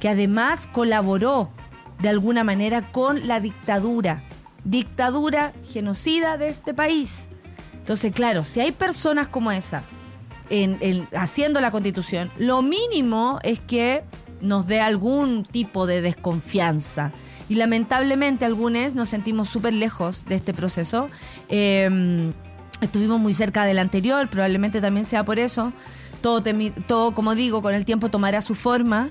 que 0.00 0.08
además 0.08 0.66
colaboró 0.72 1.52
de 2.02 2.08
alguna 2.08 2.44
manera 2.44 2.90
con 2.92 3.26
la 3.28 3.40
dictadura, 3.40 4.22
dictadura 4.64 5.52
genocida 5.70 6.36
de 6.36 6.48
este 6.48 6.74
país. 6.74 7.28
Entonces, 7.74 8.12
claro, 8.12 8.44
si 8.44 8.60
hay 8.60 8.72
personas 8.72 9.28
como 9.28 9.50
esa 9.52 9.82
en, 10.48 10.78
en- 10.80 11.08
haciendo 11.16 11.60
la 11.60 11.70
constitución, 11.70 12.30
lo 12.38 12.62
mínimo 12.62 13.38
es 13.42 13.60
que 13.60 14.02
nos 14.40 14.66
dé 14.66 14.80
algún 14.80 15.44
tipo 15.44 15.86
de 15.86 16.00
desconfianza. 16.00 17.12
Y 17.48 17.56
lamentablemente 17.56 18.44
algunos 18.44 18.94
nos 18.94 19.08
sentimos 19.08 19.48
súper 19.48 19.72
lejos 19.74 20.24
de 20.26 20.36
este 20.36 20.54
proceso. 20.54 21.08
Eh, 21.48 22.32
estuvimos 22.80 23.18
muy 23.18 23.34
cerca 23.34 23.64
del 23.64 23.78
anterior, 23.78 24.28
probablemente 24.30 24.80
también 24.80 25.04
sea 25.04 25.24
por 25.24 25.38
eso. 25.38 25.72
Todo, 26.22 26.42
todo, 26.86 27.12
como 27.14 27.34
digo, 27.34 27.60
con 27.60 27.74
el 27.74 27.84
tiempo 27.84 28.08
tomará 28.08 28.40
su 28.40 28.54
forma. 28.54 29.10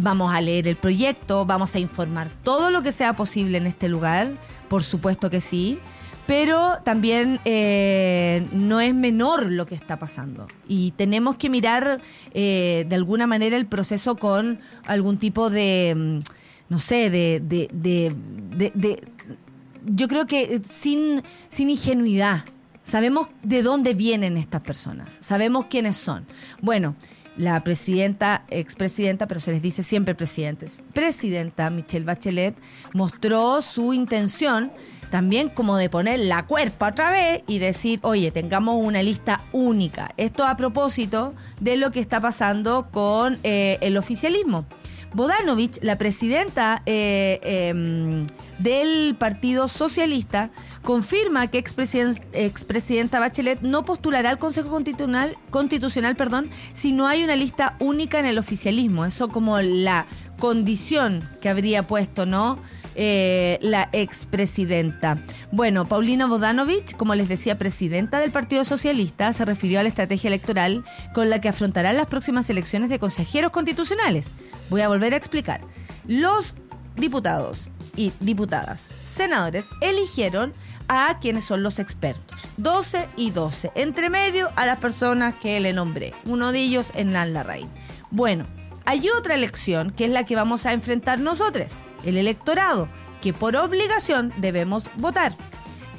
Vamos 0.00 0.32
a 0.32 0.40
leer 0.40 0.68
el 0.68 0.76
proyecto, 0.76 1.44
vamos 1.44 1.74
a 1.74 1.80
informar 1.80 2.30
todo 2.44 2.70
lo 2.70 2.82
que 2.82 2.92
sea 2.92 3.16
posible 3.16 3.58
en 3.58 3.66
este 3.66 3.88
lugar, 3.88 4.30
por 4.68 4.84
supuesto 4.84 5.28
que 5.28 5.40
sí, 5.40 5.80
pero 6.24 6.74
también 6.84 7.40
eh, 7.44 8.46
no 8.52 8.80
es 8.80 8.94
menor 8.94 9.46
lo 9.50 9.66
que 9.66 9.74
está 9.74 9.98
pasando. 9.98 10.46
Y 10.68 10.92
tenemos 10.92 11.34
que 11.36 11.50
mirar 11.50 12.00
eh, 12.32 12.86
de 12.88 12.94
alguna 12.94 13.26
manera 13.26 13.56
el 13.56 13.66
proceso 13.66 14.14
con 14.16 14.60
algún 14.86 15.18
tipo 15.18 15.50
de, 15.50 15.94
mm, 15.96 16.18
no 16.68 16.78
sé, 16.78 17.10
de, 17.10 17.40
de, 17.44 17.68
de- 17.72 18.14
de- 18.56 18.72
de- 18.76 19.08
yo 19.84 20.06
creo 20.06 20.26
que 20.26 20.60
sin, 20.64 21.22
sin 21.48 21.70
ingenuidad. 21.70 22.44
Sabemos 22.84 23.28
de 23.42 23.62
dónde 23.62 23.92
vienen 23.94 24.36
estas 24.38 24.62
personas, 24.62 25.16
sabemos 25.20 25.66
quiénes 25.66 25.96
son. 25.96 26.24
Bueno, 26.62 26.94
la 27.38 27.62
presidenta, 27.64 28.44
expresidenta, 28.50 29.26
pero 29.26 29.40
se 29.40 29.52
les 29.52 29.62
dice 29.62 29.82
siempre 29.82 30.14
presidentes, 30.14 30.82
presidenta 30.92 31.70
Michelle 31.70 32.04
Bachelet 32.04 32.54
mostró 32.92 33.62
su 33.62 33.94
intención 33.94 34.72
también 35.10 35.48
como 35.48 35.76
de 35.76 35.88
poner 35.88 36.18
la 36.20 36.46
cuerpa 36.46 36.88
otra 36.88 37.10
vez 37.10 37.42
y 37.46 37.60
decir, 37.60 37.98
oye, 38.02 38.30
tengamos 38.30 38.76
una 38.84 39.02
lista 39.02 39.40
única. 39.52 40.10
Esto 40.18 40.44
a 40.44 40.56
propósito 40.56 41.34
de 41.60 41.76
lo 41.78 41.90
que 41.90 42.00
está 42.00 42.20
pasando 42.20 42.88
con 42.90 43.38
eh, 43.42 43.78
el 43.80 43.96
oficialismo. 43.96 44.66
Bodanovich, 45.18 45.80
la 45.82 45.98
presidenta 45.98 46.80
eh, 46.86 47.40
eh, 47.42 48.24
del 48.60 49.16
Partido 49.18 49.66
Socialista, 49.66 50.50
confirma 50.82 51.48
que 51.48 51.58
expresiden- 51.58 52.22
expresidenta 52.32 53.18
Bachelet 53.18 53.60
no 53.62 53.84
postulará 53.84 54.30
al 54.30 54.38
Consejo 54.38 54.70
Constitucional, 54.70 55.36
si 56.72 56.92
no 56.92 57.08
hay 57.08 57.24
una 57.24 57.34
lista 57.34 57.74
única 57.80 58.20
en 58.20 58.26
el 58.26 58.38
oficialismo. 58.38 59.04
Eso 59.04 59.28
como 59.28 59.60
la 59.60 60.06
condición 60.38 61.28
que 61.40 61.48
habría 61.48 61.84
puesto, 61.88 62.24
¿no? 62.24 62.60
Eh, 63.00 63.60
la 63.62 63.88
expresidenta. 63.92 65.22
Bueno, 65.52 65.86
Paulina 65.86 66.26
Bodanovich, 66.26 66.96
como 66.96 67.14
les 67.14 67.28
decía, 67.28 67.56
presidenta 67.56 68.18
del 68.18 68.32
Partido 68.32 68.64
Socialista, 68.64 69.32
se 69.32 69.44
refirió 69.44 69.78
a 69.78 69.84
la 69.84 69.88
estrategia 69.88 70.26
electoral 70.26 70.84
con 71.14 71.30
la 71.30 71.40
que 71.40 71.48
afrontarán 71.48 71.96
las 71.96 72.06
próximas 72.06 72.50
elecciones 72.50 72.90
de 72.90 72.98
consejeros 72.98 73.52
constitucionales. 73.52 74.32
Voy 74.68 74.80
a 74.80 74.88
volver 74.88 75.14
a 75.14 75.16
explicar. 75.16 75.60
Los 76.08 76.56
diputados 76.96 77.70
y 77.94 78.12
diputadas, 78.18 78.90
senadores, 79.04 79.68
eligieron 79.80 80.52
a 80.88 81.20
quienes 81.20 81.44
son 81.44 81.62
los 81.62 81.78
expertos. 81.78 82.48
12 82.56 83.08
y 83.16 83.30
12. 83.30 83.70
Entre 83.76 84.10
medio 84.10 84.50
a 84.56 84.66
las 84.66 84.78
personas 84.78 85.36
que 85.36 85.60
le 85.60 85.72
nombré. 85.72 86.14
Uno 86.24 86.50
de 86.50 86.58
ellos 86.58 86.90
en 86.96 87.12
Larraín. 87.12 87.68
Bueno, 88.10 88.44
hay 88.88 89.10
otra 89.10 89.34
elección 89.34 89.90
que 89.90 90.06
es 90.06 90.10
la 90.10 90.24
que 90.24 90.34
vamos 90.34 90.64
a 90.64 90.72
enfrentar 90.72 91.18
nosotros, 91.18 91.82
el 92.04 92.16
electorado, 92.16 92.88
que 93.20 93.34
por 93.34 93.54
obligación 93.54 94.32
debemos 94.38 94.88
votar. 94.96 95.36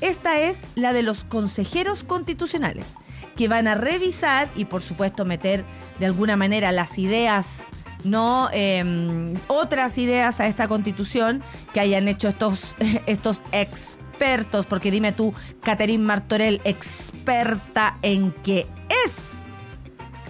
Esta 0.01 0.39
es 0.39 0.63
la 0.73 0.91
de 0.91 1.03
los 1.03 1.23
consejeros 1.23 2.03
constitucionales, 2.03 2.95
que 3.35 3.47
van 3.47 3.67
a 3.67 3.75
revisar 3.75 4.49
y 4.55 4.65
por 4.65 4.81
supuesto 4.81 5.23
meter 5.23 5.65
de 5.99 6.07
alguna 6.07 6.35
manera 6.35 6.71
las 6.71 6.97
ideas 6.97 7.63
no 8.03 8.49
Em, 8.53 9.35
otras 9.47 9.97
ideas 9.97 10.39
a 10.39 10.47
esta 10.47 10.67
constitución 10.67 11.43
que 11.73 11.81
hayan 11.81 12.07
hecho 12.07 12.29
estos, 12.29 12.75
estos 13.05 13.43
expertos, 13.51 14.65
porque 14.65 14.89
dime 14.89 15.11
tú, 15.11 15.33
Caterín 15.61 16.05
Martorell, 16.05 16.59
experta 16.63 17.99
en 18.01 18.31
qué 18.31 18.67
es. 19.05 19.43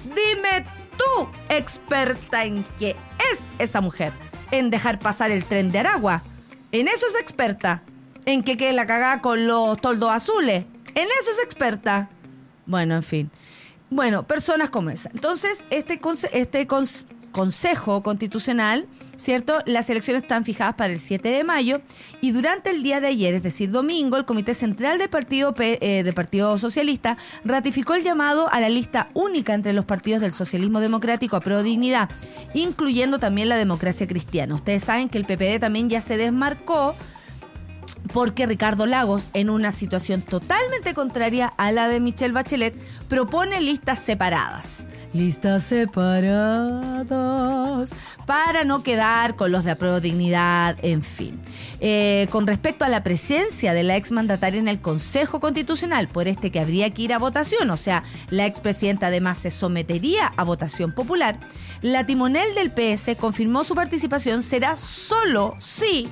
Dime 0.03 0.78
tú, 0.99 1.29
experta 1.49 2.45
en 2.45 2.63
qué 2.77 2.95
es 3.31 3.49
esa 3.57 3.81
mujer, 3.81 4.13
en 4.51 4.69
dejar 4.69 4.99
pasar 4.99 5.31
el 5.31 5.45
tren 5.45 5.71
de 5.71 5.79
Aragua. 5.79 6.21
En 6.71 6.87
eso 6.87 7.07
es 7.07 7.19
experta. 7.19 7.83
En 8.25 8.43
que 8.43 8.57
quede 8.57 8.73
la 8.73 8.85
cagada 8.85 9.21
con 9.21 9.47
los 9.47 9.77
toldos 9.81 10.11
azules. 10.11 10.65
En 10.93 11.07
eso 11.19 11.31
es 11.31 11.43
experta. 11.43 12.09
Bueno, 12.65 12.95
en 12.95 13.03
fin. 13.03 13.31
Bueno, 13.89 14.27
personas 14.27 14.69
como 14.69 14.91
esa. 14.91 15.09
Entonces, 15.13 15.65
este, 15.71 15.99
este 16.33 16.67
Consejo 17.31 18.03
Constitucional, 18.03 18.87
¿cierto? 19.17 19.59
Las 19.65 19.89
elecciones 19.89 20.23
están 20.23 20.45
fijadas 20.45 20.75
para 20.75 20.91
el 20.93 20.99
7 20.99 21.29
de 21.29 21.43
mayo 21.43 21.81
y 22.21 22.31
durante 22.31 22.71
el 22.71 22.83
día 22.83 22.99
de 22.99 23.07
ayer, 23.07 23.33
es 23.33 23.43
decir, 23.43 23.71
domingo, 23.71 24.17
el 24.17 24.25
Comité 24.25 24.53
Central 24.53 24.97
del 24.97 25.09
Partido, 25.09 25.53
eh, 25.59 26.11
Partido 26.13 26.57
Socialista 26.57 27.17
ratificó 27.45 27.93
el 27.95 28.03
llamado 28.03 28.49
a 28.51 28.59
la 28.59 28.69
lista 28.69 29.09
única 29.13 29.53
entre 29.53 29.73
los 29.73 29.85
partidos 29.85 30.21
del 30.21 30.31
socialismo 30.31 30.79
democrático 30.79 31.35
a 31.35 31.41
pro 31.41 31.63
dignidad, 31.63 32.09
incluyendo 32.53 33.19
también 33.19 33.49
la 33.49 33.57
democracia 33.57 34.07
cristiana. 34.07 34.55
Ustedes 34.55 34.83
saben 34.83 35.09
que 35.09 35.17
el 35.17 35.25
PPD 35.25 35.59
también 35.59 35.89
ya 35.89 36.01
se 36.01 36.17
desmarcó 36.17 36.95
porque 38.13 38.45
Ricardo 38.45 38.85
Lagos, 38.85 39.29
en 39.33 39.49
una 39.49 39.71
situación 39.71 40.21
totalmente 40.21 40.93
contraria 40.93 41.47
a 41.57 41.71
la 41.71 41.87
de 41.87 41.99
Michelle 41.99 42.33
Bachelet, 42.33 42.75
propone 43.07 43.61
listas 43.61 43.99
separadas. 43.99 44.87
Listas 45.13 45.63
separadas 45.63 47.09
para 48.25 48.63
no 48.63 48.83
quedar 48.83 49.35
con 49.35 49.51
los 49.51 49.63
de 49.63 49.71
apruebo 49.71 49.99
dignidad, 49.99 50.77
en 50.81 51.01
fin. 51.03 51.39
Eh, 51.81 52.27
con 52.29 52.45
respecto 52.47 52.85
a 52.85 52.89
la 52.89 53.03
presencia 53.03 53.73
de 53.73 53.83
la 53.83 53.95
exmandataria 53.95 54.59
en 54.59 54.67
el 54.67 54.81
Consejo 54.81 55.39
Constitucional, 55.39 56.07
por 56.07 56.27
este 56.27 56.51
que 56.51 56.59
habría 56.59 56.89
que 56.91 57.03
ir 57.03 57.13
a 57.13 57.19
votación, 57.19 57.69
o 57.69 57.77
sea, 57.77 58.03
la 58.29 58.45
expresidenta 58.45 59.07
además 59.07 59.37
se 59.37 59.51
sometería 59.51 60.33
a 60.37 60.43
votación 60.43 60.91
popular, 60.91 61.39
la 61.81 62.05
timonel 62.05 62.53
del 62.55 62.71
PS 62.71 63.15
confirmó 63.17 63.63
su 63.63 63.75
participación 63.75 64.43
será 64.43 64.75
solo 64.75 65.55
si 65.59 66.09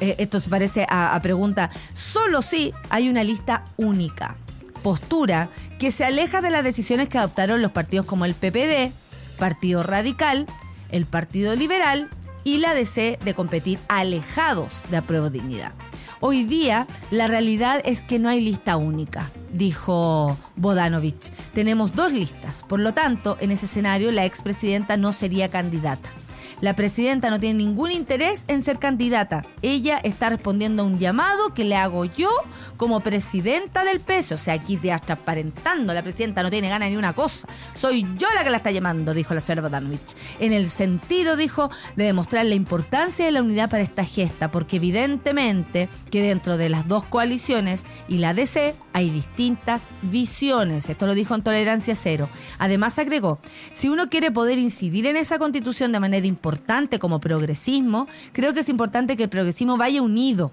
eh, 0.00 0.16
esto 0.18 0.40
se 0.40 0.50
parece 0.50 0.86
a, 0.88 1.14
a 1.14 1.22
pregunta, 1.22 1.70
solo 1.92 2.42
si 2.42 2.72
hay 2.88 3.08
una 3.08 3.24
lista 3.24 3.64
única. 3.76 4.36
Postura 4.82 5.50
que 5.78 5.90
se 5.90 6.04
aleja 6.04 6.40
de 6.40 6.50
las 6.50 6.64
decisiones 6.64 7.08
que 7.08 7.18
adoptaron 7.18 7.60
los 7.60 7.72
partidos 7.72 8.06
como 8.06 8.24
el 8.24 8.34
PPD, 8.34 8.92
Partido 9.38 9.82
Radical, 9.82 10.46
el 10.90 11.06
Partido 11.06 11.54
Liberal 11.54 12.08
y 12.44 12.58
la 12.58 12.74
DC 12.74 13.18
de 13.24 13.34
competir 13.34 13.78
alejados 13.88 14.84
de 14.90 14.96
apruebo 14.96 15.30
dignidad. 15.30 15.72
Hoy 16.20 16.44
día 16.44 16.86
la 17.10 17.26
realidad 17.26 17.80
es 17.84 18.04
que 18.04 18.18
no 18.18 18.28
hay 18.28 18.40
lista 18.40 18.76
única, 18.76 19.30
dijo 19.52 20.36
Bodanovich. 20.56 21.30
Tenemos 21.54 21.94
dos 21.94 22.12
listas, 22.12 22.62
por 22.68 22.78
lo 22.78 22.92
tanto, 22.92 23.38
en 23.40 23.50
ese 23.50 23.64
escenario 23.66 24.12
la 24.12 24.26
expresidenta 24.26 24.98
no 24.98 25.12
sería 25.14 25.48
candidata. 25.48 26.10
La 26.60 26.76
presidenta 26.76 27.30
no 27.30 27.40
tiene 27.40 27.64
ningún 27.64 27.90
interés 27.90 28.44
en 28.46 28.62
ser 28.62 28.78
candidata. 28.78 29.46
Ella 29.62 29.98
está 30.02 30.28
respondiendo 30.28 30.82
a 30.82 30.86
un 30.86 30.98
llamado 30.98 31.54
que 31.54 31.64
le 31.64 31.74
hago 31.74 32.04
yo 32.04 32.28
como 32.76 33.00
presidenta 33.00 33.82
del 33.82 34.00
PS. 34.00 34.32
O 34.32 34.36
sea, 34.36 34.54
aquí 34.54 34.76
te 34.76 34.90
está 34.90 35.16
transparentando. 35.16 35.94
La 35.94 36.02
presidenta 36.02 36.42
no 36.42 36.50
tiene 36.50 36.68
ganas 36.68 36.90
ni 36.90 36.98
una 36.98 37.14
cosa. 37.14 37.48
Soy 37.72 38.06
yo 38.18 38.28
la 38.34 38.44
que 38.44 38.50
la 38.50 38.58
está 38.58 38.70
llamando, 38.70 39.14
dijo 39.14 39.32
la 39.32 39.40
señora 39.40 39.62
Bodanovich. 39.62 40.14
En 40.38 40.52
el 40.52 40.66
sentido, 40.68 41.36
dijo, 41.36 41.70
de 41.96 42.04
demostrar 42.04 42.44
la 42.44 42.54
importancia 42.54 43.24
de 43.24 43.32
la 43.32 43.40
unidad 43.40 43.70
para 43.70 43.82
esta 43.82 44.04
gesta, 44.04 44.50
porque 44.50 44.76
evidentemente 44.76 45.88
que 46.10 46.20
dentro 46.20 46.58
de 46.58 46.68
las 46.68 46.86
dos 46.86 47.06
coaliciones 47.06 47.86
y 48.06 48.18
la 48.18 48.34
DC 48.34 48.74
hay 48.92 49.08
distintas 49.08 49.88
visiones. 50.02 50.90
Esto 50.90 51.06
lo 51.06 51.14
dijo 51.14 51.34
en 51.34 51.42
Tolerancia 51.42 51.94
Cero. 51.94 52.28
Además 52.58 52.98
agregó, 52.98 53.40
si 53.72 53.88
uno 53.88 54.10
quiere 54.10 54.30
poder 54.30 54.58
incidir 54.58 55.06
en 55.06 55.16
esa 55.16 55.38
constitución 55.38 55.92
de 55.92 56.00
manera 56.00 56.26
importante 56.26 56.49
como 56.98 57.20
progresismo, 57.20 58.06
creo 58.32 58.52
que 58.52 58.60
es 58.60 58.68
importante 58.68 59.16
que 59.16 59.24
el 59.24 59.28
progresismo 59.28 59.76
vaya 59.76 60.02
unido. 60.02 60.52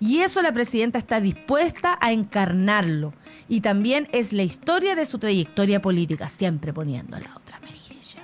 Y 0.00 0.18
eso 0.18 0.42
la 0.42 0.52
presidenta 0.52 0.98
está 0.98 1.20
dispuesta 1.20 1.98
a 2.00 2.12
encarnarlo. 2.12 3.14
Y 3.48 3.60
también 3.60 4.08
es 4.12 4.32
la 4.32 4.42
historia 4.42 4.94
de 4.94 5.06
su 5.06 5.18
trayectoria 5.18 5.80
política, 5.80 6.28
siempre 6.28 6.72
poniendo 6.72 7.18
la 7.18 7.34
otra 7.36 7.58
mejilla. 7.60 8.22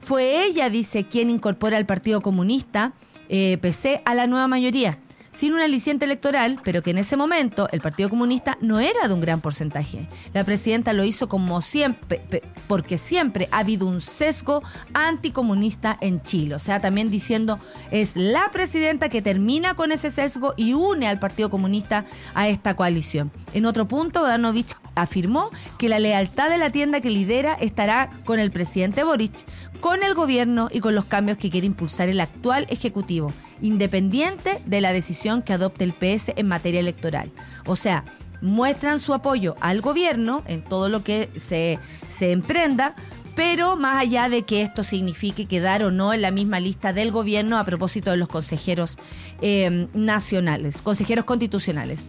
Fue 0.00 0.44
ella, 0.44 0.70
dice, 0.70 1.04
quien 1.04 1.30
incorpora 1.30 1.76
al 1.76 1.86
Partido 1.86 2.20
Comunista, 2.20 2.94
eh, 3.28 3.58
PC, 3.60 4.02
a 4.04 4.14
la 4.14 4.26
nueva 4.26 4.48
mayoría, 4.48 4.98
sin 5.34 5.52
un 5.52 5.60
aliciente 5.60 6.04
electoral, 6.04 6.60
pero 6.62 6.82
que 6.82 6.92
en 6.92 6.98
ese 6.98 7.16
momento 7.16 7.68
el 7.72 7.80
Partido 7.80 8.08
Comunista 8.08 8.56
no 8.60 8.78
era 8.78 9.08
de 9.08 9.14
un 9.14 9.20
gran 9.20 9.40
porcentaje. 9.40 10.08
La 10.32 10.44
presidenta 10.44 10.92
lo 10.92 11.04
hizo 11.04 11.28
como 11.28 11.60
siempre, 11.60 12.22
porque 12.68 12.98
siempre 12.98 13.48
ha 13.50 13.58
habido 13.58 13.86
un 13.86 14.00
sesgo 14.00 14.62
anticomunista 14.94 15.98
en 16.00 16.22
Chile. 16.22 16.54
O 16.54 16.60
sea, 16.60 16.80
también 16.80 17.10
diciendo, 17.10 17.58
es 17.90 18.16
la 18.16 18.48
presidenta 18.52 19.08
que 19.08 19.22
termina 19.22 19.74
con 19.74 19.90
ese 19.90 20.12
sesgo 20.12 20.54
y 20.56 20.74
une 20.74 21.08
al 21.08 21.18
Partido 21.18 21.50
Comunista 21.50 22.04
a 22.34 22.46
esta 22.46 22.76
coalición. 22.76 23.32
En 23.54 23.66
otro 23.66 23.88
punto, 23.88 24.20
Bodanovich 24.20 24.76
afirmó 24.94 25.50
que 25.78 25.88
la 25.88 25.98
lealtad 25.98 26.48
de 26.48 26.58
la 26.58 26.70
tienda 26.70 27.00
que 27.00 27.10
lidera 27.10 27.54
estará 27.54 28.08
con 28.24 28.38
el 28.38 28.52
presidente 28.52 29.02
Boric, 29.02 29.44
con 29.80 30.02
el 30.02 30.14
gobierno 30.14 30.68
y 30.70 30.80
con 30.80 30.94
los 30.94 31.04
cambios 31.04 31.38
que 31.38 31.50
quiere 31.50 31.66
impulsar 31.66 32.08
el 32.08 32.20
actual 32.20 32.66
Ejecutivo, 32.70 33.32
independiente 33.60 34.60
de 34.66 34.80
la 34.80 34.92
decisión 34.92 35.42
que 35.42 35.52
adopte 35.52 35.84
el 35.84 35.94
PS 35.94 36.32
en 36.36 36.48
materia 36.48 36.80
electoral. 36.80 37.30
O 37.66 37.76
sea, 37.76 38.04
muestran 38.40 38.98
su 38.98 39.14
apoyo 39.14 39.56
al 39.60 39.80
gobierno 39.80 40.42
en 40.46 40.62
todo 40.62 40.88
lo 40.88 41.02
que 41.02 41.30
se, 41.36 41.78
se 42.06 42.32
emprenda, 42.32 42.94
pero 43.34 43.76
más 43.76 44.00
allá 44.00 44.28
de 44.28 44.42
que 44.42 44.62
esto 44.62 44.84
signifique 44.84 45.46
quedar 45.46 45.82
o 45.82 45.90
no 45.90 46.12
en 46.12 46.22
la 46.22 46.30
misma 46.30 46.60
lista 46.60 46.92
del 46.92 47.10
gobierno 47.10 47.58
a 47.58 47.64
propósito 47.64 48.10
de 48.10 48.16
los 48.16 48.28
consejeros 48.28 48.98
eh, 49.40 49.88
nacionales, 49.94 50.82
consejeros 50.82 51.24
constitucionales. 51.24 52.08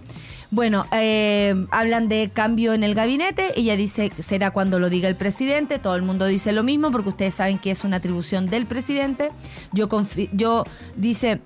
Bueno, 0.51 0.86
eh, 0.91 1.65
hablan 1.71 2.07
de 2.07 2.30
cambio 2.32 2.73
en 2.73 2.84
el 2.84 2.95
gabinete, 2.95 3.51
ella 3.59 3.76
dice 3.76 4.11
será 4.19 4.51
cuando 4.51 4.80
lo 4.80 4.89
diga 4.89 5.09
el 5.09 5.15
presidente, 5.15 5.80
todo 5.80 5.95
el 5.95 6.03
mundo 6.03 6.26
dice 6.26 6.51
lo 6.51 6.63
mismo 6.63 6.91
porque 6.91 7.09
ustedes 7.09 7.36
saben 7.36 7.57
que 7.57 7.71
es 7.71 7.84
una 7.84 7.97
atribución 7.97 8.45
del 8.47 8.65
presidente. 8.65 9.32
Yo, 9.73 10.63
dice... 10.95 11.41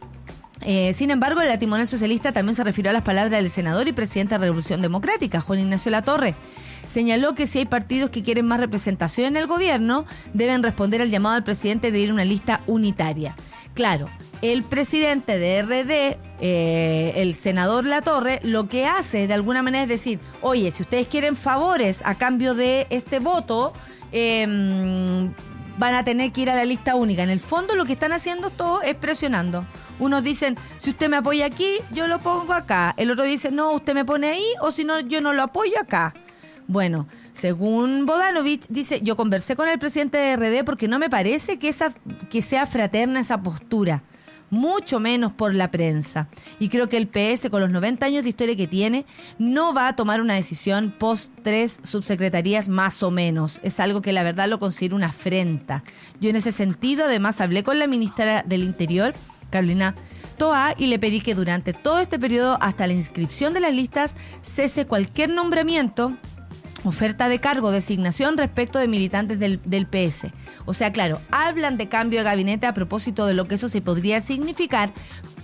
Eh, 0.66 0.94
sin 0.94 1.10
embargo, 1.10 1.42
la 1.42 1.58
timonel 1.58 1.88
socialista 1.88 2.34
también 2.34 2.54
se 2.54 2.66
refirió 2.66 2.90
a 2.90 2.94
las 2.94 3.04
palabras 3.04 3.32
del 3.32 3.50
senador 3.50 3.88
y 3.88 3.94
presidente 3.94 4.36
de 4.36 4.40
la 4.40 4.46
Revolución 4.48 4.82
Democrática, 4.82 5.40
Juan 5.40 5.60
Ignacio 5.60 5.90
Latorre. 5.90 6.36
Señaló 6.90 7.36
que 7.36 7.46
si 7.46 7.60
hay 7.60 7.66
partidos 7.68 8.10
que 8.10 8.24
quieren 8.24 8.48
más 8.48 8.60
representación 8.60 9.28
en 9.28 9.38
el 9.38 9.46
gobierno, 9.46 10.08
deben 10.34 10.64
responder 10.64 11.04
al 11.04 11.12
llamado 11.12 11.36
al 11.36 11.44
presidente 11.44 11.92
de 11.92 12.00
ir 12.00 12.10
a 12.10 12.14
una 12.14 12.26
lista 12.26 12.62
unitaria. 12.66 13.36
Claro, 13.76 14.10
el 14.42 14.64
presidente 14.64 15.38
de 15.38 15.62
RD, 15.62 16.18
eh, 16.42 17.14
el 17.18 17.36
senador 17.36 17.86
Latorre, 17.86 18.40
lo 18.42 18.68
que 18.68 18.88
hace 18.88 19.28
de 19.28 19.36
alguna 19.36 19.62
manera 19.62 19.84
es 19.84 19.90
decir, 19.90 20.20
oye, 20.42 20.72
si 20.72 20.82
ustedes 20.82 21.08
quieren 21.08 21.36
favores 21.36 22.02
a 22.06 22.18
cambio 22.18 22.56
de 22.56 22.88
este 22.90 23.20
voto, 23.20 23.72
eh, 24.12 24.48
van 25.78 25.94
a 25.94 26.04
tener 26.04 26.32
que 26.32 26.42
ir 26.42 26.50
a 26.50 26.56
la 26.56 26.66
lista 26.66 26.96
única. 26.96 27.22
En 27.22 27.30
el 27.30 27.40
fondo 27.40 27.76
lo 27.76 27.86
que 27.86 27.94
están 27.94 28.14
haciendo 28.14 28.50
todo 28.50 28.82
es 28.82 28.96
presionando. 28.96 29.68
Unos 30.00 30.24
dicen, 30.24 30.58
si 30.78 30.90
usted 30.90 31.08
me 31.08 31.18
apoya 31.18 31.46
aquí, 31.46 31.76
yo 31.92 32.08
lo 32.08 32.20
pongo 32.24 32.54
acá. 32.54 32.96
El 32.98 33.12
otro 33.12 33.26
dice, 33.26 33.52
no, 33.52 33.74
usted 33.74 33.94
me 33.94 34.06
pone 34.06 34.28
ahí 34.28 34.46
o 34.62 34.72
si 34.72 34.84
no, 34.86 35.00
yo 35.00 35.22
no 35.22 35.34
lo 35.34 35.44
apoyo 35.44 35.80
acá. 35.80 36.16
Bueno, 36.70 37.08
según 37.34 38.06
Bodanovich, 38.06 38.68
dice, 38.70 39.02
yo 39.02 39.16
conversé 39.16 39.56
con 39.56 39.68
el 39.68 39.80
presidente 39.80 40.20
de 40.20 40.36
RD 40.36 40.64
porque 40.64 40.88
no 40.88 41.00
me 41.00 41.10
parece 41.10 41.58
que, 41.58 41.68
esa, 41.68 41.92
que 42.30 42.44
sea 42.44 42.68
fraterna 42.68 43.22
esa 43.22 43.42
postura, 43.42 44.04
mucho 44.52 45.00
menos 45.00 45.34
por 45.34 45.56
la 45.56 45.72
prensa. 45.72 46.30
Y 46.60 46.70
creo 46.70 46.88
que 46.88 46.98
el 46.98 47.08
PS, 47.08 47.50
con 47.50 47.62
los 47.62 47.72
90 47.72 48.06
años 48.06 48.22
de 48.22 48.30
historia 48.30 48.56
que 48.56 48.68
tiene, 48.68 49.08
no 49.40 49.74
va 49.74 49.88
a 49.88 49.96
tomar 49.96 50.22
una 50.22 50.36
decisión 50.36 50.94
post 50.96 51.32
tres 51.42 51.80
subsecretarías 51.82 52.70
más 52.70 53.02
o 53.02 53.10
menos. 53.10 53.60
Es 53.64 53.80
algo 53.80 54.04
que 54.04 54.14
la 54.14 54.22
verdad 54.22 54.48
lo 54.48 54.60
considero 54.60 54.96
una 54.96 55.08
afrenta. 55.08 55.84
Yo 56.22 56.30
en 56.30 56.36
ese 56.36 56.52
sentido, 56.52 57.06
además, 57.06 57.42
hablé 57.42 57.64
con 57.64 57.80
la 57.80 57.88
ministra 57.88 58.44
del 58.44 58.62
Interior, 58.62 59.16
Carolina 59.50 59.96
punto 60.40 60.54
A 60.54 60.74
y 60.78 60.88
le 60.88 61.00
pedí 61.00 61.20
que 61.20 61.36
durante 61.36 61.74
todo 61.74 62.00
este 62.00 62.18
periodo, 62.18 62.58
hasta 62.62 62.88
la 62.88 62.94
inscripción 62.94 63.54
de 63.54 63.60
las 63.60 63.74
listas, 63.74 64.16
cese 64.42 64.86
cualquier 64.86 65.30
nombramiento 65.32 66.16
oferta 66.84 67.30
de 67.30 67.40
cargo, 67.40 67.72
designación 67.72 68.38
respecto 68.38 68.80
de 68.80 68.88
militantes 68.88 69.40
del, 69.40 69.88
PS. 69.88 70.28
O 70.66 70.74
sea, 70.74 70.92
claro, 70.92 71.22
hablan 71.32 71.78
de 71.78 71.90
cambio 71.90 72.20
de 72.20 72.26
gabinete 72.26 72.68
a 72.68 72.74
propósito 72.74 73.26
de 73.26 73.34
lo 73.34 73.48
que 73.48 73.56
eso 73.56 73.70
se 73.70 73.82
podría 73.82 74.22
significar 74.22 74.94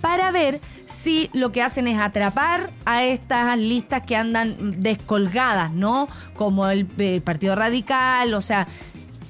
para 0.00 0.30
ver 0.30 0.60
si 0.84 1.30
lo 1.32 1.52
que 1.52 1.62
hacen 1.62 1.88
es 1.88 1.98
atrapar 1.98 2.72
a 2.84 3.04
estas 3.04 3.58
listas 3.58 4.02
que 4.02 4.16
andan 4.16 4.80
descolgadas, 4.80 5.72
¿no? 5.72 6.08
Como 6.34 6.68
el, 6.68 6.86
Partido 7.24 7.56
Radical, 7.56 8.34
o 8.34 8.42
sea, 8.42 8.68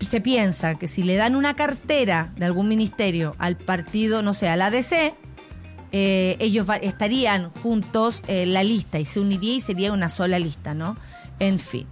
se 0.00 0.20
piensa 0.20 0.74
que 0.74 0.88
si 0.88 1.02
le 1.02 1.16
dan 1.16 1.36
una 1.36 1.54
cartera 1.54 2.32
de 2.36 2.46
algún 2.46 2.68
ministerio 2.68 3.34
al 3.38 3.56
partido, 3.56 4.22
no 4.22 4.34
sé, 4.34 4.48
al 4.48 4.60
ADC, 4.62 5.14
eh, 5.92 6.36
ellos 6.40 6.66
estarían 6.82 7.50
juntos 7.50 8.22
en 8.26 8.52
la 8.52 8.62
lista 8.62 8.98
y 8.98 9.04
se 9.04 9.20
uniría 9.20 9.54
y 9.54 9.60
sería 9.60 9.92
una 9.92 10.08
sola 10.08 10.38
lista, 10.38 10.74
¿no? 10.74 10.96
En 11.38 11.58
fin. 11.58 11.86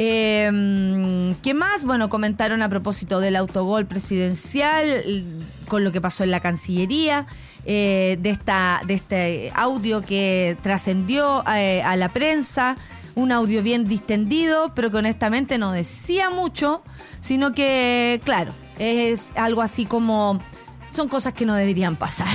Eh, 0.00 1.34
¿Qué 1.42 1.54
más? 1.54 1.82
Bueno, 1.84 2.08
comentaron 2.08 2.62
a 2.62 2.68
propósito 2.68 3.18
del 3.18 3.34
autogol 3.34 3.84
presidencial, 3.86 4.86
l- 4.86 5.24
con 5.66 5.82
lo 5.82 5.90
que 5.90 6.00
pasó 6.00 6.22
en 6.22 6.30
la 6.30 6.38
Cancillería, 6.38 7.26
eh, 7.64 8.16
de, 8.20 8.30
esta, 8.30 8.80
de 8.86 8.94
este 8.94 9.52
audio 9.56 10.00
que 10.02 10.56
trascendió 10.62 11.42
eh, 11.52 11.82
a 11.82 11.96
la 11.96 12.12
prensa, 12.12 12.76
un 13.16 13.32
audio 13.32 13.60
bien 13.64 13.86
distendido, 13.88 14.72
pero 14.72 14.92
que 14.92 14.98
honestamente 14.98 15.58
no 15.58 15.72
decía 15.72 16.30
mucho, 16.30 16.82
sino 17.18 17.52
que, 17.52 18.20
claro, 18.24 18.54
es 18.78 19.32
algo 19.34 19.62
así 19.62 19.84
como 19.84 20.40
son 20.98 21.06
cosas 21.06 21.32
que 21.32 21.46
no 21.46 21.54
deberían 21.54 21.94
pasar, 21.94 22.26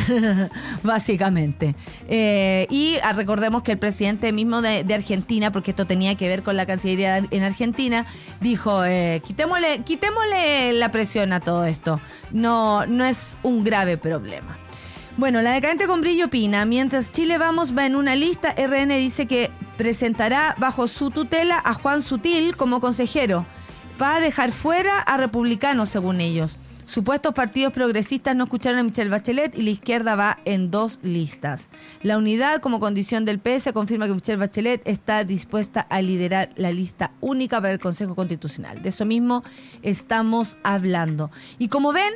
básicamente. 0.83 1.75
Eh, 2.07 2.65
y 2.69 2.95
ah, 3.03 3.11
recordemos 3.11 3.61
que 3.61 3.73
el 3.73 3.77
presidente 3.77 4.31
mismo 4.31 4.61
de, 4.61 4.85
Argentina, 4.93 5.51
porque 5.51 5.71
esto 5.71 5.85
tenía 5.85 6.15
que 6.15 6.29
ver 6.29 6.43
con 6.43 6.55
la 6.55 6.65
Cancillería 6.65 7.17
en 7.17 7.43
Argentina, 7.43 8.05
dijo, 8.39 8.85
eh, 8.85 9.21
quitémosle, 9.25 9.79
quitémosle 9.79 10.71
la 10.71 10.91
presión 10.91 11.33
a 11.33 11.41
todo 11.41 11.65
esto. 11.65 11.99
No, 12.31 12.85
no 12.85 13.03
es 13.03 13.35
un 13.43 13.65
grave 13.65 13.97
problema. 13.97 14.57
Bueno, 15.17 15.41
la 15.41 15.51
decadente 15.51 15.85
con 15.85 15.99
brillo 15.99 16.27
opina, 16.27 16.63
mientras 16.63 17.11
Chile 17.11 17.37
Vamos 17.37 17.77
va 17.77 17.85
en 17.85 17.97
una 17.97 18.15
lista, 18.15 18.55
RN 18.55 18.95
dice 18.95 19.25
que 19.25 19.51
presentará 19.75 20.55
bajo 20.57 20.87
su 20.87 21.11
tutela 21.11 21.61
a 21.65 21.73
Juan 21.73 22.01
Sutil 22.01 22.55
como 22.55 22.79
consejero, 22.79 23.45
para 23.97 24.21
dejar 24.21 24.53
fuera 24.53 25.01
a 25.01 25.17
republicanos, 25.17 25.89
según 25.89 26.21
ellos. 26.21 26.59
Supuestos 26.85 27.33
partidos 27.33 27.73
progresistas 27.73 28.35
no 28.35 28.45
escucharon 28.45 28.79
a 28.79 28.83
Michelle 28.83 29.09
Bachelet 29.09 29.57
y 29.57 29.63
la 29.63 29.69
izquierda 29.69 30.15
va 30.15 30.39
en 30.45 30.71
dos 30.71 30.99
listas. 31.01 31.69
La 32.01 32.17
unidad 32.17 32.59
como 32.61 32.79
condición 32.79 33.25
del 33.25 33.39
PS 33.39 33.71
confirma 33.73 34.07
que 34.07 34.13
Michelle 34.13 34.37
Bachelet 34.37 34.81
está 34.87 35.23
dispuesta 35.23 35.81
a 35.81 36.01
liderar 36.01 36.49
la 36.55 36.71
lista 36.71 37.11
única 37.21 37.61
para 37.61 37.73
el 37.73 37.79
Consejo 37.79 38.15
Constitucional. 38.15 38.81
De 38.81 38.89
eso 38.89 39.05
mismo 39.05 39.43
estamos 39.81 40.57
hablando. 40.63 41.31
Y 41.57 41.69
como 41.69 41.93
ven, 41.93 42.13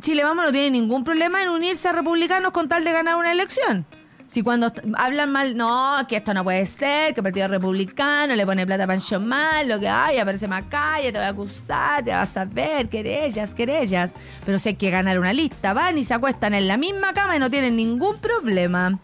Chile 0.00 0.24
Vamos 0.24 0.44
no 0.44 0.52
tiene 0.52 0.70
ningún 0.70 1.04
problema 1.04 1.42
en 1.42 1.48
unirse 1.48 1.88
a 1.88 1.92
republicanos 1.92 2.52
con 2.52 2.68
tal 2.68 2.84
de 2.84 2.92
ganar 2.92 3.16
una 3.16 3.32
elección. 3.32 3.86
Si 4.30 4.42
cuando 4.42 4.72
hablan 4.96 5.32
mal, 5.32 5.56
no, 5.56 5.96
que 6.08 6.18
esto 6.18 6.32
no 6.32 6.44
puede 6.44 6.64
ser, 6.64 7.12
que 7.12 7.18
el 7.18 7.24
Partido 7.24 7.48
Republicano 7.48 8.36
le 8.36 8.46
pone 8.46 8.64
plata 8.64 8.84
a 8.84 8.86
Pancho 8.86 9.18
Mal, 9.18 9.66
lo 9.66 9.80
que 9.80 9.88
hay, 9.88 10.18
aparece 10.18 10.46
Macaya, 10.46 11.10
te 11.10 11.18
voy 11.18 11.26
a 11.26 11.30
acusar, 11.30 12.04
te 12.04 12.12
vas 12.12 12.36
a 12.36 12.44
ver, 12.44 12.88
querellas, 12.88 13.56
querellas. 13.56 14.14
Pero 14.46 14.60
si 14.60 14.68
hay 14.68 14.74
que 14.76 14.88
ganar 14.90 15.18
una 15.18 15.32
lista, 15.32 15.72
van 15.72 15.98
y 15.98 16.04
se 16.04 16.14
acuestan 16.14 16.54
en 16.54 16.68
la 16.68 16.76
misma 16.76 17.12
cama 17.12 17.34
y 17.34 17.40
no 17.40 17.50
tienen 17.50 17.74
ningún 17.74 18.18
problema. 18.18 19.00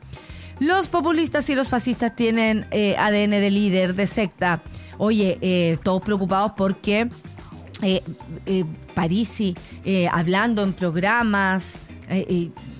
Los 0.61 0.87
populistas 0.87 1.51
y 1.51 1.57
los 1.57 1.71
fascistas 1.71 2.15
tienen 2.15 2.69
eh, 2.71 2.95
ADN 2.97 3.31
de 3.31 3.51
líder, 3.51 3.97
de 3.97 4.07
secta. 4.07 4.63
Oye, 4.97 5.39
eh, 5.41 5.77
todos 5.83 6.03
preocupados 6.03 6.53
porque 6.57 7.09
eh, 7.83 8.01
eh, 8.47 8.65
Parisi 8.95 9.57
hablando 10.09 10.63
en 10.63 10.73
programas. 10.73 11.81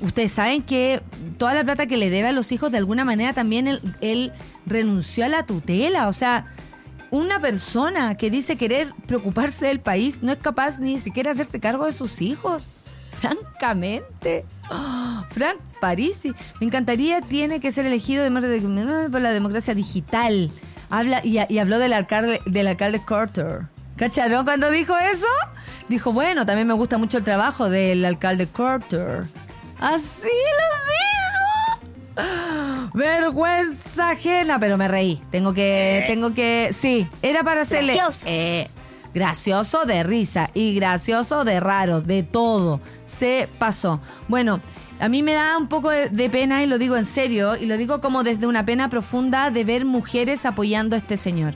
Ustedes 0.03 0.33
saben 0.33 0.63
que 0.63 1.03
toda 1.39 1.55
la 1.55 1.65
plata 1.65 1.87
que 1.87 1.97
le 1.97 2.11
debe 2.11 2.29
a 2.29 2.33
los 2.33 2.53
hijos, 2.53 2.71
de 2.71 2.79
alguna 2.79 3.05
manera 3.05 3.33
también 3.33 3.69
él, 3.69 3.81
él 4.01 4.33
renunció 4.67 5.25
a 5.25 5.29
la 5.29 5.45
tutela. 5.45 6.09
O 6.09 6.13
sea, 6.13 6.47
una 7.11 7.41
persona 7.41 8.17
que 8.17 8.31
dice 8.31 8.57
querer 8.57 8.93
preocuparse 9.07 9.67
del 9.67 9.81
país 9.81 10.23
no 10.23 10.33
es 10.33 10.39
capaz 10.39 10.79
ni 10.81 10.99
siquiera 10.99 11.31
hacerse 11.31 11.61
cargo 11.61 11.87
de 11.87 11.93
sus 11.93 12.21
hijos. 12.21 12.71
Francamente. 13.13 14.45
Ah, 14.71 15.27
Frank 15.31 15.57
Parisi. 15.81 16.33
Me 16.61 16.67
encantaría, 16.67 17.21
tiene 17.21 17.61
que 17.61 17.73
ser 17.73 17.87
elegido 17.87 18.25
de- 18.25 19.09
por 19.11 19.21
la 19.21 19.31
democracia 19.31 19.75
digital. 19.75 20.51
Habla 20.91 21.21
y, 21.25 21.39
y 21.49 21.59
habló 21.59 21.79
del 21.79 21.93
alcalde, 21.93 22.41
del 22.47 22.67
alcalde 22.67 23.01
Carter. 23.05 23.63
¿Cacharon 23.97 24.45
cuando 24.45 24.71
dijo 24.71 24.95
eso? 24.99 25.27
Dijo, 25.89 26.13
bueno, 26.13 26.45
también 26.45 26.67
me 26.69 26.75
gusta 26.75 26.99
mucho 26.99 27.19
el 27.19 27.25
trabajo 27.25 27.71
del 27.71 28.05
alcalde 28.05 28.47
Carter. 28.49 29.27
Así 29.79 30.29
lo 32.17 32.23
dijo. 32.23 32.91
Vergüenza 32.95 34.11
ajena, 34.11 34.59
pero 34.59 34.77
me 34.79 34.89
reí. 34.89 35.23
Tengo 35.31 35.53
que, 35.53 36.05
tengo 36.09 36.33
que, 36.33 36.71
sí, 36.73 37.07
era 37.23 37.43
para 37.43 37.63
hacerle 37.63 37.95
Gracioso. 37.95 38.27
eh, 38.27 38.71
gracioso 39.13 39.85
de 39.85 40.03
risa 40.03 40.51
y 40.55 40.75
gracioso 40.75 41.45
de 41.45 41.61
raro, 41.61 42.01
de 42.01 42.23
todo. 42.23 42.81
Se 43.05 43.49
pasó. 43.59 44.01
Bueno, 44.29 44.61
a 44.99 45.09
mí 45.11 45.23
me 45.23 45.35
da 45.35 45.59
un 45.59 45.69
poco 45.69 45.91
de, 45.91 46.09
de 46.09 46.31
pena 46.31 46.63
y 46.63 46.67
lo 46.67 46.79
digo 46.79 46.97
en 46.97 47.05
serio 47.05 47.55
y 47.57 47.67
lo 47.67 47.77
digo 47.77 48.01
como 48.01 48.23
desde 48.25 48.47
una 48.47 48.65
pena 48.65 48.89
profunda 48.89 49.51
de 49.51 49.65
ver 49.65 49.85
mujeres 49.85 50.47
apoyando 50.47 50.97
a 50.97 50.99
este 50.99 51.17
señor 51.17 51.55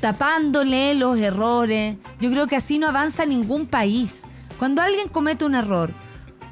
tapándole 0.00 0.94
los 0.94 1.18
errores. 1.18 1.96
Yo 2.20 2.30
creo 2.30 2.46
que 2.46 2.56
así 2.56 2.78
no 2.78 2.88
avanza 2.88 3.26
ningún 3.26 3.66
país. 3.66 4.24
Cuando 4.58 4.80
alguien 4.80 5.08
comete 5.08 5.44
un 5.44 5.54
error, 5.54 5.92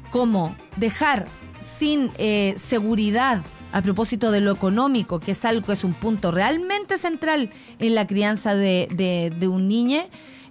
como 0.09 0.55
dejar 0.77 1.27
sin 1.59 2.11
eh, 2.17 2.53
seguridad 2.55 3.43
a 3.71 3.81
propósito 3.81 4.31
de 4.31 4.41
lo 4.41 4.51
económico, 4.51 5.19
que 5.19 5.31
es 5.31 5.45
algo 5.45 5.67
que 5.67 5.73
es 5.73 5.83
un 5.83 5.93
punto 5.93 6.31
realmente 6.31 6.97
central 6.97 7.51
en 7.77 7.95
la 7.95 8.07
crianza 8.07 8.55
de, 8.55 9.47
un 9.51 9.67
niño, 9.67 10.01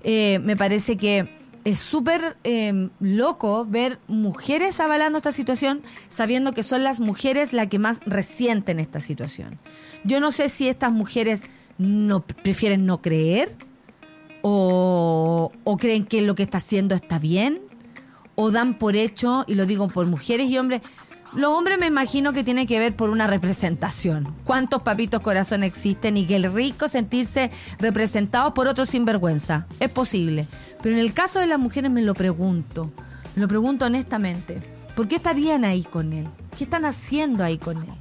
eh, 0.04 0.38
me 0.42 0.56
parece 0.56 0.96
que 0.96 1.36
es 1.64 1.80
súper 1.80 2.36
eh, 2.44 2.88
loco 3.00 3.66
ver 3.66 3.98
mujeres 4.06 4.78
avalando 4.78 5.18
esta 5.18 5.32
situación, 5.32 5.82
sabiendo 6.08 6.52
que 6.52 6.62
son 6.62 6.84
las 6.84 7.00
mujeres 7.00 7.52
las 7.52 7.66
que 7.66 7.80
más 7.80 8.00
resienten 8.06 8.78
esta 8.78 9.00
situación. 9.00 9.58
Yo 10.04 10.20
no 10.20 10.30
sé 10.30 10.48
si 10.48 10.68
estas 10.68 10.92
mujeres 10.92 11.42
no 11.76 12.24
prefieren 12.24 12.86
no 12.86 13.02
creer 13.02 13.50
o 14.42 15.50
creen 15.78 16.06
que 16.06 16.22
lo 16.22 16.34
que 16.34 16.44
está 16.44 16.58
haciendo 16.58 16.94
está 16.94 17.18
bien 17.18 17.67
o 18.40 18.52
dan 18.52 18.74
por 18.74 18.94
hecho, 18.94 19.44
y 19.48 19.54
lo 19.56 19.66
digo 19.66 19.88
por 19.88 20.06
mujeres 20.06 20.48
y 20.48 20.58
hombres, 20.58 20.80
los 21.34 21.50
hombres 21.50 21.76
me 21.80 21.86
imagino 21.86 22.32
que 22.32 22.44
tiene 22.44 22.66
que 22.68 22.78
ver 22.78 22.94
por 22.94 23.10
una 23.10 23.26
representación. 23.26 24.32
¿Cuántos 24.44 24.82
papitos 24.82 25.20
corazón 25.22 25.64
existen 25.64 26.16
y 26.16 26.24
que 26.24 26.36
el 26.36 26.52
rico 26.52 26.86
sentirse 26.88 27.50
representados 27.80 28.52
por 28.52 28.68
otros 28.68 28.90
sinvergüenza? 28.90 29.66
Es 29.80 29.90
posible. 29.90 30.46
Pero 30.80 30.94
en 30.94 31.00
el 31.00 31.12
caso 31.12 31.40
de 31.40 31.48
las 31.48 31.58
mujeres 31.58 31.90
me 31.90 32.00
lo 32.02 32.14
pregunto, 32.14 32.92
me 33.34 33.42
lo 33.42 33.48
pregunto 33.48 33.86
honestamente. 33.86 34.62
¿Por 34.94 35.08
qué 35.08 35.16
estarían 35.16 35.64
ahí 35.64 35.82
con 35.82 36.12
él? 36.12 36.28
¿Qué 36.56 36.62
están 36.62 36.84
haciendo 36.84 37.42
ahí 37.42 37.58
con 37.58 37.78
él? 37.78 37.92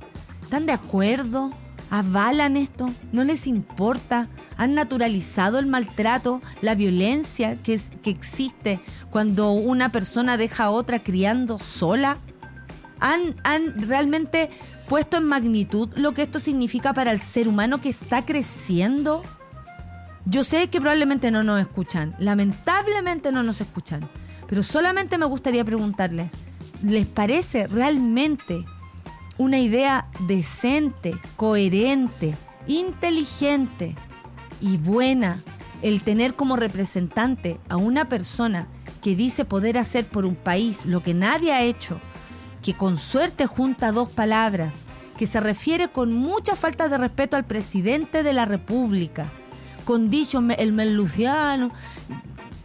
¿Están 0.43 0.67
de 0.67 0.73
acuerdo? 0.73 1.51
¿Avalan 1.89 2.57
esto? 2.57 2.91
¿No 3.11 3.23
les 3.23 3.47
importa? 3.47 4.27
¿Han 4.57 4.73
naturalizado 4.73 5.57
el 5.59 5.67
maltrato, 5.67 6.41
la 6.61 6.75
violencia 6.75 7.61
que, 7.61 7.73
es- 7.75 7.91
que 8.03 8.09
existe 8.09 8.79
cuando 9.17 9.49
una 9.49 9.91
persona 9.91 10.37
deja 10.37 10.65
a 10.65 10.69
otra 10.69 11.01
criando 11.01 11.57
sola? 11.57 12.19
¿Han, 12.99 13.35
¿Han 13.43 13.89
realmente 13.89 14.51
puesto 14.87 15.17
en 15.17 15.23
magnitud 15.23 15.89
lo 15.95 16.13
que 16.13 16.21
esto 16.21 16.39
significa 16.39 16.93
para 16.93 17.11
el 17.11 17.19
ser 17.19 17.47
humano 17.47 17.81
que 17.81 17.89
está 17.89 18.25
creciendo? 18.25 19.23
Yo 20.25 20.43
sé 20.43 20.69
que 20.69 20.79
probablemente 20.79 21.31
no 21.31 21.41
nos 21.41 21.59
escuchan, 21.59 22.15
lamentablemente 22.19 23.31
no 23.31 23.41
nos 23.41 23.59
escuchan, 23.59 24.07
pero 24.45 24.61
solamente 24.61 25.17
me 25.17 25.25
gustaría 25.25 25.65
preguntarles, 25.65 26.33
¿les 26.83 27.07
parece 27.07 27.65
realmente 27.65 28.65
una 29.39 29.57
idea 29.57 30.09
decente, 30.27 31.19
coherente, 31.37 32.37
inteligente 32.67 33.95
y 34.61 34.77
buena 34.77 35.41
el 35.81 36.03
tener 36.03 36.35
como 36.35 36.55
representante 36.55 37.59
a 37.67 37.77
una 37.77 38.09
persona 38.09 38.67
que 38.97 39.15
dice 39.15 39.45
poder 39.45 39.77
hacer 39.77 40.07
por 40.07 40.25
un 40.25 40.35
país 40.35 40.85
lo 40.85 41.01
que 41.01 41.13
nadie 41.13 41.53
ha 41.53 41.61
hecho, 41.61 41.99
que 42.61 42.73
con 42.75 42.97
suerte 42.97 43.45
junta 43.45 43.91
dos 43.91 44.09
palabras, 44.09 44.83
que 45.17 45.27
se 45.27 45.39
refiere 45.39 45.89
con 45.89 46.13
mucha 46.13 46.55
falta 46.55 46.89
de 46.89 46.97
respeto 46.97 47.35
al 47.35 47.45
presidente 47.45 48.23
de 48.23 48.33
la 48.33 48.45
República, 48.45 49.31
con 49.85 50.09
dicho 50.09 50.43
el 50.57 50.73
meluciano, 50.73 51.71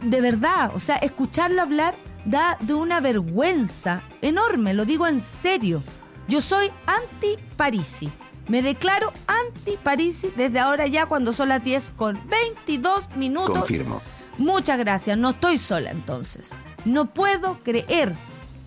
de 0.01 0.21
verdad, 0.21 0.71
o 0.75 0.79
sea, 0.79 0.97
escucharlo 0.97 1.61
hablar 1.61 1.95
da 2.25 2.57
de 2.61 2.73
una 2.73 2.99
vergüenza 2.99 4.03
enorme, 4.21 4.73
lo 4.73 4.85
digo 4.85 5.07
en 5.07 5.19
serio, 5.19 5.83
Yo 6.27 6.39
soy 6.39 6.71
anti-Parisi. 6.85 8.09
Me 8.47 8.61
declaro 8.61 9.11
anti-Parisi 9.27 10.31
desde 10.37 10.59
ahora 10.59 10.87
ya 10.87 11.05
cuando 11.05 11.33
son 11.33 11.49
las 11.49 11.61
10 11.61 11.93
con 11.97 12.19
22 12.29 13.09
minutos. 13.17 13.59
Confirmo. 13.59 14.01
Muchas 14.37 14.79
gracias, 14.79 15.17
no 15.17 15.31
estoy 15.31 15.57
sola 15.57 15.91
entonces. 15.91 16.51
No 16.85 17.13
puedo 17.13 17.59
creer 17.59 18.15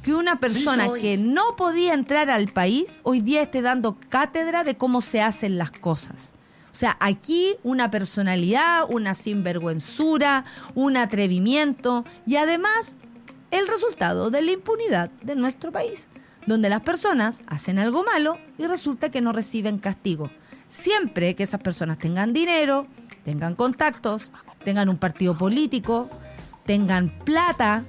que 0.02 0.14
una 0.14 0.38
persona 0.38 0.88
que 1.00 1.18
no 1.18 1.56
podía 1.56 1.92
entrar 1.92 2.30
al 2.30 2.48
país 2.48 3.00
hoy 3.02 3.20
día 3.20 3.42
esté 3.42 3.62
dando 3.62 3.98
cátedra 4.08 4.62
de 4.62 4.76
cómo 4.76 5.00
se 5.00 5.20
hacen 5.20 5.58
las 5.58 5.72
cosas. 5.72 6.32
O 6.70 6.78
sea, 6.78 6.96
aquí 7.00 7.56
una 7.64 7.90
personalidad, 7.90 8.84
una 8.88 9.14
sinvergüenzura, 9.14 10.44
un 10.74 10.96
atrevimiento 10.96 12.04
y 12.26 12.36
además 12.36 12.94
el 13.50 13.66
resultado 13.66 14.30
de 14.30 14.42
la 14.42 14.52
impunidad 14.52 15.10
de 15.22 15.34
nuestro 15.34 15.72
país, 15.72 16.08
donde 16.46 16.68
las 16.68 16.82
personas 16.82 17.42
hacen 17.46 17.78
algo 17.80 18.04
malo 18.04 18.38
y 18.58 18.66
resulta 18.66 19.10
que 19.10 19.20
no 19.20 19.32
reciben 19.32 19.78
castigo. 19.78 20.30
Siempre 20.68 21.34
que 21.34 21.42
esas 21.42 21.60
personas 21.60 21.98
tengan 21.98 22.32
dinero, 22.32 22.86
tengan 23.24 23.54
contactos, 23.54 24.30
tengan 24.66 24.88
un 24.88 24.96
partido 24.96 25.38
político, 25.38 26.10
tengan 26.64 27.08
plata, 27.08 27.84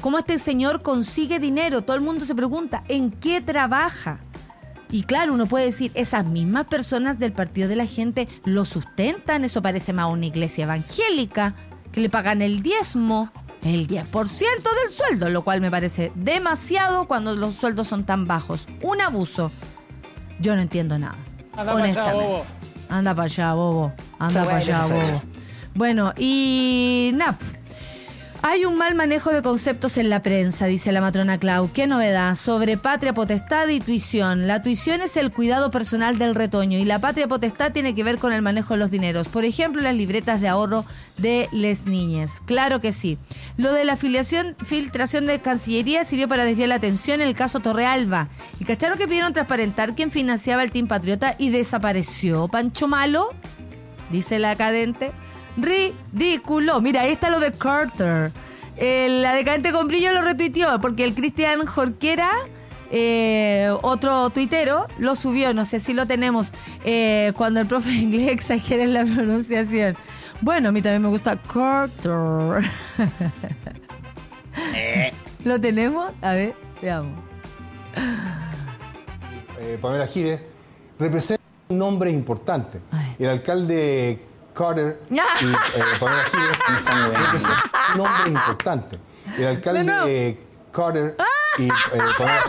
¿cómo 0.00 0.16
este 0.16 0.38
señor 0.38 0.80
consigue 0.80 1.38
dinero? 1.38 1.82
Todo 1.82 1.96
el 1.96 2.02
mundo 2.02 2.24
se 2.24 2.34
pregunta, 2.34 2.82
¿en 2.88 3.10
qué 3.10 3.42
trabaja? 3.42 4.18
Y 4.90 5.02
claro, 5.02 5.34
uno 5.34 5.44
puede 5.44 5.66
decir, 5.66 5.92
esas 5.92 6.24
mismas 6.24 6.64
personas 6.64 7.18
del 7.18 7.32
Partido 7.32 7.68
de 7.68 7.76
la 7.76 7.84
Gente 7.84 8.26
lo 8.46 8.64
sustentan, 8.64 9.44
eso 9.44 9.60
parece 9.60 9.92
más 9.92 10.10
una 10.10 10.24
iglesia 10.24 10.64
evangélica, 10.64 11.54
que 11.92 12.00
le 12.00 12.08
pagan 12.08 12.40
el 12.40 12.62
diezmo, 12.62 13.30
el 13.62 13.86
10% 13.86 14.10
del 14.30 14.90
sueldo, 14.90 15.28
lo 15.28 15.44
cual 15.44 15.60
me 15.60 15.70
parece 15.70 16.10
demasiado 16.14 17.06
cuando 17.06 17.36
los 17.36 17.54
sueldos 17.54 17.86
son 17.86 18.04
tan 18.04 18.26
bajos. 18.26 18.66
Un 18.80 19.02
abuso. 19.02 19.52
Yo 20.40 20.54
no 20.54 20.62
entiendo 20.62 20.98
nada. 20.98 21.18
honestamente. 21.54 22.44
Anda 22.88 23.14
para 23.14 23.24
allá, 23.26 23.52
bobo. 23.52 23.92
Anda 24.18 24.44
para 24.46 24.56
allá, 24.56 24.86
bobo. 24.86 25.37
Bueno, 25.78 26.12
y 26.18 27.12
nap. 27.14 27.40
Hay 28.42 28.64
un 28.64 28.76
mal 28.76 28.96
manejo 28.96 29.30
de 29.30 29.42
conceptos 29.42 29.96
en 29.96 30.10
la 30.10 30.22
prensa, 30.22 30.66
dice 30.66 30.90
la 30.90 31.00
matrona 31.00 31.38
Clau. 31.38 31.70
¿Qué 31.70 31.86
novedad? 31.86 32.34
Sobre 32.34 32.76
patria 32.76 33.14
potestad 33.14 33.68
y 33.68 33.78
tuición. 33.78 34.48
La 34.48 34.60
tuición 34.60 35.02
es 35.02 35.16
el 35.16 35.30
cuidado 35.30 35.70
personal 35.70 36.18
del 36.18 36.34
retoño 36.34 36.78
y 36.78 36.84
la 36.84 36.98
patria 36.98 37.28
potestad 37.28 37.70
tiene 37.70 37.94
que 37.94 38.02
ver 38.02 38.18
con 38.18 38.32
el 38.32 38.42
manejo 38.42 38.74
de 38.74 38.78
los 38.78 38.90
dineros. 38.90 39.28
Por 39.28 39.44
ejemplo, 39.44 39.80
las 39.80 39.94
libretas 39.94 40.40
de 40.40 40.48
ahorro 40.48 40.84
de 41.16 41.48
les 41.52 41.86
niñes. 41.86 42.42
Claro 42.44 42.80
que 42.80 42.92
sí. 42.92 43.16
Lo 43.56 43.72
de 43.72 43.84
la 43.84 43.92
afiliación, 43.92 44.56
filtración 44.60 45.26
de 45.26 45.40
Cancillería 45.40 46.02
sirvió 46.02 46.26
para 46.26 46.44
desviar 46.44 46.70
la 46.70 46.74
atención 46.74 47.20
en 47.20 47.28
el 47.28 47.36
caso 47.36 47.60
Torrealba. 47.60 48.30
Y 48.58 48.64
cacharon 48.64 48.98
que 48.98 49.06
pidieron 49.06 49.32
transparentar 49.32 49.94
quién 49.94 50.10
financiaba 50.10 50.64
el 50.64 50.72
Team 50.72 50.88
Patriota 50.88 51.36
y 51.38 51.50
desapareció. 51.50 52.48
Pancho 52.48 52.88
Malo, 52.88 53.32
dice 54.10 54.40
la 54.40 54.56
cadente. 54.56 55.12
Ridículo. 55.58 56.80
Mira, 56.80 57.02
ahí 57.02 57.12
está 57.12 57.30
lo 57.30 57.40
de 57.40 57.52
Carter. 57.52 58.32
El- 58.76 59.22
la 59.22 59.32
decadente 59.34 59.72
con 59.72 59.88
brillo 59.88 60.12
lo 60.12 60.22
retuiteó 60.22 60.80
porque 60.80 61.04
el 61.04 61.14
Cristian 61.14 61.66
Jorquera, 61.66 62.30
eh, 62.92 63.70
otro 63.82 64.30
tuitero, 64.30 64.86
lo 64.98 65.16
subió. 65.16 65.52
No 65.52 65.64
sé 65.64 65.80
si 65.80 65.94
lo 65.94 66.06
tenemos 66.06 66.52
eh, 66.84 67.32
cuando 67.36 67.58
el 67.60 67.66
profe 67.66 67.90
de 67.90 67.96
inglés 67.96 68.28
exagera 68.32 68.84
en 68.84 68.94
la 68.94 69.04
pronunciación. 69.04 69.96
Bueno, 70.40 70.68
a 70.68 70.72
mí 70.72 70.80
también 70.80 71.02
me 71.02 71.08
gusta 71.08 71.36
Carter. 71.42 72.62
¿Lo 75.44 75.60
tenemos? 75.60 76.12
A 76.22 76.32
ver, 76.34 76.54
veamos. 76.80 77.18
eh, 79.60 79.78
Pamela 79.80 80.06
Giles, 80.06 80.46
representa 80.98 81.42
un 81.68 81.78
nombre 81.78 82.12
importante. 82.12 82.80
El 83.18 83.28
alcalde 83.28 84.20
Carter 84.58 85.00
y 85.10 85.18
eh, 85.18 85.24
Pamela 86.00 86.24
Giles 86.24 86.58
representa 87.18 87.62
un 87.94 87.98
nombre 87.98 88.30
importante. 88.30 88.98
El 89.36 89.46
alcalde 89.46 90.38
Carter 90.72 91.16
y 91.58 91.68
eh, 91.68 91.72
Pamela 92.18 92.42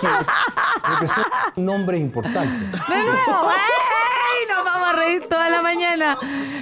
Giles 0.97 1.11
un 1.55 1.65
nombre 1.65 1.99
importante. 1.99 2.65
¡De 2.65 2.95
nuevo! 3.03 3.51
¡Ey! 3.51 4.55
Nos 4.55 4.65
vamos 4.65 4.87
a 4.89 4.93
reír 4.93 5.27
toda 5.29 5.49
la 5.49 5.61
mañana. 5.61 6.17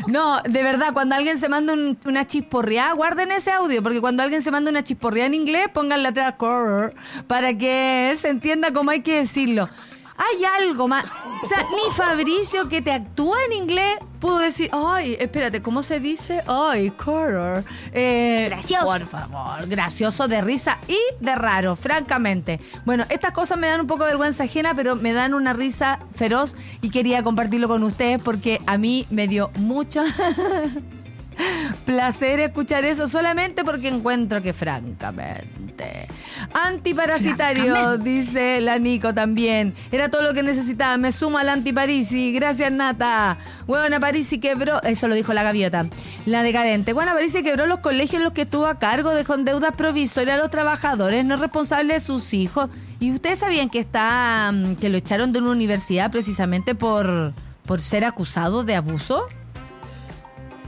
No, 0.07 0.41
de 0.41 0.64
verdad, 0.64 0.94
cuando 0.94 1.15
alguien 1.15 1.38
se 1.38 1.48
manda 1.49 1.74
un- 1.74 1.98
una 2.06 2.26
chisporreada, 2.28 2.94
guarden 2.94 3.32
ese 3.32 3.52
audio, 3.52 3.82
porque 3.84 4.02
cuando 4.02 4.24
alguien 4.24 4.41
se 4.41 4.52
manda 4.52 4.69
una 4.72 4.84
chisporreada 4.84 5.28
en 5.28 5.34
inglés, 5.34 5.68
pónganle 5.74 6.10
atrás 6.10 6.34
"correr", 6.38 6.94
para 7.28 7.57
que 7.57 8.14
se 8.18 8.30
entienda 8.30 8.72
cómo 8.74 8.91
hay 8.91 9.02
que 9.02 9.19
decirlo. 9.19 9.69
Hay 10.18 10.44
algo 10.60 10.88
más. 10.88 11.06
O 11.06 11.48
sea, 11.48 11.60
ni 11.60 11.94
Fabricio, 11.94 12.68
que 12.68 12.81
te 12.81 12.91
actúa 12.91 13.38
en 13.45 13.53
inglés, 13.53 13.99
pudo 14.19 14.39
decir, 14.39 14.69
ay, 14.73 15.15
espérate, 15.19 15.61
¿cómo 15.61 15.84
se 15.84 15.99
dice? 15.99 16.44
Ay, 16.48 16.89
correr. 16.91 17.64
Eh, 17.94 18.48
Gracioso. 18.49 18.85
Por 18.88 19.06
favor, 19.06 19.68
gracioso 19.68 20.27
de 20.27 20.41
risa 20.41 20.80
y 20.88 20.98
de 21.23 21.35
raro, 21.35 21.76
francamente. 21.76 22.60
Bueno, 22.85 23.06
estas 23.10 23.31
cosas 23.31 23.60
me 23.60 23.68
dan 23.68 23.81
un 23.81 23.88
poco 23.88 24.06
de 24.06 24.11
vergüenza 24.11 24.45
ajena, 24.45 24.73
pero 24.76 24.95
me 24.95 25.14
dan 25.14 25.34
una 25.35 25.53
risa 25.53 25.99
feroz 26.14 26.56
y 26.81 26.89
quería 26.89 27.23
compartirlo 27.23 27.68
con 27.68 27.84
ustedes 27.84 28.19
porque 28.22 28.60
a 28.65 28.77
mí 28.80 29.06
me 29.11 29.27
dio 29.27 29.52
mucho 29.56 30.03
placer 31.86 32.40
escuchar 32.40 32.86
eso 32.86 33.08
solamente 33.08 33.64
porque 33.64 33.88
encuentro 33.88 34.42
que 34.42 34.54
francamente. 34.54 36.08
Antiparasitario 36.54 37.98
dice 37.98 38.62
la 38.62 38.80
Nico 38.80 39.14
también. 39.14 39.74
Era 39.92 40.10
todo 40.10 40.24
lo 40.24 40.34
que 40.34 40.44
necesitaba. 40.44 40.98
Me 40.98 41.12
sumo 41.12 41.38
al 41.38 41.50
antiparisi. 41.50 42.34
Gracias 42.34 42.72
Nata. 42.72 43.38
Bueno 43.66 44.00
Parisi 44.00 44.40
quebró 44.40 44.82
eso 44.84 45.08
lo 45.08 45.16
dijo 45.16 45.34
la 45.34 45.44
gaviota 45.44 45.88
la 46.26 46.44
decadente. 46.44 46.94
Bueno 46.94 47.14
Parisi 47.14 47.44
quebró 47.44 47.66
los 47.66 47.80
colegios 47.80 48.16
en 48.16 48.24
los 48.24 48.34
que 48.34 48.42
estuvo 48.44 48.68
a 48.68 48.80
cargo 48.80 49.14
dejó 49.14 49.36
en 49.36 49.46
deudas 49.46 49.74
provisorias 49.76 50.38
a 50.38 50.42
los 50.42 50.50
trabajadores 50.50 51.26
no 51.26 51.36
es 51.36 51.40
responsable 51.40 51.94
de 51.94 52.00
sus 52.00 52.34
hijos. 52.34 52.70
Y 53.00 53.12
ustedes 53.12 53.40
sabían 53.40 53.70
que 53.70 53.80
está 53.80 54.52
mm, 54.52 54.76
que 54.76 54.90
lo 54.90 54.98
echaron 54.98 55.32
de 55.32 55.40
una 55.40 55.52
universidad 55.52 56.12
precisamente 56.12 56.76
por 56.76 57.34
por 57.66 57.82
ser 57.82 58.06
acusado 58.06 58.64
de 58.64 58.76
abuso 58.76 59.28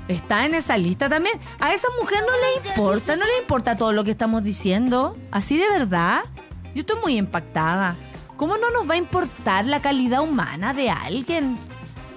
Está 0.10 0.46
en 0.48 0.56
esa 0.56 0.76
lista 0.76 1.08
también. 1.08 1.40
A 1.60 1.72
esa 1.72 1.88
mujer 2.02 2.22
no 2.22 2.34
le 2.34 2.70
importa, 2.70 3.16
no 3.16 3.26
le 3.26 3.38
importa 3.38 3.78
todo 3.78 3.94
lo 3.94 4.04
que 4.04 4.12
estamos 4.12 4.44
diciendo. 4.44 5.16
Así 5.32 5.56
de 5.56 5.70
verdad. 5.70 6.22
Yo 6.74 6.82
estoy 6.82 7.00
muy 7.00 7.16
impactada. 7.16 7.96
¿Cómo 8.36 8.58
no 8.58 8.72
nos 8.72 8.90
va 8.90 8.96
a 8.96 8.98
importar 8.98 9.66
la 9.68 9.82
calidad 9.82 10.22
humana 10.22 10.74
de 10.74 10.90
alguien? 10.90 11.60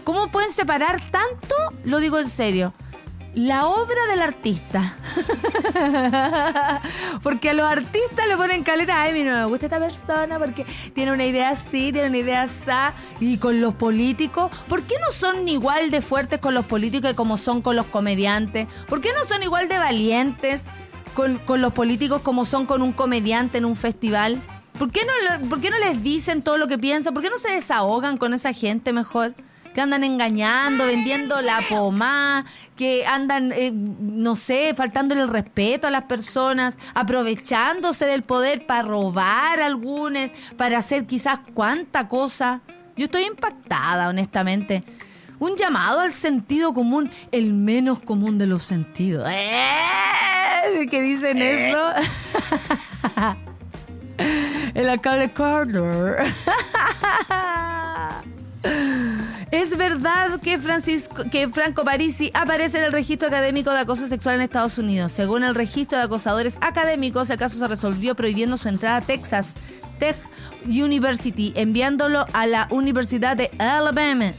¿Cómo 0.04 0.30
pueden 0.30 0.50
separar 0.50 1.02
tanto? 1.10 1.54
Lo 1.84 2.00
digo 2.00 2.18
en 2.18 2.28
serio. 2.28 2.72
La 3.34 3.66
obra 3.66 4.06
del 4.10 4.20
artista. 4.20 4.94
porque 7.22 7.50
a 7.50 7.54
los 7.54 7.66
artistas 7.66 8.28
le 8.28 8.36
ponen 8.36 8.62
calera. 8.62 9.02
Ay, 9.02 9.24
no 9.24 9.32
me 9.32 9.44
gusta 9.46 9.66
esta 9.66 9.78
persona 9.78 10.38
porque 10.38 10.66
tiene 10.92 11.12
una 11.12 11.24
idea 11.24 11.48
así, 11.48 11.92
tiene 11.92 12.08
una 12.08 12.18
idea 12.18 12.42
así. 12.42 12.70
Y 13.20 13.38
con 13.38 13.62
los 13.62 13.74
políticos, 13.74 14.50
¿por 14.68 14.82
qué 14.82 14.96
no 15.00 15.10
son 15.10 15.48
igual 15.48 15.90
de 15.90 16.02
fuertes 16.02 16.40
con 16.40 16.52
los 16.52 16.66
políticos 16.66 17.10
que 17.10 17.16
como 17.16 17.38
son 17.38 17.62
con 17.62 17.74
los 17.74 17.86
comediantes? 17.86 18.68
¿Por 18.86 19.00
qué 19.00 19.12
no 19.16 19.24
son 19.24 19.42
igual 19.42 19.66
de 19.66 19.78
valientes 19.78 20.66
con, 21.14 21.38
con 21.38 21.62
los 21.62 21.72
políticos 21.72 22.20
como 22.20 22.44
son 22.44 22.66
con 22.66 22.82
un 22.82 22.92
comediante 22.92 23.56
en 23.58 23.64
un 23.64 23.76
festival? 23.76 24.42
¿Por 24.78 24.90
qué, 24.90 25.00
no, 25.06 25.48
¿Por 25.48 25.60
qué 25.60 25.70
no 25.70 25.78
les 25.78 26.02
dicen 26.02 26.42
todo 26.42 26.58
lo 26.58 26.68
que 26.68 26.76
piensan? 26.76 27.14
¿Por 27.14 27.22
qué 27.22 27.30
no 27.30 27.38
se 27.38 27.50
desahogan 27.50 28.18
con 28.18 28.34
esa 28.34 28.52
gente 28.52 28.92
mejor? 28.92 29.34
Que 29.74 29.80
andan 29.80 30.04
engañando, 30.04 30.86
vendiendo 30.86 31.40
la 31.40 31.60
pomá, 31.68 32.44
que 32.76 33.06
andan, 33.06 33.52
eh, 33.52 33.72
no 33.72 34.36
sé, 34.36 34.74
faltándole 34.74 35.22
el 35.22 35.28
respeto 35.28 35.86
a 35.86 35.90
las 35.90 36.02
personas, 36.02 36.78
aprovechándose 36.94 38.04
del 38.06 38.22
poder 38.22 38.66
para 38.66 38.82
robar 38.82 39.60
algunos, 39.60 40.30
para 40.56 40.78
hacer 40.78 41.06
quizás 41.06 41.40
cuánta 41.54 42.08
cosa. 42.08 42.60
Yo 42.96 43.04
estoy 43.04 43.24
impactada, 43.24 44.08
honestamente. 44.08 44.84
Un 45.38 45.56
llamado 45.56 46.00
al 46.00 46.12
sentido 46.12 46.72
común, 46.72 47.10
el 47.32 47.52
menos 47.52 47.98
común 47.98 48.38
de 48.38 48.46
los 48.46 48.62
sentidos. 48.62 49.28
¡Eh! 49.28 50.86
¿Qué 50.88 51.02
dicen 51.02 51.42
eso? 51.42 51.92
El 54.74 54.88
alcalde 54.88 55.32
Carter. 55.32 56.22
Es 59.52 59.76
verdad 59.76 60.40
que, 60.40 60.58
Francisco, 60.58 61.24
que 61.30 61.46
Franco 61.46 61.84
Parisi 61.84 62.30
aparece 62.32 62.78
en 62.78 62.84
el 62.84 62.92
registro 62.92 63.28
académico 63.28 63.70
de 63.70 63.80
acoso 63.80 64.06
sexual 64.06 64.36
en 64.36 64.40
Estados 64.40 64.78
Unidos. 64.78 65.12
Según 65.12 65.44
el 65.44 65.54
registro 65.54 65.98
de 65.98 66.04
acosadores 66.04 66.56
académicos, 66.62 67.28
el 67.28 67.36
caso 67.36 67.58
se 67.58 67.68
resolvió 67.68 68.14
prohibiendo 68.14 68.56
su 68.56 68.70
entrada 68.70 68.96
a 68.96 69.00
Texas 69.02 69.52
Tech 69.98 70.16
University, 70.64 71.52
enviándolo 71.54 72.24
a 72.32 72.46
la 72.46 72.66
Universidad 72.70 73.36
de 73.36 73.50
Alabama. 73.58 74.32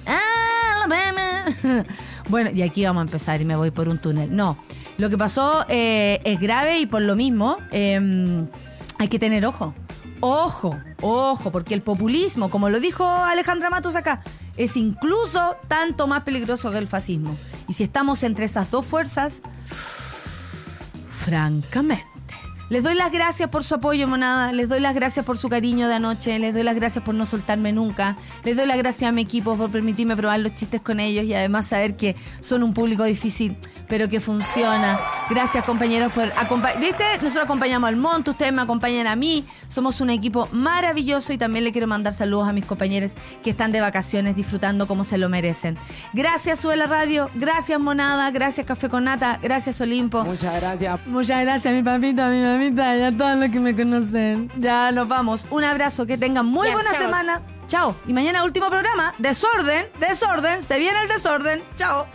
Alabama. 0.75 1.85
Bueno, 2.29 2.51
y 2.51 2.61
aquí 2.61 2.85
vamos 2.85 3.01
a 3.01 3.03
empezar 3.03 3.41
y 3.41 3.45
me 3.45 3.55
voy 3.57 3.69
por 3.69 3.89
un 3.89 3.99
túnel. 3.99 4.33
No, 4.33 4.57
lo 4.97 5.09
que 5.09 5.17
pasó 5.17 5.65
eh, 5.67 6.21
es 6.23 6.39
grave 6.39 6.79
y 6.79 6.85
por 6.85 7.01
lo 7.01 7.17
mismo 7.17 7.57
eh, 7.71 8.45
hay 8.97 9.07
que 9.09 9.19
tener 9.19 9.45
ojo. 9.45 9.75
Ojo, 10.25 10.79
ojo, 11.01 11.51
porque 11.51 11.73
el 11.73 11.81
populismo, 11.81 12.49
como 12.49 12.69
lo 12.69 12.79
dijo 12.79 13.05
Alejandra 13.05 13.69
Matos 13.69 13.95
acá, 13.95 14.23
es 14.55 14.77
incluso 14.77 15.57
tanto 15.67 16.07
más 16.07 16.23
peligroso 16.23 16.71
que 16.71 16.77
el 16.77 16.87
fascismo. 16.87 17.37
Y 17.67 17.73
si 17.73 17.83
estamos 17.83 18.23
entre 18.23 18.45
esas 18.45 18.71
dos 18.71 18.85
fuerzas, 18.85 19.41
francamente. 21.09 22.12
Les 22.73 22.81
doy 22.81 22.95
las 22.95 23.11
gracias 23.11 23.49
por 23.49 23.63
su 23.63 23.75
apoyo, 23.75 24.07
monada. 24.07 24.51
Les 24.51 24.67
doy 24.67 24.79
las 24.79 24.95
gracias 24.95 25.23
por 25.23 25.37
su 25.37 25.47
cariño 25.47 25.87
de 25.87 25.93
anoche. 25.93 26.39
Les 26.39 26.55
doy 26.55 26.63
las 26.63 26.73
gracias 26.73 27.03
por 27.03 27.13
no 27.13 27.23
soltarme 27.23 27.71
nunca. 27.71 28.17
Les 28.43 28.57
doy 28.57 28.65
las 28.65 28.79
gracias 28.79 29.07
a 29.07 29.11
mi 29.11 29.21
equipo 29.21 29.55
por 29.55 29.69
permitirme 29.69 30.17
probar 30.17 30.39
los 30.39 30.55
chistes 30.55 30.81
con 30.81 30.99
ellos 30.99 31.23
y 31.23 31.35
además 31.35 31.67
saber 31.67 31.95
que 31.95 32.15
son 32.39 32.63
un 32.63 32.73
público 32.73 33.03
difícil, 33.03 33.55
pero 33.87 34.09
que 34.09 34.19
funciona. 34.19 34.99
Gracias, 35.29 35.63
compañeros, 35.65 36.11
por 36.13 36.33
acompañar. 36.35 36.79
¿Viste? 36.79 37.03
Nosotros 37.21 37.45
acompañamos 37.45 37.89
al 37.89 37.95
monte, 37.95 38.31
ustedes 38.31 38.51
me 38.51 38.63
acompañan 38.63 39.05
a 39.05 39.15
mí. 39.15 39.45
Somos 39.67 40.01
un 40.01 40.09
equipo 40.09 40.49
maravilloso 40.51 41.31
y 41.31 41.37
también 41.37 41.65
le 41.65 41.71
quiero 41.71 41.85
mandar 41.85 42.11
saludos 42.11 42.49
a 42.49 42.53
mis 42.53 42.65
compañeros 42.65 43.13
que 43.43 43.51
están 43.51 43.71
de 43.71 43.81
vacaciones 43.81 44.35
disfrutando 44.35 44.87
como 44.87 45.03
se 45.03 45.19
lo 45.19 45.29
merecen. 45.29 45.77
Gracias, 46.13 46.61
Sube 46.61 46.75
la 46.75 46.87
Radio. 46.87 47.29
Gracias, 47.35 47.79
Monada. 47.79 48.31
Gracias, 48.31 48.65
Café 48.65 48.89
con 48.89 49.03
Nata. 49.03 49.37
Gracias, 49.43 49.79
Olimpo. 49.79 50.25
Muchas 50.25 50.59
gracias. 50.59 51.05
Muchas 51.05 51.39
gracias, 51.41 51.71
mi 51.71 51.83
papito, 51.83 52.25
mi 52.29 52.41
mamita 52.41 52.62
y 52.67 52.79
a 53.03 53.11
todos 53.17 53.35
los 53.37 53.49
que 53.49 53.59
me 53.59 53.75
conocen. 53.75 54.51
Ya 54.57 54.91
nos 54.91 55.07
vamos. 55.07 55.45
Un 55.49 55.63
abrazo, 55.63 56.05
que 56.05 56.17
tengan 56.17 56.45
muy 56.45 56.67
Ya, 56.67 56.73
buena 56.73 56.91
chao. 56.91 57.01
semana. 57.01 57.41
Chao. 57.67 57.95
Y 58.07 58.13
mañana 58.13 58.43
último 58.43 58.69
programa. 58.69 59.13
Desorden, 59.17 59.87
desorden. 59.99 60.61
Se 60.61 60.79
viene 60.79 61.01
el 61.01 61.07
desorden. 61.07 61.63
Chao. 61.75 62.05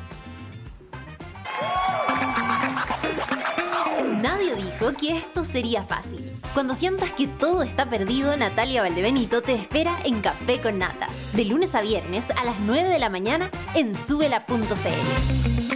Nadie 4.23 4.55
dijo 4.55 4.93
que 4.95 5.17
esto 5.17 5.45
sería 5.45 5.83
fácil. 5.85 6.33
Cuando 6.55 6.75
sientas 6.75 7.13
que 7.13 7.27
todo 7.29 7.63
está 7.63 7.89
perdido, 7.89 8.37
Natalia 8.37 8.83
Valdebenito 8.83 9.43
te 9.43 9.55
espera 9.55 9.97
en 10.05 10.21
Café 10.21 10.61
con 10.61 10.79
Nata, 10.79 11.07
de 11.35 11.45
lunes 11.45 11.75
a 11.75 11.83
viernes 11.83 12.31
a 12.31 12.45
las 12.45 12.59
9 12.61 12.89
de 12.89 12.99
la 12.99 13.11
mañana 13.11 13.51
en 13.75 13.95
subela.cl. 13.95 15.68